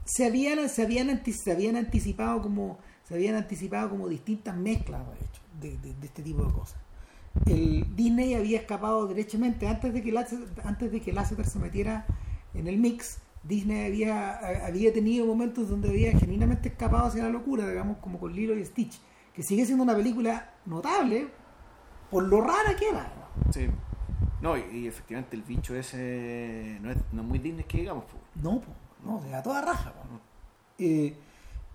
se 0.06 0.26
habían, 0.26 0.68
se 0.70 0.84
habían, 0.84 1.22
se 1.26 1.52
habían 1.52 1.76
anticipado 1.76 2.42
como 2.42 2.78
se 3.08 3.16
habían 3.16 3.36
anticipado 3.36 3.90
como 3.90 4.08
distintas 4.08 4.56
mezclas 4.56 5.02
de, 5.08 5.26
hecho, 5.26 5.42
de, 5.82 5.90
de- 5.90 6.00
de 6.00 6.06
este 6.06 6.22
tipo 6.22 6.44
de 6.46 6.54
cosas. 6.54 6.80
El 7.45 7.95
Disney 7.95 8.34
había 8.34 8.59
escapado 8.59 9.07
derechamente 9.07 9.67
antes 9.67 9.93
de 9.93 10.01
que 10.01 10.11
Lasseter, 10.11 10.47
antes 10.65 10.91
de 10.91 11.01
que 11.01 11.13
Lasseter 11.13 11.45
se 11.45 11.59
metiera 11.59 12.05
en 12.53 12.67
el 12.67 12.77
mix. 12.77 13.19
Disney 13.43 13.86
había, 13.86 14.65
había 14.65 14.91
tenido 14.91 15.25
momentos 15.25 15.69
donde 15.69 15.89
había 15.89 16.11
genuinamente 16.11 16.69
escapado 16.69 17.05
hacia 17.05 17.23
la 17.23 17.30
locura, 17.30 17.67
digamos, 17.67 17.97
como 17.97 18.19
con 18.19 18.34
Lilo 18.34 18.53
y 18.55 18.65
Stitch, 18.65 18.99
que 19.34 19.43
sigue 19.43 19.65
siendo 19.65 19.84
una 19.84 19.95
película 19.95 20.51
notable 20.65 21.30
por 22.11 22.23
lo 22.23 22.41
rara 22.41 22.75
que 22.77 22.89
era. 22.89 23.11
Sí. 23.51 23.67
No, 24.41 24.57
y, 24.57 24.63
y 24.73 24.88
efectivamente 24.88 25.36
el 25.36 25.43
bicho 25.43 25.75
ese 25.75 26.77
no 26.82 26.91
es, 26.91 26.97
no 27.11 27.21
es 27.21 27.27
muy 27.27 27.39
Disney 27.39 27.63
que 27.63 27.80
digamos. 27.80 28.05
po. 28.05 28.17
No, 28.41 28.59
po, 28.59 28.71
no, 29.05 29.21
de 29.21 29.34
a 29.34 29.41
toda 29.41 29.61
raja. 29.61 29.93
po. 29.93 30.19
Eh, 30.77 31.15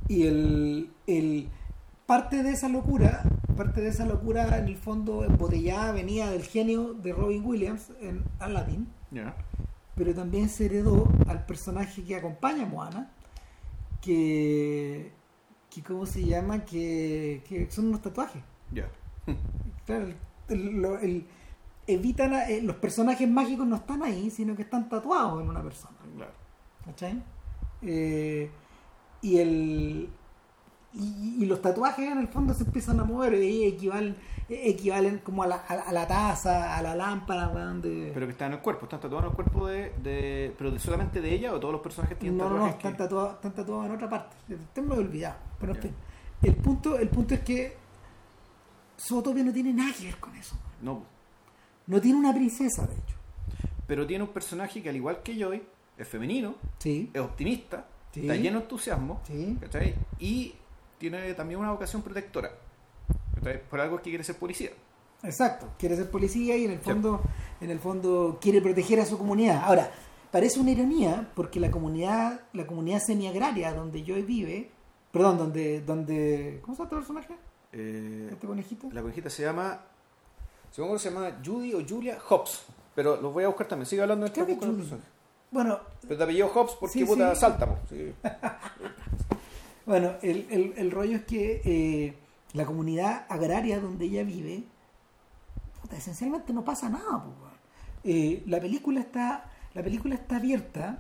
y 0.09 0.27
el, 0.27 0.91
el 1.07 1.49
parte 2.07 2.43
de 2.43 2.51
esa 2.53 2.69
locura, 2.69 3.23
parte 3.55 3.81
de 3.81 3.89
esa 3.89 4.05
locura 4.07 4.59
en 4.59 4.67
el 4.69 4.77
fondo 4.77 5.25
embotellada 5.25 5.93
venía 5.93 6.31
del 6.31 6.43
genio 6.45 6.95
de 6.95 7.13
Robin 7.13 7.45
Williams 7.45 7.91
en 8.01 8.25
Aladdin, 8.39 8.89
Ya. 9.11 9.35
pero 9.95 10.15
también 10.15 10.49
se 10.49 10.67
heredó 10.67 11.09
al 11.29 11.45
personaje 11.47 12.03
que 12.05 12.17
acompaña 12.17 12.65
a 12.65 12.67
Moana, 12.67 13.11
que, 14.01 15.13
que 15.71 15.83
¿cómo 15.83 16.07
se 16.07 16.25
llama? 16.25 16.65
Que, 16.65 17.43
que 17.49 17.71
son 17.71 17.87
unos 17.89 18.03
tatuajes. 18.03 18.43
Ya. 18.73 18.89
Claro, 19.87 20.07
el- 20.07 20.17
el- 20.49 20.81
lo- 20.81 20.99
el- 20.99 21.27
evitan 21.87 22.33
a- 22.33 22.49
eh, 22.49 22.63
los 22.63 22.77
personajes 22.77 23.29
mágicos 23.29 23.67
no 23.67 23.77
están 23.77 24.03
ahí, 24.03 24.31
sino 24.31 24.57
que 24.57 24.63
están 24.63 24.89
tatuados 24.89 25.43
en 25.43 25.49
una 25.51 25.63
persona. 25.63 25.97
Claro. 26.17 26.33
¿Cachai? 26.87 27.23
Eh, 27.83 28.51
y 29.21 29.39
el 29.39 30.09
y, 30.95 31.43
y 31.43 31.47
los 31.47 31.61
tatuajes 31.61 32.11
en 32.11 32.19
el 32.19 32.29
fondo 32.29 32.55
se 32.55 32.65
empiezan 32.65 33.01
a 33.01 33.05
mover 33.05 33.35
y 33.43 33.65
equivalen, 33.65 34.15
equivalen 34.49 35.19
como 35.19 35.43
a 35.43 35.47
la, 35.49 35.57
a, 35.57 35.75
la- 35.77 35.83
a 35.83 35.93
la 35.93 36.07
taza, 36.07 36.77
a 36.77 36.83
la 36.83 36.95
lámpara, 36.95 37.49
weón, 37.49 37.83
de... 37.83 38.11
Pero 38.15 38.27
que 38.27 38.33
está 38.33 38.47
en 38.47 38.53
el 38.55 38.61
cuerpo, 38.61 38.85
están 38.85 39.01
tatuados 39.01 39.25
en 39.25 39.31
el 39.31 39.35
cuerpo 39.37 39.67
de, 39.67 39.93
de. 40.03 40.55
¿Pero 40.57 40.71
de 40.71 40.79
solamente 40.79 41.21
de 41.21 41.33
ella 41.35 41.53
o 41.53 41.59
todos 41.61 41.73
los 41.73 41.81
personajes 41.83 42.19
tienen 42.19 42.39
no, 42.39 42.45
no, 42.45 42.51
no, 42.51 42.57
tatuajes? 42.57 42.77
están 42.77 42.93
que- 42.93 42.99
tatuados, 42.99 43.35
están 43.35 43.53
tatuados 43.55 43.87
en 43.87 43.93
otra 43.93 44.09
parte. 44.09 44.37
Usted 44.55 44.83
me 44.83 44.89
lo 44.89 44.95
he 44.95 44.99
olvidado. 45.05 45.37
Pero 45.61 45.75
el 46.43 46.55
punto, 46.57 46.99
el 46.99 47.09
punto 47.09 47.35
es 47.35 47.41
que 47.41 47.77
Zootopia 48.99 49.43
no 49.43 49.53
tiene 49.53 49.73
nada 49.73 49.93
que 49.99 50.05
ver 50.05 50.17
con 50.19 50.35
eso. 50.37 50.57
No, 50.83 51.03
No 51.87 52.01
tiene 52.01 52.19
una 52.19 52.33
princesa, 52.33 52.87
de 52.87 52.95
hecho. 52.95 53.17
pero 53.87 54.07
tiene 54.07 54.25
un 54.25 54.31
personaje 54.31 54.83
que 54.83 54.89
al 54.89 54.97
igual 54.97 55.23
que 55.23 55.37
Joy, 55.39 55.63
es 55.99 56.09
femenino, 56.09 56.55
Sí, 56.79 57.11
es 57.13 57.21
optimista, 57.21 57.87
Sí. 58.13 58.21
está 58.21 58.37
lleno 58.37 58.59
de 58.59 58.65
entusiasmo, 58.65 59.21
sí. 59.27 59.57
¿cachai? 59.61 59.95
Y 60.21 60.55
tiene 61.11 61.35
también 61.35 61.61
una 61.61 61.71
vocación 61.71 62.03
protectora. 62.03 62.51
Por 63.71 63.81
algo 63.81 63.97
es 63.97 64.03
que 64.03 64.11
quiere 64.11 64.25
ser 64.25 64.37
policía. 64.37 64.71
Exacto, 65.23 65.69
quiere 65.79 65.97
ser 65.97 66.11
policía 66.11 66.57
y 66.57 66.65
en 66.65 66.71
el 66.73 66.79
Sí. 66.79 66.85
fondo, 66.85 67.21
en 67.61 67.71
el 67.71 67.79
fondo 67.79 68.39
quiere 68.41 68.61
proteger 68.63 69.01
a 69.01 69.07
su 69.07 69.19
comunidad. 69.19 69.63
Ahora, 69.65 69.91
parece 70.31 70.61
una 70.61 70.71
ironía 70.71 71.31
porque 71.35 71.61
la 71.61 71.71
comunidad, 71.71 72.41
la 72.53 72.67
comunidad 72.67 73.01
semiagraria 73.01 73.73
donde 73.75 74.03
Joy 74.05 74.23
vive, 74.23 74.71
perdón, 75.13 75.37
donde, 75.39 75.81
donde, 75.83 76.61
¿cómo 76.63 76.75
se 76.75 76.83
llama 76.83 76.89
este 76.89 76.97
personaje? 76.97 77.35
Eh, 77.73 78.29
Este 78.33 78.47
conejito. 78.47 78.89
la 78.93 79.01
conejita 79.03 79.29
se 79.31 79.43
llama. 79.43 79.81
Supongo 80.71 80.95
que 80.95 81.01
se 81.01 81.11
llama 81.11 81.33
Judy 81.45 81.75
o 81.75 81.85
Julia 81.87 82.19
Hobbs. 82.29 82.65
Pero 82.95 83.21
los 83.21 83.33
voy 83.33 83.45
a 83.45 83.49
buscar 83.49 83.67
también. 83.69 83.87
Sigue 83.87 84.03
hablando 84.03 84.25
de 84.27 84.33
Creo 84.33 84.47
que. 84.47 84.55
Bueno, 85.51 85.79
Pero 86.03 86.17
te 86.17 86.23
apellido 86.25 86.49
Hobbs 86.49 86.77
porque 86.81 86.93
Sí, 86.99 87.05
puta 87.05 87.35
sí. 87.35 87.41
salta, 87.41 87.67
po. 87.67 87.77
Bueno, 89.87 90.13
el, 90.23 90.47
el- 90.51 90.75
el 90.77 90.91
rollo 90.91 91.17
es 91.17 91.25
que 91.25 91.61
eh, 91.65 92.15
la 92.53 92.65
comunidad 92.65 93.27
agraria 93.29 93.81
donde 93.81 94.07
ella 94.07 94.23
vive, 94.25 94.65
puta, 95.83 95.97
esencialmente 95.97 96.53
no 96.53 96.65
pasa 96.65 96.89
nada. 96.89 97.23
po. 97.23 97.33
Eh, 98.05 98.43
la 98.47 98.61
película 98.61 99.01
está, 99.01 99.51
la 99.75 99.83
película 99.83 100.15
está 100.15 100.37
abierta, 100.37 100.99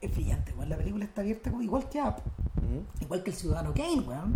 es 0.00 0.10
brillante, 0.14 0.52
weón. 0.54 0.68
la 0.70 0.76
película 0.76 1.04
está 1.04 1.20
abierta 1.20 1.50
como- 1.50 1.62
igual 1.62 1.88
que 1.88 2.00
Up. 2.00 2.16
Ujú. 2.56 2.84
igual 3.00 3.22
que 3.22 3.30
el 3.30 3.36
ciudadano 3.36 3.72
Kane, 3.74 4.00
weón, 4.00 4.32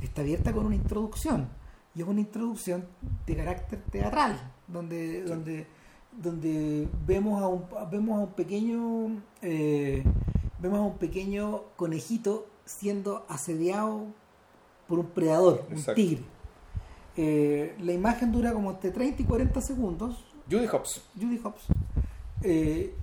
está 0.00 0.20
abierta 0.22 0.52
con 0.52 0.66
una 0.66 0.74
introducción. 0.76 1.48
Y 1.94 2.00
es 2.00 2.08
una 2.08 2.20
introducción 2.20 2.86
de 3.26 3.36
carácter 3.36 3.82
teatral, 3.90 4.38
donde, 4.66 5.22
donde, 5.24 5.66
donde 6.12 6.88
vemos 7.06 7.42
a 7.42 7.48
un 7.48 7.64
vemos 7.90 8.18
a 8.18 8.22
un 8.22 8.32
pequeño 8.32 9.20
eh, 9.42 10.02
vemos 10.62 10.78
a 10.78 10.82
un 10.82 10.96
pequeño 10.96 11.62
conejito 11.76 12.46
siendo 12.64 13.26
asediado 13.28 14.06
por 14.86 15.00
un 15.00 15.06
predador, 15.06 15.66
un 15.70 15.94
tigre. 15.94 16.22
Eh, 17.16 17.74
la 17.80 17.92
imagen 17.92 18.32
dura 18.32 18.52
como 18.52 18.70
entre 18.70 18.92
30 18.92 19.22
y 19.22 19.24
40 19.24 19.60
segundos, 19.60 20.24
Judy 20.50 20.66
Hobbs. 20.66 21.02
Judy 21.20 21.40
Hobbs, 21.42 21.62
eh, 22.42 22.94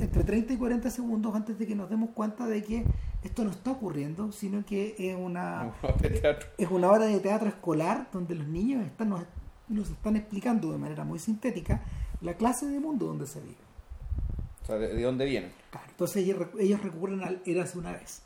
entre 0.00 0.22
30 0.22 0.52
y 0.52 0.56
40 0.56 0.90
segundos 0.90 1.34
antes 1.34 1.58
de 1.58 1.66
que 1.66 1.74
nos 1.74 1.90
demos 1.90 2.10
cuenta 2.10 2.46
de 2.46 2.62
que 2.62 2.84
esto 3.24 3.44
no 3.44 3.50
está 3.50 3.72
ocurriendo, 3.72 4.30
sino 4.32 4.64
que 4.64 4.94
es 4.98 5.16
una, 5.16 5.72
es 6.58 6.70
una 6.70 6.90
obra 6.90 7.06
de 7.06 7.18
teatro 7.18 7.48
escolar 7.48 8.08
donde 8.12 8.36
los 8.36 8.46
niños 8.46 8.86
están, 8.86 9.10
nos, 9.10 9.24
nos 9.68 9.90
están 9.90 10.16
explicando 10.16 10.70
de 10.70 10.78
manera 10.78 11.04
muy 11.04 11.18
sintética 11.18 11.82
la 12.20 12.34
clase 12.34 12.66
de 12.66 12.78
mundo 12.78 13.06
donde 13.06 13.26
se 13.26 13.40
vive. 13.40 13.67
Sea, 14.68 14.76
¿de, 14.78 14.94
de 14.94 15.02
dónde 15.02 15.24
vienen? 15.24 15.50
Claro, 15.72 15.86
Entonces 15.90 16.18
ellos, 16.22 16.46
ellos 16.60 16.80
recurren 16.82 17.22
al 17.24 17.42
Érase 17.44 17.76
una 17.78 17.90
vez. 17.92 18.22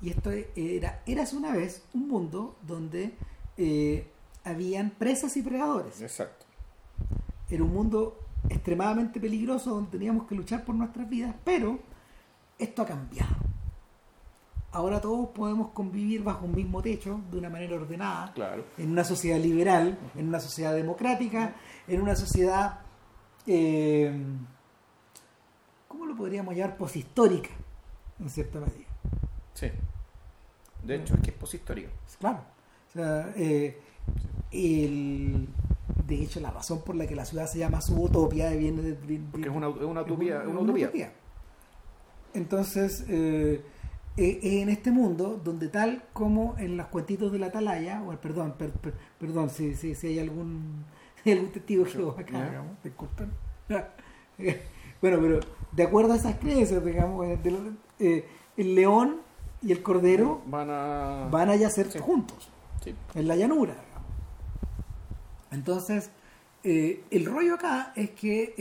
Y 0.00 0.08
esto 0.08 0.30
era 0.56 1.02
Érase 1.04 1.36
una 1.36 1.52
vez 1.52 1.84
un 1.92 2.08
mundo 2.08 2.56
donde 2.66 3.12
eh, 3.58 4.06
habían 4.44 4.90
presas 4.90 5.36
y 5.36 5.42
predadores. 5.42 6.00
Exacto. 6.00 6.46
Era 7.50 7.62
un 7.64 7.74
mundo 7.74 8.16
extremadamente 8.48 9.20
peligroso 9.20 9.70
donde 9.74 9.90
teníamos 9.90 10.26
que 10.26 10.34
luchar 10.34 10.64
por 10.64 10.74
nuestras 10.74 11.06
vidas, 11.10 11.34
pero 11.44 11.78
esto 12.58 12.82
ha 12.82 12.86
cambiado. 12.86 13.36
Ahora 14.72 15.00
todos 15.00 15.30
podemos 15.30 15.70
convivir 15.72 16.22
bajo 16.22 16.46
un 16.46 16.54
mismo 16.54 16.80
techo 16.80 17.20
de 17.30 17.38
una 17.38 17.50
manera 17.50 17.74
ordenada, 17.74 18.32
Claro. 18.32 18.64
en 18.78 18.92
una 18.92 19.02
sociedad 19.02 19.38
liberal, 19.40 19.98
en 20.14 20.28
una 20.28 20.38
sociedad 20.38 20.72
democrática, 20.74 21.56
en 21.88 22.00
una 22.00 22.14
sociedad, 22.14 22.78
eh, 23.48 24.12
¿cómo 26.00 26.12
lo 26.12 26.16
podríamos 26.16 26.54
llamar? 26.56 26.78
Poshistórica, 26.78 27.50
en 28.18 28.30
cierta 28.30 28.58
medida. 28.58 28.86
Sí. 29.52 29.68
De 30.82 30.94
hecho, 30.96 31.12
es 31.14 31.20
que 31.20 31.28
es 31.30 31.36
poshistórico. 31.36 31.90
Claro. 32.18 32.40
O 32.88 32.92
sea, 32.92 33.34
eh, 33.36 33.78
el- 34.50 35.46
de 36.06 36.22
hecho, 36.22 36.40
la 36.40 36.50
razón 36.50 36.80
por 36.82 36.96
la 36.96 37.06
que 37.06 37.14
la 37.14 37.26
ciudad 37.26 37.46
se 37.46 37.58
llama 37.58 37.82
Subutopia 37.82 38.48
viene 38.52 38.80
de, 38.80 38.92
de- 38.94 39.20
Porque 39.30 39.48
es 39.48 39.54
una, 39.54 39.68
utopía. 39.68 40.40
es 40.40 40.48
una 40.48 40.60
utopía. 40.60 41.12
Entonces, 42.32 43.04
eh, 43.08 43.62
eh, 44.16 44.38
en 44.62 44.70
este 44.70 44.90
mundo, 44.90 45.38
donde 45.44 45.68
tal 45.68 46.02
como 46.14 46.56
en 46.58 46.78
los 46.78 46.86
cuentitos 46.86 47.30
de 47.30 47.38
la 47.40 47.46
Atalaya, 47.48 48.02
o 48.02 48.16
perdón, 48.16 48.54
per- 48.56 48.72
per- 48.72 48.94
perdón, 49.18 49.50
si, 49.50 49.74
si, 49.74 49.94
si 49.94 50.06
hay 50.06 50.18
algún, 50.18 50.86
algún 51.26 51.50
testigo 51.52 51.84
Jehová 51.84 52.18
acá, 52.22 52.48
digamos, 52.48 52.82
disculpen. 52.82 53.30
bueno, 55.00 55.18
pero 55.20 55.40
de 55.72 55.82
acuerdo 55.82 56.12
a 56.12 56.16
esas 56.16 56.36
creencias, 56.36 56.84
digamos, 56.84 57.26
eh, 57.26 57.38
de 57.42 57.72
eh, 58.00 58.28
el 58.56 58.74
león 58.74 59.20
y 59.62 59.72
el 59.72 59.82
cordero 59.82 60.42
Van 60.46 60.68
a. 60.70 61.28
van 61.30 61.48
a 61.50 61.56
yacer 61.56 61.90
Sí. 61.90 61.98
juntos 61.98 62.50
Sí. 62.82 62.94
en 63.14 63.28
la 63.28 63.36
llanura. 63.36 63.74
digamos. 63.74 64.08
Entonces, 65.50 66.10
eh, 66.64 67.02
el 67.10 67.24
rollo 67.26 67.54
acá 67.54 67.92
es 67.96 68.10
que, 68.10 68.54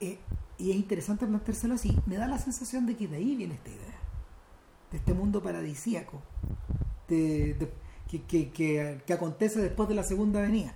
eh, 0.00 0.18
y 0.58 0.70
es 0.70 0.76
interesante 0.76 1.26
planteárselo 1.26 1.74
así, 1.74 1.96
me 2.06 2.16
da 2.16 2.26
la 2.26 2.38
sensación 2.38 2.86
de 2.86 2.96
que 2.96 3.08
de 3.08 3.16
ahí 3.16 3.34
viene 3.36 3.54
esta 3.54 3.70
idea, 3.70 3.98
de 4.90 4.96
este 4.98 5.14
mundo 5.14 5.42
paradisíaco, 5.42 6.20
de, 7.08 7.54
de- 7.54 7.72
que, 8.10 8.22
que, 8.22 8.50
que, 8.50 9.00
que 9.06 9.12
acontece 9.12 9.60
después 9.60 9.88
de 9.88 9.94
la 9.94 10.02
segunda 10.02 10.40
venida. 10.40 10.74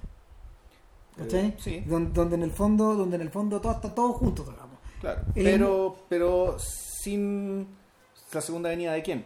¿Cachai? 1.16 1.46
Eh, 1.46 1.54
sí. 1.58 1.80
Don- 1.86 2.12
donde 2.12 2.36
en 2.36 2.42
el 2.42 2.50
fondo, 2.50 2.94
donde 2.94 3.16
en 3.16 3.22
el 3.22 3.30
fondo 3.30 3.60
todo 3.60 3.72
está 3.72 3.94
todo 3.94 4.12
juntos, 4.14 4.46
digamos. 4.48 4.78
Claro. 5.00 5.20
El- 5.34 5.44
Pero, 5.44 5.96
pero 6.08 6.56
sin 6.58 7.66
la 8.32 8.40
segunda 8.40 8.68
venida 8.70 8.92
de 8.92 9.02
quién. 9.02 9.24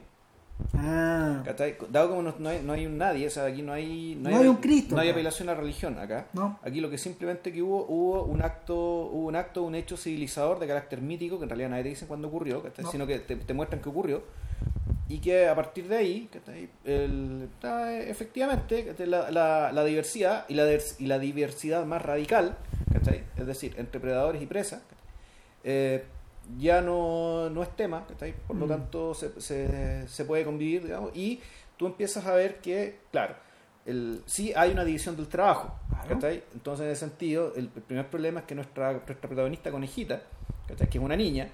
Ah. 0.75 1.45
Dado 1.91 2.11
como 2.11 2.23
no, 2.23 2.35
no 2.39 2.49
hay, 2.49 2.61
no 2.65 2.73
hay 2.73 2.85
un 2.85 2.99
nadie, 2.99 3.29
o 3.29 3.31
sea, 3.31 3.45
aquí 3.45 3.63
no 3.63 3.73
hay. 3.73 4.17
No 4.21 4.29
hay 4.37 4.47
un 4.49 4.57
Cristo, 4.57 4.97
No 4.97 5.01
hay 5.01 5.09
apelación 5.11 5.49
a 5.49 5.55
religión 5.55 5.99
acá. 6.01 6.27
no, 6.33 6.59
Aquí 6.65 6.81
lo 6.81 6.91
que 6.91 6.99
simplemente 6.99 7.53
que 7.53 7.63
hubo, 7.63 7.87
hubo 7.89 8.25
un 8.25 8.43
acto, 8.43 8.75
hubo 8.77 9.27
un 9.29 9.37
acto, 9.37 9.63
un 9.63 9.77
hecho 9.77 9.97
civilizador 9.97 10.59
de 10.59 10.67
carácter 10.67 11.01
mítico, 11.01 11.39
que 11.39 11.45
en 11.45 11.51
realidad 11.51 11.71
nadie 11.71 11.85
te 11.85 11.89
dice 11.91 12.07
cuándo 12.07 12.27
ocurrió, 12.29 12.63
sino 12.91 13.07
que 13.07 13.21
te, 13.21 13.37
te 13.37 13.55
muestran 13.55 13.81
que 13.81 13.89
ocurrió. 13.89 14.23
Y 15.09 15.19
que 15.21 15.49
a 15.49 15.55
partir 15.55 15.89
de 15.89 15.97
ahí. 15.97 16.29
El- 16.85 17.49
efectivamente. 18.07 18.95
La, 19.07 19.31
la, 19.31 19.73
la 19.73 19.85
diversidad 19.85 20.45
y 20.49 20.55
la, 20.55 20.67
y 20.99 21.07
la 21.07 21.19
diversidad 21.19 21.85
más 21.87 22.03
radical, 22.03 22.57
es 23.37 23.47
decir, 23.47 23.75
entre 23.79 24.01
predadores 24.01 24.43
y 24.43 24.47
presas, 24.47 24.83
eh, 25.65 26.05
ya 26.59 26.81
no, 26.81 27.51
no 27.51 27.63
es 27.63 27.75
tema, 27.77 28.07
por 28.47 28.57
lo 28.57 28.67
Mm. 28.67 28.69
tanto 28.69 29.15
se, 29.15 29.39
se, 29.41 30.09
se 30.09 30.25
puede 30.25 30.45
convivir, 30.45 30.85
digamos, 30.85 31.11
y 31.15 31.41
tú 31.77 31.87
empiezas 31.87 32.27
a 32.27 32.35
ver 32.35 32.57
que, 32.61 32.99
claro, 33.11 33.35
el, 33.87 34.23
sí 34.27 34.53
hay 34.57 34.71
una 34.73 34.85
división 34.85 35.17
del 35.17 35.29
trabajo, 35.29 35.75
Claro. 35.91 36.21
Entonces, 36.55 36.87
en 36.87 36.93
ese 36.93 37.01
sentido, 37.01 37.53
el, 37.57 37.71
el 37.75 37.83
primer 37.83 38.07
problema 38.09 38.41
es 38.41 38.47
que 38.47 38.55
nuestra, 38.55 38.93
nuestra 38.93 39.17
protagonista 39.17 39.71
conejita, 39.71 40.23
¿cachai? 40.67 40.89
que 40.89 40.99
es 40.99 41.05
una 41.05 41.17
niña, 41.17 41.49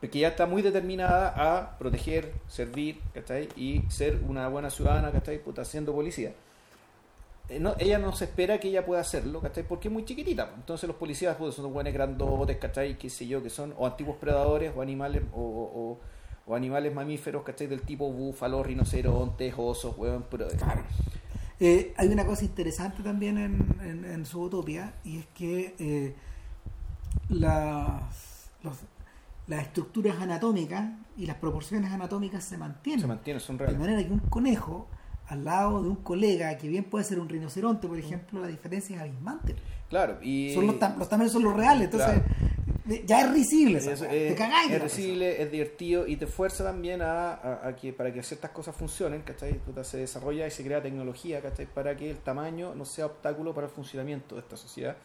que 0.00 0.18
ya 0.20 0.28
está 0.28 0.46
muy 0.46 0.62
determinada 0.62 1.34
a 1.36 1.78
proteger, 1.78 2.32
servir, 2.46 3.00
¿cachai? 3.14 3.48
Y 3.56 3.82
ser 3.88 4.20
una 4.28 4.48
buena 4.48 4.70
ciudadana, 4.70 5.10
¿cachai? 5.10 5.42
Puta, 5.42 5.64
siendo 5.64 5.92
policía. 5.92 6.32
Eh, 7.48 7.58
no, 7.58 7.74
ella 7.78 7.98
no 7.98 8.12
se 8.14 8.26
espera 8.26 8.60
que 8.60 8.68
ella 8.68 8.84
pueda 8.86 9.00
hacerlo, 9.00 9.40
¿cachai? 9.40 9.64
Porque 9.64 9.88
es 9.88 9.92
muy 9.92 10.04
chiquitita. 10.04 10.52
Entonces 10.54 10.86
los 10.86 10.96
policías 10.96 11.36
pues, 11.36 11.54
son 11.54 11.72
buenos 11.72 11.92
grandotes, 11.92 12.58
¿cachai? 12.58 12.96
Qué 12.98 13.10
sé 13.10 13.26
yo, 13.26 13.42
que 13.42 13.50
son 13.50 13.74
o 13.78 13.86
antiguos 13.86 14.16
predadores 14.16 14.72
o 14.76 14.82
animales 14.82 15.22
o, 15.34 15.98
animales 16.54 16.94
mamíferos, 16.94 17.42
¿cachai? 17.42 17.66
Del 17.66 17.82
tipo 17.82 18.10
búfalos, 18.10 18.66
rinocerontes, 18.66 19.54
osos, 19.56 19.96
weón. 19.98 20.24
Pero, 20.30 20.48
Eh, 21.60 21.92
hay 21.96 22.08
una 22.08 22.24
cosa 22.24 22.44
interesante 22.44 23.02
también 23.02 23.36
en, 23.36 23.76
en, 23.82 24.04
en 24.04 24.24
su 24.26 24.42
utopía 24.42 24.94
y 25.04 25.18
es 25.18 25.26
que 25.34 25.74
eh, 25.80 26.14
las, 27.28 28.50
los- 28.62 28.78
las 29.48 29.62
estructuras 29.62 30.16
anatómicas 30.20 30.90
y 31.16 31.26
las 31.26 31.36
proporciones 31.36 31.90
anatómicas 31.90 32.44
se 32.44 32.56
mantienen. 32.56 33.00
se 33.00 33.06
mantiene, 33.06 33.40
son 33.40 33.56
de 33.56 33.64
reales. 33.66 33.80
manera 33.80 34.04
que 34.06 34.12
un 34.12 34.20
conejo 34.20 34.88
al 35.26 35.44
lado 35.44 35.82
de 35.82 35.88
un 35.88 35.96
colega 35.96 36.56
que 36.56 36.68
bien 36.68 36.84
puede 36.84 37.04
ser 37.04 37.18
un 37.18 37.28
rinoceronte, 37.28 37.86
por 37.88 37.98
ejemplo, 37.98 38.40
la 38.40 38.46
diferencia 38.46 38.96
es 38.96 39.02
abismante. 39.02 39.56
Claro, 39.90 40.18
y... 40.22 40.54
Son 40.54 40.66
los, 40.66 40.76
tam- 40.76 40.96
los 40.96 41.08
tamaños 41.08 41.32
son 41.32 41.42
los 41.42 41.54
reales, 41.56 41.84
entonces 41.84 42.22
ya 43.04 43.20
es 43.22 43.32
risible. 43.32 43.78
Es, 43.78 44.00
te 44.00 44.34
cagáis. 44.34 44.70
de 44.70 44.76
es 44.76 44.82
risible, 44.82 45.42
es 45.42 45.50
divertido 45.52 46.06
y 46.06 46.16
te 46.16 46.26
fuerza 46.26 46.64
también 46.64 47.02
a, 47.02 47.32
a- 47.34 47.68
a 47.68 47.76
que 47.76 47.92
para 47.92 48.10
que 48.12 48.22
ciertas 48.22 48.50
cosas 48.52 48.74
funcionen, 48.74 49.20
¿cachai? 49.22 49.60
Se 49.82 49.98
desarrolla 49.98 50.46
y 50.46 50.50
se 50.50 50.64
crea 50.64 50.80
tecnología, 50.82 51.42
¿cachai? 51.42 51.66
Para 51.66 51.94
que 51.96 52.10
el 52.10 52.18
tamaño 52.18 52.74
no 52.74 52.86
sea 52.86 53.06
obstáculo 53.06 53.52
para 53.54 53.66
el 53.66 53.72
funcionamiento 53.72 54.34
de 54.36 54.40
esta 54.42 54.56
sociedad, 54.56 54.96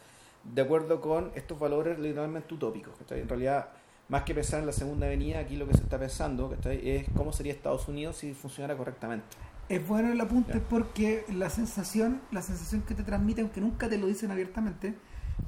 de 0.46 0.62
acuerdo 0.62 1.02
con 1.02 1.32
estos 1.36 1.60
valores 1.60 2.00
literalmente 2.00 2.54
utópicos, 2.54 2.94
¿cachai? 3.00 3.20
En 3.22 3.28
realidad, 3.28 3.68
más 4.14 4.24
que 4.24 4.36
pensar 4.36 4.60
en 4.60 4.68
la 4.68 4.72
segunda 4.72 5.08
avenida, 5.08 5.40
aquí 5.40 5.56
lo 5.58 5.68
que 5.68 5.74
se 5.76 5.82
está 5.84 5.98
pensando, 5.98 6.50
¿cachai? 6.52 6.88
Es 6.88 7.08
cómo 7.18 7.34
sería 7.34 7.52
Estados 7.52 7.88
Unidos 7.88 8.16
si 8.18 8.34
funcionara 8.36 8.78
correctamente. 8.78 9.26
Es 9.70 9.86
bueno 9.88 10.12
el 10.12 10.22
apunte 10.22 10.54
Ya. 10.54 10.60
porque 10.70 11.26
la 11.34 11.50
sensación, 11.50 12.22
la 12.32 12.42
sensación 12.44 12.84
que 12.84 12.94
te 12.94 13.04
transmite, 13.04 13.42
aunque 13.42 13.60
nunca 13.60 13.90
te 13.90 13.98
lo 13.98 14.06
dicen 14.08 14.30
abiertamente, 14.30 14.94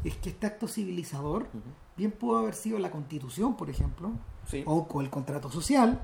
es 0.03 0.15
que 0.17 0.29
este 0.29 0.47
acto 0.47 0.67
civilizador 0.67 1.47
bien 1.95 2.11
pudo 2.11 2.39
haber 2.39 2.55
sido 2.55 2.79
la 2.79 2.89
constitución, 2.89 3.55
por 3.55 3.69
ejemplo, 3.69 4.13
Sí. 4.47 4.63
o 4.65 4.87
con 4.87 5.05
el 5.05 5.11
contrato 5.11 5.49
social. 5.51 6.01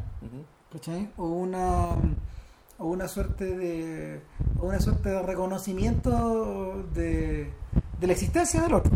O 1.17 1.25
una 1.27 1.95
o 2.77 2.87
una 2.87 3.07
suerte 3.07 3.45
de 3.57 4.21
o 4.59 4.67
una 4.67 4.79
suerte 4.79 5.09
de 5.09 5.21
reconocimiento 5.23 6.83
de, 6.93 7.51
de 7.99 8.07
la 8.07 8.13
existencia 8.13 8.61
del 8.61 8.73
otro. 8.73 8.91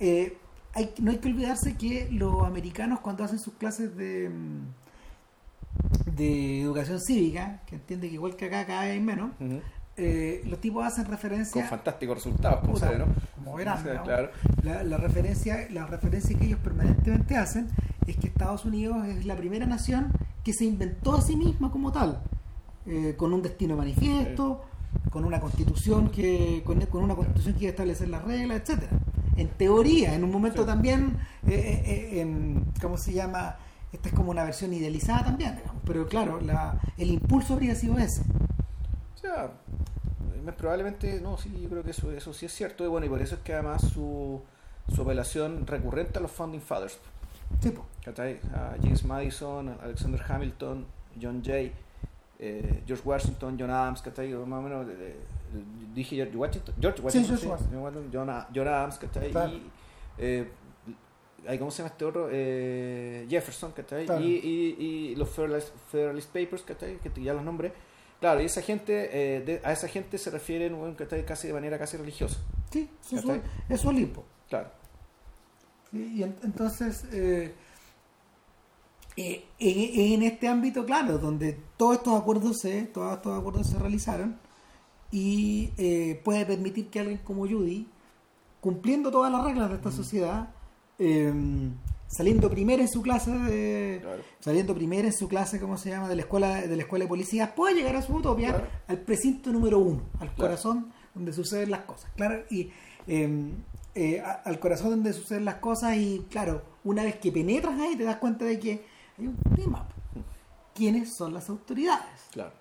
Eh, 0.00 0.38
hay, 0.74 0.92
no 0.98 1.10
hay 1.10 1.18
que 1.18 1.28
olvidarse 1.28 1.76
que 1.76 2.08
los 2.10 2.44
americanos 2.44 3.00
cuando 3.00 3.24
hacen 3.24 3.38
sus 3.38 3.54
clases 3.54 3.96
de 3.96 4.28
mm, 4.30 4.60
de 6.16 6.60
educación 6.62 7.00
cívica, 7.00 7.60
que 7.66 7.76
entiende 7.76 8.08
que 8.08 8.14
igual 8.14 8.36
que 8.36 8.46
acá 8.46 8.66
cada 8.66 8.82
vez 8.82 8.92
hay 8.92 9.00
menos, 9.00 9.30
eh, 9.96 10.42
los 10.46 10.60
tipos 10.60 10.84
hacen 10.84 11.04
Con 11.04 11.12
referencia 11.12 11.64
fantásticos 11.66 12.16
resultados, 12.16 12.60
como 12.60 12.74
Puta, 12.74 12.92
¿no? 12.98 13.06
como 13.36 13.56
verán, 13.56 13.82
Sí, 13.82 13.88
¿no? 13.94 14.02
claro. 14.02 14.30
la, 14.62 14.82
la 14.84 14.96
referencia 14.96 15.66
la 15.70 15.86
referencia 15.86 16.38
que 16.38 16.46
ellos 16.46 16.60
permanentemente 16.60 17.36
hacen 17.36 17.68
es 18.06 18.16
que 18.16 18.26
Estados 18.28 18.64
Unidos 18.64 19.06
es 19.06 19.26
la 19.26 19.36
primera 19.36 19.66
nación 19.66 20.12
que 20.44 20.52
se 20.52 20.64
inventó 20.64 21.16
a 21.16 21.22
sí 21.22 21.36
misma 21.36 21.70
como 21.70 21.92
tal 21.92 22.22
eh, 22.86 23.14
con 23.16 23.32
un 23.32 23.42
destino 23.42 23.76
manifiesto 23.76 24.64
con 25.10 25.24
una 25.24 25.40
constitución 25.40 26.10
que 26.10 26.62
con, 26.64 26.80
con 26.86 27.04
una 27.04 27.14
constitución 27.14 27.54
que 27.54 27.60
iba 27.64 27.68
a 27.68 27.72
establecer 27.72 28.08
las 28.08 28.24
reglas 28.24 28.60
etcétera 28.62 28.92
en 29.36 29.48
teoría 29.48 30.14
en 30.14 30.24
un 30.24 30.30
momento 30.30 30.62
Sí. 30.62 30.66
también 30.66 31.18
eh, 31.46 31.54
eh, 31.54 31.82
eh, 31.86 32.20
en- 32.20 32.64
cómo 32.80 32.96
se 32.96 33.12
llama 33.12 33.56
esta 33.92 34.08
es 34.08 34.14
como 34.14 34.30
una 34.30 34.44
versión 34.44 34.72
idealizada 34.72 35.24
también 35.24 35.56
digamos, 35.56 35.82
pero 35.84 36.06
claro 36.06 36.40
la, 36.40 36.78
el 36.98 37.10
impulso 37.10 37.54
habría 37.54 37.74
sido 37.74 37.98
ese 37.98 38.22
O 39.14 39.18
sea, 39.18 39.50
probablemente, 40.56 41.20
no, 41.20 41.38
sí, 41.38 41.52
yo 41.62 41.68
creo 41.68 41.82
que 41.84 41.90
eso, 41.92 42.10
eso 42.10 42.32
sí 42.34 42.46
es 42.46 42.52
cierto. 42.52 42.84
Y 42.84 42.88
bueno, 42.88 43.06
y 43.06 43.08
por 43.08 43.22
eso 43.22 43.36
es 43.36 43.40
que 43.42 43.52
además 43.54 43.82
su, 43.82 44.42
su 44.92 45.02
apelación 45.02 45.66
recurrente 45.66 46.18
a 46.18 46.22
los 46.22 46.32
Founding 46.32 46.60
Fathers. 46.60 46.98
tipo 47.60 47.86
¿cachai? 48.04 48.40
A 48.52 48.74
James 48.82 49.04
Madison, 49.04 49.76
Alexander 49.80 50.20
Hamilton, 50.28 50.84
John 51.20 51.42
Jay, 51.44 51.72
eh, 52.40 52.82
George 52.86 53.04
Washington, 53.06 53.56
John 53.58 53.70
Adams, 53.70 54.02
¿cachai? 54.02 54.32
Más 54.32 54.58
o 54.58 54.62
menos, 54.62 54.86
dije 55.94 56.16
George 56.16 56.36
Washington, 56.36 56.74
George 56.80 57.02
Washington, 57.02 57.36
George 57.38 57.46
Washington. 57.48 58.10
John, 58.12 58.46
John 58.54 58.68
Adams, 58.68 58.98
¿cachai? 58.98 59.30
Claro. 59.30 59.52
Y, 59.52 59.62
eh, 60.18 60.48
¿cómo 61.58 61.70
se 61.70 61.78
llama 61.78 61.88
este 61.92 62.04
otro? 62.04 62.28
Eh, 62.30 63.26
Jefferson, 63.28 63.72
¿cachai? 63.72 64.06
Claro. 64.06 64.24
Y, 64.24 64.32
y, 64.36 64.84
y 64.84 65.14
los 65.16 65.28
Federalist, 65.30 65.70
Federalist 65.90 66.28
Papers, 66.32 66.62
¿cachai? 66.62 66.98
Que 66.98 67.22
ya 67.22 67.34
los 67.34 67.42
nombré. 67.44 67.72
Claro, 68.20 68.40
y 68.40 68.44
esa 68.44 68.62
gente, 68.62 69.10
eh, 69.12 69.40
de- 69.40 69.60
a 69.64 69.72
esa 69.72 69.88
gente 69.88 70.16
se 70.16 70.30
refieren, 70.30 70.78
bueno, 70.78 70.94
¿cachai? 70.96 71.26
Casi 71.26 71.48
de 71.48 71.54
manera 71.54 71.76
casi 71.78 71.96
religiosa. 71.96 72.38
sí 72.70 72.88
eso, 73.04 73.16
es- 73.16 73.24
eso 73.26 73.42
es 73.68 73.84
Olimpo 73.84 74.24
Claro. 74.48 74.70
Sí, 75.90 76.12
y 76.16 76.22
en- 76.22 76.36
entonces, 76.44 77.04
eh, 77.12 77.52
eh, 79.16 79.44
en, 79.58 80.12
en 80.14 80.22
este 80.22 80.48
ámbito, 80.48 80.86
claro, 80.86 81.18
donde 81.18 81.58
todos 81.76 81.96
estos 81.98 82.18
acuerdos 82.20 82.60
se, 82.60 82.82
todos 82.86 83.16
estos 83.16 83.38
acuerdos 83.38 83.66
se 83.66 83.78
realizaron 83.78 84.38
y 85.12 85.70
eh, 85.76 86.20
puede 86.24 86.44
permitir 86.46 86.88
que 86.88 86.98
alguien 87.00 87.18
como 87.18 87.46
Judy, 87.46 87.86
cumpliendo 88.60 89.10
todas 89.12 89.30
las 89.30 89.44
reglas 89.44 89.68
de 89.70 89.76
esta 89.76 89.92
sociedad, 89.92 90.48
eh, 90.98 91.32
saliendo 92.08 92.50
primero 92.50 92.82
en 92.82 92.88
su 92.88 93.00
clase 93.02 93.30
de, 93.30 93.98
Claro. 94.02 94.22
saliendo 94.40 94.74
primero 94.74 95.06
en 95.06 95.12
su 95.12 95.28
clase, 95.28 95.60
¿cómo 95.60 95.76
se 95.76 95.90
llama? 95.90 96.08
de 96.08 96.16
la 96.16 96.22
escuela 96.22 96.60
de 96.62 96.76
la 96.76 96.82
escuela 96.82 97.04
de 97.04 97.08
policía, 97.08 97.54
puede 97.54 97.74
llegar 97.74 97.94
a 97.96 98.02
su 98.02 98.14
utopía 98.14 98.48
Claro. 98.50 98.66
al 98.88 98.98
precinto 98.98 99.52
número 99.52 99.78
uno, 99.78 100.02
al 100.14 100.28
Claro. 100.32 100.36
corazón 100.36 100.92
donde 101.14 101.32
suceden 101.32 101.70
las 101.70 101.80
cosas. 101.82 102.10
Claro, 102.16 102.42
y 102.50 102.70
eh, 103.06 103.50
eh, 103.94 104.22
al 104.44 104.58
corazón 104.58 104.90
donde 104.90 105.12
suceden 105.12 105.44
las 105.44 105.56
cosas 105.56 105.96
y 105.96 106.24
claro, 106.30 106.62
una 106.84 107.02
vez 107.04 107.16
que 107.16 107.30
penetras 107.32 107.78
ahí 107.78 107.96
te 107.96 108.04
das 108.04 108.16
cuenta 108.16 108.44
de 108.46 108.58
que 108.58 108.84
hay 109.18 109.26
un 109.26 109.36
tema. 109.54 109.86
¿Quiénes 110.74 111.14
son 111.14 111.34
las 111.34 111.50
autoridades? 111.50 112.28
Claro. 112.30 112.52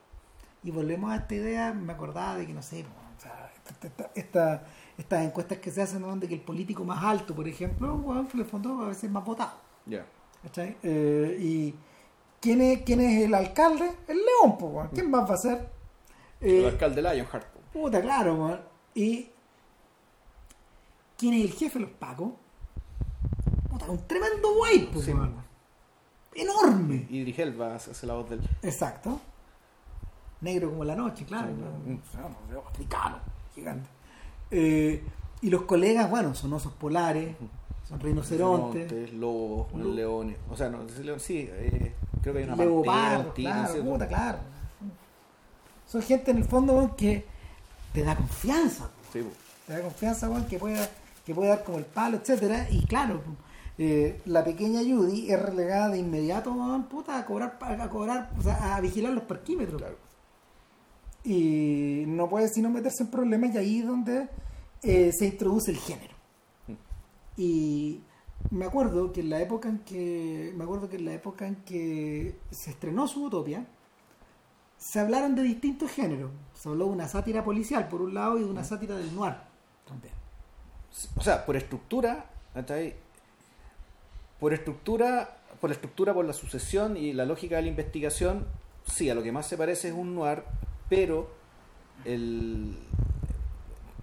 Y 0.63 0.71
volvemos 0.71 1.11
a 1.11 1.15
esta 1.17 1.35
idea, 1.35 1.73
me 1.73 1.93
acordaba 1.93 2.35
de 2.35 2.45
que, 2.45 2.53
no 2.53 2.61
sé, 2.61 2.85
o 3.17 3.21
sea, 3.21 3.51
esta- 3.55 3.87
esta- 3.87 4.11
esta- 4.15 4.63
estas 4.97 5.23
encuestas 5.25 5.57
que 5.57 5.71
se 5.71 5.81
hacen 5.81 6.01
donde 6.01 6.27
que 6.27 6.35
el 6.35 6.41
político 6.41 6.83
más 6.83 7.03
alto, 7.03 7.33
por 7.35 7.47
ejemplo, 7.47 7.95
bueno, 7.97 8.27
en 8.31 8.39
el 8.39 8.45
fondo 8.45 8.81
a 8.83 8.87
veces 8.89 9.05
es 9.05 9.11
más 9.11 9.25
votado. 9.25 9.53
Eh, 10.83 11.37
y 11.39 11.75
¿quién 12.39 12.61
es, 12.61 12.81
¿quién 12.83 12.99
es 13.01 13.23
el 13.25 13.33
alcalde? 13.33 13.91
El 14.07 14.17
León, 14.17 14.57
pues, 14.59 14.71
weón. 14.73 14.89
¿quién 14.93 15.09
más 15.09 15.29
va 15.29 15.33
a 15.33 15.37
ser? 15.37 15.69
El 16.39 16.63
Eh, 16.63 16.67
alcalde 16.67 17.01
Lionheart. 17.01 17.47
puta, 17.73 18.01
claro. 18.01 18.59
Y 18.93 19.29
¿quién 21.17 21.33
es 21.35 21.45
el 21.45 21.53
jefe 21.53 21.79
de 21.79 21.85
los 21.85 21.93
pacos? 21.93 22.33
Puta, 23.69 23.85
un 23.89 24.05
tremendo 24.07 24.53
guay, 24.55 24.89
pues, 24.91 25.05
Sí. 25.05 25.11
Enorme. 26.33 27.07
Elba 27.37 27.75
hace 27.75 27.91
hace 27.91 28.07
la 28.07 28.13
voz 28.13 28.29
del... 28.29 28.41
Exacto. 28.61 29.19
Negro 30.41 30.69
como 30.71 30.83
la 30.83 30.95
noche, 30.95 31.25
claro. 31.25 31.49
Sí, 31.49 31.99
claro. 32.11 32.63
africano, 32.67 33.17
gigante. 33.53 33.89
Eh, 34.49 35.03
y 35.41 35.49
los 35.49 35.63
colegas, 35.63 36.09
bueno, 36.09 36.35
son 36.35 36.53
osos 36.53 36.73
polares, 36.73 37.35
son 37.87 37.99
rinocerontes, 37.99 38.89
Rinocerontes, 38.91 39.13
lobos, 39.13 39.73
Lo- 39.73 39.93
leones. 39.93 40.37
O 40.49 40.57
sea, 40.57 40.69
no, 40.69 40.83
león 40.83 41.19
sí, 41.19 41.47
eh, 41.51 41.93
creo 42.21 42.33
que 42.33 42.39
hay 42.39 42.45
una 42.45 42.55
tigre, 43.33 43.51
claro, 43.51 43.83
puta, 43.83 44.07
claro. 44.07 44.37
Son 45.87 46.01
gente 46.01 46.31
en 46.31 46.37
el 46.37 46.45
fondo 46.45 46.73
weón, 46.73 46.95
que 46.95 47.25
te 47.93 48.03
da 48.03 48.15
confianza. 48.15 48.89
Sí, 49.11 49.21
te 49.67 49.73
da 49.73 49.81
confianza 49.81 50.29
weón, 50.29 50.45
que 50.45 50.57
puede 50.57 50.87
que 51.25 51.35
puede 51.35 51.49
dar 51.49 51.63
como 51.63 51.77
el 51.77 51.85
palo 51.85 52.17
etcétera 52.17 52.67
y 52.69 52.83
claro 52.85 53.21
eh, 53.77 54.21
la 54.25 54.43
pequeña 54.43 54.81
Judy 54.81 55.31
es 55.31 55.39
relegada 55.41 55.89
de 55.89 55.99
inmediato 55.99 56.51
puta, 56.89 57.17
a 57.19 57.25
cobrar 57.25 57.57
a 57.61 57.89
cobrar 57.89 58.31
o 58.37 58.41
sea, 58.41 58.75
a 58.75 58.81
vigilar 58.81 59.13
los 59.13 59.23
parquímetros 59.23 59.81
claro. 59.81 59.95
Y 61.23 62.03
no 62.07 62.29
puede 62.29 62.47
sino 62.47 62.69
meterse 62.69 63.03
en 63.03 63.11
problemas 63.11 63.53
y 63.53 63.57
ahí 63.57 63.79
es 63.79 63.87
donde 63.87 64.27
eh, 64.83 65.11
se 65.11 65.25
introduce 65.25 65.71
el 65.71 65.77
género. 65.77 66.15
Y 67.37 68.01
me 68.49 68.65
acuerdo 68.65 69.11
que 69.11 69.21
en 69.21 69.29
la 69.29 69.39
época 69.39 69.69
en 69.69 69.79
que 69.79 70.51
me 70.55 70.63
acuerdo 70.63 70.89
que 70.89 70.97
en 70.97 71.05
la 71.05 71.13
época 71.13 71.47
en 71.47 71.55
que 71.57 72.39
se 72.49 72.71
estrenó 72.71 73.07
su 73.07 73.25
utopia 73.25 73.65
se 74.77 74.99
hablaron 74.99 75.35
de 75.35 75.43
distintos 75.43 75.91
géneros. 75.91 76.31
Se 76.55 76.67
habló 76.67 76.85
de 76.85 76.91
una 76.91 77.07
sátira 77.07 77.43
policial 77.43 77.87
por 77.87 78.01
un 78.01 78.15
lado 78.15 78.39
y 78.39 78.43
de 78.43 78.49
una 78.49 78.63
sátira 78.63 78.97
del 78.97 79.13
noir 79.15 79.35
también. 79.87 80.13
O 81.15 81.21
sea, 81.21 81.45
por 81.45 81.55
estructura. 81.55 82.25
Por 84.39 84.53
estructura, 84.53 85.37
por 85.59 85.69
la 85.69 85.75
estructura, 85.75 86.13
por 86.13 86.25
la 86.25 86.33
sucesión 86.33 86.97
y 86.97 87.13
la 87.13 87.25
lógica 87.25 87.57
de 87.57 87.61
la 87.61 87.67
investigación, 87.67 88.47
sí, 88.85 89.09
a 89.09 89.15
lo 89.15 89.21
que 89.21 89.31
más 89.31 89.47
se 89.47 89.55
parece 89.55 89.89
es 89.89 89.93
un 89.93 90.15
noir, 90.15 90.43
pero 90.91 91.29
el 92.03 92.75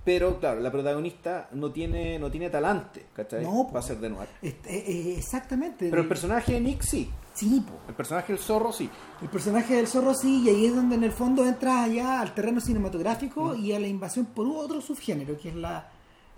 pero 0.07 0.41
claro, 0.41 0.61
la 0.61 0.73
protagonista 0.73 1.51
no 1.53 1.71
tiene 1.71 2.19
no 2.19 2.31
tiene 2.31 2.49
talante, 2.49 3.05
¿cachai? 3.13 3.45
No, 3.45 3.69
para 3.71 3.83
ser 3.83 3.99
de. 3.99 4.11
Este, 4.41 4.75
eh, 4.75 4.85
eh, 4.87 5.15
exactamente. 5.19 5.91
Pero 5.91 6.01
el 6.01 6.09
personaje 6.09 6.53
de 6.55 6.61
Nick 6.63 6.81
sí. 6.81 7.11
Sí, 7.35 7.61
po. 7.61 7.75
El 7.87 7.95
personaje 7.95 8.33
del 8.33 8.41
zorro 8.41 8.73
sí. 8.73 8.89
El 9.21 9.29
personaje 9.29 9.75
del 9.75 9.87
zorro 9.87 10.15
sí, 10.15 10.45
y 10.45 10.49
ahí 10.49 10.65
es 10.65 10.75
donde 10.75 10.95
en 10.97 11.05
el 11.05 11.13
fondo 11.13 11.45
entra 11.45 11.83
allá 11.85 12.23
al 12.23 12.33
terreno 12.33 12.59
cinematográfico 12.59 13.55
Mm. 13.55 13.65
y 13.67 13.73
a 13.75 13.81
la 13.81 13.87
invasión 13.87 14.25
por 14.25 14.47
otro 14.47 14.81
subgénero, 14.81 15.37
que 15.37 15.51
es 15.51 15.55
la, 15.57 15.91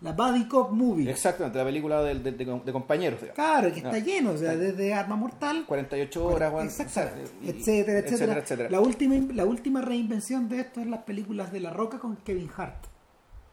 la 0.03 0.13
Buddy 0.13 0.49
Cop 0.49 0.71
Movie. 0.73 1.11
Exactamente, 1.11 1.59
la 1.59 1.65
película 1.65 2.03
de, 2.03 2.15
de- 2.15 2.33
de 2.33 2.73
compañeros. 2.73 3.21
digamos. 3.21 3.35
Claro, 3.37 3.71
que 3.73 3.79
está 3.79 3.91
Ah. 3.91 3.99
lleno, 3.99 4.31
o 4.33 4.37
sea, 4.37 4.57
desde 4.57 4.95
Arma 4.95 5.17
Mortal, 5.17 5.65
48 5.67 6.25
horas, 6.27 6.53
weón, 6.53 6.67
Exactamente, 6.67 7.31
y- 7.43 7.51
etcétera, 7.51 7.99
etcétera, 7.99 8.03
etcétera, 8.09 8.41
etcétera. 8.41 8.71
La, 8.71 8.81
última, 8.81 9.15
la 9.35 9.45
última 9.45 9.81
reinvención 9.83 10.49
de 10.49 10.61
esto 10.61 10.81
es 10.81 10.87
las 10.87 11.01
películas 11.03 11.53
de 11.53 11.61
La 11.61 11.71
Roca 11.71 11.99
con 11.99 12.17
Kevin 12.17 12.51
Hart. 12.57 12.87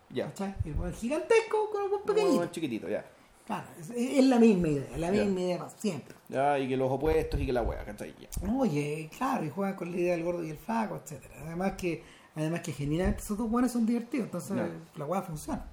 Ya. 0.09 0.31
El 0.63 0.73
buen 0.73 0.93
gigantesco 0.93 1.69
con 1.71 1.89
Muy 1.89 1.99
pequeñito. 2.05 2.45
chiquitito, 2.47 2.87
ya. 2.87 3.05
Claro, 3.45 3.65
es, 3.79 3.89
es 3.91 4.25
la 4.25 4.39
misma 4.39 4.67
idea, 4.69 4.97
la 4.97 5.09
misma 5.11 5.39
idea 5.39 5.69
siempre. 5.77 6.15
Ya, 6.29 6.59
y 6.59 6.67
que 6.67 6.75
los 6.77 6.91
opuestos 6.91 7.39
y 7.39 7.45
que 7.45 7.53
la 7.53 7.61
wea, 7.61 7.83
¿cachai? 7.85 8.13
Oye, 8.57 9.09
claro, 9.17 9.45
y 9.45 9.49
juegan 9.49 9.75
con 9.75 9.91
la 9.91 9.97
idea 9.97 10.15
del 10.15 10.23
gordo 10.25 10.43
y 10.43 10.49
el 10.49 10.57
flaco, 10.57 10.99
etcétera. 11.01 11.33
Además 11.45 11.73
que, 11.77 12.03
además 12.35 12.59
que 12.61 12.73
genuinamente 12.73 13.21
esos 13.21 13.37
dos 13.37 13.49
buenos 13.49 13.71
son 13.71 13.85
divertidos, 13.85 14.25
entonces 14.25 14.57
la 14.97 15.05
weá 15.05 15.21
funciona. 15.21 15.65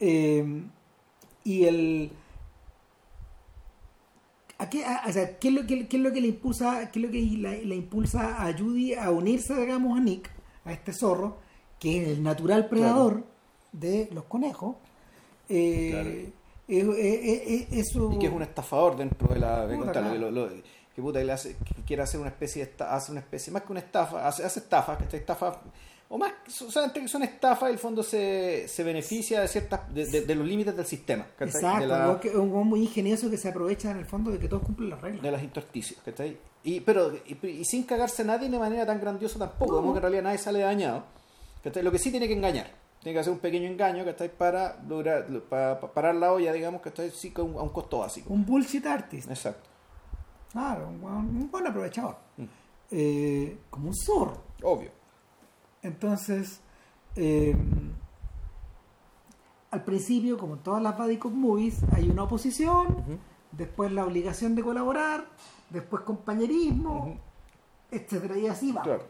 Eh, 0.00 0.62
y 1.44 1.64
el 1.64 2.10
¿a 4.58 4.68
qué, 4.68 4.84
a- 4.84 5.04
o 5.06 5.12
sea, 5.12 5.38
¿qué 5.38 5.48
es 5.48 5.54
lo 5.54 5.66
que 5.66 5.86
qué 5.88 5.96
es 5.96 6.02
lo 6.02 6.12
que 6.12 6.20
le 6.20 6.28
impulsa, 6.28 6.90
qué 6.90 6.98
es 6.98 7.04
lo 7.06 7.10
que 7.12 7.22
la, 7.38 7.52
la 7.52 7.74
impulsa 7.74 8.44
a 8.46 8.52
Judy 8.56 8.94
a 8.94 9.10
unirse, 9.10 9.54
digamos, 9.54 9.96
a 9.98 10.00
Nick, 10.00 10.30
a 10.64 10.72
este 10.72 10.92
zorro, 10.92 11.38
que 11.78 12.02
es 12.02 12.08
el 12.08 12.22
natural 12.22 12.68
predador 12.68 13.24
de 13.72 14.08
los 14.12 14.24
conejos? 14.24 14.76
Eh, 15.48 15.90
Claro. 16.68 16.94
es- 16.96 17.68
es- 17.70 17.72
eso- 17.88 18.12
Y 18.12 18.18
que 18.18 18.26
es 18.26 18.32
un 18.32 18.42
estafador 18.42 18.96
dentro 18.96 19.32
de 19.32 19.38
la. 19.40 19.66
de 19.66 19.76
contarlo, 19.78 20.10
claro. 20.10 20.12
que, 20.12 20.18
lo- 20.18 20.30
lo- 20.30 20.62
que 20.94 21.02
puta, 21.02 21.20
que 21.20 21.24
le 21.26 21.32
hace, 21.32 21.56
que 21.56 21.82
quiere 21.86 22.02
hacer 22.02 22.18
una 22.20 22.30
especie 22.30 22.64
de 22.64 22.70
esta- 22.72 22.94
hace 22.94 23.12
una 23.12 23.20
especie, 23.20 23.52
más 23.52 23.62
que 23.62 23.70
una 23.72 23.80
estafa, 23.80 24.26
hace, 24.26 24.44
hace 24.44 24.58
estafas, 24.60 24.98
que 25.06 25.16
estafa, 25.16 25.60
o 26.10 26.16
más, 26.16 26.32
solamente 26.48 27.00
que 27.02 27.08
son 27.08 27.22
estafas, 27.22 27.70
el 27.70 27.78
fondo 27.78 28.02
se, 28.02 28.66
se 28.66 28.82
beneficia 28.82 29.42
de 29.42 29.48
ciertas, 29.48 29.92
de, 29.94 30.06
de- 30.06 30.22
de 30.22 30.34
los 30.34 30.46
límites 30.46 30.74
del 30.76 30.86
sistema, 30.86 31.26
¿cachai? 31.36 31.56
Exacto, 31.60 31.86
la- 31.86 32.18
que- 32.20 32.36
un 32.36 32.66
muy 32.68 32.80
ingenioso 32.82 33.28
que 33.30 33.36
se 33.36 33.48
aprovecha 33.50 33.90
en 33.90 33.98
el 33.98 34.06
fondo 34.06 34.30
de 34.30 34.38
que 34.38 34.48
todos 34.48 34.62
cumplen 34.62 34.90
las 34.90 35.00
reglas. 35.02 35.22
de 35.22 35.30
los 35.30 35.42
intersticios, 35.42 36.00
¿cachai? 36.04 36.38
Y, 36.64 36.80
pero, 36.80 37.12
y, 37.26 37.46
y 37.46 37.64
sin 37.64 37.82
cagarse 37.84 38.24
nadie 38.24 38.48
de 38.48 38.58
manera 38.58 38.86
tan 38.86 39.00
grandiosa 39.00 39.38
tampoco, 39.38 39.72
No. 39.72 39.80
como 39.80 39.92
que 39.92 39.98
en 39.98 40.02
realidad 40.02 40.22
nadie 40.22 40.38
sale 40.38 40.60
dañado, 40.60 41.04
¿cachai? 41.62 41.82
Lo 41.82 41.92
que 41.92 41.98
sí 41.98 42.10
tiene 42.10 42.26
que 42.26 42.34
engañar, 42.34 42.70
tiene 43.02 43.14
que 43.14 43.20
hacer 43.20 43.32
un 43.32 43.38
pequeño 43.38 43.68
engaño, 43.68 44.04
¿cachai? 44.04 44.30
Para 44.34 44.80
lograr, 44.88 45.26
para, 45.48 45.78
para 45.78 45.92
parar 45.92 46.14
la 46.14 46.32
olla, 46.32 46.52
digamos, 46.54 46.80
que 46.80 46.88
está 46.88 47.08
sí, 47.10 47.32
a 47.36 47.42
un 47.42 47.68
costo 47.68 47.98
básico. 47.98 48.32
Un 48.32 48.46
bullshit 48.46 48.84
artist. 48.86 49.28
Exacto. 49.30 49.68
Claro, 50.52 50.88
un, 50.88 51.02
weón- 51.02 51.28
un 51.42 51.50
buen 51.50 51.66
aprovechador. 51.66 52.16
Mm. 52.38 52.44
Eh, 52.92 53.58
como 53.68 53.88
un 53.88 53.94
zorro. 53.94 54.42
Obvio. 54.62 54.90
Entonces, 55.82 56.60
eh, 57.16 57.54
al 59.70 59.84
principio, 59.84 60.38
como 60.38 60.54
en 60.54 60.60
todas 60.62 60.82
las 60.82 60.96
Buddy 60.96 61.18
Cop 61.18 61.32
movies, 61.32 61.80
hay 61.92 62.08
una 62.08 62.22
oposición, 62.24 62.96
después 63.52 63.92
la 63.92 64.04
obligación 64.04 64.54
de 64.54 64.62
colaborar, 64.62 65.26
después 65.70 66.02
compañerismo, 66.02 66.98
Ujú. 67.00 67.16
etcétera, 67.90 68.38
y 68.38 68.46
así 68.46 68.72
va. 68.72 68.82
Claro. 68.82 69.04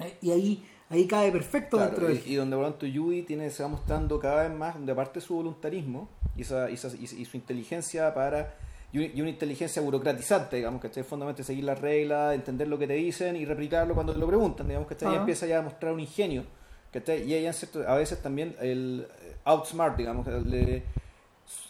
Eh, 0.00 0.18
y 0.22 0.30
ahí, 0.32 0.68
ahí 0.88 1.06
cae 1.06 1.30
perfecto 1.30 1.76
Claro, 1.76 1.92
dentro 1.92 2.10
y, 2.10 2.18
del... 2.18 2.26
y 2.28 2.34
donde 2.34 2.56
por 2.56 2.64
lo 2.64 2.70
tanto 2.72 2.86
Yui 2.86 3.22
tiene, 3.22 3.50
se 3.50 3.62
va 3.62 3.68
mostrando 3.68 4.18
cada 4.18 4.48
vez 4.48 4.56
más, 4.58 4.74
donde 4.74 4.90
aparte 4.92 5.20
su 5.20 5.34
voluntarismo 5.36 6.08
y, 6.36 6.42
esa, 6.42 6.68
y, 6.70 6.74
esa- 6.74 6.96
y- 6.96 7.04
y 7.04 7.24
su 7.24 7.36
inteligencia 7.36 8.12
para 8.12 8.54
y, 8.92 8.98
un- 8.98 9.10
y 9.16 9.20
una 9.20 9.30
inteligencia 9.30 9.80
burocratizante, 9.82 10.56
digamos, 10.56 10.80
que 10.80 10.88
esté 10.88 11.04
fundamentalmente 11.04 11.44
seguir 11.44 11.64
las 11.64 11.80
reglas, 11.80 12.34
entender 12.34 12.68
lo 12.68 12.78
que 12.78 12.86
te 12.86 12.94
dicen 12.94 13.36
y 13.36 13.44
replicarlo 13.44 13.94
cuando 13.94 14.12
te 14.12 14.18
lo 14.18 14.26
preguntan, 14.26 14.66
digamos, 14.66 14.88
que 14.88 14.94
Ajá. 14.94 15.12
ya 15.14 15.18
empieza 15.20 15.46
ya 15.46 15.58
a 15.58 15.62
mostrar 15.62 15.92
un 15.92 16.00
ingenio, 16.00 16.44
que 16.92 17.24
y 17.24 17.34
ella 17.34 17.52
a 17.86 17.94
veces 17.94 18.20
también 18.20 18.56
el 18.60 19.06
eh, 19.22 19.36
outsmart, 19.44 19.96
digamos, 19.96 20.26
que 20.26 20.32
le 20.40 20.82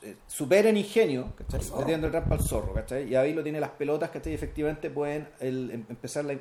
eh, 0.03 0.17
supera 0.27 0.69
en 0.71 0.77
ingenio, 0.79 1.33
¿cachai? 1.37 1.61
Metiendo 1.79 2.07
el 2.07 2.13
rampa 2.13 2.35
al 2.35 2.41
zorro, 2.43 2.73
¿cachai? 2.75 3.09
y 3.09 3.15
ahí 3.17 3.33
lo 3.35 3.43
tiene 3.43 3.61
las 3.61 3.71
pelotas, 3.71 4.11
¿cachai? 4.11 4.33
y 4.33 4.35
efectivamente 4.35 4.89
pueden 4.91 5.29
el- 5.41 5.71
em- 5.71 5.85
empezar, 5.89 6.25
la- 6.25 6.35
eh, 6.35 6.41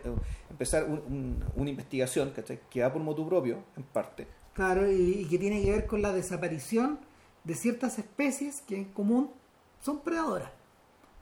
empezar 0.49 0.83
un- 0.85 0.99
un- 1.07 1.43
una 1.55 1.69
investigación 1.69 2.31
¿cachai? 2.31 2.59
que 2.69 2.81
va 2.81 2.91
por 2.91 3.01
motu 3.01 3.27
propio, 3.27 3.63
en 3.77 3.83
parte. 3.83 4.27
Claro, 4.53 4.89
y, 4.91 5.19
y 5.21 5.25
que 5.25 5.37
tiene 5.37 5.61
que 5.61 5.71
ver 5.71 5.85
con 5.85 6.01
la 6.01 6.11
desaparición 6.13 6.99
de 7.45 7.55
ciertas 7.55 7.97
especies 7.97 8.61
que 8.67 8.75
en 8.75 8.85
común 8.85 9.31
son 9.81 9.99
predadoras. 10.01 10.51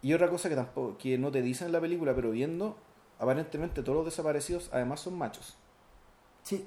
Y 0.08 0.14
otra 0.14 0.30
cosa 0.30 0.48
que 0.50 0.56
tampoco 0.56 0.98
que 0.98 1.18
no 1.18 1.32
te 1.32 1.42
dicen 1.42 1.68
en 1.68 1.74
la 1.74 1.82
película, 1.82 2.14
pero 2.16 2.32
viendo, 2.32 2.78
aparentemente 3.20 3.82
todos 3.84 3.98
los 3.98 4.06
desaparecidos 4.06 4.70
además 4.72 5.00
son 5.02 5.18
machos, 5.18 5.56
Sí, 6.44 6.66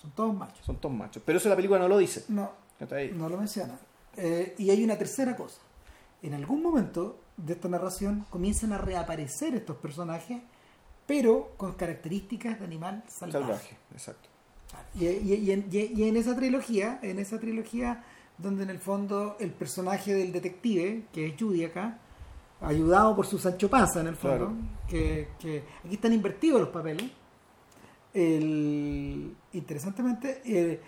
son 0.00 0.10
todos 0.12 0.34
machos. 0.34 0.64
son 0.64 0.76
todos 0.76 0.94
machos. 0.94 1.22
Pero 1.26 1.38
eso 1.38 1.48
la 1.48 1.56
película 1.56 1.80
no 1.80 1.88
lo 1.88 1.98
dice. 1.98 2.24
No, 2.28 2.52
no 3.14 3.28
lo 3.28 3.36
menciona. 3.36 3.78
Eh, 4.16 4.54
y 4.58 4.70
hay 4.70 4.84
una 4.84 4.96
tercera 4.96 5.34
cosa. 5.36 5.60
En 6.22 6.34
algún 6.34 6.62
momento 6.62 7.18
de 7.36 7.54
esta 7.54 7.68
narración 7.68 8.26
comienzan 8.30 8.72
a 8.72 8.78
reaparecer 8.78 9.54
estos 9.56 9.76
personajes, 9.78 10.40
pero 11.06 11.52
con 11.56 11.72
características 11.72 12.58
de 12.60 12.64
animal 12.64 13.02
salvaje. 13.08 13.42
Salvaje, 13.44 13.76
exacto. 13.92 14.28
Y, 14.94 15.06
y- 15.06 15.34
y 15.34 15.50
en, 15.52 15.66
y- 15.70 16.00
y 16.00 16.08
en 16.08 16.16
esa 16.16 16.36
trilogía, 16.36 16.98
en 17.02 17.18
esa 17.18 17.40
trilogía 17.40 18.04
donde 18.38 18.62
en 18.62 18.70
el 18.70 18.78
fondo 18.78 19.36
el 19.40 19.50
personaje 19.50 20.14
del 20.14 20.30
detective, 20.32 21.04
que 21.12 21.26
es 21.26 21.34
Judy 21.38 21.64
acá, 21.64 21.98
ayudado 22.62 23.14
por 23.16 23.26
su 23.26 23.38
Sancho 23.38 23.68
Panza 23.68 24.00
en 24.00 24.06
el 24.08 24.16
fondo, 24.16 24.46
Claro. 24.46 24.56
que, 24.88 25.28
que 25.38 25.64
aquí 25.84 25.94
están 25.94 26.12
invertidos 26.12 26.60
los 26.60 26.70
papeles. 26.70 27.10
El, 28.14 29.34
interesantemente, 29.52 30.42
eh, 30.44 30.80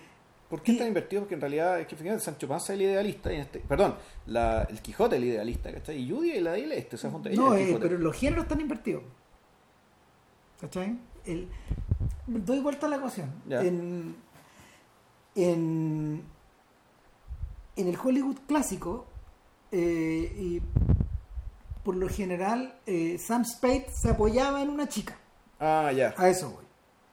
¿Por 0.48 0.62
qué 0.62 0.72
Y- 0.72 0.78
tan 0.78 0.88
invertido? 0.88 1.22
Porque 1.22 1.34
en 1.34 1.40
realidad 1.40 1.80
es 1.80 1.86
que 1.86 1.94
efectivamente 1.94 2.24
Sancho 2.24 2.46
Panza 2.46 2.74
es 2.74 2.78
el 2.80 2.82
idealista, 2.86 3.32
y 3.32 3.36
este, 3.36 3.58
perdón, 3.60 3.94
la, 4.26 4.62
el 4.64 4.80
Quijote 4.82 5.16
es 5.16 5.22
el 5.22 5.28
idealista, 5.28 5.72
¿cachai? 5.72 5.96
Y 5.98 6.10
Judy 6.10 6.30
es 6.32 6.42
la 6.42 6.52
del 6.52 6.70
este, 6.72 6.96
o 6.96 6.98
sea, 6.98 7.10
junto 7.10 7.30
no, 7.30 7.54
el 7.54 7.70
eh, 7.70 7.78
pero 7.80 7.98
los 7.98 8.14
géneros 8.14 8.44
están 8.44 8.60
invertidos. 8.60 9.02
¿Cachai? 10.60 10.96
El, 11.24 11.48
doy 12.26 12.60
vuelta 12.60 12.86
a 12.86 12.90
la 12.90 12.96
ecuación. 12.96 13.32
Ya. 13.48 13.62
En, 13.62 14.14
en, 15.34 16.22
en 17.76 17.88
el 17.88 17.96
Hollywood 18.02 18.36
clásico, 18.46 19.06
eh, 19.72 20.32
y 20.38 20.62
por 21.84 21.94
lo 21.96 22.08
general, 22.08 22.78
eh, 22.86 23.18
Sam 23.18 23.44
Spade 23.44 23.86
se 23.94 24.10
apoyaba 24.10 24.62
en 24.62 24.70
una 24.70 24.88
chica. 24.88 25.16
Ah, 25.60 25.92
ya, 25.92 26.14
A 26.16 26.28
eso 26.30 26.50
voy. 26.50 26.64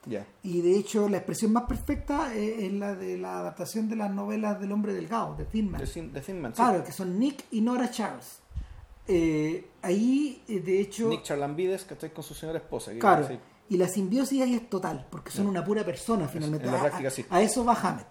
ya. 0.06 0.26
Y 0.44 0.62
de 0.62 0.78
hecho, 0.78 1.08
la 1.10 1.18
expresión 1.18 1.54
más 1.54 1.64
perfecta 1.66 2.34
eh, 2.34 2.66
es 2.66 2.74
la 2.74 2.96
de 2.96 3.18
la 3.18 3.40
adaptación 3.40 3.88
de 3.90 3.96
las 3.98 4.10
novelas 4.12 4.60
del 4.60 4.72
hombre 4.72 4.94
delgado, 4.94 5.36
de 5.36 5.46
Thin 5.46 5.70
Man. 5.70 5.80
De, 5.82 5.88
Thin- 6.22 6.40
Man, 6.42 6.54
sí. 6.54 6.62
Claro, 6.62 6.84
que 6.84 6.92
son 6.92 7.20
Nick 7.20 7.44
y 7.52 7.62
Nora 7.62 7.92
Charles. 7.92 8.40
Eh, 9.08 9.68
ahí, 9.82 10.42
de 10.48 10.80
hecho, 10.80 11.10
Nick 11.10 11.24
Charlambides, 11.24 11.84
que 11.86 11.96
está 11.96 12.10
con 12.10 12.24
su 12.24 12.34
señora 12.34 12.60
esposa. 12.60 12.92
claro, 13.00 13.28
sí. 13.28 13.38
y 13.70 13.78
la 13.78 13.88
simbiosis 13.88 14.42
ahí 14.42 14.54
es 14.56 14.70
total, 14.70 15.08
porque 15.10 15.32
son 15.32 15.46
Ya. 15.46 15.50
una 15.52 15.64
pura 15.66 15.84
persona 15.84 16.28
finalmente. 16.28 16.66
en 16.66 16.72
la 16.72 16.78
A- 16.78 16.82
práctica, 16.84 17.08
a, 17.08 17.12
sí. 17.12 17.26
a 17.30 17.42
eso 17.42 17.66
va 17.66 17.74
Hammett. 17.74 18.08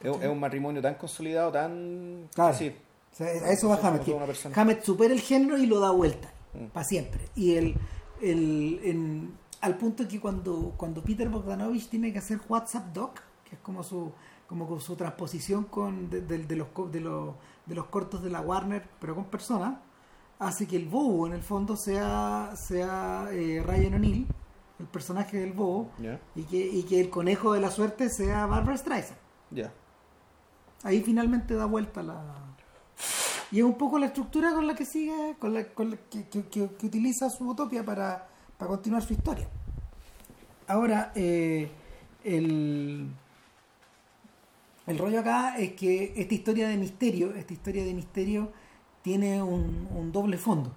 Es, 0.00 0.10
es 0.20 0.28
un 0.28 0.40
matrimonio 0.40 0.82
tan 0.82 0.94
consolidado, 0.96 1.52
tan... 1.52 2.28
Claro. 2.34 2.54
Sí, 2.56 2.74
O 3.12 3.14
sea, 3.14 3.26
a 3.26 3.52
eso 3.52 3.68
va 3.68 3.76
Hammett. 3.76 4.04
que. 4.04 4.50
Hammett 4.60 4.82
supera 4.82 5.12
el 5.12 5.20
género 5.20 5.58
y 5.58 5.66
lo 5.66 5.80
da 5.80 5.90
vuelta, 5.90 6.32
Mm. 6.54 6.66
para 6.66 6.84
siempre. 6.84 7.28
Y 7.34 7.54
el, 7.56 7.74
el, 8.20 9.30
al 9.60 9.76
punto 9.76 10.06
que 10.08 10.20
cuando, 10.20 10.72
cuando 10.76 11.02
Peter 11.02 11.28
Bogdanovich 11.28 11.88
tiene 11.88 12.12
que 12.12 12.18
hacer 12.18 12.40
WhatsApp 12.48 12.92
Doc, 12.92 13.20
que 13.48 13.56
es 13.56 13.60
como 13.62 13.82
su 13.82 14.12
como 14.48 14.66
con 14.68 14.82
su 14.82 14.96
transposición 14.96 15.64
con 15.64 16.10
de, 16.10 16.20
de- 16.20 16.44
de 16.44 16.56
los, 16.56 16.66
de, 16.90 17.00
los, 17.00 17.34
de 17.64 17.74
los 17.74 17.86
cortos 17.86 18.22
de 18.22 18.28
la 18.28 18.42
Warner, 18.42 18.86
pero 19.00 19.14
con 19.14 19.24
personas, 19.24 19.78
hace 20.38 20.66
que 20.66 20.76
el 20.76 20.86
bobo 20.86 21.26
en 21.26 21.32
el 21.32 21.42
fondo 21.42 21.74
sea, 21.74 22.52
sea 22.54 23.28
eh, 23.32 23.62
Ryan 23.64 23.94
O'Neill, 23.94 24.26
el 24.78 24.86
personaje 24.86 25.38
del 25.38 25.52
bobo, 25.54 25.88
ya, 25.98 26.20
y 26.34 26.42
que, 26.42 26.58
y 26.66 26.82
que 26.82 27.00
el 27.00 27.08
conejo 27.08 27.54
de 27.54 27.60
la 27.60 27.70
suerte 27.70 28.10
sea 28.10 28.44
Barbara 28.44 28.76
Streisand. 28.76 29.16
ya. 29.50 29.72
Ahí 30.82 31.00
finalmente 31.02 31.54
da 31.54 31.64
vuelta 31.64 32.02
la... 32.02 32.51
Y 33.50 33.58
es 33.58 33.64
un 33.64 33.74
poco 33.76 33.98
la 33.98 34.06
estructura 34.06 34.52
con 34.52 34.66
la 34.66 34.74
que 34.74 34.84
sigue, 34.86 35.36
con 35.38 35.54
la, 35.54 35.64
con 35.68 35.90
la 35.90 35.96
que, 36.10 36.24
que- 36.48 36.62
utiliza 36.86 37.28
su 37.30 37.48
utopia 37.48 37.84
para, 37.84 38.26
para 38.58 38.68
continuar 38.70 39.02
su 39.02 39.12
historia. 39.12 39.48
Ahora, 40.66 41.12
eh, 41.14 41.70
el, 42.24 43.06
El 44.86 44.98
rollo 44.98 45.20
acá 45.20 45.56
es 45.58 45.72
que 45.72 46.12
esta 46.16 46.34
historia 46.34 46.68
de 46.68 46.76
misterio, 46.76 47.34
esta 47.34 47.52
historia 47.52 47.84
de 47.84 47.94
misterio 47.94 48.52
tiene 49.02 49.42
un, 49.42 49.88
un 49.90 50.12
doble 50.12 50.38
fondo. 50.38 50.72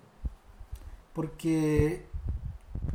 Porque 1.14 2.06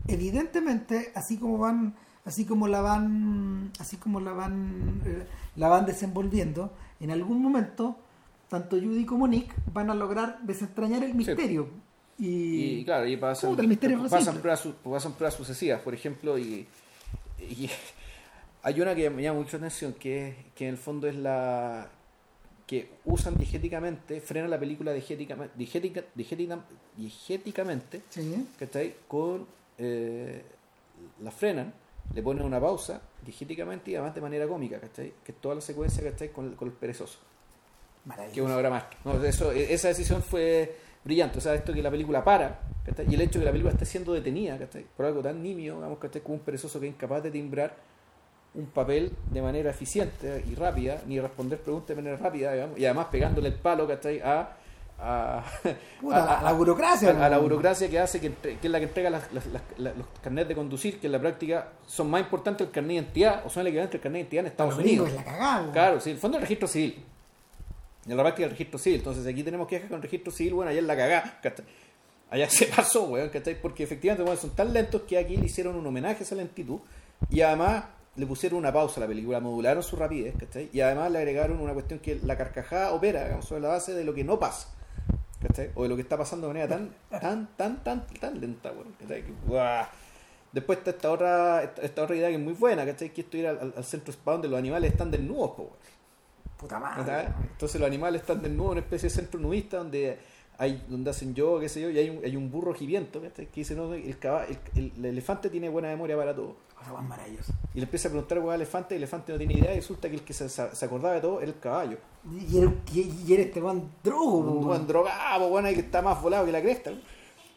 evidentemente, 0.09 1.13
así 1.15 1.39
como 1.39 1.59
van, 1.59 1.95
así 2.25 2.45
como 2.45 2.69
la 2.69 2.81
van, 2.83 3.73
así 3.79 3.97
como 3.97 4.21
la 4.21 4.33
van, 4.33 5.01
eh, 5.05 5.27
la 5.57 5.69
van 5.69 5.87
desenvolviendo, 5.87 6.73
en 7.01 7.11
algún 7.11 7.43
momento, 7.43 7.97
tanto 8.51 8.77
Judy 8.77 9.07
como 9.07 9.27
Nick 9.27 9.55
van 9.73 9.89
a 9.89 9.95
lograr 9.95 10.41
desentrañar 10.43 11.03
el 11.05 11.15
misterio. 11.15 11.69
Y, 12.19 12.81
Y 12.81 12.85
claro, 12.85 13.07
y 13.07 13.17
pasan, 13.17 13.49
Puta, 13.51 13.63
el 13.63 13.69
misterio 13.69 14.05
es 14.05 14.11
pasan, 14.11 14.39
pruebas, 14.43 14.69
pasan 14.85 15.13
pruebas 15.15 15.35
sucesivas, 15.35 15.81
por 15.81 15.95
ejemplo, 15.95 16.37
y, 16.39 16.67
y 17.39 17.71
hay 18.63 18.81
una 18.81 18.95
que 18.95 19.09
me 19.09 19.23
llama 19.23 19.39
mucho 19.41 19.57
la 19.57 19.67
atención, 19.69 19.95
que, 19.95 20.35
que 20.55 20.65
en 20.67 20.73
el 20.73 20.77
fondo 20.77 21.07
es 21.09 21.17
la 21.17 21.89
que 22.67 22.91
usan 23.07 23.37
diegéticamente, 23.39 24.21
frenan 24.21 24.51
la 24.51 24.59
película 24.61 24.93
diegéticamente 26.97 28.03
Sí. 28.11 28.47
¿cachai? 28.59 28.95
Con, 29.09 29.47
eh, 29.79 30.43
la 31.23 31.31
frenan, 31.31 31.73
le 32.15 32.23
ponen 32.23 32.45
una 32.45 32.61
pausa 32.61 33.01
diegéticamente 33.25 33.91
y 33.91 33.95
además 33.95 34.15
de 34.15 34.21
manera 34.21 34.47
cómica, 34.47 34.79
¿cachai? 34.81 35.15
Que 35.25 35.33
es 35.33 35.39
toda 35.41 35.55
la 35.57 35.61
secuencia, 35.61 36.03
¿cachai? 36.03 36.31
Con, 36.33 36.47
el- 36.49 36.55
con 36.57 36.69
el 36.69 36.75
perezoso. 36.75 37.19
Que 38.33 38.43
una 38.43 38.57
obra 38.57 38.71
más. 38.71 38.85
No, 39.05 39.23
eso, 39.25 39.53
esa 39.53 39.89
decisión 39.89 40.23
fue 40.23 40.77
brillante. 41.05 41.39
O 41.39 41.41
sea, 41.41 41.55
esto 41.55 41.73
que 41.73 41.83
la 41.83 41.91
película 41.91 42.23
para, 42.25 42.61
¿cachai? 42.85 43.07
y 43.11 43.15
el 43.15 43.21
hecho 43.23 43.39
de 43.39 43.41
que 43.41 43.45
la 43.47 43.51
película 43.53 43.73
esté 43.73 43.85
siendo 43.87 44.13
detenida, 44.13 44.59
¿cachai? 44.59 44.85
por 44.97 45.07
algo 45.07 45.21
tan 45.23 45.43
nimio, 45.43 45.77
digamos, 45.77 45.99
¿cachai? 45.99 46.23
como 46.23 46.35
un 46.37 46.41
perezoso 46.41 46.79
que 46.81 46.87
es 46.89 46.93
incapaz 46.95 47.23
de 47.23 47.31
timbrar 47.31 47.75
un 48.55 48.67
papel 48.67 49.13
de 49.31 49.43
manera 49.43 49.71
eficiente 49.71 50.45
y 50.51 50.55
rápida, 50.57 51.01
ni 51.07 51.21
responder 51.21 51.61
preguntas 51.61 51.89
de 51.89 52.03
manera 52.03 52.17
rápida, 52.17 52.53
digamos, 52.53 52.79
y 52.79 52.85
además 52.85 53.07
pegándole 53.11 53.49
el 53.49 53.55
palo, 53.55 53.87
¿cachai? 53.87 54.21
A, 54.21 54.57
a, 54.99 55.45
Puta, 56.01 56.41
a 56.41 56.43
la 56.43 56.53
burocracia, 56.53 57.11
a, 57.25 57.29
la 57.29 57.39
burocracia 57.39 57.89
que 57.89 57.99
hace 58.01 58.21
que, 58.21 58.27
entre- 58.27 58.57
que 58.59 58.67
es 58.67 58.71
la 58.73 58.79
que 58.81 58.87
entrega 58.87 59.09
las- 59.09 59.33
las- 59.33 59.47
las- 59.47 59.63
la- 59.79 59.95
los 59.95 60.07
carnets 60.23 60.49
de 60.49 60.55
conducir, 60.57 60.99
que 61.01 61.07
en 61.07 61.13
la 61.13 61.21
práctica 61.21 61.69
son 61.87 62.11
más 62.11 62.21
importantes 62.23 62.67
el 62.67 62.73
carnet 62.73 62.89
de 62.89 62.95
identidad, 63.03 63.43
o 63.47 63.49
son 63.49 63.61
el 63.63 63.69
equivalente 63.69 63.97
al 63.99 64.03
carnet 64.03 64.19
de 64.19 64.21
identidad 64.23 64.41
en 64.41 64.47
Estados 64.51 64.77
Unidos. 64.79 65.09
es 65.09 65.15
la 65.15 65.25
cagada, 65.25 65.61
weón. 65.61 65.73
Claro, 65.73 66.01
sí, 66.01 66.11
el 66.11 66.19
fondo 66.19 66.37
del 66.37 66.43
registro 66.43 66.67
civil. 66.69 67.05
En 68.07 68.17
la 68.17 68.23
práctica 68.23 68.47
el 68.47 68.53
registro 68.53 68.79
civil. 68.79 68.99
Entonces 68.99 69.27
aquí 69.27 69.43
tenemos 69.43 69.69
quejas 69.69 69.89
con 69.89 69.97
el 69.97 70.03
registro 70.03 70.33
civil, 70.33 70.55
bueno, 70.55 70.71
allá 70.71 70.81
es 70.81 70.87
la 70.87 70.97
cagá. 70.97 71.41
Allá 72.31 72.49
se 72.51 72.67
pasó, 72.67 73.05
weón, 73.05 73.29
¿cachai? 73.29 73.61
Porque 73.61 73.83
efectivamente 73.83 74.23
bueno, 74.23 74.41
son 74.41 74.51
tan 74.51 74.73
lentos 74.73 75.03
que 75.03 75.19
aquí 75.19 75.37
le 75.37 75.47
hicieron 75.47 75.77
un 75.77 75.87
homenaje 75.87 76.21
a 76.21 76.23
esa 76.23 76.35
lentitud 76.35 76.81
y 77.29 77.43
además 77.43 77.85
le 78.17 78.27
pusieron 78.27 78.59
una 78.59 78.73
pausa 78.73 78.99
a 78.99 79.01
la 79.03 79.07
película, 79.07 79.41
modularon 79.41 79.83
su 79.83 79.97
rapidez, 79.97 80.35
¿cachai? 80.39 80.71
Y 80.73 80.81
además 80.81 81.11
le 81.13 81.19
agregaron 81.19 81.61
una 81.61 81.73
cuestión 81.73 82.01
que 82.01 82.21
la 82.23 82.37
carcajada 82.37 82.93
opera, 82.93 83.25
digamos, 83.25 83.47
sobre 83.47 83.63
la 83.63 83.69
base 83.69 83.93
de 83.95 84.05
lo 84.05 84.15
que 84.15 84.25
no 84.25 84.39
pasa. 84.39 84.69
¿Cachai? 85.41 85.71
O 85.75 85.85
de 85.85 85.89
lo 85.89 85.97
que 85.97 86.03
está 86.03 86.19
pasando 86.19 86.49
de 86.49 86.55
manera 86.55 86.69
tan, 86.69 86.91
tan, 87.09 87.49
tan, 87.57 87.83
tan, 87.83 88.07
tan 88.07 88.41
lenta, 88.41 88.73
weón. 88.73 88.95
¿cachai? 88.99 89.25
Después 90.53 90.79
está 90.79 90.91
esta 90.91 91.11
otra, 91.13 91.63
esta, 91.81 92.03
otra 92.03 92.17
idea 92.17 92.29
que 92.29 92.35
es 92.35 92.41
muy 92.41 92.55
buena, 92.55 92.85
¿cachai? 92.85 93.11
Que 93.11 93.21
esto 93.21 93.37
ir 93.37 93.47
al, 93.47 93.73
al 93.77 93.85
centro 93.85 94.13
spa 94.13 94.33
donde 94.33 94.49
los 94.49 94.59
animales 94.59 94.91
están 94.91 95.11
desnudos, 95.11 95.53
po. 95.53 95.77
Puta 96.61 96.79
madre. 96.79 97.29
Entonces 97.53 97.81
los 97.81 97.87
animales 97.89 98.21
están 98.21 98.43
desnudos 98.43 98.67
en 98.73 98.79
una 98.79 98.81
especie 98.81 99.09
de 99.09 99.15
centro 99.15 99.41
nudista 99.41 99.79
donde 99.79 100.19
hay 100.59 100.85
donde 100.89 101.09
hacen 101.11 101.35
yoga, 101.35 101.63
qué 101.63 101.69
sé 101.71 101.81
yo, 101.81 101.89
y 101.89 101.97
hay 101.99 102.11
un, 102.11 102.23
hay 102.23 102.37
un 102.37 102.51
burro 102.51 102.73
¿cachai? 102.75 103.47
que 103.47 103.61
dice, 103.61 103.75
no, 103.75 103.95
el, 103.95 104.19
caba- 104.19 104.45
el, 104.45 104.59
el- 104.77 104.93
el 104.99 105.05
elefante 105.07 105.49
tiene 105.49 105.71
buena 105.71 105.89
memoria 105.89 106.17
para 106.19 106.35
todo. 106.35 106.57
Maravillosa. 107.09 107.53
Y 107.75 107.79
le 107.79 107.85
empieza 107.85 108.09
a 108.09 108.11
preguntar 108.11 108.39
al 108.39 108.55
elefante, 108.55 108.95
y 108.95 108.97
el 108.97 109.03
elefante 109.03 109.33
no 109.33 109.39
tiene 109.39 109.55
idea, 109.55 109.73
y 109.73 109.77
resulta 109.77 110.09
que 110.09 110.17
el 110.17 110.23
que 110.23 110.33
se, 110.35 110.49
se 110.49 110.85
acordaba 110.85 111.15
de 111.15 111.21
todo 111.23 111.41
era 111.41 111.51
el 111.51 111.59
caballo. 111.59 111.97
Y 112.31 112.59
era, 112.59 112.73
y, 112.93 113.33
era 113.33 113.43
este 113.43 113.61
man 113.61 113.91
drogo, 114.05 114.39
Un 114.39 114.67
buen 114.67 114.87
drogado, 114.87 115.49
bueno, 115.49 115.71
y 115.71 115.75
que 115.75 115.81
está 115.81 116.03
más 116.03 116.21
volado 116.23 116.45
que 116.47 116.53
la 116.53 116.61
cresta. 116.63 116.91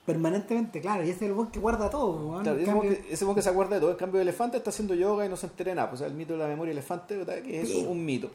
permanentemente, 0.05 0.81
claro, 0.81 1.03
y 1.03 1.09
ese 1.09 1.15
es 1.25 1.29
el 1.29 1.33
buen 1.33 1.47
que 1.49 1.59
guarda 1.59 1.89
todo. 1.89 2.41
Claro, 2.41 2.57
ese 2.57 2.65
cambio- 2.65 2.91
weón 2.91 3.03
que, 3.03 3.13
ese 3.13 3.23
weón 3.25 3.35
que 3.35 3.41
se 3.41 3.49
acuerda 3.49 3.75
de 3.75 3.81
todo. 3.81 3.91
En 3.91 3.97
cambio, 3.97 4.21
el 4.21 4.27
elefante 4.27 4.57
está 4.57 4.69
haciendo 4.69 4.93
yoga 4.95 5.25
y 5.25 5.29
no 5.29 5.37
se 5.37 5.45
entera 5.47 5.71
de 5.71 5.75
nada. 5.75 5.89
Pues, 5.89 6.01
o 6.01 6.03
sea, 6.03 6.07
el 6.11 6.17
mito 6.17 6.33
de 6.33 6.39
la 6.39 6.47
memoria 6.47 6.71
elefante, 6.71 7.15
¿verdad? 7.17 7.41
que 7.41 7.61
es 7.61 7.69
un 7.73 8.03
mito. 8.05 8.29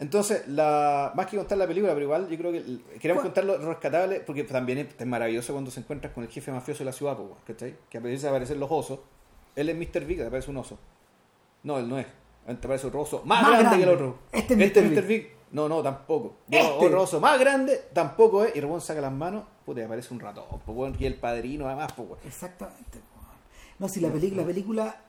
Entonces, 0.00 0.48
la, 0.48 1.12
más 1.14 1.26
que 1.26 1.36
contar 1.36 1.58
la 1.58 1.66
película, 1.66 1.92
pero 1.92 2.04
igual 2.04 2.26
yo 2.26 2.38
creo 2.38 2.52
que 2.52 2.98
queremos 2.98 3.22
contar 3.22 3.44
lo 3.44 3.58
rescatable, 3.58 4.20
porque 4.20 4.44
también 4.44 4.78
es, 4.78 5.06
maravilloso 5.06 5.52
cuando 5.52 5.70
se 5.70 5.80
encuentras 5.80 6.14
con 6.14 6.24
el 6.24 6.30
jefe 6.30 6.50
mafioso 6.50 6.78
de 6.78 6.86
la 6.86 6.92
ciudad, 6.92 7.18
¿cachai? 7.46 7.76
Que 7.90 7.98
empieza 7.98 8.28
a 8.28 8.30
aparecer 8.30 8.56
los 8.56 8.70
osos. 8.70 9.00
Él 9.54 9.68
es 9.68 9.76
Mr. 9.76 10.06
Big, 10.06 10.16
te 10.16 10.26
aparece 10.26 10.50
un 10.50 10.56
oso. 10.56 10.78
No, 11.62 11.78
él 11.78 11.86
no 11.86 11.98
es. 11.98 12.06
Te 12.46 12.52
aparece 12.66 12.86
otro 12.86 13.02
oso 13.02 13.22
más, 13.26 13.42
Más 13.42 13.50
grande, 13.50 13.62
grande. 13.62 13.76
que 13.76 13.90
el 13.90 13.94
otro. 13.94 14.18
Este 14.32 14.54
es 14.54 14.60
este 14.60 14.82
Mr. 14.82 15.06
Big. 15.06 15.32
No, 15.52 15.68
no, 15.68 15.82
tampoco. 15.82 16.36
No, 16.48 16.56
Este. 16.56 16.86
otro 16.86 17.02
oso 17.02 17.20
más 17.20 17.38
grande, 17.38 17.78
tampoco 17.92 18.44
es. 18.44 18.56
Y 18.56 18.60
weón 18.60 18.80
saca 18.80 19.02
las 19.02 19.12
manos, 19.12 19.44
puta, 19.66 19.80
y 19.80 19.84
aparece 19.84 20.14
un 20.14 20.20
ratón, 20.20 20.44
pues, 20.64 20.98
y 20.98 21.04
el 21.04 21.16
padrino 21.16 21.66
además, 21.66 21.92
pues. 21.92 22.08
Exactamente. 22.24 23.00
No, 23.78 23.86
si 23.86 24.00
la 24.00 24.10
película, 24.10 24.42
la 24.42 24.46
película 24.46 25.00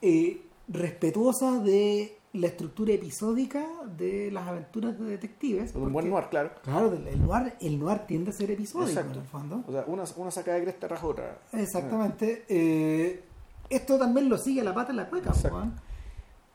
eh, 0.00 0.40
respetuosa 0.68 1.58
de 1.58 2.17
la 2.40 2.46
estructura 2.48 2.92
episódica 2.92 3.66
de 3.96 4.30
las 4.30 4.46
aventuras 4.48 4.98
de 4.98 5.04
detectives. 5.06 5.74
Un 5.74 5.92
buen 5.92 6.08
noir, 6.10 6.26
claro. 6.30 6.50
Claro, 6.62 6.92
el 6.92 7.26
noir, 7.26 7.54
el 7.60 7.78
noir 7.78 8.00
tiende 8.06 8.30
a 8.30 8.32
ser 8.32 8.50
episódico 8.50 8.88
Exacto. 8.88 9.14
en 9.14 9.20
el 9.20 9.26
fondo. 9.26 9.64
O 9.66 9.72
sea, 9.72 9.84
una, 9.86 10.04
una 10.16 10.30
saca 10.30 10.54
de 10.54 10.62
cresta 10.62 10.88
tras 10.88 11.02
otra. 11.04 11.38
Exactamente. 11.52 12.44
Eh, 12.48 13.24
esto 13.70 13.98
también 13.98 14.28
lo 14.28 14.38
sigue 14.38 14.60
a 14.60 14.64
la 14.64 14.74
pata 14.74 14.90
en 14.90 14.96
la 14.96 15.08
cueca, 15.08 15.32
weón. 15.50 15.74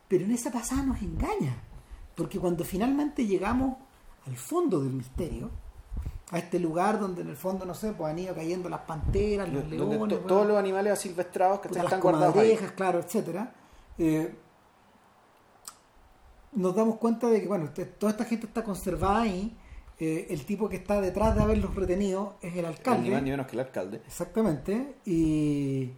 Pero 0.07 0.25
en 0.25 0.31
esa 0.31 0.51
pasada 0.51 0.83
nos 0.83 1.01
engaña. 1.01 1.55
Porque 2.15 2.39
cuando 2.39 2.63
finalmente 2.63 3.25
llegamos 3.25 3.77
al 4.27 4.35
fondo 4.37 4.79
del 4.79 4.93
misterio, 4.93 5.49
a 6.31 6.39
este 6.39 6.59
lugar 6.59 6.99
donde 6.99 7.21
en 7.21 7.29
el 7.29 7.35
fondo, 7.35 7.65
no 7.65 7.73
sé, 7.73 7.91
pues 7.93 8.11
han 8.11 8.19
ido 8.19 8.33
cayendo 8.33 8.69
las 8.69 8.81
panteras, 8.81 9.47
los 9.49 9.63
Donde 9.69 9.77
leones, 9.95 10.19
to- 10.19 10.25
todos 10.25 10.47
los 10.47 10.57
animales 10.57 10.93
asilvestrados 10.93 11.59
que 11.59 11.69
puta, 11.69 11.83
las 11.83 11.91
están 11.93 12.01
guardados 12.01 12.35
ahí. 12.37 12.55
claro, 12.75 12.99
etcétera. 12.99 13.53
Eh, 13.97 14.35
nos 16.55 16.75
damos 16.75 16.97
cuenta 16.97 17.29
de 17.29 17.41
que, 17.41 17.47
bueno, 17.47 17.65
este- 17.65 17.85
toda 17.85 18.11
esta 18.11 18.25
gente 18.25 18.45
está 18.47 18.63
conservada 18.63 19.21
ahí. 19.21 19.55
Eh, 19.99 20.27
el 20.31 20.45
tipo 20.45 20.67
que 20.69 20.75
está 20.77 20.99
detrás 21.01 21.35
de 21.35 21.43
haberlos 21.43 21.75
retenido 21.75 22.35
es 22.41 22.55
el 22.55 22.65
alcalde. 22.65 23.03
Ni 23.03 23.09
más 23.11 23.21
ni 23.23 23.29
menos 23.31 23.45
que 23.47 23.53
el 23.53 23.59
alcalde. 23.61 24.01
Exactamente. 24.07 24.95
Y. 25.05 25.91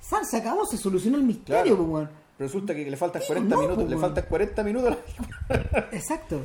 San, 0.00 0.24
se 0.24 0.38
acabó, 0.38 0.64
se 0.66 0.76
solucionó 0.76 1.16
el 1.18 1.24
misterio, 1.24 1.76
Claro. 1.76 1.90
pues, 1.90 2.08
resulta 2.38 2.74
que 2.74 2.90
le 2.90 2.96
faltan 2.96 3.20
Digo, 3.20 3.28
40 3.34 3.54
no, 3.54 3.60
minutos. 3.60 3.84
pues, 3.84 3.90
Le 3.90 3.98
faltan 3.98 4.24
40 4.28 4.64
minutos. 4.64 4.96
a 5.48 5.52
la- 5.54 5.88
Exacto, 5.92 6.40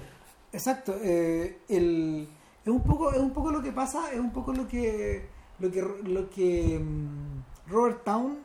exacto. 0.51 0.95
Eh, 1.01 1.59
el, 1.69 2.27
es 2.63 2.71
un 2.71 2.83
poco, 2.83 3.11
es 3.11 3.19
un 3.19 3.31
poco 3.31 3.51
lo 3.51 3.61
que 3.61 3.71
pasa, 3.71 4.11
es 4.11 4.19
un 4.19 4.31
poco 4.31 4.51
lo 4.53 4.67
que, 4.67 5.25
lo 5.59 5.71
que, 5.71 5.81
lo 6.03 6.29
que 6.29 6.79
mm, 6.79 7.69
Robert 7.71 8.03
Town 8.03 8.39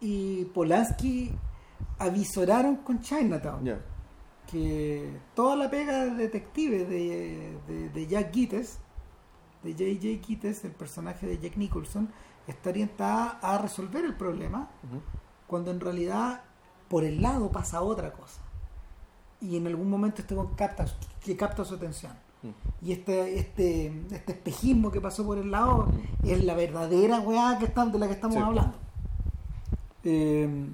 y 0.00 0.44
Polanski 0.46 1.30
avisoraron 2.00 2.76
con 2.76 3.00
Chinatown. 3.00 3.78
Que 4.50 5.16
toda 5.36 5.54
la 5.54 5.70
pega 5.70 6.06
de 6.06 6.14
detective 6.16 6.84
de, 6.84 7.56
de, 7.68 7.88
de 7.90 8.06
Jack 8.08 8.32
Gittes, 8.34 8.78
de 9.62 9.72
J.J. 9.72 10.26
Gittes, 10.26 10.64
el 10.64 10.72
personaje 10.72 11.26
de 11.26 11.38
Jack 11.38 11.56
Nicholson, 11.56 12.08
está 12.48 12.70
orientada 12.70 13.38
a 13.42 13.58
resolver 13.58 14.04
el 14.04 14.14
problema 14.16 14.68
cuando 15.46 15.70
en 15.70 15.78
realidad 15.78 16.42
por 16.88 17.04
el 17.04 17.22
lado 17.22 17.50
pasa 17.52 17.80
otra 17.82 18.12
cosa. 18.12 18.40
Y 19.40 19.56
en 19.56 19.66
algún 19.68 19.88
momento 19.88 20.22
este 20.22 20.34
capta, 20.56 20.86
que 21.22 21.36
capta 21.36 21.64
su 21.64 21.74
atención. 21.76 22.12
Y 22.82 22.92
este, 22.92 23.38
este, 23.38 23.86
este 24.10 24.32
espejismo 24.32 24.90
que 24.90 25.00
pasó 25.00 25.24
por 25.24 25.38
el 25.38 25.50
lado 25.50 25.86
es 26.24 26.42
la 26.42 26.54
verdadera 26.54 27.20
weá 27.20 27.56
que 27.58 27.66
están, 27.66 27.92
de 27.92 27.98
la 27.98 28.06
que 28.08 28.14
estamos 28.14 28.36
Sí. 28.36 28.42
hablando. 28.42 28.78
Eh, 30.02 30.68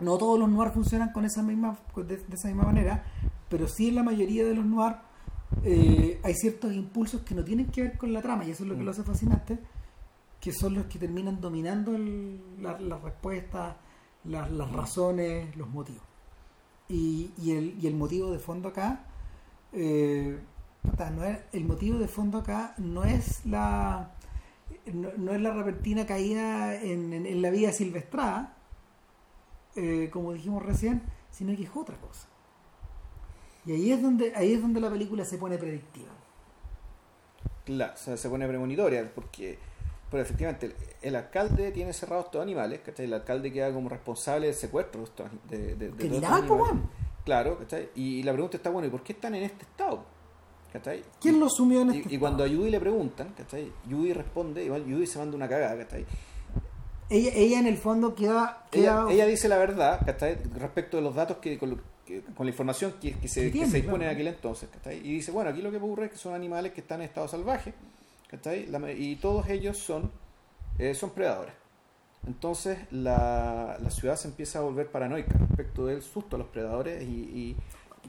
no 0.00 0.18
todos 0.18 0.38
los 0.38 0.48
noirs 0.48 0.72
funcionan 0.74 1.12
con 1.12 1.24
esa 1.24 1.42
misma, 1.42 1.78
de, 1.96 2.04
de 2.16 2.34
esa 2.34 2.48
misma 2.48 2.64
manera, 2.64 3.04
pero 3.48 3.68
sí 3.68 3.88
en 3.88 3.94
la 3.96 4.02
mayoría 4.02 4.44
de 4.44 4.54
los 4.54 4.64
noirs 4.64 4.96
eh, 5.62 6.20
hay 6.24 6.34
ciertos 6.34 6.72
impulsos 6.74 7.20
que 7.22 7.34
no 7.34 7.44
tienen 7.44 7.66
que 7.66 7.82
ver 7.82 7.98
con 7.98 8.12
la 8.12 8.20
trama, 8.22 8.44
y 8.44 8.50
eso 8.50 8.64
es 8.64 8.68
lo 8.68 8.74
que 8.74 8.82
Mm. 8.82 8.84
lo 8.84 8.90
hace 8.90 9.02
fascinante, 9.04 9.58
que 10.40 10.52
son 10.52 10.74
los 10.74 10.86
que 10.86 10.98
terminan 10.98 11.40
dominando 11.40 11.94
el- 11.94 12.40
la- 12.60 12.78
las 12.80 13.00
respuestas, 13.02 13.76
las, 14.24 14.50
las 14.50 14.72
razones, 14.72 15.54
los 15.56 15.68
motivos. 15.68 16.02
Y, 16.88 17.30
y 17.38 17.52
el, 17.52 17.76
y 17.80 17.86
el 17.86 17.94
motivo 17.94 18.30
de 18.32 18.38
fondo 18.38 18.68
acá, 18.70 19.04
eh, 19.72 20.38
no 21.14 21.24
es, 21.24 21.38
el 21.52 21.64
motivo 21.64 21.98
de 21.98 22.08
fondo 22.08 22.38
acá 22.38 22.74
no 22.78 23.04
es 23.04 23.44
la 23.46 24.10
no, 24.92 25.08
no 25.16 25.32
es 25.32 25.40
la 25.40 25.52
repentina 25.52 26.04
caída 26.04 26.74
en, 26.74 27.12
en- 27.12 27.26
en 27.26 27.40
la 27.42 27.50
vida 27.50 27.72
silvestrada, 27.72 28.53
eh, 29.76 30.08
como 30.12 30.32
dijimos 30.32 30.62
recién, 30.62 31.02
sino 31.30 31.54
que 31.56 31.64
es 31.64 31.70
otra 31.74 31.96
cosa. 31.96 32.26
Y 33.66 33.72
ahí 33.72 33.92
es 33.92 34.02
donde 34.02 34.32
ahí 34.34 34.52
es 34.52 34.60
donde 34.60 34.80
la 34.80 34.90
película 34.90 35.24
se 35.24 35.38
pone 35.38 35.56
predictiva. 35.58 36.10
Claro, 37.64 37.94
se 37.96 38.28
pone 38.28 38.46
premonitoria 38.46 39.10
porque, 39.14 39.58
pero 40.10 40.22
efectivamente, 40.22 40.66
el, 40.66 40.74
el 41.00 41.16
alcalde 41.16 41.72
tiene 41.72 41.92
cerrados 41.94 42.26
estos 42.26 42.42
animales, 42.42 42.80
¿cachai? 42.84 43.06
El 43.06 43.14
alcalde 43.14 43.52
queda 43.52 43.72
como 43.72 43.88
responsable 43.88 44.46
del 44.46 44.54
secuestro 44.54 45.00
de 45.00 45.04
estos, 45.06 45.30
de, 45.48 45.74
de, 45.76 45.90
de 45.90 46.20
nada. 46.20 46.46
Claro, 47.24 47.58
¿cachai? 47.58 47.88
Y 47.94 48.22
la 48.22 48.32
pregunta 48.32 48.58
está, 48.58 48.68
bueno, 48.68 48.86
¿y 48.88 48.90
por 48.90 49.02
qué 49.02 49.14
están 49.14 49.34
en 49.34 49.44
este 49.44 49.62
estado? 49.62 50.04
¿cachai? 50.74 51.04
¿Quién 51.20 51.38
lo 51.38 51.48
sumió 51.48 51.82
en 51.82 51.94
Y, 51.94 51.98
este 51.98 52.14
y 52.14 52.18
cuando 52.18 52.42
a 52.42 52.48
Judy 52.48 52.68
le 52.68 52.80
preguntan, 52.80 53.28
¿cachai? 53.36 53.72
Judy 53.88 54.12
responde, 54.12 54.64
igual 54.64 54.82
Judy 54.82 55.06
se 55.06 55.20
manda 55.20 55.36
una 55.36 55.48
cagada, 55.48 55.78
¿cachai? 55.78 56.04
Ella, 57.10 57.30
ella 57.34 57.58
en 57.58 57.66
el 57.66 57.76
fondo 57.76 58.14
queda, 58.14 58.64
Ella, 58.72 59.04
queda 59.06 59.12
ella 59.12 59.26
dice 59.26 59.48
la 59.48 59.58
verdad, 59.58 60.00
¿cachai? 60.04 60.38
Respecto 60.58 60.96
de 60.96 61.02
los 61.02 61.14
datos 61.14 61.38
que 61.38 61.58
con, 61.58 61.70
lo- 61.70 61.78
que- 62.06 62.22
con 62.22 62.46
la 62.46 62.50
información 62.50 62.94
que, 63.00 63.12
que 63.18 63.28
se, 63.28 63.50
que 63.50 63.58
dispone 63.64 63.82
claro. 63.82 64.02
en 64.04 64.08
aquel 64.10 64.26
entonces, 64.28 64.68
¿cachai? 64.72 64.98
Y 64.98 65.14
dice, 65.14 65.30
bueno, 65.32 65.50
aquí 65.50 65.62
lo 65.62 65.70
que 65.70 65.76
ocurre 65.78 66.06
es 66.06 66.12
que 66.12 66.18
son 66.18 66.34
animales 66.34 66.72
que 66.72 66.80
están 66.80 67.00
en 67.00 67.08
estado 67.08 67.28
salvaje, 67.28 67.74
¿cachai? 68.28 68.66
La 68.66 68.90
y 68.92 69.16
todos 69.16 69.48
ellos 69.48 69.78
son, 69.78 70.10
eh, 70.78 70.94
son 70.94 71.10
predadores. 71.10 71.54
Entonces 72.26 72.78
la, 72.90 73.76
la 73.82 73.90
ciudad 73.90 74.16
se 74.16 74.28
empieza 74.28 74.58
a 74.58 74.62
volver 74.62 74.88
paranoica 74.90 75.34
respecto 75.38 75.86
del 75.86 76.02
susto 76.02 76.36
a 76.36 76.38
los 76.38 76.48
predadores 76.48 77.02
y... 77.02 77.06
y- 77.06 77.56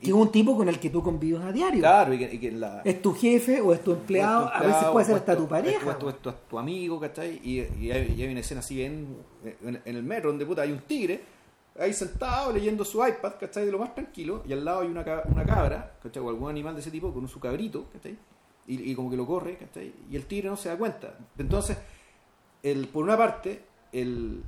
que 0.01 0.07
es 0.07 0.13
un 0.13 0.31
tipo 0.31 0.55
con 0.57 0.67
el 0.69 0.79
que 0.79 0.89
tú 0.89 1.01
convives 1.01 1.41
a 1.41 1.51
diario. 1.51 1.79
claro, 1.81 2.13
y 2.13 2.19
que, 2.19 2.33
y 2.35 2.39
que 2.39 2.51
la... 2.51 2.81
Es 2.83 3.01
tu 3.01 3.13
jefe 3.13 3.61
o 3.61 3.73
es 3.73 3.81
tu 3.83 3.93
empleado, 3.93 4.45
o 4.45 4.47
es 4.47 4.53
tu 4.53 4.63
a 4.63 4.67
veces 4.67 4.83
puede 4.91 5.05
ser 5.05 5.15
hasta 5.15 5.37
tu 5.37 5.47
pareja. 5.47 5.91
es 5.91 5.99
tu, 5.99 6.09
es 6.09 6.19
tu- 6.21 6.29
es 6.29 6.35
tu 6.49 6.59
amigo, 6.59 6.99
¿cachai? 6.99 7.39
Y, 7.43 7.61
y 7.79 7.91
hay, 7.91 8.13
y 8.17 8.21
hay 8.23 8.31
una 8.31 8.39
escena 8.41 8.59
así 8.59 8.81
en, 8.83 9.15
en 9.63 9.81
el 9.85 10.03
metro 10.03 10.29
donde 10.29 10.45
puta 10.45 10.61
hay 10.63 10.71
un 10.71 10.79
tigre 10.79 11.21
ahí 11.79 11.91
sentado 11.93 12.53
leyendo 12.53 12.85
su 12.85 13.05
iPad, 13.05 13.33
¿cachai? 13.39 13.65
De 13.65 13.71
lo 13.71 13.79
más 13.79 13.93
tranquilo, 13.93 14.43
y 14.47 14.53
al 14.53 14.63
lado 14.63 14.81
hay 14.81 14.87
una, 14.87 15.03
una 15.25 15.45
cabra, 15.45 15.97
¿cachai? 16.01 16.21
O 16.23 16.29
algún 16.29 16.49
animal 16.49 16.73
de 16.75 16.81
ese 16.81 16.91
tipo 16.91 17.13
con 17.13 17.27
su 17.27 17.39
cabrito, 17.39 17.85
¿cachai? 17.91 18.17
Y, 18.67 18.91
y 18.91 18.95
como 18.95 19.09
que 19.09 19.17
lo 19.17 19.25
corre, 19.27 19.57
¿cachai? 19.57 19.93
Y 20.09 20.15
el 20.15 20.25
tigre 20.25 20.49
no 20.49 20.55
se 20.57 20.69
da 20.69 20.77
cuenta. 20.77 21.17
Entonces, 21.37 21.77
el, 22.63 22.87
por 22.87 23.03
una 23.03 23.17
parte, 23.17 23.61
el, 23.91 24.41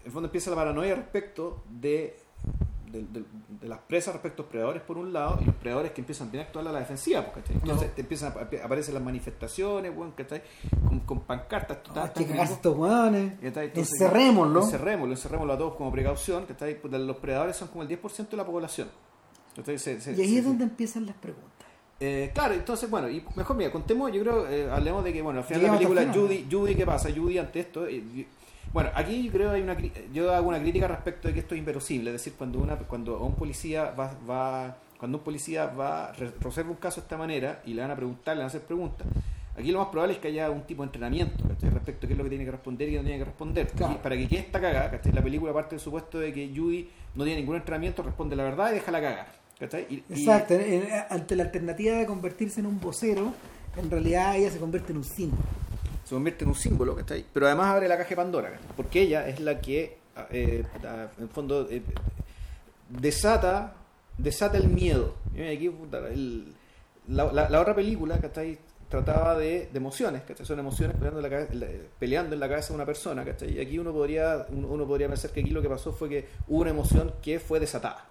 en 0.00 0.06
el 0.06 0.10
fondo 0.12 0.26
empieza 0.28 0.50
la 0.50 0.56
paranoia 0.56 0.94
respecto 0.96 1.62
de, 1.70 2.16
de, 2.90 3.00
de- 3.02 3.24
de 3.60 3.68
las 3.68 3.78
presas 3.80 4.14
respecto 4.14 4.42
a 4.42 4.44
los 4.44 4.50
predadores 4.50 4.82
por 4.82 4.98
un 4.98 5.12
lado 5.12 5.38
y 5.40 5.44
los 5.44 5.54
predadores 5.56 5.92
que 5.92 6.00
empiezan 6.00 6.30
bien 6.30 6.42
a 6.44 6.46
actuar 6.46 6.66
a 6.68 6.72
la 6.72 6.78
defensiva 6.80 7.22
pues, 7.22 7.36
¿cachai? 7.44 7.56
entonces 7.56 7.88
No. 7.88 7.94
te 7.94 8.00
empiezan 8.00 8.32
a, 8.32 8.40
ap- 8.42 8.54
aparecen 8.64 8.94
las 8.94 9.02
manifestaciones 9.02 9.94
bueno, 9.94 10.12
¿cachai? 10.16 10.42
Con, 10.86 11.00
con 11.00 11.20
pancartas 11.20 11.78
que 11.78 11.90
hueones. 12.78 13.32
¿cachai? 13.42 13.66
Entonces, 13.66 13.92
Encerrémoslo. 14.00 14.62
encerrémoslo 14.62 15.12
encerrémoslo 15.14 15.52
a 15.52 15.58
todos 15.58 15.74
como 15.76 15.92
precaución 15.92 16.46
¿cachai? 16.46 16.80
Pues, 16.80 16.92
los 16.94 17.16
predadores 17.16 17.56
son 17.56 17.68
como 17.68 17.82
el 17.82 17.88
10% 17.88 18.28
de 18.30 18.36
la 18.36 18.46
población 18.46 18.88
¿cachai? 19.56 19.78
Se- 19.78 20.00
se- 20.00 20.12
Y 20.12 20.20
ahí 20.20 20.32
se- 20.32 20.38
es 20.38 20.44
donde 20.44 20.64
empiezan 20.64 21.06
las 21.06 21.16
preguntas. 21.16 21.48
eh, 22.00 22.30
claro, 22.32 22.54
entonces, 22.54 22.88
bueno, 22.88 23.08
y 23.08 23.24
mejor 23.34 23.56
mira, 23.56 23.72
contemos, 23.72 24.12
yo 24.12 24.20
creo, 24.22 24.46
eh, 24.48 24.70
hablemos 24.70 25.02
de 25.02 25.12
que, 25.12 25.20
bueno, 25.20 25.40
al 25.40 25.44
final 25.44 25.62
Llegamos 25.62 25.82
la 25.82 25.88
película. 26.02 26.14
Judy, 26.28 26.46
Judy, 26.50 26.74
¿qué 26.76 26.86
pasa? 26.86 27.08
Judy 27.14 27.38
ante 27.38 27.58
esto, 27.60 27.86
eh, 27.88 28.26
bueno, 28.72 28.90
aquí 28.94 29.24
yo 29.24 29.32
creo 29.32 29.50
hay 29.52 29.62
una, 29.62 29.76
yo 30.12 30.34
hago 30.34 30.48
una 30.48 30.60
crítica 30.60 30.86
respecto 30.88 31.28
de 31.28 31.34
que 31.34 31.40
esto 31.40 31.54
es 31.54 31.58
inverosímil, 31.58 32.08
es 32.08 32.12
decir, 32.14 32.34
cuando 32.36 32.58
una, 32.58 32.76
cuando 32.76 33.18
un 33.18 33.34
policía 33.34 33.90
va, 33.92 34.12
va 34.28 34.76
cuando 34.98 35.18
un 35.18 35.24
policía 35.24 35.66
va, 35.66 36.12
re- 36.12 36.32
reserva 36.40 36.70
un 36.70 36.76
caso 36.76 37.00
de 37.00 37.04
esta 37.04 37.16
manera 37.16 37.62
y 37.64 37.72
le 37.74 37.82
van 37.82 37.90
a 37.90 37.96
preguntar, 37.96 38.34
le 38.36 38.40
van 38.40 38.46
a 38.46 38.48
hacer 38.48 38.62
preguntas, 38.62 39.06
aquí 39.56 39.70
lo 39.72 39.78
más 39.78 39.88
probable 39.88 40.14
es 40.14 40.20
que 40.20 40.28
haya 40.28 40.50
un 40.50 40.62
tipo 40.62 40.82
de 40.82 40.86
entrenamiento, 40.88 41.46
¿cachai? 41.48 41.70
Respecto 41.70 42.04
a 42.04 42.08
qué 42.08 42.12
es 42.14 42.18
lo 42.18 42.24
que 42.24 42.30
tiene 42.30 42.44
que 42.44 42.50
responder 42.50 42.88
y 42.88 42.92
qué 42.92 42.96
no 42.98 43.02
tiene 43.04 43.18
que 43.18 43.24
responder. 43.24 43.66
Claro. 43.68 43.94
Y 43.94 43.96
para 43.96 44.16
que 44.16 44.28
quede 44.28 44.40
esta 44.40 44.60
cagada, 44.60 44.90
¿cachai? 44.90 45.12
La 45.12 45.22
película 45.22 45.52
parte 45.52 45.76
del 45.76 45.80
supuesto 45.80 46.18
de 46.18 46.32
que 46.32 46.48
Judy 46.54 46.88
no 47.14 47.24
tiene 47.24 47.40
ningún 47.40 47.56
entrenamiento, 47.56 48.02
responde 48.02 48.34
la 48.36 48.42
verdad 48.44 48.70
y 48.72 48.74
deja 48.74 48.90
la 48.92 49.00
cagada, 49.00 49.26
¿cachai? 49.58 49.86
Y- 49.88 49.94
y- 49.94 50.20
Exacto, 50.20 50.54
en- 50.54 50.84
ante 51.10 51.36
la 51.36 51.44
alternativa 51.44 51.96
de 51.96 52.04
convertirse 52.06 52.60
en 52.60 52.66
un 52.66 52.80
vocero, 52.80 53.32
en 53.76 53.90
realidad 53.90 54.36
ella 54.36 54.50
se 54.50 54.58
convierte 54.58 54.90
en 54.92 54.98
un 54.98 55.04
símbolo. 55.04 55.42
Se 56.08 56.14
convierte 56.14 56.44
en 56.44 56.50
un 56.50 56.56
símbolo, 56.56 56.96
¿cachai? 56.96 57.24
Pero 57.34 57.46
además 57.46 57.66
abre 57.68 57.86
la 57.88 57.96
caja 57.98 58.08
de 58.10 58.16
Pandora. 58.16 58.58
Porque 58.76 59.02
ella 59.02 59.28
es 59.28 59.40
la 59.40 59.60
que, 59.60 59.98
eh, 60.30 60.64
en 61.18 61.28
fondo, 61.28 61.68
eh, 61.70 61.82
desata, 62.88 63.74
desata 64.16 64.56
el 64.56 64.68
miedo. 64.68 65.14
Aquí, 65.34 65.70
la, 67.08 67.60
otra 67.60 67.74
película, 67.74 68.18
¿cachai? 68.18 68.58
Trataba 68.88 69.36
de, 69.36 69.68
de 69.70 69.76
emociones, 69.76 70.22
¿cachai? 70.22 70.46
Son 70.46 70.58
emociones 70.58 70.96
peleando 70.96 71.18
en, 71.20 71.22
la, 71.22 71.28
cabe- 71.30 71.54
la- 71.54 71.66
peleando 71.98 72.34
en 72.34 72.40
la 72.40 72.48
cabeza 72.48 72.68
de 72.68 72.74
una 72.76 72.86
persona, 72.86 73.24
¿cachai? 73.24 73.52
Y 73.56 73.60
aquí 73.60 73.78
uno 73.78 73.92
podría, 73.92 74.46
uno 74.50 74.86
podría 74.86 75.08
pensar 75.08 75.30
que 75.30 75.40
aquí 75.40 75.50
lo 75.50 75.60
que 75.60 75.68
pasó 75.68 75.92
fue 75.92 76.08
que 76.08 76.26
hubo 76.48 76.60
una 76.62 76.70
emoción 76.70 77.12
que 77.22 77.38
fue 77.38 77.60
desatada, 77.60 78.06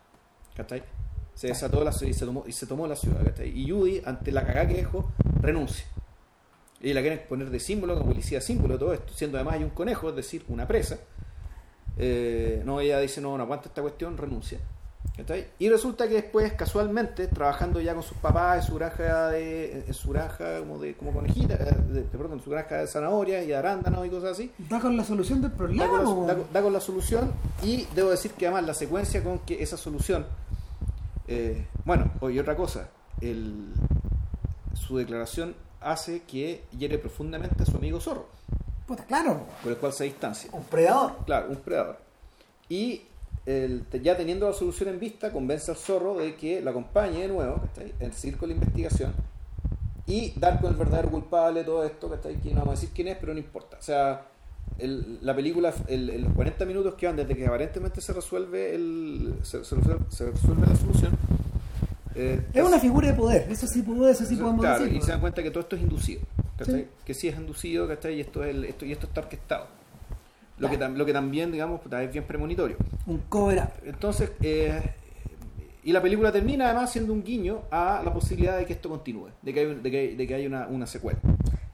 ¿cachai? 0.55 0.83
Se 1.33 1.47
desató 1.47 1.83
la, 1.83 1.91
y, 2.01 2.13
se 2.13 2.25
tomó, 2.25 2.43
y 2.47 2.51
se 2.51 2.65
tomó 2.67 2.85
la 2.87 2.95
ciudad, 2.95 3.23
¿cachai? 3.23 3.49
Y 3.59 3.69
Judy, 3.69 4.01
ante 4.05 4.31
la 4.31 4.45
cagada 4.45 4.67
que 4.67 4.75
dejó, 4.75 5.11
renuncia. 5.41 5.85
Y 6.81 6.93
la 6.93 7.01
quieren 7.01 7.21
poner 7.27 7.49
de 7.49 7.59
símbolo, 7.59 7.95
como 7.97 8.11
policía 8.11 8.39
símbolo 8.39 8.75
de 8.75 8.79
todo 8.79 8.93
esto, 8.93 9.11
siendo 9.13 9.37
además 9.37 9.55
hay 9.55 9.63
un 9.63 9.71
conejo, 9.71 10.09
es 10.09 10.15
decir, 10.15 10.43
una 10.47 10.67
presa. 10.67 10.97
Eh, 11.97 12.61
no, 12.65 12.79
ella 12.79 12.99
dice, 12.99 13.19
no, 13.21 13.35
no 13.37 13.43
aguanta 13.43 13.69
esta 13.69 13.81
cuestión, 13.81 14.17
renuncia. 14.17 14.59
¿Cachai? 15.15 15.47
Y 15.57 15.69
resulta 15.69 16.07
que 16.07 16.15
después, 16.15 16.53
casualmente, 16.53 17.27
trabajando 17.27 17.79
ya 17.81 17.93
con 17.95 18.03
sus 18.03 18.17
papás 18.17 18.57
en 18.59 18.63
su 18.63 18.75
granja 18.75 19.29
de, 19.29 19.83
en 19.87 19.93
su 19.93 20.09
granja 20.11 20.59
como 20.59 20.77
de 20.77 20.95
como 20.95 21.11
conejita, 21.11 21.55
eh, 21.55 21.75
de, 21.93 22.01
perdón, 22.01 22.33
en 22.33 22.43
su 22.43 22.49
granja 22.51 22.75
de 22.77 22.87
zanahorias 22.87 23.43
y 23.43 23.47
de 23.47 23.55
arándanos 23.55 24.05
y 24.05 24.09
cosas 24.09 24.31
así, 24.33 24.51
Da 24.69 24.79
con 24.79 24.95
la 24.95 25.03
solución 25.03 25.41
del 25.41 25.51
da 25.51 25.57
problema. 25.57 25.87
con, 25.87 26.27
la, 26.27 26.33
da 26.33 26.39
con- 26.39 26.53
da 26.53 26.61
con 26.61 26.73
la 26.73 26.79
solución 26.81 27.31
y 27.63 27.87
debo 27.95 28.11
decir 28.11 28.31
que 28.33 28.45
además 28.45 28.65
la 28.67 28.73
secuencia 28.75 29.23
con 29.23 29.39
que 29.39 29.63
esa 29.63 29.77
solución 29.77 30.25
eh, 31.27 31.65
bueno 31.85 32.11
y 32.29 32.37
otra 32.37 32.55
cosa 32.55 32.89
el, 33.21 33.69
su 34.73 34.97
declaración 34.97 35.55
hace 35.91 36.21
que 36.23 36.63
hiere 36.77 36.97
profundamente 36.97 37.63
a 37.63 37.65
su 37.65 37.77
amigo 37.77 37.99
zorro 37.99 38.27
Puta, 38.87 39.03
claro, 39.05 39.41
por 39.63 39.71
el 39.73 39.77
cual 39.77 39.91
se 39.93 40.05
distancia 40.05 40.49
un 40.53 40.63
predador. 40.63 41.17
claro 41.25 41.47
un 41.49 41.57
predador 41.57 41.97
y 42.69 43.01
el- 43.45 43.85
ya 44.03 44.15
teniendo 44.17 44.47
la 44.47 44.53
solución 44.53 44.89
en 44.89 44.99
vista 44.99 45.31
convence 45.31 45.71
al 45.71 45.77
zorro 45.77 46.17
de 46.17 46.35
que 46.35 46.61
la 46.61 46.71
acompañe 46.71 47.21
de 47.21 47.27
nuevo 47.29 47.61
¿cachai? 47.61 47.93
en 47.99 48.11
seguir 48.13 48.37
con 48.37 48.49
la 48.49 48.55
investigación 48.55 49.13
y 50.05 50.31
dar 50.39 50.61
con 50.61 50.71
el 50.71 50.77
verdadero 50.77 51.09
culpable 51.09 51.59
de 51.59 51.65
todo 51.65 51.83
esto, 51.83 52.09
¿cachai? 52.09 52.35
Que 52.41 52.49
no 52.51 52.59
vamos 52.61 52.69
a 52.69 52.79
decir 52.79 52.91
quién 52.95 53.09
es, 53.09 53.17
pero 53.17 53.33
no 53.33 53.39
importa. 53.39 53.75
O 53.77 53.81
sea, 53.81 54.21
el- 54.79 55.19
la 55.21 55.35
película, 55.35 55.73
el, 55.87 56.09
el- 56.09 56.21
los 56.21 56.33
40 56.33 56.63
minutos 56.65 56.93
que 56.93 57.07
van 57.07 57.17
desde 57.17 57.35
que 57.35 57.45
aparentemente 57.45 57.99
se 57.99 58.13
resuelve 58.13 58.73
el 58.73 59.33
se, 59.43 59.65
se 59.65 59.75
resuelve, 59.75 60.05
se 60.09 60.31
resuelve 60.31 60.65
la 60.65 60.75
solución. 60.77 61.11
Eh, 62.17 62.45
Es 62.53 62.63
una 62.63 62.79
figura 62.79 63.07
de 63.07 63.13
poder, 63.13 63.47
eso 63.51 63.67
sí, 63.67 63.81
puedo- 63.83 64.07
eso 64.09 64.25
sí 64.25 64.35
podemos 64.35 64.61
claro, 64.61 64.83
decir. 64.83 64.97
y 64.97 65.01
se 65.01 65.11
dan 65.11 65.21
cuenta 65.21 65.41
que 65.43 65.51
todo 65.51 65.61
esto 65.61 65.75
es 65.75 65.81
inducido, 65.81 66.21
¿cachai? 66.57 66.81
Sí. 66.81 66.87
Que 67.05 67.13
sí 67.13 67.27
es 67.27 67.37
inducido, 67.37 67.87
¿cachai? 67.87 68.15
Y 68.15 68.21
esto, 68.21 68.43
es 68.43 68.55
el- 68.55 68.65
esto, 68.65 68.85
y 68.85 68.91
esto 68.91 69.07
está 69.07 69.21
orquestado. 69.21 69.67
Lo, 70.57 70.69
que, 70.69 70.77
Claro. 70.77 70.93
tam- 70.93 70.97
lo 70.97 71.05
que 71.05 71.13
también, 71.13 71.51
digamos, 71.51 71.79
es 71.85 72.11
bien 72.11 72.25
premonitorio. 72.25 72.77
Un 73.05 73.19
cover 73.29 73.59
up. 73.59 73.69
Entonces, 73.85 74.31
eh, 74.41 74.81
y 75.83 75.91
la 75.91 76.01
película 76.01 76.31
termina 76.31 76.65
además 76.65 76.91
siendo 76.91 77.13
un 77.13 77.23
guiño 77.23 77.61
a 77.71 78.01
la 78.03 78.11
posibilidad 78.13 78.57
de 78.57 78.65
que 78.65 78.73
esto 78.73 78.89
continúe, 78.89 79.29
de 79.41 79.53
que 79.53 79.59
hay, 79.59 79.75
de 79.75 79.91
que, 79.91 80.15
de 80.15 80.27
que 80.27 80.33
hay 80.33 80.47
una, 80.47 80.67
una 80.67 80.87
secuela. 80.87 81.19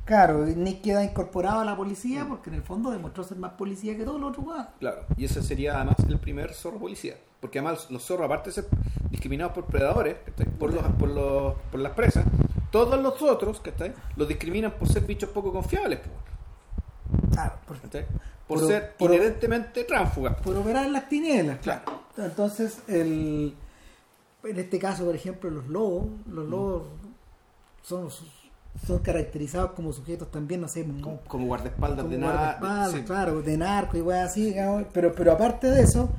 Claro, 0.05 0.45
Nick 0.45 0.81
queda 0.81 1.01
incorporado 1.01 1.61
a 1.61 1.65
la 1.65 1.77
policía 1.77 2.25
porque 2.27 2.49
en 2.49 2.57
el 2.57 2.61
fondo 2.61 2.91
demostró 2.91 3.23
ser 3.23 3.37
más 3.37 3.53
policía 3.53 3.95
que 3.95 4.03
todos 4.03 4.19
los 4.19 4.37
otros. 4.37 4.45
Claro, 4.79 5.05
y 5.15 5.23
ese 5.23 5.41
sería 5.41 5.77
además 5.77 5.95
el 6.09 6.19
primer 6.19 6.53
zorro 6.53 6.77
policía. 6.77 7.15
Porque 7.43 7.59
además 7.59 7.91
los 7.91 8.05
zorros, 8.05 8.25
aparte 8.25 8.51
de 8.51 8.53
ser 8.53 8.65
discriminados 9.11 9.51
por 9.53 9.65
predadores, 9.65 10.15
por, 10.57 10.73
los, 10.73 10.81
por, 10.93 11.09
los, 11.09 11.53
por 11.69 11.79
las 11.81 11.91
presas, 11.91 12.23
todos 12.71 12.97
los 13.01 13.21
otros 13.21 13.59
¿cachai? 13.59 13.91
los 14.15 14.29
discriminan 14.29 14.71
por 14.71 14.87
ser 14.87 15.03
bichos 15.03 15.29
poco 15.29 15.51
confiables, 15.51 15.99
Claro, 17.33 17.55
por, 17.67 17.81
¿cachai? 17.81 18.05
por 18.47 18.59
Por- 18.59 18.67
ser 18.67 18.93
por- 18.95 19.11
inherentemente 19.13 19.83
tránsfugas. 19.83 20.35
po. 20.35 20.43
por 20.43 20.55
operar 20.57 20.85
en 20.85 20.93
las 20.93 21.09
tinieblas. 21.09 21.59
Claro. 21.59 21.81
Entonces, 22.17 22.79
el, 22.87 23.53
en 24.45 24.57
este 24.59 24.79
caso, 24.79 25.03
por 25.03 25.15
ejemplo, 25.15 25.49
los 25.49 25.67
lobos, 25.67 26.05
los 26.31 26.47
lobos 26.47 26.83
son, 27.81 28.07
son 28.87 28.99
caracterizados 28.99 29.71
como 29.71 29.91
sujetos 29.91 30.31
también, 30.31 30.61
no 30.61 30.69
sé, 30.69 30.85
como, 31.01 31.19
Como 31.27 31.47
guardaespaldas 31.47 32.05
como 32.05 32.15
de 32.15 32.21
guardaespaldas, 32.21 32.91
sí. 32.93 33.01
claro, 33.03 33.41
de 33.41 33.57
narco 33.57 33.97
y 33.97 34.01
weas 34.01 34.31
así, 34.31 34.45
digamos, 34.45 34.85
pero, 34.93 35.11
pero 35.13 35.33
aparte 35.33 35.67
de 35.67 35.81
eso, 35.81 36.09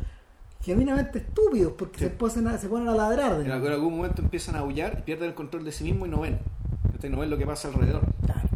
genuinamente 0.65 1.19
estúpidos 1.19 1.73
porque 1.79 1.99
Sí. 1.99 2.05
se, 2.07 2.11
ponen 2.11 2.49
a, 2.49 2.59
se 2.59 2.69
ponen 2.69 2.89
a 2.89 2.95
ladrar. 2.95 3.41
En 3.41 3.51
algún, 3.51 3.67
en 3.69 3.73
algún 3.75 3.97
momento 3.97 4.23
empiezan 4.23 4.57
a 4.57 4.61
aullar 4.61 4.97
y 4.99 5.03
pierden 5.03 5.29
el 5.29 5.35
control 5.35 5.65
de 5.65 5.73
sí 5.73 5.85
mismos 5.85 6.09
y 6.09 6.11
no 6.11 6.21
ven. 6.21 6.39
¿cachai? 6.93 7.11
No 7.11 7.19
ven 7.19 7.31
lo 7.31 7.37
que 7.39 7.47
pasa 7.47 7.69
alrededor. 7.69 8.03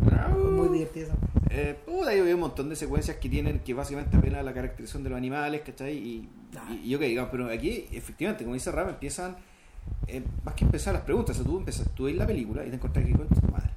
Claro, 0.09 0.35
muy 0.37 0.69
divertido. 0.79 1.11
Eh, 1.51 1.77
puta, 1.87 2.15
yo 2.15 2.25
veo 2.25 2.35
un 2.35 2.41
montón 2.41 2.69
de 2.69 2.77
secuencias 2.77 3.17
que 3.19 3.29
tienen 3.29 3.61
que 3.61 3.75
básicamente 3.75 4.17
apenas 4.17 4.45
la 4.45 4.53
caracterización 4.55 5.03
de 5.03 5.11
los 5.11 5.17
animales, 5.17 5.63
¿cachai? 5.65 5.97
Y, 5.97 6.29
y, 6.73 6.89
y 6.91 6.95
ok, 6.95 7.01
digamos, 7.03 7.31
pero 7.31 7.47
aquí, 7.51 7.87
efectivamente, 7.93 8.45
como 8.45 8.55
dice 8.55 8.71
Ram, 8.73 8.89
empiezan, 8.91 9.37
eh, 10.07 10.23
más 10.45 10.55
que 10.55 10.65
empezar 10.65 10.95
las 10.95 11.03
preguntas, 11.03 11.37
o 11.37 11.43
sea, 11.43 11.51
tú 11.51 11.59
empiezas, 11.59 11.89
tú 11.95 12.05
ves 12.05 12.17
la 12.17 12.27
película 12.27 12.65
y 12.65 12.69
te 12.71 12.77
encuentras 12.77 13.05
que 13.05 13.13
con 13.13 13.29
tu 13.29 13.47
madre. 13.51 13.71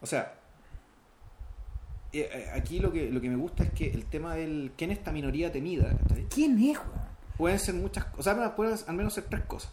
O 0.00 0.06
sea, 0.06 0.34
eh, 2.12 2.28
eh, 2.32 2.50
aquí 2.54 2.78
lo 2.78 2.92
que, 2.92 3.10
lo 3.10 3.20
que 3.20 3.28
me 3.30 3.36
gusta 3.36 3.64
es 3.64 3.70
que 3.70 3.90
el 3.90 4.04
tema 4.04 4.34
del 4.34 4.72
quién 4.76 4.90
es 4.90 4.98
esta 4.98 5.10
minoría 5.12 5.50
temida, 5.50 5.96
¿cachai? 6.08 6.26
¿Quién 6.32 6.58
es, 6.58 6.76
weón? 6.78 7.03
Pueden 7.36 7.58
ser 7.58 7.74
muchas 7.74 8.04
cosas, 8.06 8.34
o 8.36 8.40
sea, 8.40 8.56
pueden 8.56 8.76
al 8.86 8.94
menos 8.94 9.14
ser 9.14 9.24
tres 9.24 9.42
cosas. 9.44 9.72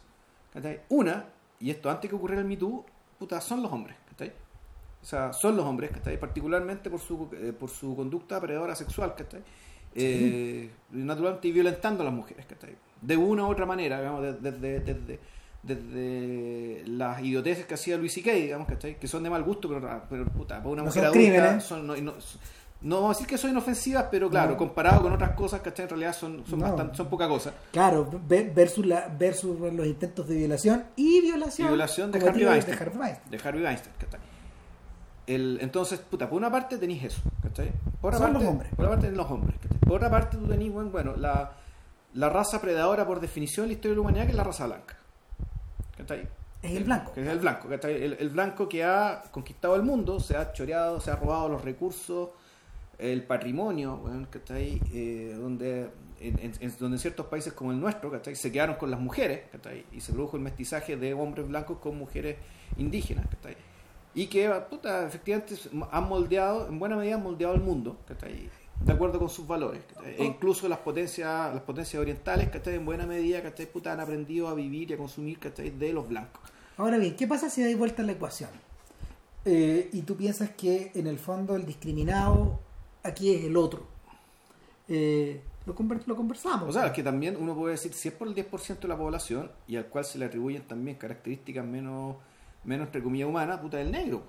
¿cachai? 0.54 0.82
Una, 0.90 1.26
y 1.60 1.70
esto 1.72 1.90
antes 1.90 2.10
que 2.10 2.16
ocurriera 2.16 2.42
el 2.42 2.48
Me 2.48 2.58
Too, 2.58 2.84
puta, 3.20 3.40
son 3.42 3.62
los 3.62 3.72
hombres, 3.72 3.96
¿cachai? 4.10 4.34
O 5.02 5.06
sea, 5.06 5.32
son 5.34 5.56
los 5.56 5.66
hombres, 5.66 5.92
¿cachai? 5.92 6.20
Particularmente 6.20 6.90
por 6.90 7.00
su, 7.00 7.30
eh, 7.34 7.54
por 7.58 7.70
su 7.70 7.96
conducta 7.96 8.40
predadora 8.42 8.76
sexual, 8.76 9.16
¿cachai? 9.16 9.42
Eh, 9.96 10.70
naturalmente 10.92 11.48
y 11.48 11.52
violentando 11.52 12.02
a 12.02 12.06
las 12.06 12.14
mujeres, 12.14 12.46
¿cachai? 12.46 12.76
de 13.02 13.18
una 13.18 13.44
u 13.46 13.50
otra 13.50 13.66
manera, 13.66 13.98
digamos, 14.00 14.22
desde, 14.42 14.80
desde, 14.80 15.20
desde 15.64 16.84
las 16.88 17.22
idioteces 17.22 17.66
que 17.66 17.74
hacía 17.74 17.98
Luis 17.98 18.14
C.K., 18.14 18.32
digamos, 18.34 18.68
¿cachai? 18.68 19.00
que 19.00 19.08
son 19.08 19.24
de 19.24 19.30
mal 19.30 19.44
gusto, 19.44 19.68
pero, 19.70 20.04
pero 20.10 20.26
puta, 20.26 20.58
para 20.58 20.70
una 20.70 20.82
No 20.84 20.86
mujer 20.88 21.04
son 21.04 21.12
adulta 21.12 21.32
crímenes. 21.32 21.64
son- 21.64 21.88
no, 21.88 21.96
no- 21.98 22.14
no 22.84 22.96
vamos 22.96 23.10
a 23.12 23.14
decir 23.20 23.28
que 23.28 23.38
son 23.38 23.52
inofensivas, 23.52 24.06
pero 24.10 24.30
claro, 24.30 24.52
No. 24.52 24.58
comparado 24.58 25.02
con 25.04 25.12
otras 25.14 25.32
cosas, 25.32 25.62
¿cachai? 25.62 25.84
En 25.84 25.90
realidad 25.90 26.14
son, 26.14 26.44
son, 26.48 26.60
No. 26.60 26.66
bastante, 26.68 26.98
son 26.98 27.08
poca 27.10 27.28
cosa. 27.28 27.54
Claro, 27.72 28.10
ve- 28.28 28.52
versus, 28.56 28.86
la, 28.86 29.08
versus 29.08 29.60
los 29.60 29.86
intentos 29.86 30.28
de 30.28 30.36
violación 30.36 30.86
y 30.96 31.22
violación, 31.22 31.68
Y 31.68 31.70
violación 31.70 32.12
de 32.12 32.20
Harvey 32.20 32.46
Weinstein. 32.46 32.78
de 32.78 32.84
Harvey 32.84 33.00
Weinstein. 33.00 33.32
de 33.32 33.48
Harvey 33.50 33.64
Weinstein, 33.64 33.96
¿cachai? 34.00 34.20
El, 35.28 35.60
entonces, 35.62 36.00
puta, 36.00 36.28
por 36.28 36.38
una 36.40 36.52
parte 36.52 36.78
tenéis 36.78 37.04
eso, 37.04 37.22
¿cachai? 37.44 37.72
Por 38.02 38.14
otra 38.14 38.26
Son 38.26 38.34
parte, 38.34 38.44
los 38.44 38.52
hombres. 38.54 38.70
Por 38.76 38.86
otra 38.86 38.98
parte 39.00 39.12
los 39.16 39.32
hombres, 39.32 39.56
¿cachai? 39.62 39.78
Por 39.80 39.96
otra 39.98 40.10
parte 40.10 40.38
tú 40.38 40.48
tenéis, 40.48 40.72
bueno, 40.74 40.90
bueno, 40.90 41.14
la, 41.16 41.52
la 42.16 42.30
raza 42.30 42.60
predadora 42.60 43.06
por 43.06 43.20
definición 43.20 43.66
en 43.66 43.70
la 43.70 43.74
historia 43.74 43.92
de 43.92 43.96
la 43.98 44.02
humanidad 44.02 44.24
que 44.26 44.32
es 44.32 44.38
la 44.38 44.44
raza 44.44 44.66
blanca. 44.66 44.96
¿Cachai? 45.98 46.28
Es 46.64 46.72
el 46.76 46.84
blanco. 46.84 47.14
Que 47.14 47.22
es 47.22 47.28
el 47.28 47.40
blanco, 47.40 47.70
¿cachai? 47.70 48.04
El, 48.04 48.14
el 48.20 48.30
blanco 48.30 48.68
que 48.68 48.84
ha 48.84 49.24
conquistado 49.32 49.76
el 49.76 49.84
mundo, 49.84 50.20
se 50.20 50.36
ha 50.36 50.52
choreado, 50.52 51.00
se 51.00 51.12
ha 51.12 51.16
robado 51.16 51.50
los 51.50 51.64
recursos, 51.64 52.30
el 53.02 53.24
patrimonio, 53.24 53.98
bueno, 53.98 54.28
¿cachai? 54.30 54.80
Eh, 54.94 55.36
donde, 55.38 55.90
en, 56.20 56.54
donde 56.80 56.96
en 56.96 57.00
ciertos 57.00 57.26
países 57.26 57.52
como 57.54 57.72
el 57.72 57.80
nuestro, 57.80 58.12
¿cachai? 58.12 58.36
Se 58.36 58.52
quedaron 58.52 58.76
con 58.76 58.92
las 58.92 59.00
mujeres, 59.00 59.42
¿cachai? 59.52 59.86
Y 59.92 60.02
se 60.02 60.14
produjo 60.14 60.38
el 60.38 60.44
mestizaje 60.44 60.96
de 60.96 61.14
hombres 61.16 61.48
blancos 61.48 61.80
con 61.80 61.98
mujeres 61.98 62.38
indígenas, 62.78 63.26
¿cachai? 63.28 63.58
Y 64.14 64.28
que, 64.28 64.50
puta, 64.70 65.08
efectivamente 65.08 65.56
han 65.92 66.08
moldeado, 66.08 66.68
en 66.68 66.78
buena 66.78 66.96
medida 66.96 67.16
han 67.16 67.24
moldeado 67.24 67.56
el 67.56 67.62
mundo, 67.62 67.98
¿cachai? 68.08 68.50
De 68.86 68.94
acuerdo 68.94 69.18
con 69.18 69.30
sus 69.30 69.48
valores. 69.48 69.82
E 70.18 70.24
incluso 70.24 70.68
las 70.68 70.80
potencias, 70.80 71.54
las 71.54 71.64
potencias 71.64 72.00
orientales, 72.00 72.50
¿cachai? 72.50 72.76
En 72.76 72.86
buena 72.86 73.08
medida, 73.08 73.42
¿cachai? 73.42 73.66
Puta, 73.66 73.94
han 73.94 74.00
aprendido 74.00 74.48
a 74.48 74.54
vivir 74.54 74.92
y 74.92 74.94
a 74.94 74.98
consumir, 74.98 75.40
¿cachai? 75.40 75.72
De 75.72 75.92
los 75.92 76.08
blancos. 76.08 76.42
Ahora 76.78 77.00
bien, 77.00 77.16
¿qué 77.16 77.26
pasa 77.26 77.50
si 77.50 77.64
dais 77.64 77.78
vuelta 77.78 78.04
a 78.04 78.06
la 78.06 78.12
ecuación? 78.12 78.50
Eh, 79.44 79.90
y 79.92 80.04
tú 80.04 80.16
piensas 80.16 80.52
que 80.52 80.92
en 80.94 81.08
el 81.08 81.18
fondo 81.18 81.56
el 81.56 81.66
discriminado 81.66 82.60
aquí 83.04 83.34
es 83.34 83.44
el 83.46 83.58
otro. 83.58 83.86
Eh, 84.88 85.42
lo, 85.66 85.76
lo 86.06 86.16
conversamos. 86.16 86.70
O 86.70 86.72
sea, 86.74 86.88
es 86.88 86.92
que 86.94 87.04
también 87.04 87.38
uno 87.40 87.56
puede 87.56 87.74
decir, 87.74 87.94
si 87.94 88.08
es 88.10 88.14
por 88.14 88.28
el 88.28 88.36
10% 88.36 88.80
de 88.80 88.88
la 88.88 88.98
población 88.98 89.52
y 89.68 89.76
al 89.78 89.86
cual 89.86 90.06
se 90.06 90.18
le 90.18 90.26
atribuyen 90.26 90.64
también 90.64 90.98
características 90.98 91.66
menos, 91.66 92.16
menos 92.64 92.88
entre 92.88 93.02
comillas, 93.04 93.28
humanas, 93.30 93.60
puta, 93.60 93.80
el 93.80 93.92
negro. 93.92 94.24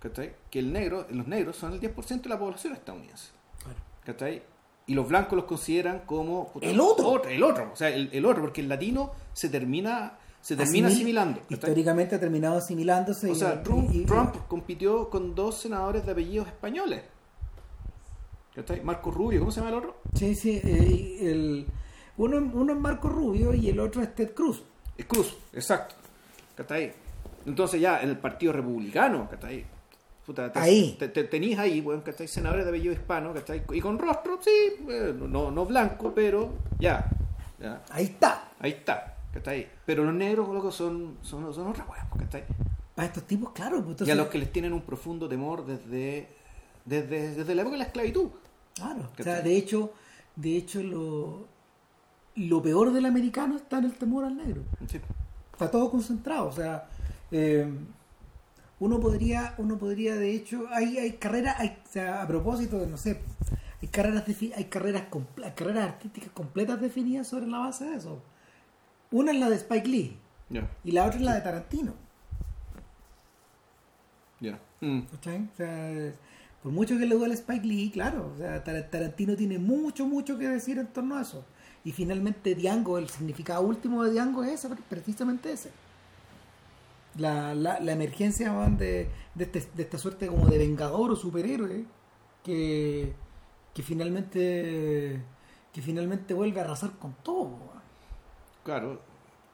¿Cachai? 0.00 0.34
Que 0.50 0.60
el 0.60 0.72
negro, 0.72 1.06
los 1.10 1.26
negros 1.26 1.56
son 1.56 1.72
el 1.72 1.80
10% 1.80 2.22
de 2.22 2.28
la 2.28 2.38
población 2.38 2.72
estadounidense. 2.72 3.30
Claro. 3.62 3.78
¿Cachai? 4.04 4.42
Y 4.86 4.94
los 4.94 5.06
blancos 5.08 5.36
los 5.36 5.44
consideran 5.44 6.02
como... 6.06 6.48
puta, 6.52 6.66
El 6.66 6.80
otro. 6.80 7.22
El 7.24 7.42
otro, 7.42 7.70
o 7.72 7.76
sea, 7.76 7.88
el, 7.90 8.08
el 8.12 8.24
otro, 8.24 8.42
porque 8.42 8.60
el 8.62 8.68
latino 8.68 9.10
se 9.34 9.48
termina, 9.50 10.16
se 10.40 10.56
termina 10.56 10.88
Asimil- 10.88 10.92
asimilando. 10.92 11.40
Históricamente 11.50 12.14
ha 12.14 12.20
terminado 12.20 12.56
asimilándose. 12.58 13.28
O 13.28 13.32
y- 13.32 13.34
sea, 13.34 13.62
Trump, 13.62 13.90
y- 13.92 13.98
y- 14.02 14.04
Trump 14.06 14.34
compitió 14.48 15.10
con 15.10 15.34
dos 15.34 15.56
senadores 15.60 16.06
de 16.06 16.12
apellidos 16.12 16.46
españoles. 16.46 17.02
¿Cachai? 18.58 18.82
Marco 18.82 19.10
Rubio, 19.12 19.38
¿cómo 19.40 19.52
se 19.52 19.60
llama 19.60 19.70
el 19.70 19.76
otro? 19.78 19.96
Sí, 20.14 20.34
sí. 20.34 20.60
eh, 20.64 21.18
el, 21.30 21.66
uno, 22.16 22.38
uno 22.38 22.72
es 22.72 22.78
Marco 22.80 23.08
Rubio 23.08 23.54
y 23.54 23.68
el 23.68 23.78
otro 23.78 24.02
es 24.02 24.12
Ted 24.16 24.34
Cruz. 24.34 24.62
Es 24.96 25.06
Cruz, 25.06 25.36
exacto. 25.52 25.94
¿Cachai? 26.56 26.92
Entonces 27.46 27.80
ya 27.80 28.00
en 28.02 28.08
el 28.08 28.18
Partido 28.18 28.52
Republicano, 28.52 29.28
¿cachai? 29.30 29.64
Puta, 30.26 30.52
te- 30.52 30.58
Ahí. 30.58 30.96
Te, 30.98 31.08
te- 31.08 31.24
tenéis 31.24 31.56
ahí, 31.58 31.80
bueno, 31.80 32.02
¿cachai? 32.02 32.26
Senadores 32.26 32.64
de 32.64 32.70
apellido 32.70 32.92
hispano, 32.92 33.32
¿cachai? 33.32 33.62
Y 33.72 33.80
con 33.80 33.96
rostro, 33.96 34.40
sí, 34.42 34.50
eh, 34.90 35.14
no, 35.16 35.52
no 35.52 35.64
blanco, 35.64 36.12
pero 36.12 36.50
ya, 36.80 37.08
ya, 37.60 37.80
Ahí 37.90 38.06
está. 38.06 38.50
ahí 38.58 38.72
está, 38.72 39.18
¿cachai? 39.32 39.68
Pero 39.86 40.02
los 40.04 40.12
negros, 40.14 40.48
loco, 40.48 40.72
son, 40.72 41.18
son, 41.22 41.54
son 41.54 41.68
otra 41.68 41.86
weá, 41.88 42.08
¿cachai? 42.18 42.42
Para 42.96 43.06
estos 43.06 43.22
tipos, 43.22 43.52
claro. 43.52 43.76
pues, 43.76 43.86
y 43.86 43.90
entonces- 43.92 44.12
a 44.12 44.16
los 44.16 44.26
que 44.26 44.38
les 44.38 44.50
tienen 44.52 44.72
un 44.72 44.82
profundo 44.82 45.28
temor 45.28 45.64
desde, 45.64 46.28
desde, 46.84 47.36
desde 47.36 47.54
la 47.54 47.62
época 47.62 47.74
de 47.74 47.78
la 47.78 47.84
esclavitud. 47.84 48.28
Claro, 48.78 49.10
o 49.18 49.22
sea, 49.22 49.40
de 49.42 49.56
hecho, 49.56 49.92
de 50.36 50.56
hecho 50.56 50.82
lo, 50.82 51.48
lo 52.36 52.62
peor 52.62 52.92
del 52.92 53.06
americano 53.06 53.56
está 53.56 53.78
en 53.78 53.84
el 53.84 53.94
temor 53.94 54.24
al 54.24 54.36
negro. 54.36 54.62
Sí. 54.88 55.00
Está 55.52 55.70
todo 55.70 55.90
concentrado, 55.90 56.46
o 56.46 56.52
sea, 56.52 56.88
eh, 57.32 57.68
uno 58.80 59.00
podría, 59.00 59.54
uno 59.58 59.76
podría, 59.76 60.14
de 60.14 60.32
hecho, 60.34 60.66
hay, 60.70 60.98
hay 60.98 61.12
carreras, 61.14 61.56
hay, 61.58 61.78
o 61.84 61.88
sea, 61.90 62.22
a 62.22 62.26
propósito 62.28 62.78
de, 62.78 62.86
no 62.86 62.96
sé, 62.96 63.20
hay 63.82 63.88
carreras, 63.88 64.24
hay 64.56 64.64
carreras, 64.66 65.04
hay 65.42 65.52
carreras 65.52 65.84
artísticas 65.88 66.30
completas 66.30 66.80
definidas 66.80 67.26
sobre 67.26 67.46
la 67.48 67.58
base 67.58 67.86
de 67.86 67.96
eso. 67.96 68.22
Una 69.10 69.32
es 69.32 69.38
la 69.38 69.48
de 69.50 69.56
Spike 69.56 69.88
Lee 69.88 70.16
Ya, 70.50 70.68
y 70.84 70.92
la 70.92 71.04
otra 71.06 71.16
es 71.18 71.22
la 71.24 71.34
de 71.34 71.40
Tarantino. 71.40 71.94
ya. 74.40 74.58
Mm. 74.80 75.00
¿cachai? 75.10 75.48
O 75.52 75.56
sea, 75.56 76.12
por 76.62 76.72
mucho 76.72 76.98
que 76.98 77.06
le 77.06 77.14
duele 77.14 77.34
Spike 77.34 77.66
Lee, 77.66 77.90
claro, 77.90 78.32
o 78.34 78.38
sea, 78.38 78.62
Tar- 78.64 78.90
Tarantino 78.90 79.36
tiene 79.36 79.58
mucho, 79.58 80.06
mucho 80.06 80.38
que 80.38 80.48
decir 80.48 80.78
en 80.78 80.88
torno 80.88 81.16
a 81.16 81.22
eso. 81.22 81.44
Y 81.84 81.92
finalmente 81.92 82.54
Django, 82.54 82.98
el 82.98 83.08
significado 83.08 83.62
último 83.62 84.02
de 84.04 84.12
Django 84.12 84.42
es 84.44 84.64
ese, 84.64 84.74
precisamente 84.88 85.52
ese. 85.52 85.70
La, 87.16 87.54
la, 87.54 87.80
la 87.80 87.92
emergencia 87.92 88.52
de, 88.78 89.08
este- 89.38 89.68
de 89.74 89.82
esta 89.82 89.98
suerte 89.98 90.28
como 90.28 90.46
de 90.46 90.58
vengador 90.58 91.10
o 91.10 91.16
superhéroe 91.16 91.84
que, 92.44 93.12
que 93.74 93.82
finalmente 93.82 95.22
que 95.72 95.82
finalmente 95.82 96.34
vuelve 96.34 96.60
a 96.60 96.64
arrasar 96.64 96.92
con 96.98 97.14
todo. 97.22 97.58
Claro, 98.64 99.00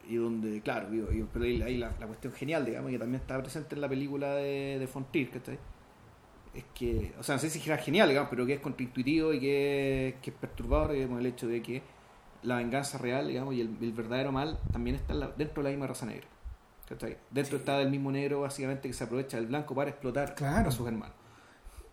y 0.09 0.17
donde, 0.17 0.61
claro, 0.61 0.91
digo, 0.91 1.09
pero 1.33 1.45
ahí, 1.45 1.79
la, 1.79 1.91
cuestión 2.07 2.33
genial, 2.33 2.65
digamos, 2.65 2.91
que 2.91 2.99
también 2.99 3.21
está 3.21 3.41
presente 3.41 3.75
en 3.75 3.81
la 3.81 3.89
película 3.89 4.35
de, 4.35 4.79
de 4.79 4.87
Fontrier, 4.87 5.31
¿cachai? 5.31 5.59
Es 6.55 6.65
que, 6.75 7.13
o 7.19 7.23
sea, 7.23 7.35
no 7.35 7.41
sé 7.41 7.51
si 7.51 7.61
era 7.69 7.79
genial, 7.79 8.09
digamos, 8.09 8.31
pero 8.31 8.47
que 8.47 8.55
es 8.55 8.61
contraintuitivo 8.61 9.33
y 9.33 9.41
que, 9.41 10.17
que 10.23 10.31
es 10.31 10.37
perturbador, 10.37 10.93
digamos, 10.93 11.19
el 11.21 11.27
hecho 11.27 11.49
de 11.49 11.61
que 11.63 11.83
la 12.43 12.57
venganza 12.57 12.99
real, 12.99 13.27
digamos, 13.29 13.55
y 13.55 13.61
el, 13.61 13.77
el 13.81 13.93
verdadero 13.93 14.31
mal 14.31 14.59
también 14.73 14.95
está 14.97 15.15
dentro 15.37 15.63
de 15.63 15.65
la 15.65 15.71
misma 15.71 15.87
raza 15.89 16.07
negra. 16.07 16.27
¿cachai? 16.89 17.17
Dentro 17.31 17.57
está 17.57 17.79
del 17.79 17.91
mismo 17.91 18.13
negro, 18.13 18.43
básicamente, 18.43 18.87
que 18.89 18.95
se 18.95 19.03
aprovecha 19.05 19.37
del 19.39 19.47
blanco 19.47 19.75
para 19.75 19.91
explotar 19.91 20.35
Claro. 20.35 20.69
a 20.69 20.71
sus 20.71 20.87
hermanos. 20.87 21.15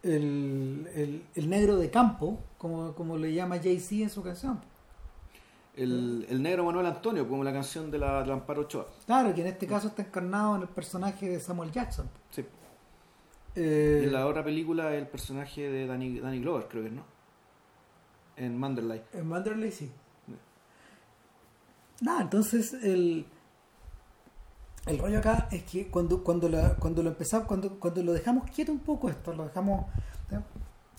El, 0.03 0.87
el, 0.95 1.23
el 1.35 1.49
negro 1.49 1.77
de 1.77 1.89
campo, 1.89 2.39
como, 2.57 2.93
como 2.93 3.17
le 3.17 3.33
llama 3.33 3.57
Jay-Z 3.59 4.03
en 4.03 4.09
su 4.09 4.21
canción. 4.23 4.59
El, 5.75 6.25
el 6.29 6.41
negro 6.43 6.65
Manuel 6.65 6.85
Antonio, 6.87 7.27
como 7.27 7.43
la 7.43 7.53
canción 7.53 7.89
de 7.89 7.97
la, 7.97 8.23
de 8.23 8.31
Amparo 8.33 8.61
Ochoa. 8.63 8.87
Claro, 9.05 9.33
que 9.33 9.41
en 9.41 9.47
este 9.47 9.67
caso 9.67 9.87
está 9.87 10.01
encarnado 10.01 10.55
en 10.57 10.63
el 10.63 10.67
personaje 10.67 11.29
de 11.29 11.39
Samuel 11.39 11.71
Jackson. 11.71 12.09
Sí. 12.31 12.43
Eh, 13.55 14.01
en 14.05 14.13
la 14.13 14.27
otra 14.27 14.43
película, 14.43 14.93
el 14.95 15.07
personaje 15.07 15.69
de 15.69 15.85
Danny, 15.87 16.19
Danny 16.19 16.39
Glover, 16.39 16.67
creo 16.69 16.83
que 16.83 16.89
es, 16.89 16.93
¿no? 16.95 17.03
En 18.37 18.57
Manderley. 18.57 19.01
En 19.13 19.27
Manderley 19.27 19.71
sí. 19.71 19.91
Nada, 22.01 22.21
entonces 22.23 22.73
el, 22.73 23.25
el 24.87 24.97
rollo 24.97 25.19
acá 25.19 25.47
es 25.51 25.63
que 25.63 25.87
cuando, 25.89 26.23
cuando, 26.23 26.49
la, 26.49 26.75
cuando 26.75 27.03
lo 27.03 27.09
empezamos, 27.09 27.45
cuando, 27.47 27.79
cuando 27.79 28.01
lo 28.03 28.13
dejamos 28.13 28.49
quieto 28.49 28.71
un 28.71 28.79
poco 28.79 29.09
esto, 29.09 29.33
lo 29.33 29.43
dejamos, 29.45 29.85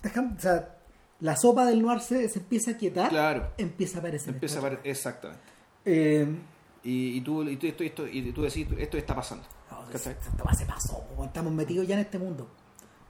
dejamos 0.01 0.37
o 0.37 0.41
sea, 0.41 0.77
la 1.19 1.35
sopa 1.35 1.65
del 1.65 1.81
noir 1.81 1.99
se, 1.99 2.29
se 2.29 2.39
empieza 2.39 2.71
a 2.71 2.77
quietar, 2.77 3.09
Claro. 3.09 3.51
empieza 3.57 3.97
a 3.97 3.99
aparecer. 3.99 4.33
Empieza 4.33 4.55
a 4.57 4.59
aparecer, 4.59 4.87
exactamente. 4.87 5.43
Eh, 5.85 6.27
Y, 6.85 7.17
y 7.17 7.21
tú, 7.21 7.43
y 7.43 7.55
tú, 7.57 7.65
esto, 7.67 7.83
esto, 7.83 8.07
y 8.07 8.31
tú 8.33 8.41
decís, 8.43 8.67
esto 8.77 8.97
está 8.97 9.15
pasando. 9.15 9.43
¿Cachai? 9.91 10.15
se 10.57 10.65
pasó, 10.65 11.03
estamos 11.23 11.53
metidos 11.53 11.87
ya 11.87 11.95
en 11.95 12.01
este 12.01 12.19
mundo. 12.19 12.47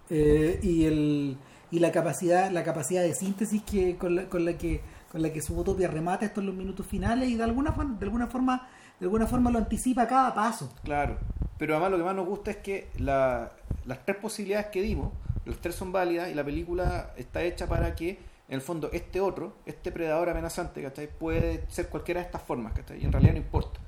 Eh, 0.10 0.60
y 0.62 0.86
el 0.86 1.38
y 1.72 1.80
la 1.80 1.92
capacidad 1.92 2.52
la 2.52 2.64
capacidad 2.64 3.02
de 3.02 3.14
síntesis 3.16 3.64
que 3.64 3.98
con 3.98 4.16
la, 4.16 4.26
con 4.30 4.46
la 4.46 4.58
que 4.58 4.82
con 5.12 5.22
la 5.22 5.32
que 5.32 5.42
Subotopia 5.42 5.88
remata 5.88 6.26
esto 6.26 6.42
en 6.42 6.48
los 6.48 6.56
minutos 6.56 6.86
finales 6.86 7.30
y 7.30 7.36
de 7.38 7.44
alguna 7.44 7.72
forma 7.72 7.98
de 7.98 8.06
alguna 8.06 8.28
forma 8.28 8.68
de 9.00 9.06
alguna 9.06 9.26
forma 9.28 9.50
lo 9.50 9.58
anticipa 9.60 10.04
a 10.04 10.08
cada 10.08 10.34
paso. 10.36 10.72
Claro. 10.84 11.18
Pero 11.58 11.74
además 11.74 11.92
lo 11.92 11.98
que 11.98 12.04
más 12.04 12.16
nos 12.16 12.28
gusta 12.28 12.52
es 12.52 12.58
que 12.58 12.90
la- 12.98 13.52
las 13.86 14.06
tres 14.06 14.18
posibilidades 14.18 14.68
que 14.68 14.82
dimos, 14.82 15.12
las 15.46 15.58
tres 15.58 15.76
son 15.76 15.92
válidas 15.92 16.30
y 16.30 16.34
la 16.36 16.44
película 16.44 17.14
está 17.18 17.42
hecha 17.42 17.68
para 17.68 17.96
que, 17.96 18.12
en 18.12 18.56
el 18.56 18.62
fondo, 18.62 18.90
este 18.94 19.20
otro, 19.22 19.56
este 19.66 19.92
predador 19.92 20.30
amenazante, 20.30 20.82
¿cachai? 20.82 21.08
Puede 21.08 21.66
ser 21.70 21.90
cualquiera 21.90 22.22
de 22.22 22.28
estas 22.28 22.42
formas, 22.44 22.74
¿cachai? 22.74 23.02
Y 23.02 23.06
en 23.06 23.12
realidad 23.12 23.34
no 23.34 23.40
importa. 23.40 23.80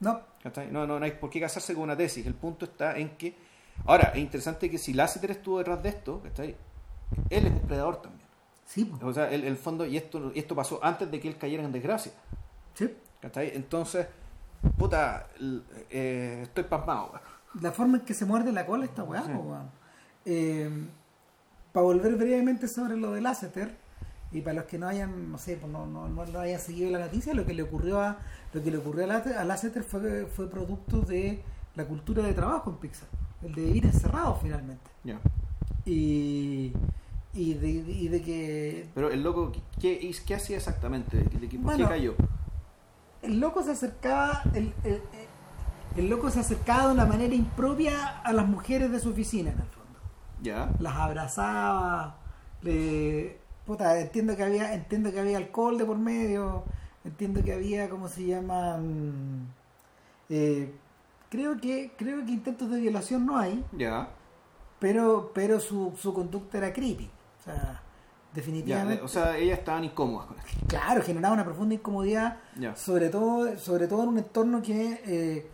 No. 0.00 0.20
No, 0.70 0.86
no, 0.86 0.98
no 0.98 1.04
hay 1.04 1.12
por 1.12 1.30
qué 1.30 1.40
casarse 1.40 1.74
con 1.74 1.84
una 1.84 1.96
tesis. 1.96 2.26
El 2.26 2.34
punto 2.34 2.64
está 2.66 2.96
en 2.96 3.16
que. 3.16 3.34
Ahora, 3.84 4.12
es 4.14 4.18
interesante 4.18 4.70
que 4.70 4.78
si 4.78 4.92
Lasseter 4.92 5.30
estuvo 5.32 5.58
detrás 5.58 5.82
de 5.82 5.88
esto, 5.90 6.20
¿cachai? 6.22 6.56
Él 7.30 7.46
es 7.46 7.52
un 7.52 7.60
predador 7.60 8.00
también. 8.02 8.26
sí, 8.64 8.84
po, 8.84 9.06
O 9.06 9.12
sea, 9.12 9.30
el, 9.30 9.44
el 9.44 9.56
fondo, 9.56 9.84
y 9.86 9.96
esto, 9.96 10.32
y 10.34 10.38
esto 10.38 10.54
pasó 10.54 10.80
antes 10.82 11.10
de 11.10 11.20
que 11.20 11.28
él 11.28 11.36
cayera 11.38 11.62
en 11.64 11.72
desgracia. 11.72 12.12
sí. 12.74 12.94
¿cachai? 13.20 13.52
Entonces, 13.56 14.06
puta, 14.78 15.26
eh, 15.90 16.40
estoy 16.42 16.64
pasmado. 16.64 17.12
La 17.60 17.72
forma 17.72 17.98
en 17.98 18.04
que 18.04 18.14
se 18.14 18.24
muerde 18.24 18.52
la 18.52 18.64
cola 18.66 18.84
esta 18.84 19.02
weá, 19.02 19.22
Sí. 19.24 19.32
Eh, 20.26 20.70
para 21.72 21.84
volver 21.84 22.14
brevemente 22.16 22.68
sobre 22.68 22.96
lo 22.96 23.12
de 23.12 23.20
Lasseter, 23.20 23.76
y 24.32 24.40
para 24.42 24.54
los 24.54 24.64
que 24.64 24.78
no 24.78 24.86
hayan, 24.88 25.30
no 25.30 25.38
sé, 25.38 25.56
pues 25.56 25.70
no, 25.72 25.86
no, 25.86 26.08
no, 26.08 26.24
no 26.26 26.38
hayan 26.40 26.60
seguido 26.60 26.90
la 26.90 26.98
noticia, 26.98 27.32
lo 27.34 27.46
que 27.46 27.54
le 27.54 27.62
ocurrió 27.62 28.00
a 28.00 28.18
lo 28.56 28.62
que 28.62 28.70
le 28.70 28.78
ocurrió 28.78 29.04
a, 29.04 29.06
Late- 29.06 29.36
a 29.36 29.44
Lasseter 29.44 29.82
fue, 29.84 30.26
fue 30.26 30.48
producto 30.48 31.00
de 31.02 31.42
la 31.74 31.84
cultura 31.84 32.22
de 32.22 32.32
trabajo 32.32 32.70
en 32.70 32.76
Pixar, 32.76 33.08
el 33.42 33.54
de 33.54 33.62
ir 33.62 33.84
encerrado 33.84 34.34
finalmente. 34.42 34.90
Ya. 35.04 35.18
Y, 35.84 36.72
y, 37.34 37.54
de, 37.54 37.68
y 37.68 38.08
de 38.08 38.22
que 38.22 38.88
Pero 38.94 39.10
el 39.10 39.22
loco, 39.22 39.52
¿qué, 39.80 40.10
qué 40.26 40.34
hacía 40.34 40.56
exactamente? 40.56 41.18
¿De 41.18 41.24
qué- 41.24 41.38
de 41.38 41.48
qué- 41.48 41.58
¿Por 41.58 41.72
qué 41.72 41.76
Bueno, 41.82 41.88
cayó? 41.88 42.14
el 43.22 43.40
loco 43.40 43.62
se 43.62 43.72
acercaba, 43.72 44.42
el, 44.54 44.72
el, 44.84 45.02
el 45.96 46.08
loco 46.08 46.30
se 46.30 46.40
acercaba 46.40 46.88
de 46.88 46.94
una 46.94 47.04
manera 47.06 47.34
impropia 47.34 48.20
a 48.20 48.32
las 48.32 48.46
mujeres 48.46 48.90
de 48.90 49.00
su 49.00 49.10
oficina 49.10 49.50
en 49.50 49.58
el 49.58 49.66
fondo. 49.66 49.98
Ya. 50.42 50.70
las 50.80 50.94
abrazaba, 50.96 52.18
le 52.62 53.38
puta, 53.66 53.98
entiendo 54.00 54.36
que 54.36 54.42
había, 54.44 54.74
entiendo 54.74 55.10
que 55.12 55.20
había 55.20 55.36
alcohol 55.38 55.76
de 55.76 55.84
por 55.84 55.98
medio, 55.98 56.64
entiendo 57.06 57.42
que 57.42 57.52
había, 57.52 57.88
¿cómo 57.88 58.08
se 58.08 58.26
llama? 58.26 58.76
Mm, 58.78 59.46
eh, 60.28 60.72
creo 61.30 61.60
que, 61.60 61.92
creo 61.96 62.24
que 62.24 62.32
intentos 62.32 62.70
de 62.70 62.80
violación 62.80 63.24
no 63.26 63.38
hay, 63.38 63.64
Ya. 63.76 64.08
pero, 64.78 65.30
pero 65.34 65.60
su, 65.60 65.92
su 65.96 66.12
conducta 66.12 66.58
era 66.58 66.72
creepy. 66.72 67.08
O 67.40 67.42
sea, 67.44 67.80
definitivamente. 68.34 69.02
o 69.02 69.08
sea, 69.08 69.36
ellas 69.38 69.58
estaban 69.58 69.84
incómodas 69.84 70.26
con 70.26 70.36
él. 70.38 70.44
claro, 70.66 71.02
generaba 71.02 71.34
una 71.34 71.44
profunda 71.44 71.74
incomodidad, 71.74 72.38
sobre 72.74 73.08
todo, 73.08 73.56
sobre 73.58 73.86
todo 73.86 74.02
en 74.02 74.08
un 74.10 74.18
entorno 74.18 74.60
que, 74.62 75.00
eh, 75.06 75.50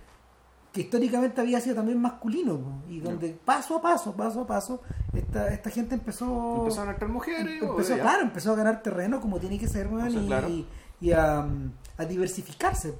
que 0.72 0.80
históricamente 0.80 1.40
había 1.40 1.60
sido 1.60 1.76
también 1.76 2.00
masculino, 2.00 2.82
y 2.88 3.00
donde 3.00 3.28
paso 3.44 3.76
a 3.76 3.82
paso, 3.82 4.14
paso 4.16 4.40
a 4.40 4.46
paso, 4.46 4.80
esta, 5.12 5.48
esta 5.52 5.68
gente 5.70 5.94
empezó 5.94 6.60
Empezaron 6.62 6.88
a 6.88 6.92
entrar 6.92 7.10
mujeres. 7.10 7.62
empezó, 7.62 7.94
claro, 7.98 8.22
empezó 8.22 8.52
a 8.52 8.56
ganar 8.56 8.82
terreno 8.82 9.20
como 9.20 9.38
tiene 9.38 9.58
que 9.58 9.68
ser, 9.68 9.88
weón, 9.88 10.08
O 10.08 10.10
sea, 10.10 10.22
y, 10.22 10.26
claro. 10.26 10.48
y 10.48 10.66
a, 11.10 11.44
a 11.96 12.04
diversificarse. 12.04 12.94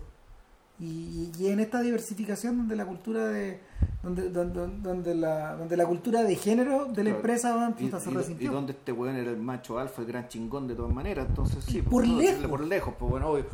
Y, 0.81 1.31
y 1.39 1.47
en 1.49 1.61
esta 1.61 1.81
diversificación 1.81 2.57
donde 2.59 2.75
la 2.75 2.85
cultura 2.85 3.29
de 3.29 3.61
donde, 4.03 4.31
donde, 4.31 4.67
donde 4.83 5.15
la, 5.15 5.55
donde 5.55 5.77
la 5.77 5.87
cultura 5.87 6.23
de 6.25 6.35
género 6.35 6.87
de 6.87 6.89
la 6.89 7.11
Claro. 7.11 7.17
empresa 7.17 7.55
weón, 7.55 7.77
Y, 7.79 7.89
se 8.27 8.33
y- 8.33 8.45
y 8.47 8.49
donde 8.49 8.73
este 8.73 8.91
weón 8.91 9.15
era 9.15 9.31
el 9.31 9.37
macho 9.37 9.79
alfa, 9.79 10.03
el 10.03 10.09
gran 10.09 10.27
chingón 10.27 10.67
de 10.67 10.75
todas 10.75 10.93
maneras. 10.93 11.27
Entonces, 11.29 11.63
sí. 11.65 11.79
Y 11.79 11.83
pues, 11.83 11.91
por 11.93 12.09
no, 12.09 12.19
lejos. 12.19 12.47
Por 12.47 12.61
lejos, 12.67 12.95
pues 12.99 13.11
bueno, 13.13 13.29
obvio. 13.29 13.47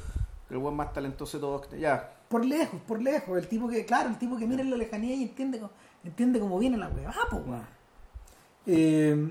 El 0.48 0.56
weón 0.56 0.76
más 0.76 0.94
talentoso 0.94 1.36
de 1.36 1.40
todos. 1.42 1.68
Ya. 1.78 2.14
Por 2.30 2.46
lejos, 2.46 2.80
por 2.86 3.02
lejos. 3.02 3.36
El 3.36 3.46
tipo 3.46 3.68
que, 3.68 3.84
claro, 3.84 4.08
el 4.08 4.16
tipo 4.16 4.38
que 4.38 4.46
mira 4.46 4.62
en 4.62 4.70
la 4.70 4.76
lejanía 4.78 5.14
y 5.14 5.24
entiende, 5.24 5.60
entiende 6.04 6.40
cómo 6.40 6.58
viene 6.58 6.78
la 6.78 6.88
weá, 6.88 7.12
pues 7.30 7.42
weón. 7.46 7.66
Eh, 8.66 9.28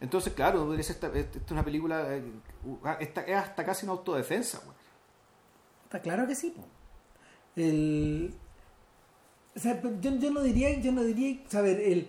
Entonces, 0.00 0.32
claro, 0.32 0.74
es 0.74 0.90
esta, 0.90 1.06
esta 1.14 1.38
es 1.38 1.50
una 1.52 1.64
película. 1.64 2.04
Eh, 2.64 2.96
esta- 3.00 3.22
es 3.22 3.36
hasta 3.36 3.64
casi 3.64 3.84
una 3.86 3.92
autodefensa, 3.92 4.58
weón. 4.60 4.74
Está 5.84 6.00
claro 6.00 6.26
que 6.26 6.34
sí. 6.34 6.54
El, 7.56 8.34
o 9.56 9.58
sea, 9.58 9.80
yo, 10.00 10.18
yo 10.18 10.30
no 10.30 10.40
diría, 10.42 10.78
yo 10.80 10.92
no 10.92 11.02
diría, 11.02 11.40
saber, 11.48 11.80
el, 11.80 12.08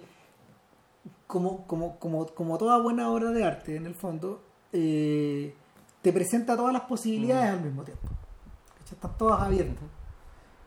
como, 1.28 1.66
como, 1.66 1.98
como, 1.98 2.28
como 2.28 2.58
toda 2.58 2.78
buena 2.80 3.10
obra 3.10 3.32
de 3.32 3.44
arte, 3.44 3.76
en 3.76 3.86
el 3.86 3.96
fondo, 3.96 4.44
eh, 4.74 5.56
te 6.02 6.14
presenta 6.14 6.56
todas 6.56 6.74
las 6.74 6.84
posibilidades 6.84 7.50
al 7.52 7.62
mismo 7.62 7.84
tiempo. 7.84 8.08
Están 8.92 9.18
todas 9.18 9.42
abiertas. 9.42 9.84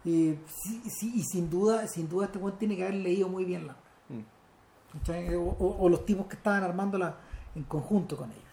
Y, 0.05 0.35
sí- 0.63 0.83
sí- 0.91 1.13
y 1.15 1.23
sin 1.25 1.49
duda, 1.51 1.87
sin 1.87 2.09
duda 2.09 2.27
este 2.27 2.39
buen 2.39 2.55
tiene 2.57 2.77
que 2.77 2.83
haber 2.85 2.97
leído 2.97 3.29
muy 3.29 3.45
bien 3.45 3.67
la 3.67 3.73
obra. 3.75 3.83
Mm. 4.09 4.99
¿cachai? 4.99 5.35
O, 5.35 5.43
o- 5.43 5.77
o 5.85 5.89
los 5.89 6.05
tipos 6.07 6.27
que 6.27 6.37
estaban 6.37 6.63
armándola 6.63 7.17
en 7.55 7.63
conjunto 7.65 8.17
con 8.17 8.31
ellos. 8.31 8.44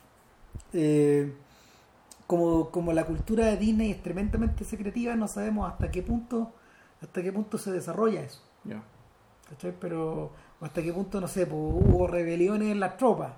Eh, 0.74 1.34
como, 2.28 2.70
como 2.72 2.94
la 2.94 3.06
cultura 3.06 3.46
de 3.46 3.58
Disney 3.58 3.92
es 3.92 4.02
tremendamente 4.02 4.64
secretiva, 4.64 5.16
no 5.16 5.28
sabemos 5.28 5.70
hasta 5.72 5.92
qué 5.92 6.02
punto 6.02 6.54
hasta 7.02 7.22
qué 7.24 7.32
punto 7.34 7.58
se 7.58 7.72
desarrolla 7.72 8.22
eso. 8.22 8.42
¿cachai? 9.50 9.74
Pero 9.80 10.32
o 10.60 10.66
hasta 10.66 10.82
qué 10.84 10.94
punto, 10.94 11.20
no 11.20 11.28
sé, 11.28 11.46
pues, 11.48 11.60
hubo 11.60 12.08
rebeliones 12.08 12.72
en 12.72 12.80
las 12.80 12.96
tropas. 12.98 13.34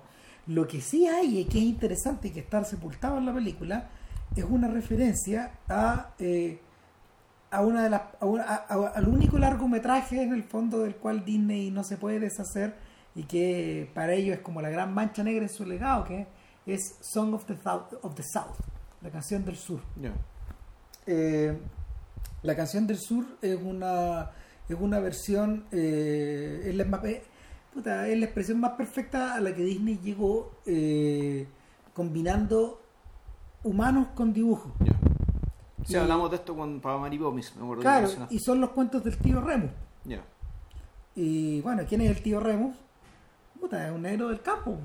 Lo 0.46 0.68
que 0.68 0.80
sí 0.82 1.06
hay 1.08 1.38
y 1.40 1.44
que 1.46 1.58
es 1.58 1.64
interesante 1.64 2.28
y 2.28 2.30
que 2.32 2.40
está 2.40 2.62
sepultado 2.64 3.16
en 3.18 3.24
la 3.26 3.32
película 3.34 3.88
es 4.36 4.44
una 4.44 4.68
referencia 4.68 5.52
a, 5.68 6.10
eh, 6.18 6.60
a 7.50 7.62
una 7.62 7.84
de 7.84 7.90
las 7.90 8.02
a 8.20 8.26
una- 8.26 8.44
a- 8.44 8.66
a- 8.68 8.88
al 8.96 9.08
único 9.08 9.38
largometraje 9.38 10.22
en 10.22 10.34
el 10.34 10.42
fondo 10.44 10.80
del 10.80 10.96
cual 10.96 11.24
Disney 11.24 11.70
no 11.70 11.82
se 11.84 11.96
puede 11.96 12.20
deshacer 12.20 12.74
y 13.14 13.22
que 13.24 13.90
para 13.94 14.12
ellos 14.12 14.36
es 14.36 14.42
como 14.42 14.60
la 14.60 14.68
gran 14.70 14.92
mancha 14.92 15.22
negra 15.24 15.42
en 15.44 15.48
su 15.48 15.64
legado 15.64 16.04
que 16.04 16.26
es 16.66 16.96
Song 17.00 17.34
of 17.34 17.44
the 17.46 17.56
South, 17.62 17.94
of 18.02 18.14
the 18.14 18.22
South 18.22 18.56
la 19.02 19.10
canción 19.10 19.44
del 19.44 19.56
sur. 19.56 19.80
Eh, 21.06 21.58
la 22.42 22.56
canción 22.56 22.86
del 22.86 22.98
sur 22.98 23.24
es 23.42 23.58
una 23.62 24.30
es 24.68 24.76
una 24.80 24.98
versión 24.98 25.64
eh, 25.72 26.62
es, 26.64 26.74
la, 26.74 26.84
más- 26.86 27.04
eh, 27.04 27.22
puta, 27.74 28.08
es 28.08 28.18
la 28.18 28.24
expresión 28.24 28.60
más 28.60 28.72
perfecta 28.72 29.34
a 29.34 29.40
la 29.40 29.54
que 29.54 29.62
Disney 29.62 29.98
llegó 30.02 30.52
eh, 30.64 31.46
combinando 31.92 32.80
humanos 33.62 34.08
con 34.14 34.32
dibujos. 34.32 34.72
Ya. 34.80 34.94
Sí, 35.84 35.96
hablamos 35.96 36.30
de 36.30 36.36
esto 36.36 36.56
con 36.56 36.80
para 36.80 36.96
Maripomis, 36.96 37.54
me 37.56 37.62
acuerdo 37.62 37.82
claro 37.82 38.08
y 38.30 38.38
son 38.38 38.58
los 38.62 38.70
cuentos 38.70 39.04
del 39.04 39.18
tío 39.18 39.42
Remus 39.42 39.70
y 41.14 41.60
bueno 41.60 41.82
¿quién 41.86 42.00
es 42.00 42.10
el 42.16 42.22
tío 42.22 42.40
Remus? 42.40 42.74
Puta, 43.60 43.86
es 43.86 43.92
un 43.94 44.02
negro 44.02 44.28
del 44.28 44.40
campo. 44.40 44.78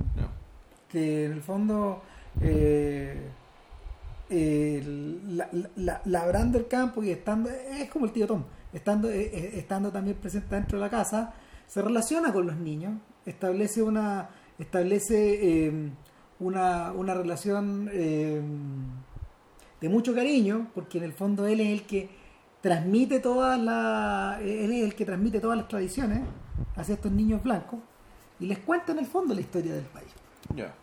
Que 0.92 1.26
en 1.26 1.32
el 1.34 1.42
fondo 1.42 2.02
eh, 2.42 3.30
la- 5.28 5.50
la- 5.76 6.02
labrando 6.06 6.58
el 6.58 6.68
campo 6.68 7.04
y 7.04 7.10
estando 7.12 7.50
es 7.50 7.90
como 7.90 8.06
el 8.06 8.12
tío 8.12 8.28
Tom 8.28 8.44
estando 8.72 9.10
eh, 9.10 9.22
eh, 9.34 9.52
estando 9.56 9.92
también 9.92 10.18
presente 10.18 10.54
dentro 10.56 10.78
de 10.78 10.86
la 10.86 10.90
casa 10.90 11.34
se 11.68 11.82
relaciona 11.82 12.32
con 12.32 12.46
los 12.46 12.56
niños 12.58 12.94
establece 13.26 13.82
una 13.82 14.30
establece 14.60 15.66
eh, 15.68 15.90
una, 16.40 16.92
una 16.94 17.14
relación 17.16 17.86
de 17.86 18.42
mucho 19.90 20.14
cariño 20.14 20.68
porque 20.76 20.98
en 21.00 21.06
el 21.06 21.14
fondo 21.14 21.48
él 21.48 21.60
es 21.62 21.70
el 21.70 21.84
que 21.84 22.10
transmite 22.62 23.20
todas 23.20 23.60
las 23.60 24.40
él 24.42 24.72
es 24.74 24.84
el 24.84 24.96
que 24.96 25.06
transmite 25.06 25.40
todas 25.40 25.58
las 25.58 25.68
tradiciones 25.68 26.22
hacia 26.76 26.96
estos 26.96 27.12
niños 27.12 27.42
blancos 27.44 27.80
y 28.40 28.46
les 28.46 28.60
cuenta 28.60 28.92
en 28.92 29.00
el 29.00 29.06
fondo 29.08 29.34
la 29.34 29.42
historia 29.42 29.74
del 29.74 29.86
país 29.86 30.10
Ya. 30.56 30.74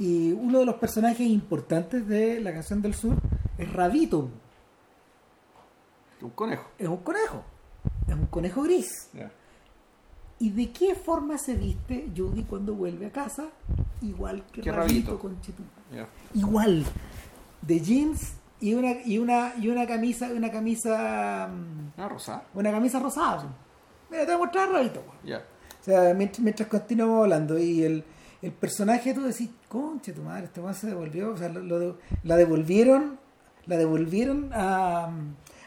Y 0.00 0.32
uno 0.32 0.58
de 0.60 0.66
los 0.66 0.74
personajes 0.76 1.20
importantes 1.20 2.08
de 2.08 2.40
la 2.40 2.52
canción 2.52 2.82
del 2.82 2.94
sur 2.94 3.14
es 3.58 3.72
Rabito. 3.72 4.28
Un 6.22 6.30
conejo. 6.30 6.64
Es 6.78 6.88
un 6.88 6.96
conejo. 6.98 7.44
Es 8.08 8.14
un 8.14 8.26
conejo 8.26 8.62
gris. 8.62 9.08
¿Y 10.38 10.50
de 10.50 10.70
qué 10.70 10.94
forma 10.94 11.36
se 11.38 11.54
viste 11.54 12.08
Judy 12.16 12.44
cuando 12.44 12.74
vuelve 12.74 13.06
a 13.06 13.10
casa? 13.12 13.48
Igual 14.02 14.42
que 14.52 14.62
Rabito, 14.62 15.12
Rabito. 15.16 15.20
conchetum- 15.20 15.94
Ya. 15.94 16.06
Igual. 16.34 16.84
De 17.62 17.78
jeans 17.80 18.34
y 18.58 18.72
una, 18.74 18.92
y 19.04 19.18
una, 19.18 19.52
y 19.60 19.68
una 19.68 19.86
camisa, 19.86 20.28
una 20.34 20.50
camisa. 20.50 21.48
mm, 21.52 21.98
Una 21.98 22.08
rosa. 22.08 22.42
Una 22.54 22.70
camisa 22.70 22.98
rosada. 23.00 23.44
Mira, 24.10 24.22
te 24.24 24.32
voy 24.32 24.42
a 24.42 24.44
mostrar 24.44 24.68
a 24.68 24.72
Rabito. 24.72 25.00
O 25.00 25.84
sea, 25.84 26.14
mientras, 26.14 26.40
mientras 26.40 26.68
continuamos 26.68 27.22
hablando 27.22 27.58
y 27.58 27.82
el, 27.82 28.04
el 28.42 28.52
personaje 28.52 29.12
tú 29.14 29.22
decís, 29.22 29.50
conche 29.68 30.12
tu 30.12 30.22
madre, 30.22 30.44
este 30.44 30.60
se 30.74 30.86
devolvió, 30.88 31.32
o 31.32 31.36
sea, 31.36 31.48
lo- 31.48 31.60
lo- 31.62 31.98
la 32.22 32.36
devolvieron, 32.36 33.18
la 33.66 33.76
devolvieron 33.76 34.50
a, 34.52 35.06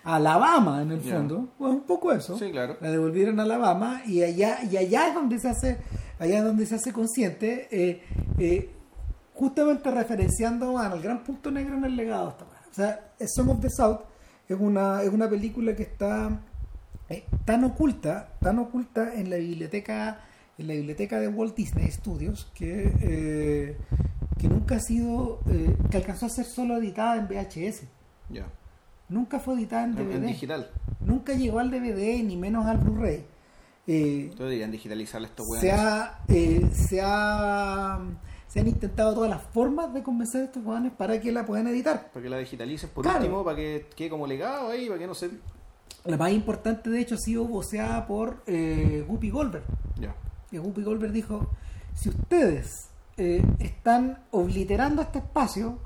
a 0.04 0.16
Alabama 0.16 0.82
en 0.82 0.92
el 0.92 1.02
fondo, 1.02 1.50
pues 1.58 1.72
un 1.72 1.82
poco 1.82 2.12
eso. 2.12 2.38
Sí, 2.38 2.52
claro. 2.52 2.78
La 2.82 2.90
devolvieron 2.92 3.40
a 3.40 3.44
Alabama 3.44 4.02
y 4.06 4.24
allá, 4.24 4.60
y 4.70 4.78
allá 4.78 5.08
es 5.10 5.14
donde 5.14 5.40
se 5.40 5.50
hace, 5.50 5.78
allá 6.20 6.40
es 6.40 6.44
donde 6.44 6.66
se 6.66 6.76
hace 6.76 6.92
consciente, 6.92 7.68
eh, 7.72 8.02
eh, 8.40 8.70
justamente 9.36 9.90
referenciando 9.92 10.78
al 10.78 11.02
gran 11.02 11.24
punto 11.24 11.52
negro 11.52 11.78
en 11.78 11.86
el 11.86 11.96
legado 11.96 12.30
esta. 12.30 12.46
O 12.46 12.74
sea, 12.74 13.12
Song 13.28 13.50
of 13.50 13.62
the 13.62 13.70
South 13.70 14.00
es 14.50 14.58
una, 14.60 15.02
es 15.04 15.10
una 15.10 15.30
película 15.30 15.76
que 15.76 15.84
está 15.84 16.40
eh, 17.10 17.24
tan 17.46 17.64
oculta, 17.64 18.30
tan 18.42 18.60
oculta 18.60 19.14
en 19.14 19.30
la 19.30 19.38
biblioteca, 19.38 20.20
en 20.58 20.68
la 20.68 20.74
biblioteca 20.74 21.20
de 21.20 21.28
Walt 21.28 21.56
Disney 21.56 21.90
Studios 21.92 22.52
que, 22.54 22.92
eh, 23.02 23.78
que 24.40 24.48
nunca 24.48 24.76
ha 24.76 24.80
sido, 24.80 25.40
eh, 25.50 25.76
que 25.90 25.98
alcanzó 25.98 26.28
a 26.28 26.30
ser 26.30 26.46
solo 26.46 26.78
editada 26.78 27.18
en 27.18 27.28
VHS. 27.28 27.84
Ya. 28.30 28.46
Nunca 29.10 29.40
fue 29.40 29.56
editada 29.56 29.84
en 29.86 29.96
DVD. 29.96 30.16
en 30.16 30.26
digital. 30.28 30.70
Nunca 31.02 31.34
llegó 31.34 31.60
al 31.60 31.70
DVD 31.72 32.24
ni 32.24 32.38
menos 32.38 32.66
al 32.66 32.78
Blu-ray. 32.78 33.26
Eh, 33.86 34.22
Entonces 34.24 34.40
deberían 34.40 34.72
digitalizar 34.72 35.22
estos 35.24 35.46
se, 35.46 35.52
weones. 35.68 35.74
ha, 35.74 36.20
eh, 36.30 36.70
se, 36.74 37.02
ha, 37.04 38.00
se 38.48 38.60
han 38.62 38.68
intentado 38.68 39.14
todas 39.14 39.30
las 39.30 39.42
formas 39.44 39.94
de 39.94 40.02
convencer 40.04 40.42
a 40.42 40.46
estos 40.46 40.64
jóvenes 40.64 40.94
para 40.98 41.20
que 41.20 41.32
la 41.34 41.46
puedan 41.46 41.68
editar. 41.68 42.10
Para 42.14 42.24
que 42.24 42.30
la 42.30 42.38
digitalicen 42.38 42.90
por 42.92 43.04
Claro. 43.04 43.20
último, 43.20 43.44
para 43.44 43.58
que 43.58 43.88
quede 43.96 44.10
como 44.10 44.26
legado 44.26 44.70
ahí, 44.70 44.88
para 44.88 45.00
que 45.00 45.08
no 45.08 45.14
se. 45.14 45.32
La 46.06 46.16
más 46.18 46.32
importante, 46.32 46.90
de 46.90 47.02
hecho, 47.02 47.16
ha 47.16 47.18
sido 47.18 47.46
voceada 47.46 48.08
por 48.08 48.42
eh, 48.48 49.04
Guppy 49.08 49.30
Goldberg. 49.30 49.64
Ya. 50.00 50.16
Y 50.54 50.58
Guppy 50.60 50.84
Goldberg 50.84 51.12
dijo, 51.12 51.50
si 51.96 52.10
ustedes 52.10 52.90
eh, 53.18 53.44
están 53.60 54.20
obliterando 54.32 55.02
este 55.02 55.20
espacio 55.20 55.80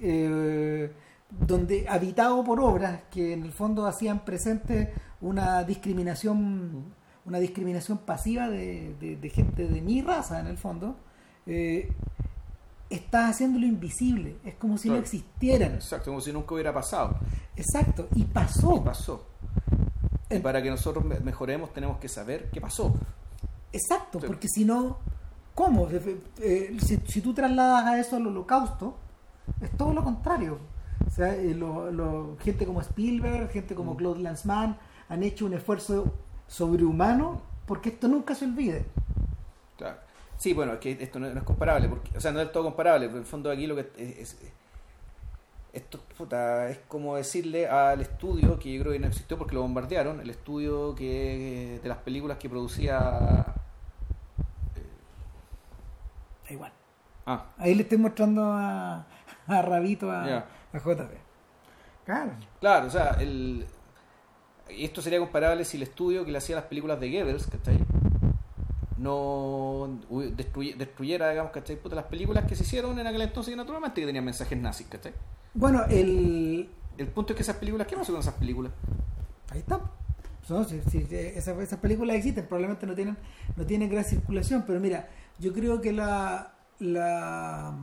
eh, 0.00 0.92
donde 1.30 1.86
habitado 1.88 2.42
por 2.44 2.60
obras 2.60 3.00
que 3.10 3.32
en 3.32 3.44
el 3.44 3.52
fondo 3.52 3.86
hacían 3.86 4.24
presente 4.24 4.92
una 5.20 5.62
discriminación 5.64 6.98
una 7.26 7.38
discriminación 7.38 7.98
pasiva 7.98 8.48
de, 8.48 8.94
de- 8.98 9.16
de 9.16 9.30
gente 9.30 9.68
de 9.68 9.80
mi 9.82 10.00
raza 10.02 10.40
en 10.40 10.46
el 10.46 10.56
fondo 10.56 10.96
eh, 11.46 11.92
está 12.88 13.28
haciéndolo 13.28 13.66
invisible 13.66 14.36
es 14.44 14.54
como 14.54 14.78
si 14.78 14.88
no 14.88 14.96
existieran 14.96 15.74
Exacto, 15.74 16.10
como 16.10 16.20
si 16.20 16.32
nunca 16.32 16.54
hubiera 16.54 16.72
pasado. 16.72 17.18
exacto 17.56 18.08
y 18.14 18.24
pasó 18.24 18.76
Y 18.76 18.80
pasó. 18.80 19.26
Y 20.30 20.38
para 20.38 20.62
que 20.62 20.70
nosotros 20.70 21.04
me- 21.04 21.20
mejoremos 21.20 21.72
tenemos 21.72 21.98
que 21.98 22.08
saber 22.08 22.50
qué 22.52 22.60
pasó. 22.60 22.94
Exacto, 23.72 24.20
Sí. 24.20 24.26
porque 24.26 24.48
si 24.48 24.64
no, 24.64 24.98
¿cómo? 25.54 25.88
Eh, 25.90 26.20
eh, 26.40 26.76
si, 26.84 26.96
si 27.06 27.20
tú 27.20 27.32
trasladas 27.34 27.84
a 27.86 28.00
eso 28.00 28.16
al 28.16 28.26
holocausto, 28.26 28.96
es 29.60 29.70
todo 29.76 29.92
lo 29.92 30.02
contrario. 30.04 30.58
O 31.06 31.10
sea, 31.10 31.34
eh, 31.34 31.54
lo- 31.54 31.90
lo- 31.90 32.36
gente 32.40 32.66
como 32.66 32.80
Spielberg, 32.80 33.50
gente 33.50 33.74
como 33.74 33.94
Mm. 33.94 33.96
Claude 33.96 34.20
Lanzmann 34.22 34.76
han 35.08 35.22
hecho 35.22 35.46
un 35.46 35.54
esfuerzo 35.54 36.12
sobrehumano 36.46 37.42
porque 37.66 37.90
esto 37.90 38.08
nunca 38.08 38.34
se 38.34 38.44
olvide. 38.44 38.84
Claro. 39.78 39.96
Sí, 40.36 40.52
bueno, 40.54 40.74
es 40.74 40.78
que 40.80 40.92
esto 41.00 41.18
no, 41.18 41.28
no 41.30 41.38
es 41.38 41.44
comparable, 41.44 41.88
porque, 41.88 42.16
o 42.16 42.20
sea, 42.20 42.32
no 42.32 42.40
es 42.40 42.50
todo 42.52 42.64
comparable, 42.64 43.06
pero 43.06 43.18
en 43.18 43.22
el 43.24 43.28
fondo 43.28 43.50
aquí 43.50 43.66
lo 43.66 43.76
que 43.76 43.90
es, 43.96 44.18
es- 44.18 44.38
esto 45.72 46.00
puta, 46.18 46.68
es 46.68 46.78
como 46.88 47.14
decirle 47.16 47.68
al 47.68 48.00
estudio 48.00 48.58
que 48.58 48.72
yo 48.74 48.80
creo 48.80 48.92
que 48.92 48.98
no 48.98 49.06
existió 49.06 49.38
porque 49.38 49.54
lo 49.54 49.62
bombardearon, 49.62 50.20
el 50.20 50.28
estudio 50.30 50.94
que 50.96 51.78
de 51.82 51.88
las 51.88 51.98
películas 51.98 52.38
que 52.38 52.48
producía 52.48 53.49
Igual. 56.50 56.72
ah, 57.26 57.46
Ahí 57.58 57.74
le 57.74 57.82
estoy 57.82 57.98
mostrando 57.98 58.44
a, 58.52 59.06
a 59.46 59.62
Rabito, 59.62 60.10
a, 60.10 60.26
Ya. 60.26 60.46
a 60.72 60.78
JP. 60.78 61.10
Claro. 62.04 62.32
claro, 62.60 62.86
o 62.86 62.90
sea, 62.90 63.10
el 63.20 63.66
y 64.68 64.84
esto 64.84 65.00
sería 65.02 65.18
comparable 65.20 65.64
si 65.64 65.76
el 65.76 65.82
estudio 65.84 66.24
que 66.24 66.30
le 66.32 66.38
hacía 66.38 66.56
las 66.56 66.64
películas 66.66 66.98
de 67.00 67.10
Goebbels, 67.10 67.46
¿cachai? 67.46 67.78
no 68.96 69.88
destruye- 70.10 70.76
destruyera, 70.76 71.30
digamos, 71.30 71.52
¿cachai? 71.52 71.76
Puta, 71.76 71.96
las 71.96 72.04
películas 72.06 72.44
que 72.44 72.54
se 72.56 72.64
hicieron 72.64 72.98
en 72.98 73.06
aquel 73.06 73.22
entonces, 73.22 73.56
naturalmente 73.56 74.00
que 74.00 74.06
tenían 74.06 74.24
mensajes 74.24 74.58
nazis, 74.58 74.86
¿cachai? 74.88 75.12
Bueno, 75.54 75.84
el, 75.88 76.68
El 76.98 77.06
punto 77.08 77.32
es 77.32 77.36
que 77.36 77.42
esas 77.42 77.56
películas, 77.56 77.86
¿qué 77.86 77.96
pasó 77.96 78.12
con 78.12 78.20
esas 78.20 78.34
películas? 78.34 78.72
Ahí 79.50 79.60
está. 79.60 79.80
No, 80.48 80.64
si, 80.64 80.80
si- 80.90 81.04
si 81.04 81.14
esas, 81.14 81.56
esas 81.58 81.78
películas 81.78 82.16
existen, 82.16 82.44
probablemente 82.46 82.86
no 82.86 82.94
tienen, 82.94 83.16
no 83.56 83.64
tienen 83.64 83.88
gran 83.88 84.04
circulación, 84.04 84.64
pero 84.66 84.80
mira, 84.80 85.08
yo 85.40 85.52
creo 85.52 85.80
que 85.80 85.92
la, 85.92 86.52
la, 86.78 87.76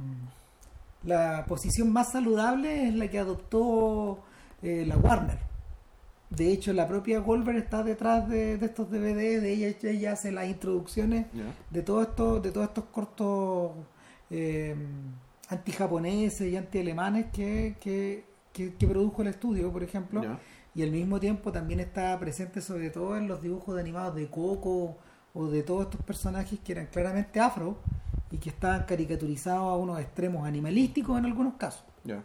la 1.03 1.45
posición 1.47 1.91
más 1.91 2.11
saludable 2.11 2.87
es 2.87 2.95
la 2.95 3.09
que 3.09 3.19
adoptó 3.19 4.19
eh, 4.61 4.85
la 4.87 4.97
Warner. 4.97 5.39
De 6.29 6.51
hecho, 6.51 6.73
la 6.73 6.87
propia 6.87 7.19
Goldberg 7.19 7.57
está 7.57 7.83
detrás 7.83 8.27
de, 8.29 8.57
de 8.57 8.65
estos 8.65 8.91
DVD, 8.91 9.41
de 9.41 9.53
ella, 9.53 9.75
ella 9.83 10.11
hace 10.11 10.31
las 10.31 10.47
introducciones 10.47 11.27
de 11.69 11.81
todos 11.81 12.09
estos, 12.09 12.43
de 12.43 12.51
todos 12.51 12.67
estos 12.67 12.83
cortos 12.85 13.71
eh, 14.29 14.75
anti-japoneses 15.47 16.51
y 16.51 16.57
anti-alemanes 16.57 17.27
que, 17.31 17.77
que, 17.79 18.25
que, 18.51 18.73
que 18.75 18.87
produjo 18.87 19.21
el 19.21 19.29
estudio, 19.29 19.71
por 19.71 19.83
ejemplo. 19.83 20.21
Y 20.75 20.83
al 20.83 20.91
mismo 20.91 21.19
tiempo 21.19 21.51
también 21.51 21.79
está 21.79 22.19
presente 22.19 22.61
sobre 22.61 22.89
todo 22.89 23.17
en 23.17 23.27
los 23.27 23.41
dibujos 23.41 23.75
de 23.75 23.81
animados 23.81 24.15
de 24.15 24.27
Coco 24.29 24.97
o 25.37 25.47
de 25.47 25.63
todos 25.63 25.83
estos 25.83 26.01
personajes 26.01 26.59
que 26.59 26.71
eran 26.71 26.87
claramente 26.87 27.39
afro 27.39 27.77
y 28.31 28.37
que 28.37 28.49
estaban 28.49 28.85
caricaturizados 28.85 29.71
a 29.71 29.75
unos 29.75 29.99
extremos 29.99 30.47
animalísticos 30.47 31.17
en 31.17 31.25
algunos 31.25 31.53
casos. 31.53 31.83
Ya. 32.03 32.17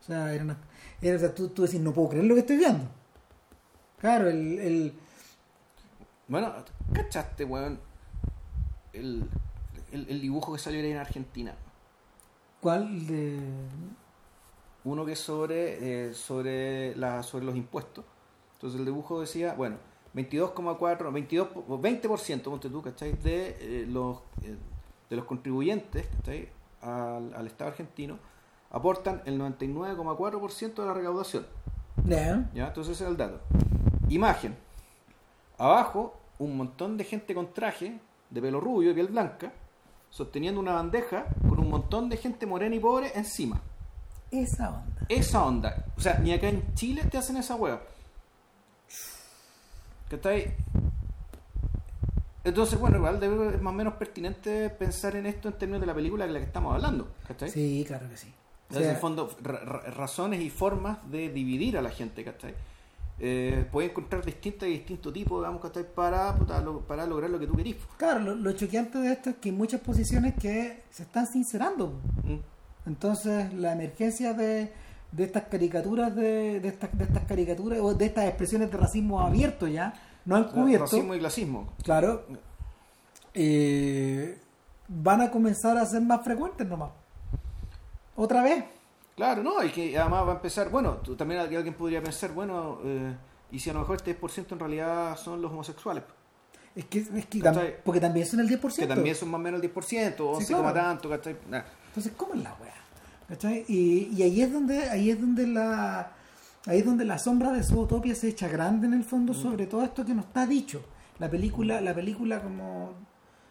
O 0.00 0.04
sea, 0.04 0.32
era, 0.32 0.44
o 0.44 1.18
sea, 1.18 1.34
tú, 1.34 1.48
tú 1.48 1.62
decís, 1.62 1.80
no 1.80 1.92
puedo 1.92 2.10
creer 2.10 2.24
lo 2.24 2.34
que 2.34 2.40
estoy 2.40 2.56
viendo. 2.56 2.84
Claro, 3.98 4.30
el, 4.30 4.58
el 4.58 4.94
Bueno, 6.28 6.54
¿cachaste, 6.92 7.44
weón? 7.44 7.78
El, 8.92 9.28
el, 9.92 10.08
el 10.08 10.20
dibujo 10.20 10.52
que 10.52 10.58
salió 10.58 10.80
en 10.80 10.96
Argentina. 10.96 11.54
¿cuál 12.60 13.06
de 13.06 13.38
Uno 14.84 15.04
que 15.04 15.12
es 15.12 15.18
sobre, 15.18 16.08
eh, 16.08 16.14
sobre, 16.14 16.94
la, 16.96 17.22
sobre 17.22 17.44
los 17.44 17.56
impuestos. 17.56 18.04
Entonces 18.54 18.78
el 18.78 18.86
dibujo 18.86 19.20
decía, 19.20 19.54
bueno, 19.54 19.76
22,4, 20.14 21.12
22, 21.12 21.48
o 21.68 21.78
20%, 21.78 22.42
ponte 22.42 22.68
tú, 22.68 22.82
¿cachai? 22.82 23.12
De, 23.12 23.56
eh, 23.60 23.86
los, 23.88 24.18
eh, 24.42 24.56
de 25.08 25.16
los 25.16 25.24
contribuyentes, 25.24 26.06
¿cachai? 26.16 26.48
Al, 26.82 27.34
al 27.34 27.46
Estado 27.46 27.70
argentino 27.70 28.18
aportan 28.70 29.22
el 29.24 29.38
99,4% 29.38 30.74
de 30.74 30.86
la 30.86 30.94
recaudación. 30.94 31.46
Ya, 32.04 32.48
¿Ya? 32.54 32.68
Entonces 32.68 32.94
ese 32.94 33.04
era 33.04 33.10
el 33.10 33.16
dato. 33.16 33.40
Imagen. 34.08 34.56
Abajo, 35.58 36.18
un 36.38 36.56
montón 36.56 36.96
de 36.96 37.04
gente 37.04 37.34
con 37.34 37.52
traje, 37.52 38.00
de 38.30 38.40
pelo 38.40 38.60
rubio 38.60 38.92
y 38.92 38.94
piel 38.94 39.08
blanca, 39.08 39.52
sosteniendo 40.08 40.60
una 40.60 40.72
bandeja 40.72 41.26
con 41.48 41.58
un 41.58 41.68
montón 41.68 42.08
de 42.08 42.16
gente 42.16 42.46
morena 42.46 42.74
y 42.74 42.80
pobre 42.80 43.12
encima. 43.14 43.60
esa 44.30 44.70
onda. 44.70 45.06
Esa 45.08 45.44
onda. 45.44 45.84
O 45.96 46.00
sea, 46.00 46.18
ni 46.18 46.32
acá 46.32 46.48
en 46.48 46.74
Chile 46.74 47.02
te 47.10 47.18
hacen 47.18 47.36
esa 47.36 47.56
hueá. 47.56 47.82
¿Cachai? 50.10 50.52
Entonces, 52.42 52.78
bueno, 52.78 52.96
igual 52.96 53.20
debe, 53.20 53.54
es 53.56 53.62
más 53.62 53.72
o 53.72 53.76
menos 53.76 53.94
pertinente 53.94 54.70
pensar 54.70 55.14
en 55.16 55.26
esto 55.26 55.48
en 55.48 55.54
términos 55.58 55.80
de 55.82 55.86
la 55.86 55.94
película 55.94 56.26
de 56.26 56.32
la 56.32 56.38
que 56.40 56.46
estamos 56.46 56.74
hablando. 56.74 57.08
¿Cachai? 57.28 57.50
Sí, 57.50 57.84
claro 57.86 58.08
que 58.08 58.16
sí. 58.16 58.28
O 58.28 58.72
Entonces, 58.74 58.82
sea, 58.82 58.90
en 58.90 58.94
el 58.96 59.00
fondo, 59.00 59.36
ra- 59.42 59.60
ra- 59.64 59.80
razones 59.90 60.40
y 60.40 60.48
formas 60.50 60.98
de 61.10 61.28
dividir 61.30 61.76
a 61.76 61.82
la 61.82 61.90
gente, 61.90 62.24
¿cachai? 62.24 62.54
Eh, 63.22 63.66
puedes 63.70 63.90
encontrar 63.90 64.24
distintas 64.24 64.68
y 64.70 64.72
distintos 64.72 65.12
tipos, 65.12 65.40
digamos, 65.42 65.60
¿cachai? 65.60 65.84
Para, 65.94 66.34
lo- 66.64 66.80
para 66.80 67.04
lograr 67.06 67.28
lo 67.28 67.38
que 67.38 67.46
tú 67.46 67.54
querís. 67.54 67.76
claro, 67.98 68.20
lo, 68.20 68.34
lo 68.34 68.52
choqueante 68.52 68.96
de 68.98 69.12
esto 69.12 69.30
es 69.30 69.36
que 69.36 69.50
hay 69.50 69.54
muchas 69.54 69.82
posiciones 69.82 70.34
que 70.40 70.82
se 70.90 71.02
están 71.02 71.26
sincerando. 71.26 72.00
Mm. 72.24 72.88
Entonces, 72.88 73.52
la 73.52 73.72
emergencia 73.72 74.32
de, 74.32 74.72
de 75.12 75.24
estas 75.24 75.44
caricaturas, 75.44 76.14
de, 76.14 76.60
de, 76.60 76.68
estas, 76.68 76.96
de 76.96 77.04
estas 77.04 77.24
caricaturas, 77.24 77.78
o 77.80 77.94
de 77.94 78.06
estas 78.06 78.26
expresiones 78.26 78.70
de 78.70 78.76
racismo 78.76 79.20
abierto 79.20 79.66
ya, 79.66 79.92
no 80.24 80.36
han 80.36 80.44
cubierto, 80.44 80.84
Racismo 80.84 81.14
y 81.14 81.18
clasismo. 81.18 81.72
claro, 81.82 82.24
eh, 83.34 84.38
van 84.88 85.20
a 85.20 85.30
comenzar 85.30 85.76
a 85.78 85.86
ser 85.86 86.02
más 86.02 86.22
frecuentes 86.24 86.66
nomás. 86.66 86.90
Otra 88.16 88.42
vez. 88.42 88.64
Claro, 89.16 89.42
no, 89.42 89.62
y 89.62 89.70
que 89.70 89.98
además 89.98 90.26
va 90.26 90.32
a 90.32 90.34
empezar, 90.36 90.68
bueno, 90.70 90.96
tú, 90.96 91.14
también 91.14 91.40
alguien 91.40 91.74
podría 91.74 92.02
pensar, 92.02 92.32
bueno, 92.32 92.78
eh, 92.84 93.14
y 93.50 93.58
si 93.58 93.70
a 93.70 93.72
lo 93.72 93.80
mejor 93.80 93.96
este 93.96 94.18
10% 94.18 94.52
en 94.52 94.58
realidad 94.58 95.16
son 95.16 95.42
los 95.42 95.50
homosexuales, 95.50 96.04
Es 96.74 96.84
que, 96.86 97.00
es 97.00 97.26
que 97.26 97.80
porque 97.84 98.00
también 98.00 98.26
son 98.26 98.40
el 98.40 98.48
10%. 98.48 98.76
que 98.76 98.86
también 98.86 99.14
son 99.14 99.30
más 99.30 99.38
o 99.40 99.42
menos 99.42 99.62
el 99.62 99.74
10%, 99.74 100.14
11, 100.20 100.46
claro. 100.46 100.62
coma 100.62 100.74
tanto, 100.74 101.08
¿cachai? 101.08 101.36
Nah. 101.48 101.62
Entonces, 101.88 102.12
¿cómo 102.16 102.34
es 102.34 102.42
la 102.42 102.54
weá? 102.60 102.74
¿Cachai? 103.30 103.64
Y, 103.68 104.10
y 104.12 104.22
ahí 104.24 104.42
es 104.42 104.52
donde, 104.52 104.90
ahí 104.90 105.08
es 105.08 105.20
donde 105.20 105.46
la 105.46 106.12
ahí 106.66 106.80
es 106.80 106.84
donde 106.84 107.04
la 107.04 107.16
sombra 107.16 107.52
de 107.52 107.62
Zootopia 107.62 108.14
se 108.14 108.28
echa 108.28 108.48
grande 108.48 108.88
en 108.88 108.92
el 108.92 109.04
fondo 109.04 109.32
sobre 109.32 109.66
todo 109.66 109.84
esto 109.84 110.04
que 110.04 110.14
no 110.14 110.22
está 110.22 110.46
dicho. 110.46 110.82
La 111.20 111.30
película, 111.30 111.80
la 111.80 111.94
película 111.94 112.42
como 112.42 112.92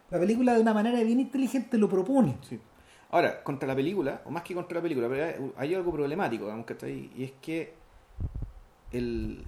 la 0.10 0.20
película 0.20 0.54
de 0.54 0.62
una 0.62 0.74
manera 0.74 1.02
bien 1.02 1.22
inteligente 1.22 1.78
lo 1.78 1.88
propone. 1.88 2.38
Sí. 2.42 2.60
Ahora, 3.12 3.42
contra 3.42 3.68
la 3.68 3.76
película, 3.76 4.22
o 4.26 4.32
más 4.32 4.44
que 4.44 4.54
contra 4.54 4.76
la 4.76 4.82
película, 4.82 5.08
pero 5.08 5.54
hay, 5.56 5.74
algo 5.74 5.92
problemático, 5.94 6.44
digamos, 6.44 6.66
que 6.66 6.74
está 6.74 6.86
ahí, 6.86 7.12
y 7.16 7.24
es 7.24 7.32
que 7.42 7.74
el, 8.92 9.44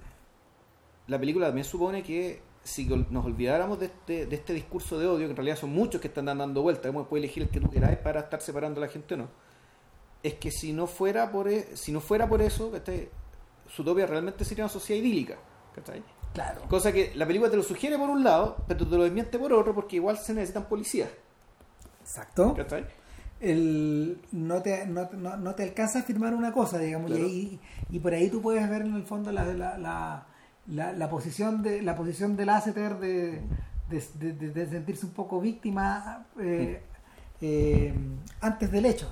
la 1.06 1.18
película 1.18 1.46
también 1.46 1.64
supone 1.64 2.02
que 2.02 2.40
si 2.64 2.86
nos 2.86 3.24
olvidáramos 3.24 3.78
de 3.78 3.86
este, 3.86 4.26
de 4.26 4.36
este 4.36 4.52
discurso 4.52 4.98
de 4.98 5.06
odio, 5.06 5.26
que 5.26 5.30
en 5.30 5.36
realidad 5.36 5.56
son 5.56 5.70
muchos 5.72 6.00
que 6.00 6.08
están 6.08 6.24
dando 6.24 6.62
vueltas, 6.62 6.84
digamos, 6.84 7.06
puedes 7.06 7.24
elegir 7.24 7.42
el 7.44 7.50
que 7.50 7.60
tú 7.60 7.70
queráis 7.70 7.98
para 7.98 8.20
estar 8.20 8.40
separando 8.40 8.80
a 8.80 8.86
la 8.86 8.92
gente 8.92 9.14
o 9.14 9.16
no, 9.18 9.28
es 10.22 10.34
que 10.34 10.50
si 10.50 10.72
no 10.72 10.86
fuera 10.86 11.30
por, 11.32 11.48
e- 11.48 11.76
si 11.76 11.90
no 11.92 12.00
fuera 12.00 12.28
por 12.28 12.40
eso, 12.42 12.70
¿cachai? 12.70 13.08
Zootopia 13.74 14.06
realmente 14.06 14.44
sería 14.44 14.64
una 14.64 14.72
sociedad 14.72 15.00
idílica, 15.02 15.36
¿cachai? 15.74 16.02
Claro. 16.34 16.62
Cosa 16.68 16.92
que 16.92 17.12
la 17.14 17.26
película 17.26 17.50
te 17.50 17.56
lo 17.56 17.62
sugiere 17.62 17.98
por 17.98 18.08
un 18.08 18.22
lado, 18.24 18.56
pero 18.68 18.86
te 18.88 18.96
lo 18.96 19.02
desmiente 19.04 19.38
por 19.38 19.52
otro, 19.52 19.74
porque 19.74 19.96
igual 19.96 20.18
se 20.18 20.32
necesitan 20.34 20.64
policías, 20.66 21.10
Exacto. 22.02 22.54
¿cachai? 22.54 22.86
El, 23.40 24.20
no, 24.32 24.62
te, 24.62 24.86
no, 24.86 25.08
no, 25.12 25.36
no 25.36 25.54
te 25.54 25.64
alcanza 25.64 25.98
a 26.00 26.02
firmar 26.02 26.34
una 26.34 26.52
cosa, 26.52 26.78
digamos, 26.78 27.10
Claro. 27.10 27.26
y, 27.26 27.30
ahí- 27.30 27.60
y 27.90 27.98
por 27.98 28.14
ahí 28.14 28.28
tú 28.30 28.40
puedes 28.40 28.68
ver 28.70 28.82
en 28.82 28.94
el 28.94 29.02
fondo 29.04 29.32
la, 29.32 29.44
la, 29.44 29.76
la, 29.78 30.26
la, 30.68 30.92
la 30.92 31.10
posición 31.10 31.62
de 31.62 31.82
la 31.82 31.96
posición 31.96 32.36
del 32.36 32.46
Lasseter 32.46 32.98
de, 32.98 33.40
de, 33.90 34.04
de- 34.14 34.32
de- 34.32 34.50
de 34.50 34.66
sentirse 34.70 35.06
un 35.06 35.12
poco 35.12 35.40
víctima 35.40 36.26
eh, 36.40 36.82
eh, 37.40 37.92
antes 38.40 38.70
del 38.70 38.86
hecho. 38.86 39.10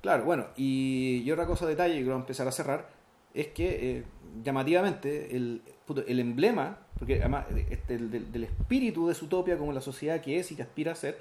Claro, 0.00 0.24
bueno, 0.24 0.46
y, 0.56 1.22
y 1.24 1.30
otra 1.30 1.46
cosa 1.46 1.66
detalle 1.66 1.98
que 1.98 2.04
voy 2.04 2.12
a 2.14 2.16
empezar 2.16 2.48
a 2.48 2.52
cerrar 2.52 2.88
es 3.34 3.48
que 3.48 3.98
eh, 3.98 4.04
llamativamente 4.42 5.36
el, 5.36 5.62
el 6.06 6.20
emblema, 6.20 6.78
porque 6.98 7.20
además 7.20 7.46
este, 7.68 7.94
el 7.94 8.10
del, 8.10 8.32
del 8.32 8.44
espíritu 8.44 9.06
de 9.08 9.14
Zootopia 9.14 9.56
como 9.58 9.72
la 9.72 9.80
sociedad 9.80 10.20
que 10.20 10.38
es 10.38 10.50
y 10.52 10.56
que 10.56 10.62
aspira 10.62 10.92
a 10.92 10.94
ser, 10.94 11.18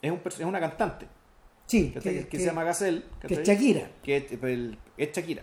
es, 0.00 0.10
un, 0.10 0.20
es 0.24 0.40
una 0.40 0.58
cantante. 0.60 1.06
Sí, 1.66 1.92
que, 1.92 2.00
que, 2.00 2.28
que- 2.28 2.38
se 2.38 2.46
llama 2.46 2.64
Gazelle. 2.64 3.02
que 3.20 3.34
es. 3.34 3.42
Shakira. 3.42 3.90
que 4.02 4.16
es, 4.16 4.32
el- 4.42 4.78
es 4.96 5.12
Shakira. 5.12 5.42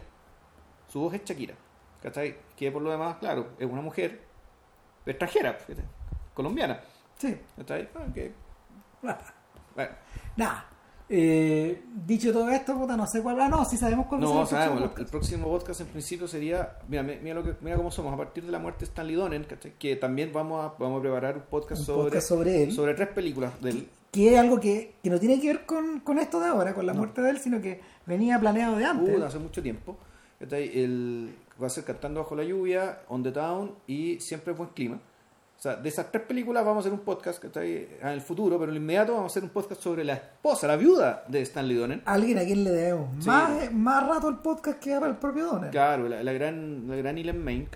Su 0.87 0.99
voz 1.01 1.13
es 1.13 1.23
Shakira. 1.23 1.55
¿Cachai? 2.01 2.35
Que 2.55 2.71
por 2.71 2.81
lo 2.81 2.89
demás, 2.91 3.17
claro, 3.17 3.49
es 3.59 3.69
una 3.69 3.81
mujer 3.81 4.21
extranjera, 5.05 5.57
colombiana. 6.33 6.81
Sí. 7.17 7.37
¿Cachai? 7.57 7.89
Ah, 9.03 9.17
bueno, 9.75 9.91
Nada. 10.35 10.67
Eh, 11.13 11.83
dicho 12.07 12.31
todo 12.31 12.49
esto, 12.51 12.73
puta, 12.77 12.95
no 12.95 13.05
sé 13.05 13.21
cuál. 13.21 13.41
Ah, 13.41 13.49
no, 13.49 13.65
sí 13.65 13.75
sabemos 13.75 14.05
cuál 14.07 14.23
va 14.23 14.43
a 14.43 14.45
ser 14.45 14.57
no, 14.59 14.65
el 14.65 14.69
próximo 14.71 14.93
el, 14.97 15.05
próximo 15.07 15.47
podcast 15.49 15.81
en 15.81 15.87
principio 15.87 16.25
sería, 16.25 16.77
mira, 16.87 17.03
mi- 17.03 17.17
mira, 17.21 17.35
lo 17.35 17.43
que, 17.43 17.53
mira 17.59 17.75
cómo 17.75 17.91
somos, 17.91 18.13
a 18.13 18.17
partir 18.17 18.45
de 18.45 18.51
la 18.51 18.59
muerte 18.59 18.79
de 18.79 18.85
Stanley 18.85 19.15
Donen, 19.15 19.43
¿cachai? 19.43 19.73
que 19.77 19.97
también 19.97 20.31
vamos 20.31 20.63
a, 20.65 20.73
vamos 20.79 20.99
a 20.99 21.01
preparar 21.01 21.35
un 21.35 21.43
podcast, 21.49 21.81
Un 21.81 21.85
sobre, 21.85 22.03
podcast 22.03 22.27
sobre 22.29 22.63
él. 22.63 22.71
sobre 22.71 22.93
tres 22.93 23.09
películas 23.09 23.61
del... 23.61 23.89
Que 24.09 24.33
es 24.33 24.39
algo 24.39 24.59
que, 24.59 24.93
que 25.03 25.09
no 25.09 25.19
tiene 25.19 25.39
que 25.41 25.47
ver 25.47 25.65
con, 25.65 25.99
con 25.99 26.17
esto 26.17 26.39
de 26.39 26.47
ahora, 26.47 26.73
con 26.73 26.85
la 26.85 26.93
No. 26.93 26.99
muerte 26.99 27.21
de 27.21 27.29
él, 27.29 27.39
sino 27.39 27.61
que 27.61 27.81
venía 28.05 28.39
planeado 28.39 28.77
de 28.77 28.85
antes. 28.85 29.21
Hace 29.21 29.39
mucho 29.39 29.61
tiempo. 29.61 29.97
El, 30.39 31.33
va 31.61 31.67
a 31.67 31.69
ser 31.69 31.83
Cantando 31.83 32.21
Bajo 32.21 32.35
la 32.35 32.43
Lluvia, 32.43 32.99
On 33.09 33.21
the 33.21 33.31
Town 33.31 33.73
y 33.87 34.19
Siempre 34.19 34.53
Buen 34.53 34.69
Clima. 34.69 34.99
O 35.61 35.63
sea, 35.63 35.75
de 35.75 35.89
esas 35.89 36.11
tres 36.11 36.23
películas 36.23 36.65
vamos 36.65 36.83
a 36.83 36.87
hacer 36.87 36.91
un 36.99 37.05
podcast 37.05 37.39
¿cachai? 37.39 37.87
en 38.01 38.07
el 38.07 38.21
futuro, 38.21 38.57
pero 38.57 38.71
en 38.71 38.77
el 38.77 38.81
inmediato 38.81 39.13
vamos 39.13 39.31
a 39.31 39.33
hacer 39.33 39.43
un 39.43 39.51
podcast 39.51 39.79
sobre 39.79 40.03
la 40.03 40.13
esposa, 40.13 40.65
la 40.65 40.75
viuda 40.75 41.23
de 41.27 41.39
Stanley 41.43 41.75
Donen. 41.77 42.01
Alguien 42.05 42.39
a 42.39 42.43
quien 42.45 42.63
le 42.63 42.71
debemos 42.71 43.09
Sí. 43.23 43.27
más, 43.29 43.71
más 43.71 44.07
rato 44.07 44.29
el 44.29 44.37
podcast 44.37 44.79
que 44.79 44.95
para 44.95 45.11
el 45.11 45.17
propio 45.17 45.45
Donner. 45.45 45.69
Claro, 45.69 46.09
la, 46.09 46.23
la 46.23 46.33
gran, 46.33 46.87
la 46.87 46.95
gran 46.95 47.15
Elaine 47.15 47.37
Main, 47.39 47.67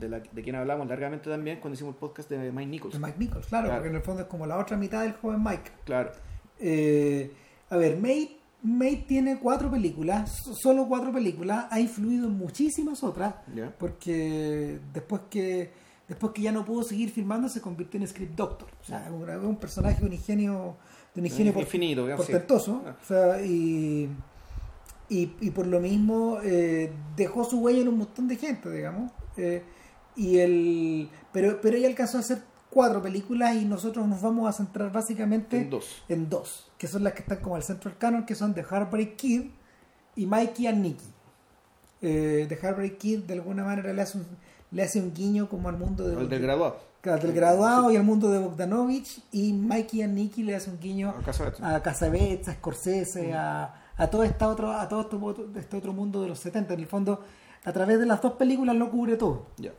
de, 0.00 0.08
la, 0.08 0.20
de 0.20 0.42
quien 0.42 0.56
hablamos 0.56 0.88
largamente 0.88 1.28
también 1.28 1.60
cuando 1.60 1.74
hicimos 1.74 1.92
el 1.92 2.00
podcast 2.00 2.30
de 2.30 2.50
Mike 2.50 2.70
Nichols. 2.70 2.94
De 2.94 3.00
Mike 3.00 3.18
Nichols, 3.18 3.46
claro, 3.46 3.66
Claro. 3.66 3.80
porque 3.82 3.90
en 3.90 3.96
el 3.96 4.02
fondo 4.02 4.22
es 4.22 4.28
como 4.28 4.46
la 4.46 4.56
otra 4.56 4.78
mitad 4.78 5.02
del 5.02 5.12
joven 5.12 5.42
Mike. 5.44 5.70
Claro, 5.84 6.12
Eh, 6.60 7.30
a 7.68 7.76
ver, 7.76 7.98
May, 7.98 8.38
May 8.62 9.04
tiene 9.06 9.38
cuatro 9.38 9.70
películas, 9.70 10.34
so- 10.44 10.54
solo 10.54 10.88
cuatro 10.88 11.12
películas, 11.12 11.66
ha 11.70 11.78
influido 11.78 12.26
en 12.26 12.38
muchísimas 12.38 13.04
otras, 13.04 13.34
porque 13.78 14.80
después 14.94 15.20
que 15.28 15.86
después 16.08 16.32
que 16.32 16.42
ya 16.42 16.52
no 16.52 16.64
pudo 16.64 16.82
seguir 16.82 17.10
filmando 17.10 17.48
se 17.48 17.60
convirtió 17.60 18.00
en 18.00 18.08
script 18.08 18.34
doctor. 18.34 18.68
O 18.80 18.84
sea, 18.84 19.10
un, 19.12 19.56
personaje 19.56 20.04
un 20.04 20.12
ingenio, 20.12 20.76
de 21.14 21.20
un 21.20 21.26
ingenio 21.26 21.52
Infinito, 21.58 22.06
portentoso. 22.16 22.82
Ah. 22.86 22.96
O 23.00 23.06
sea, 23.06 23.42
y, 23.44 24.08
y, 25.08 25.32
y 25.40 25.50
por 25.50 25.66
lo 25.66 25.80
mismo 25.80 26.38
eh, 26.42 26.92
dejó 27.14 27.44
su 27.44 27.60
huella 27.60 27.82
en 27.82 27.88
un 27.88 27.98
montón 27.98 28.26
de 28.26 28.36
gente, 28.36 28.70
digamos. 28.70 29.12
Eh, 29.36 29.62
y 30.16 30.38
el, 30.38 31.10
pero, 31.32 31.60
pero 31.60 31.76
ella 31.76 31.88
alcanzó 31.88 32.16
a 32.16 32.20
hacer 32.20 32.42
cuatro 32.70 33.02
películas 33.02 33.56
y 33.56 33.64
nosotros 33.64 34.06
nos 34.08 34.20
vamos 34.20 34.48
a 34.48 34.52
centrar 34.52 34.90
básicamente 34.90 35.58
En 35.58 35.70
dos. 35.70 36.02
en 36.08 36.28
dos, 36.28 36.70
que 36.78 36.86
son 36.86 37.04
las 37.04 37.12
que 37.12 37.20
están 37.20 37.38
como 37.38 37.56
al 37.56 37.62
centro 37.62 37.90
del 37.90 37.98
canon, 37.98 38.26
que 38.26 38.34
son 38.34 38.54
The 38.54 38.62
Heartbreak 38.62 39.16
Kid 39.16 39.42
y 40.16 40.26
Mikey 40.26 40.66
and 40.66 40.82
Nicky. 40.82 41.06
Eh, 42.00 42.46
The 42.48 42.56
Heartbreak 42.56 42.98
Kid 42.98 43.20
de 43.20 43.34
alguna 43.34 43.64
manera 43.64 43.92
le 43.92 44.02
hace 44.02 44.18
un, 44.18 44.26
le 44.70 44.82
hace 44.82 45.00
un 45.00 45.12
guiño 45.14 45.48
como 45.48 45.68
al 45.68 45.76
mundo 45.76 46.06
de, 46.06 46.20
El 46.20 46.28
del 46.28 46.42
graduado. 46.42 46.76
Claro, 47.00 47.22
del 47.22 47.32
graduado 47.32 47.90
y 47.92 47.96
al 47.96 48.02
mundo 48.02 48.30
de 48.30 48.38
Bogdanovich 48.40 49.22
y 49.32 49.52
Mikey 49.52 50.02
and 50.02 50.14
Nicky 50.14 50.42
le 50.42 50.56
hace 50.56 50.68
un 50.70 50.80
guiño 50.80 51.14
A 51.16 51.22
Casablanca. 51.80 52.50
a 52.50 52.52
Scorsese, 52.54 53.32
a, 53.34 53.74
a 53.96 54.06
todo 54.10 54.24
esta 54.24 54.48
otro, 54.48 54.72
a 54.72 54.88
todo 54.88 55.02
este, 55.02 55.16
otro- 55.16 55.48
este 55.58 55.76
otro 55.76 55.92
mundo 55.92 56.20
de 56.22 56.28
los 56.28 56.38
70. 56.40 56.74
En 56.74 56.80
el 56.80 56.86
fondo, 56.86 57.24
a 57.64 57.72
través 57.72 57.98
de 58.00 58.06
las 58.06 58.20
dos 58.20 58.32
películas 58.34 58.74
lo 58.76 58.90
cubre 58.90 59.16
todo. 59.16 59.46
Ya. 59.58 59.72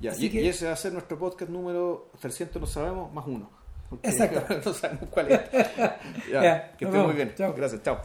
Ya, 0.00 0.12
y, 0.16 0.30
que- 0.30 0.40
y 0.42 0.48
ese 0.48 0.66
va 0.66 0.72
a 0.72 0.76
ser 0.76 0.92
nuestro 0.92 1.18
podcast 1.18 1.50
número 1.50 2.10
300, 2.20 2.60
no 2.60 2.66
sabemos, 2.68 3.12
más 3.12 3.26
uno. 3.26 3.50
Exacto. 4.02 4.42
no 4.64 4.72
sabemos 4.72 5.08
cuál 5.10 5.32
es. 5.32 5.40
Ya, 6.32 6.42
Ya, 6.42 6.76
que 6.76 6.84
esté 6.84 6.98
muy 6.98 7.14
bien. 7.14 7.34
Chao. 7.36 7.52
Gracias, 7.56 7.82
chao. 7.82 7.98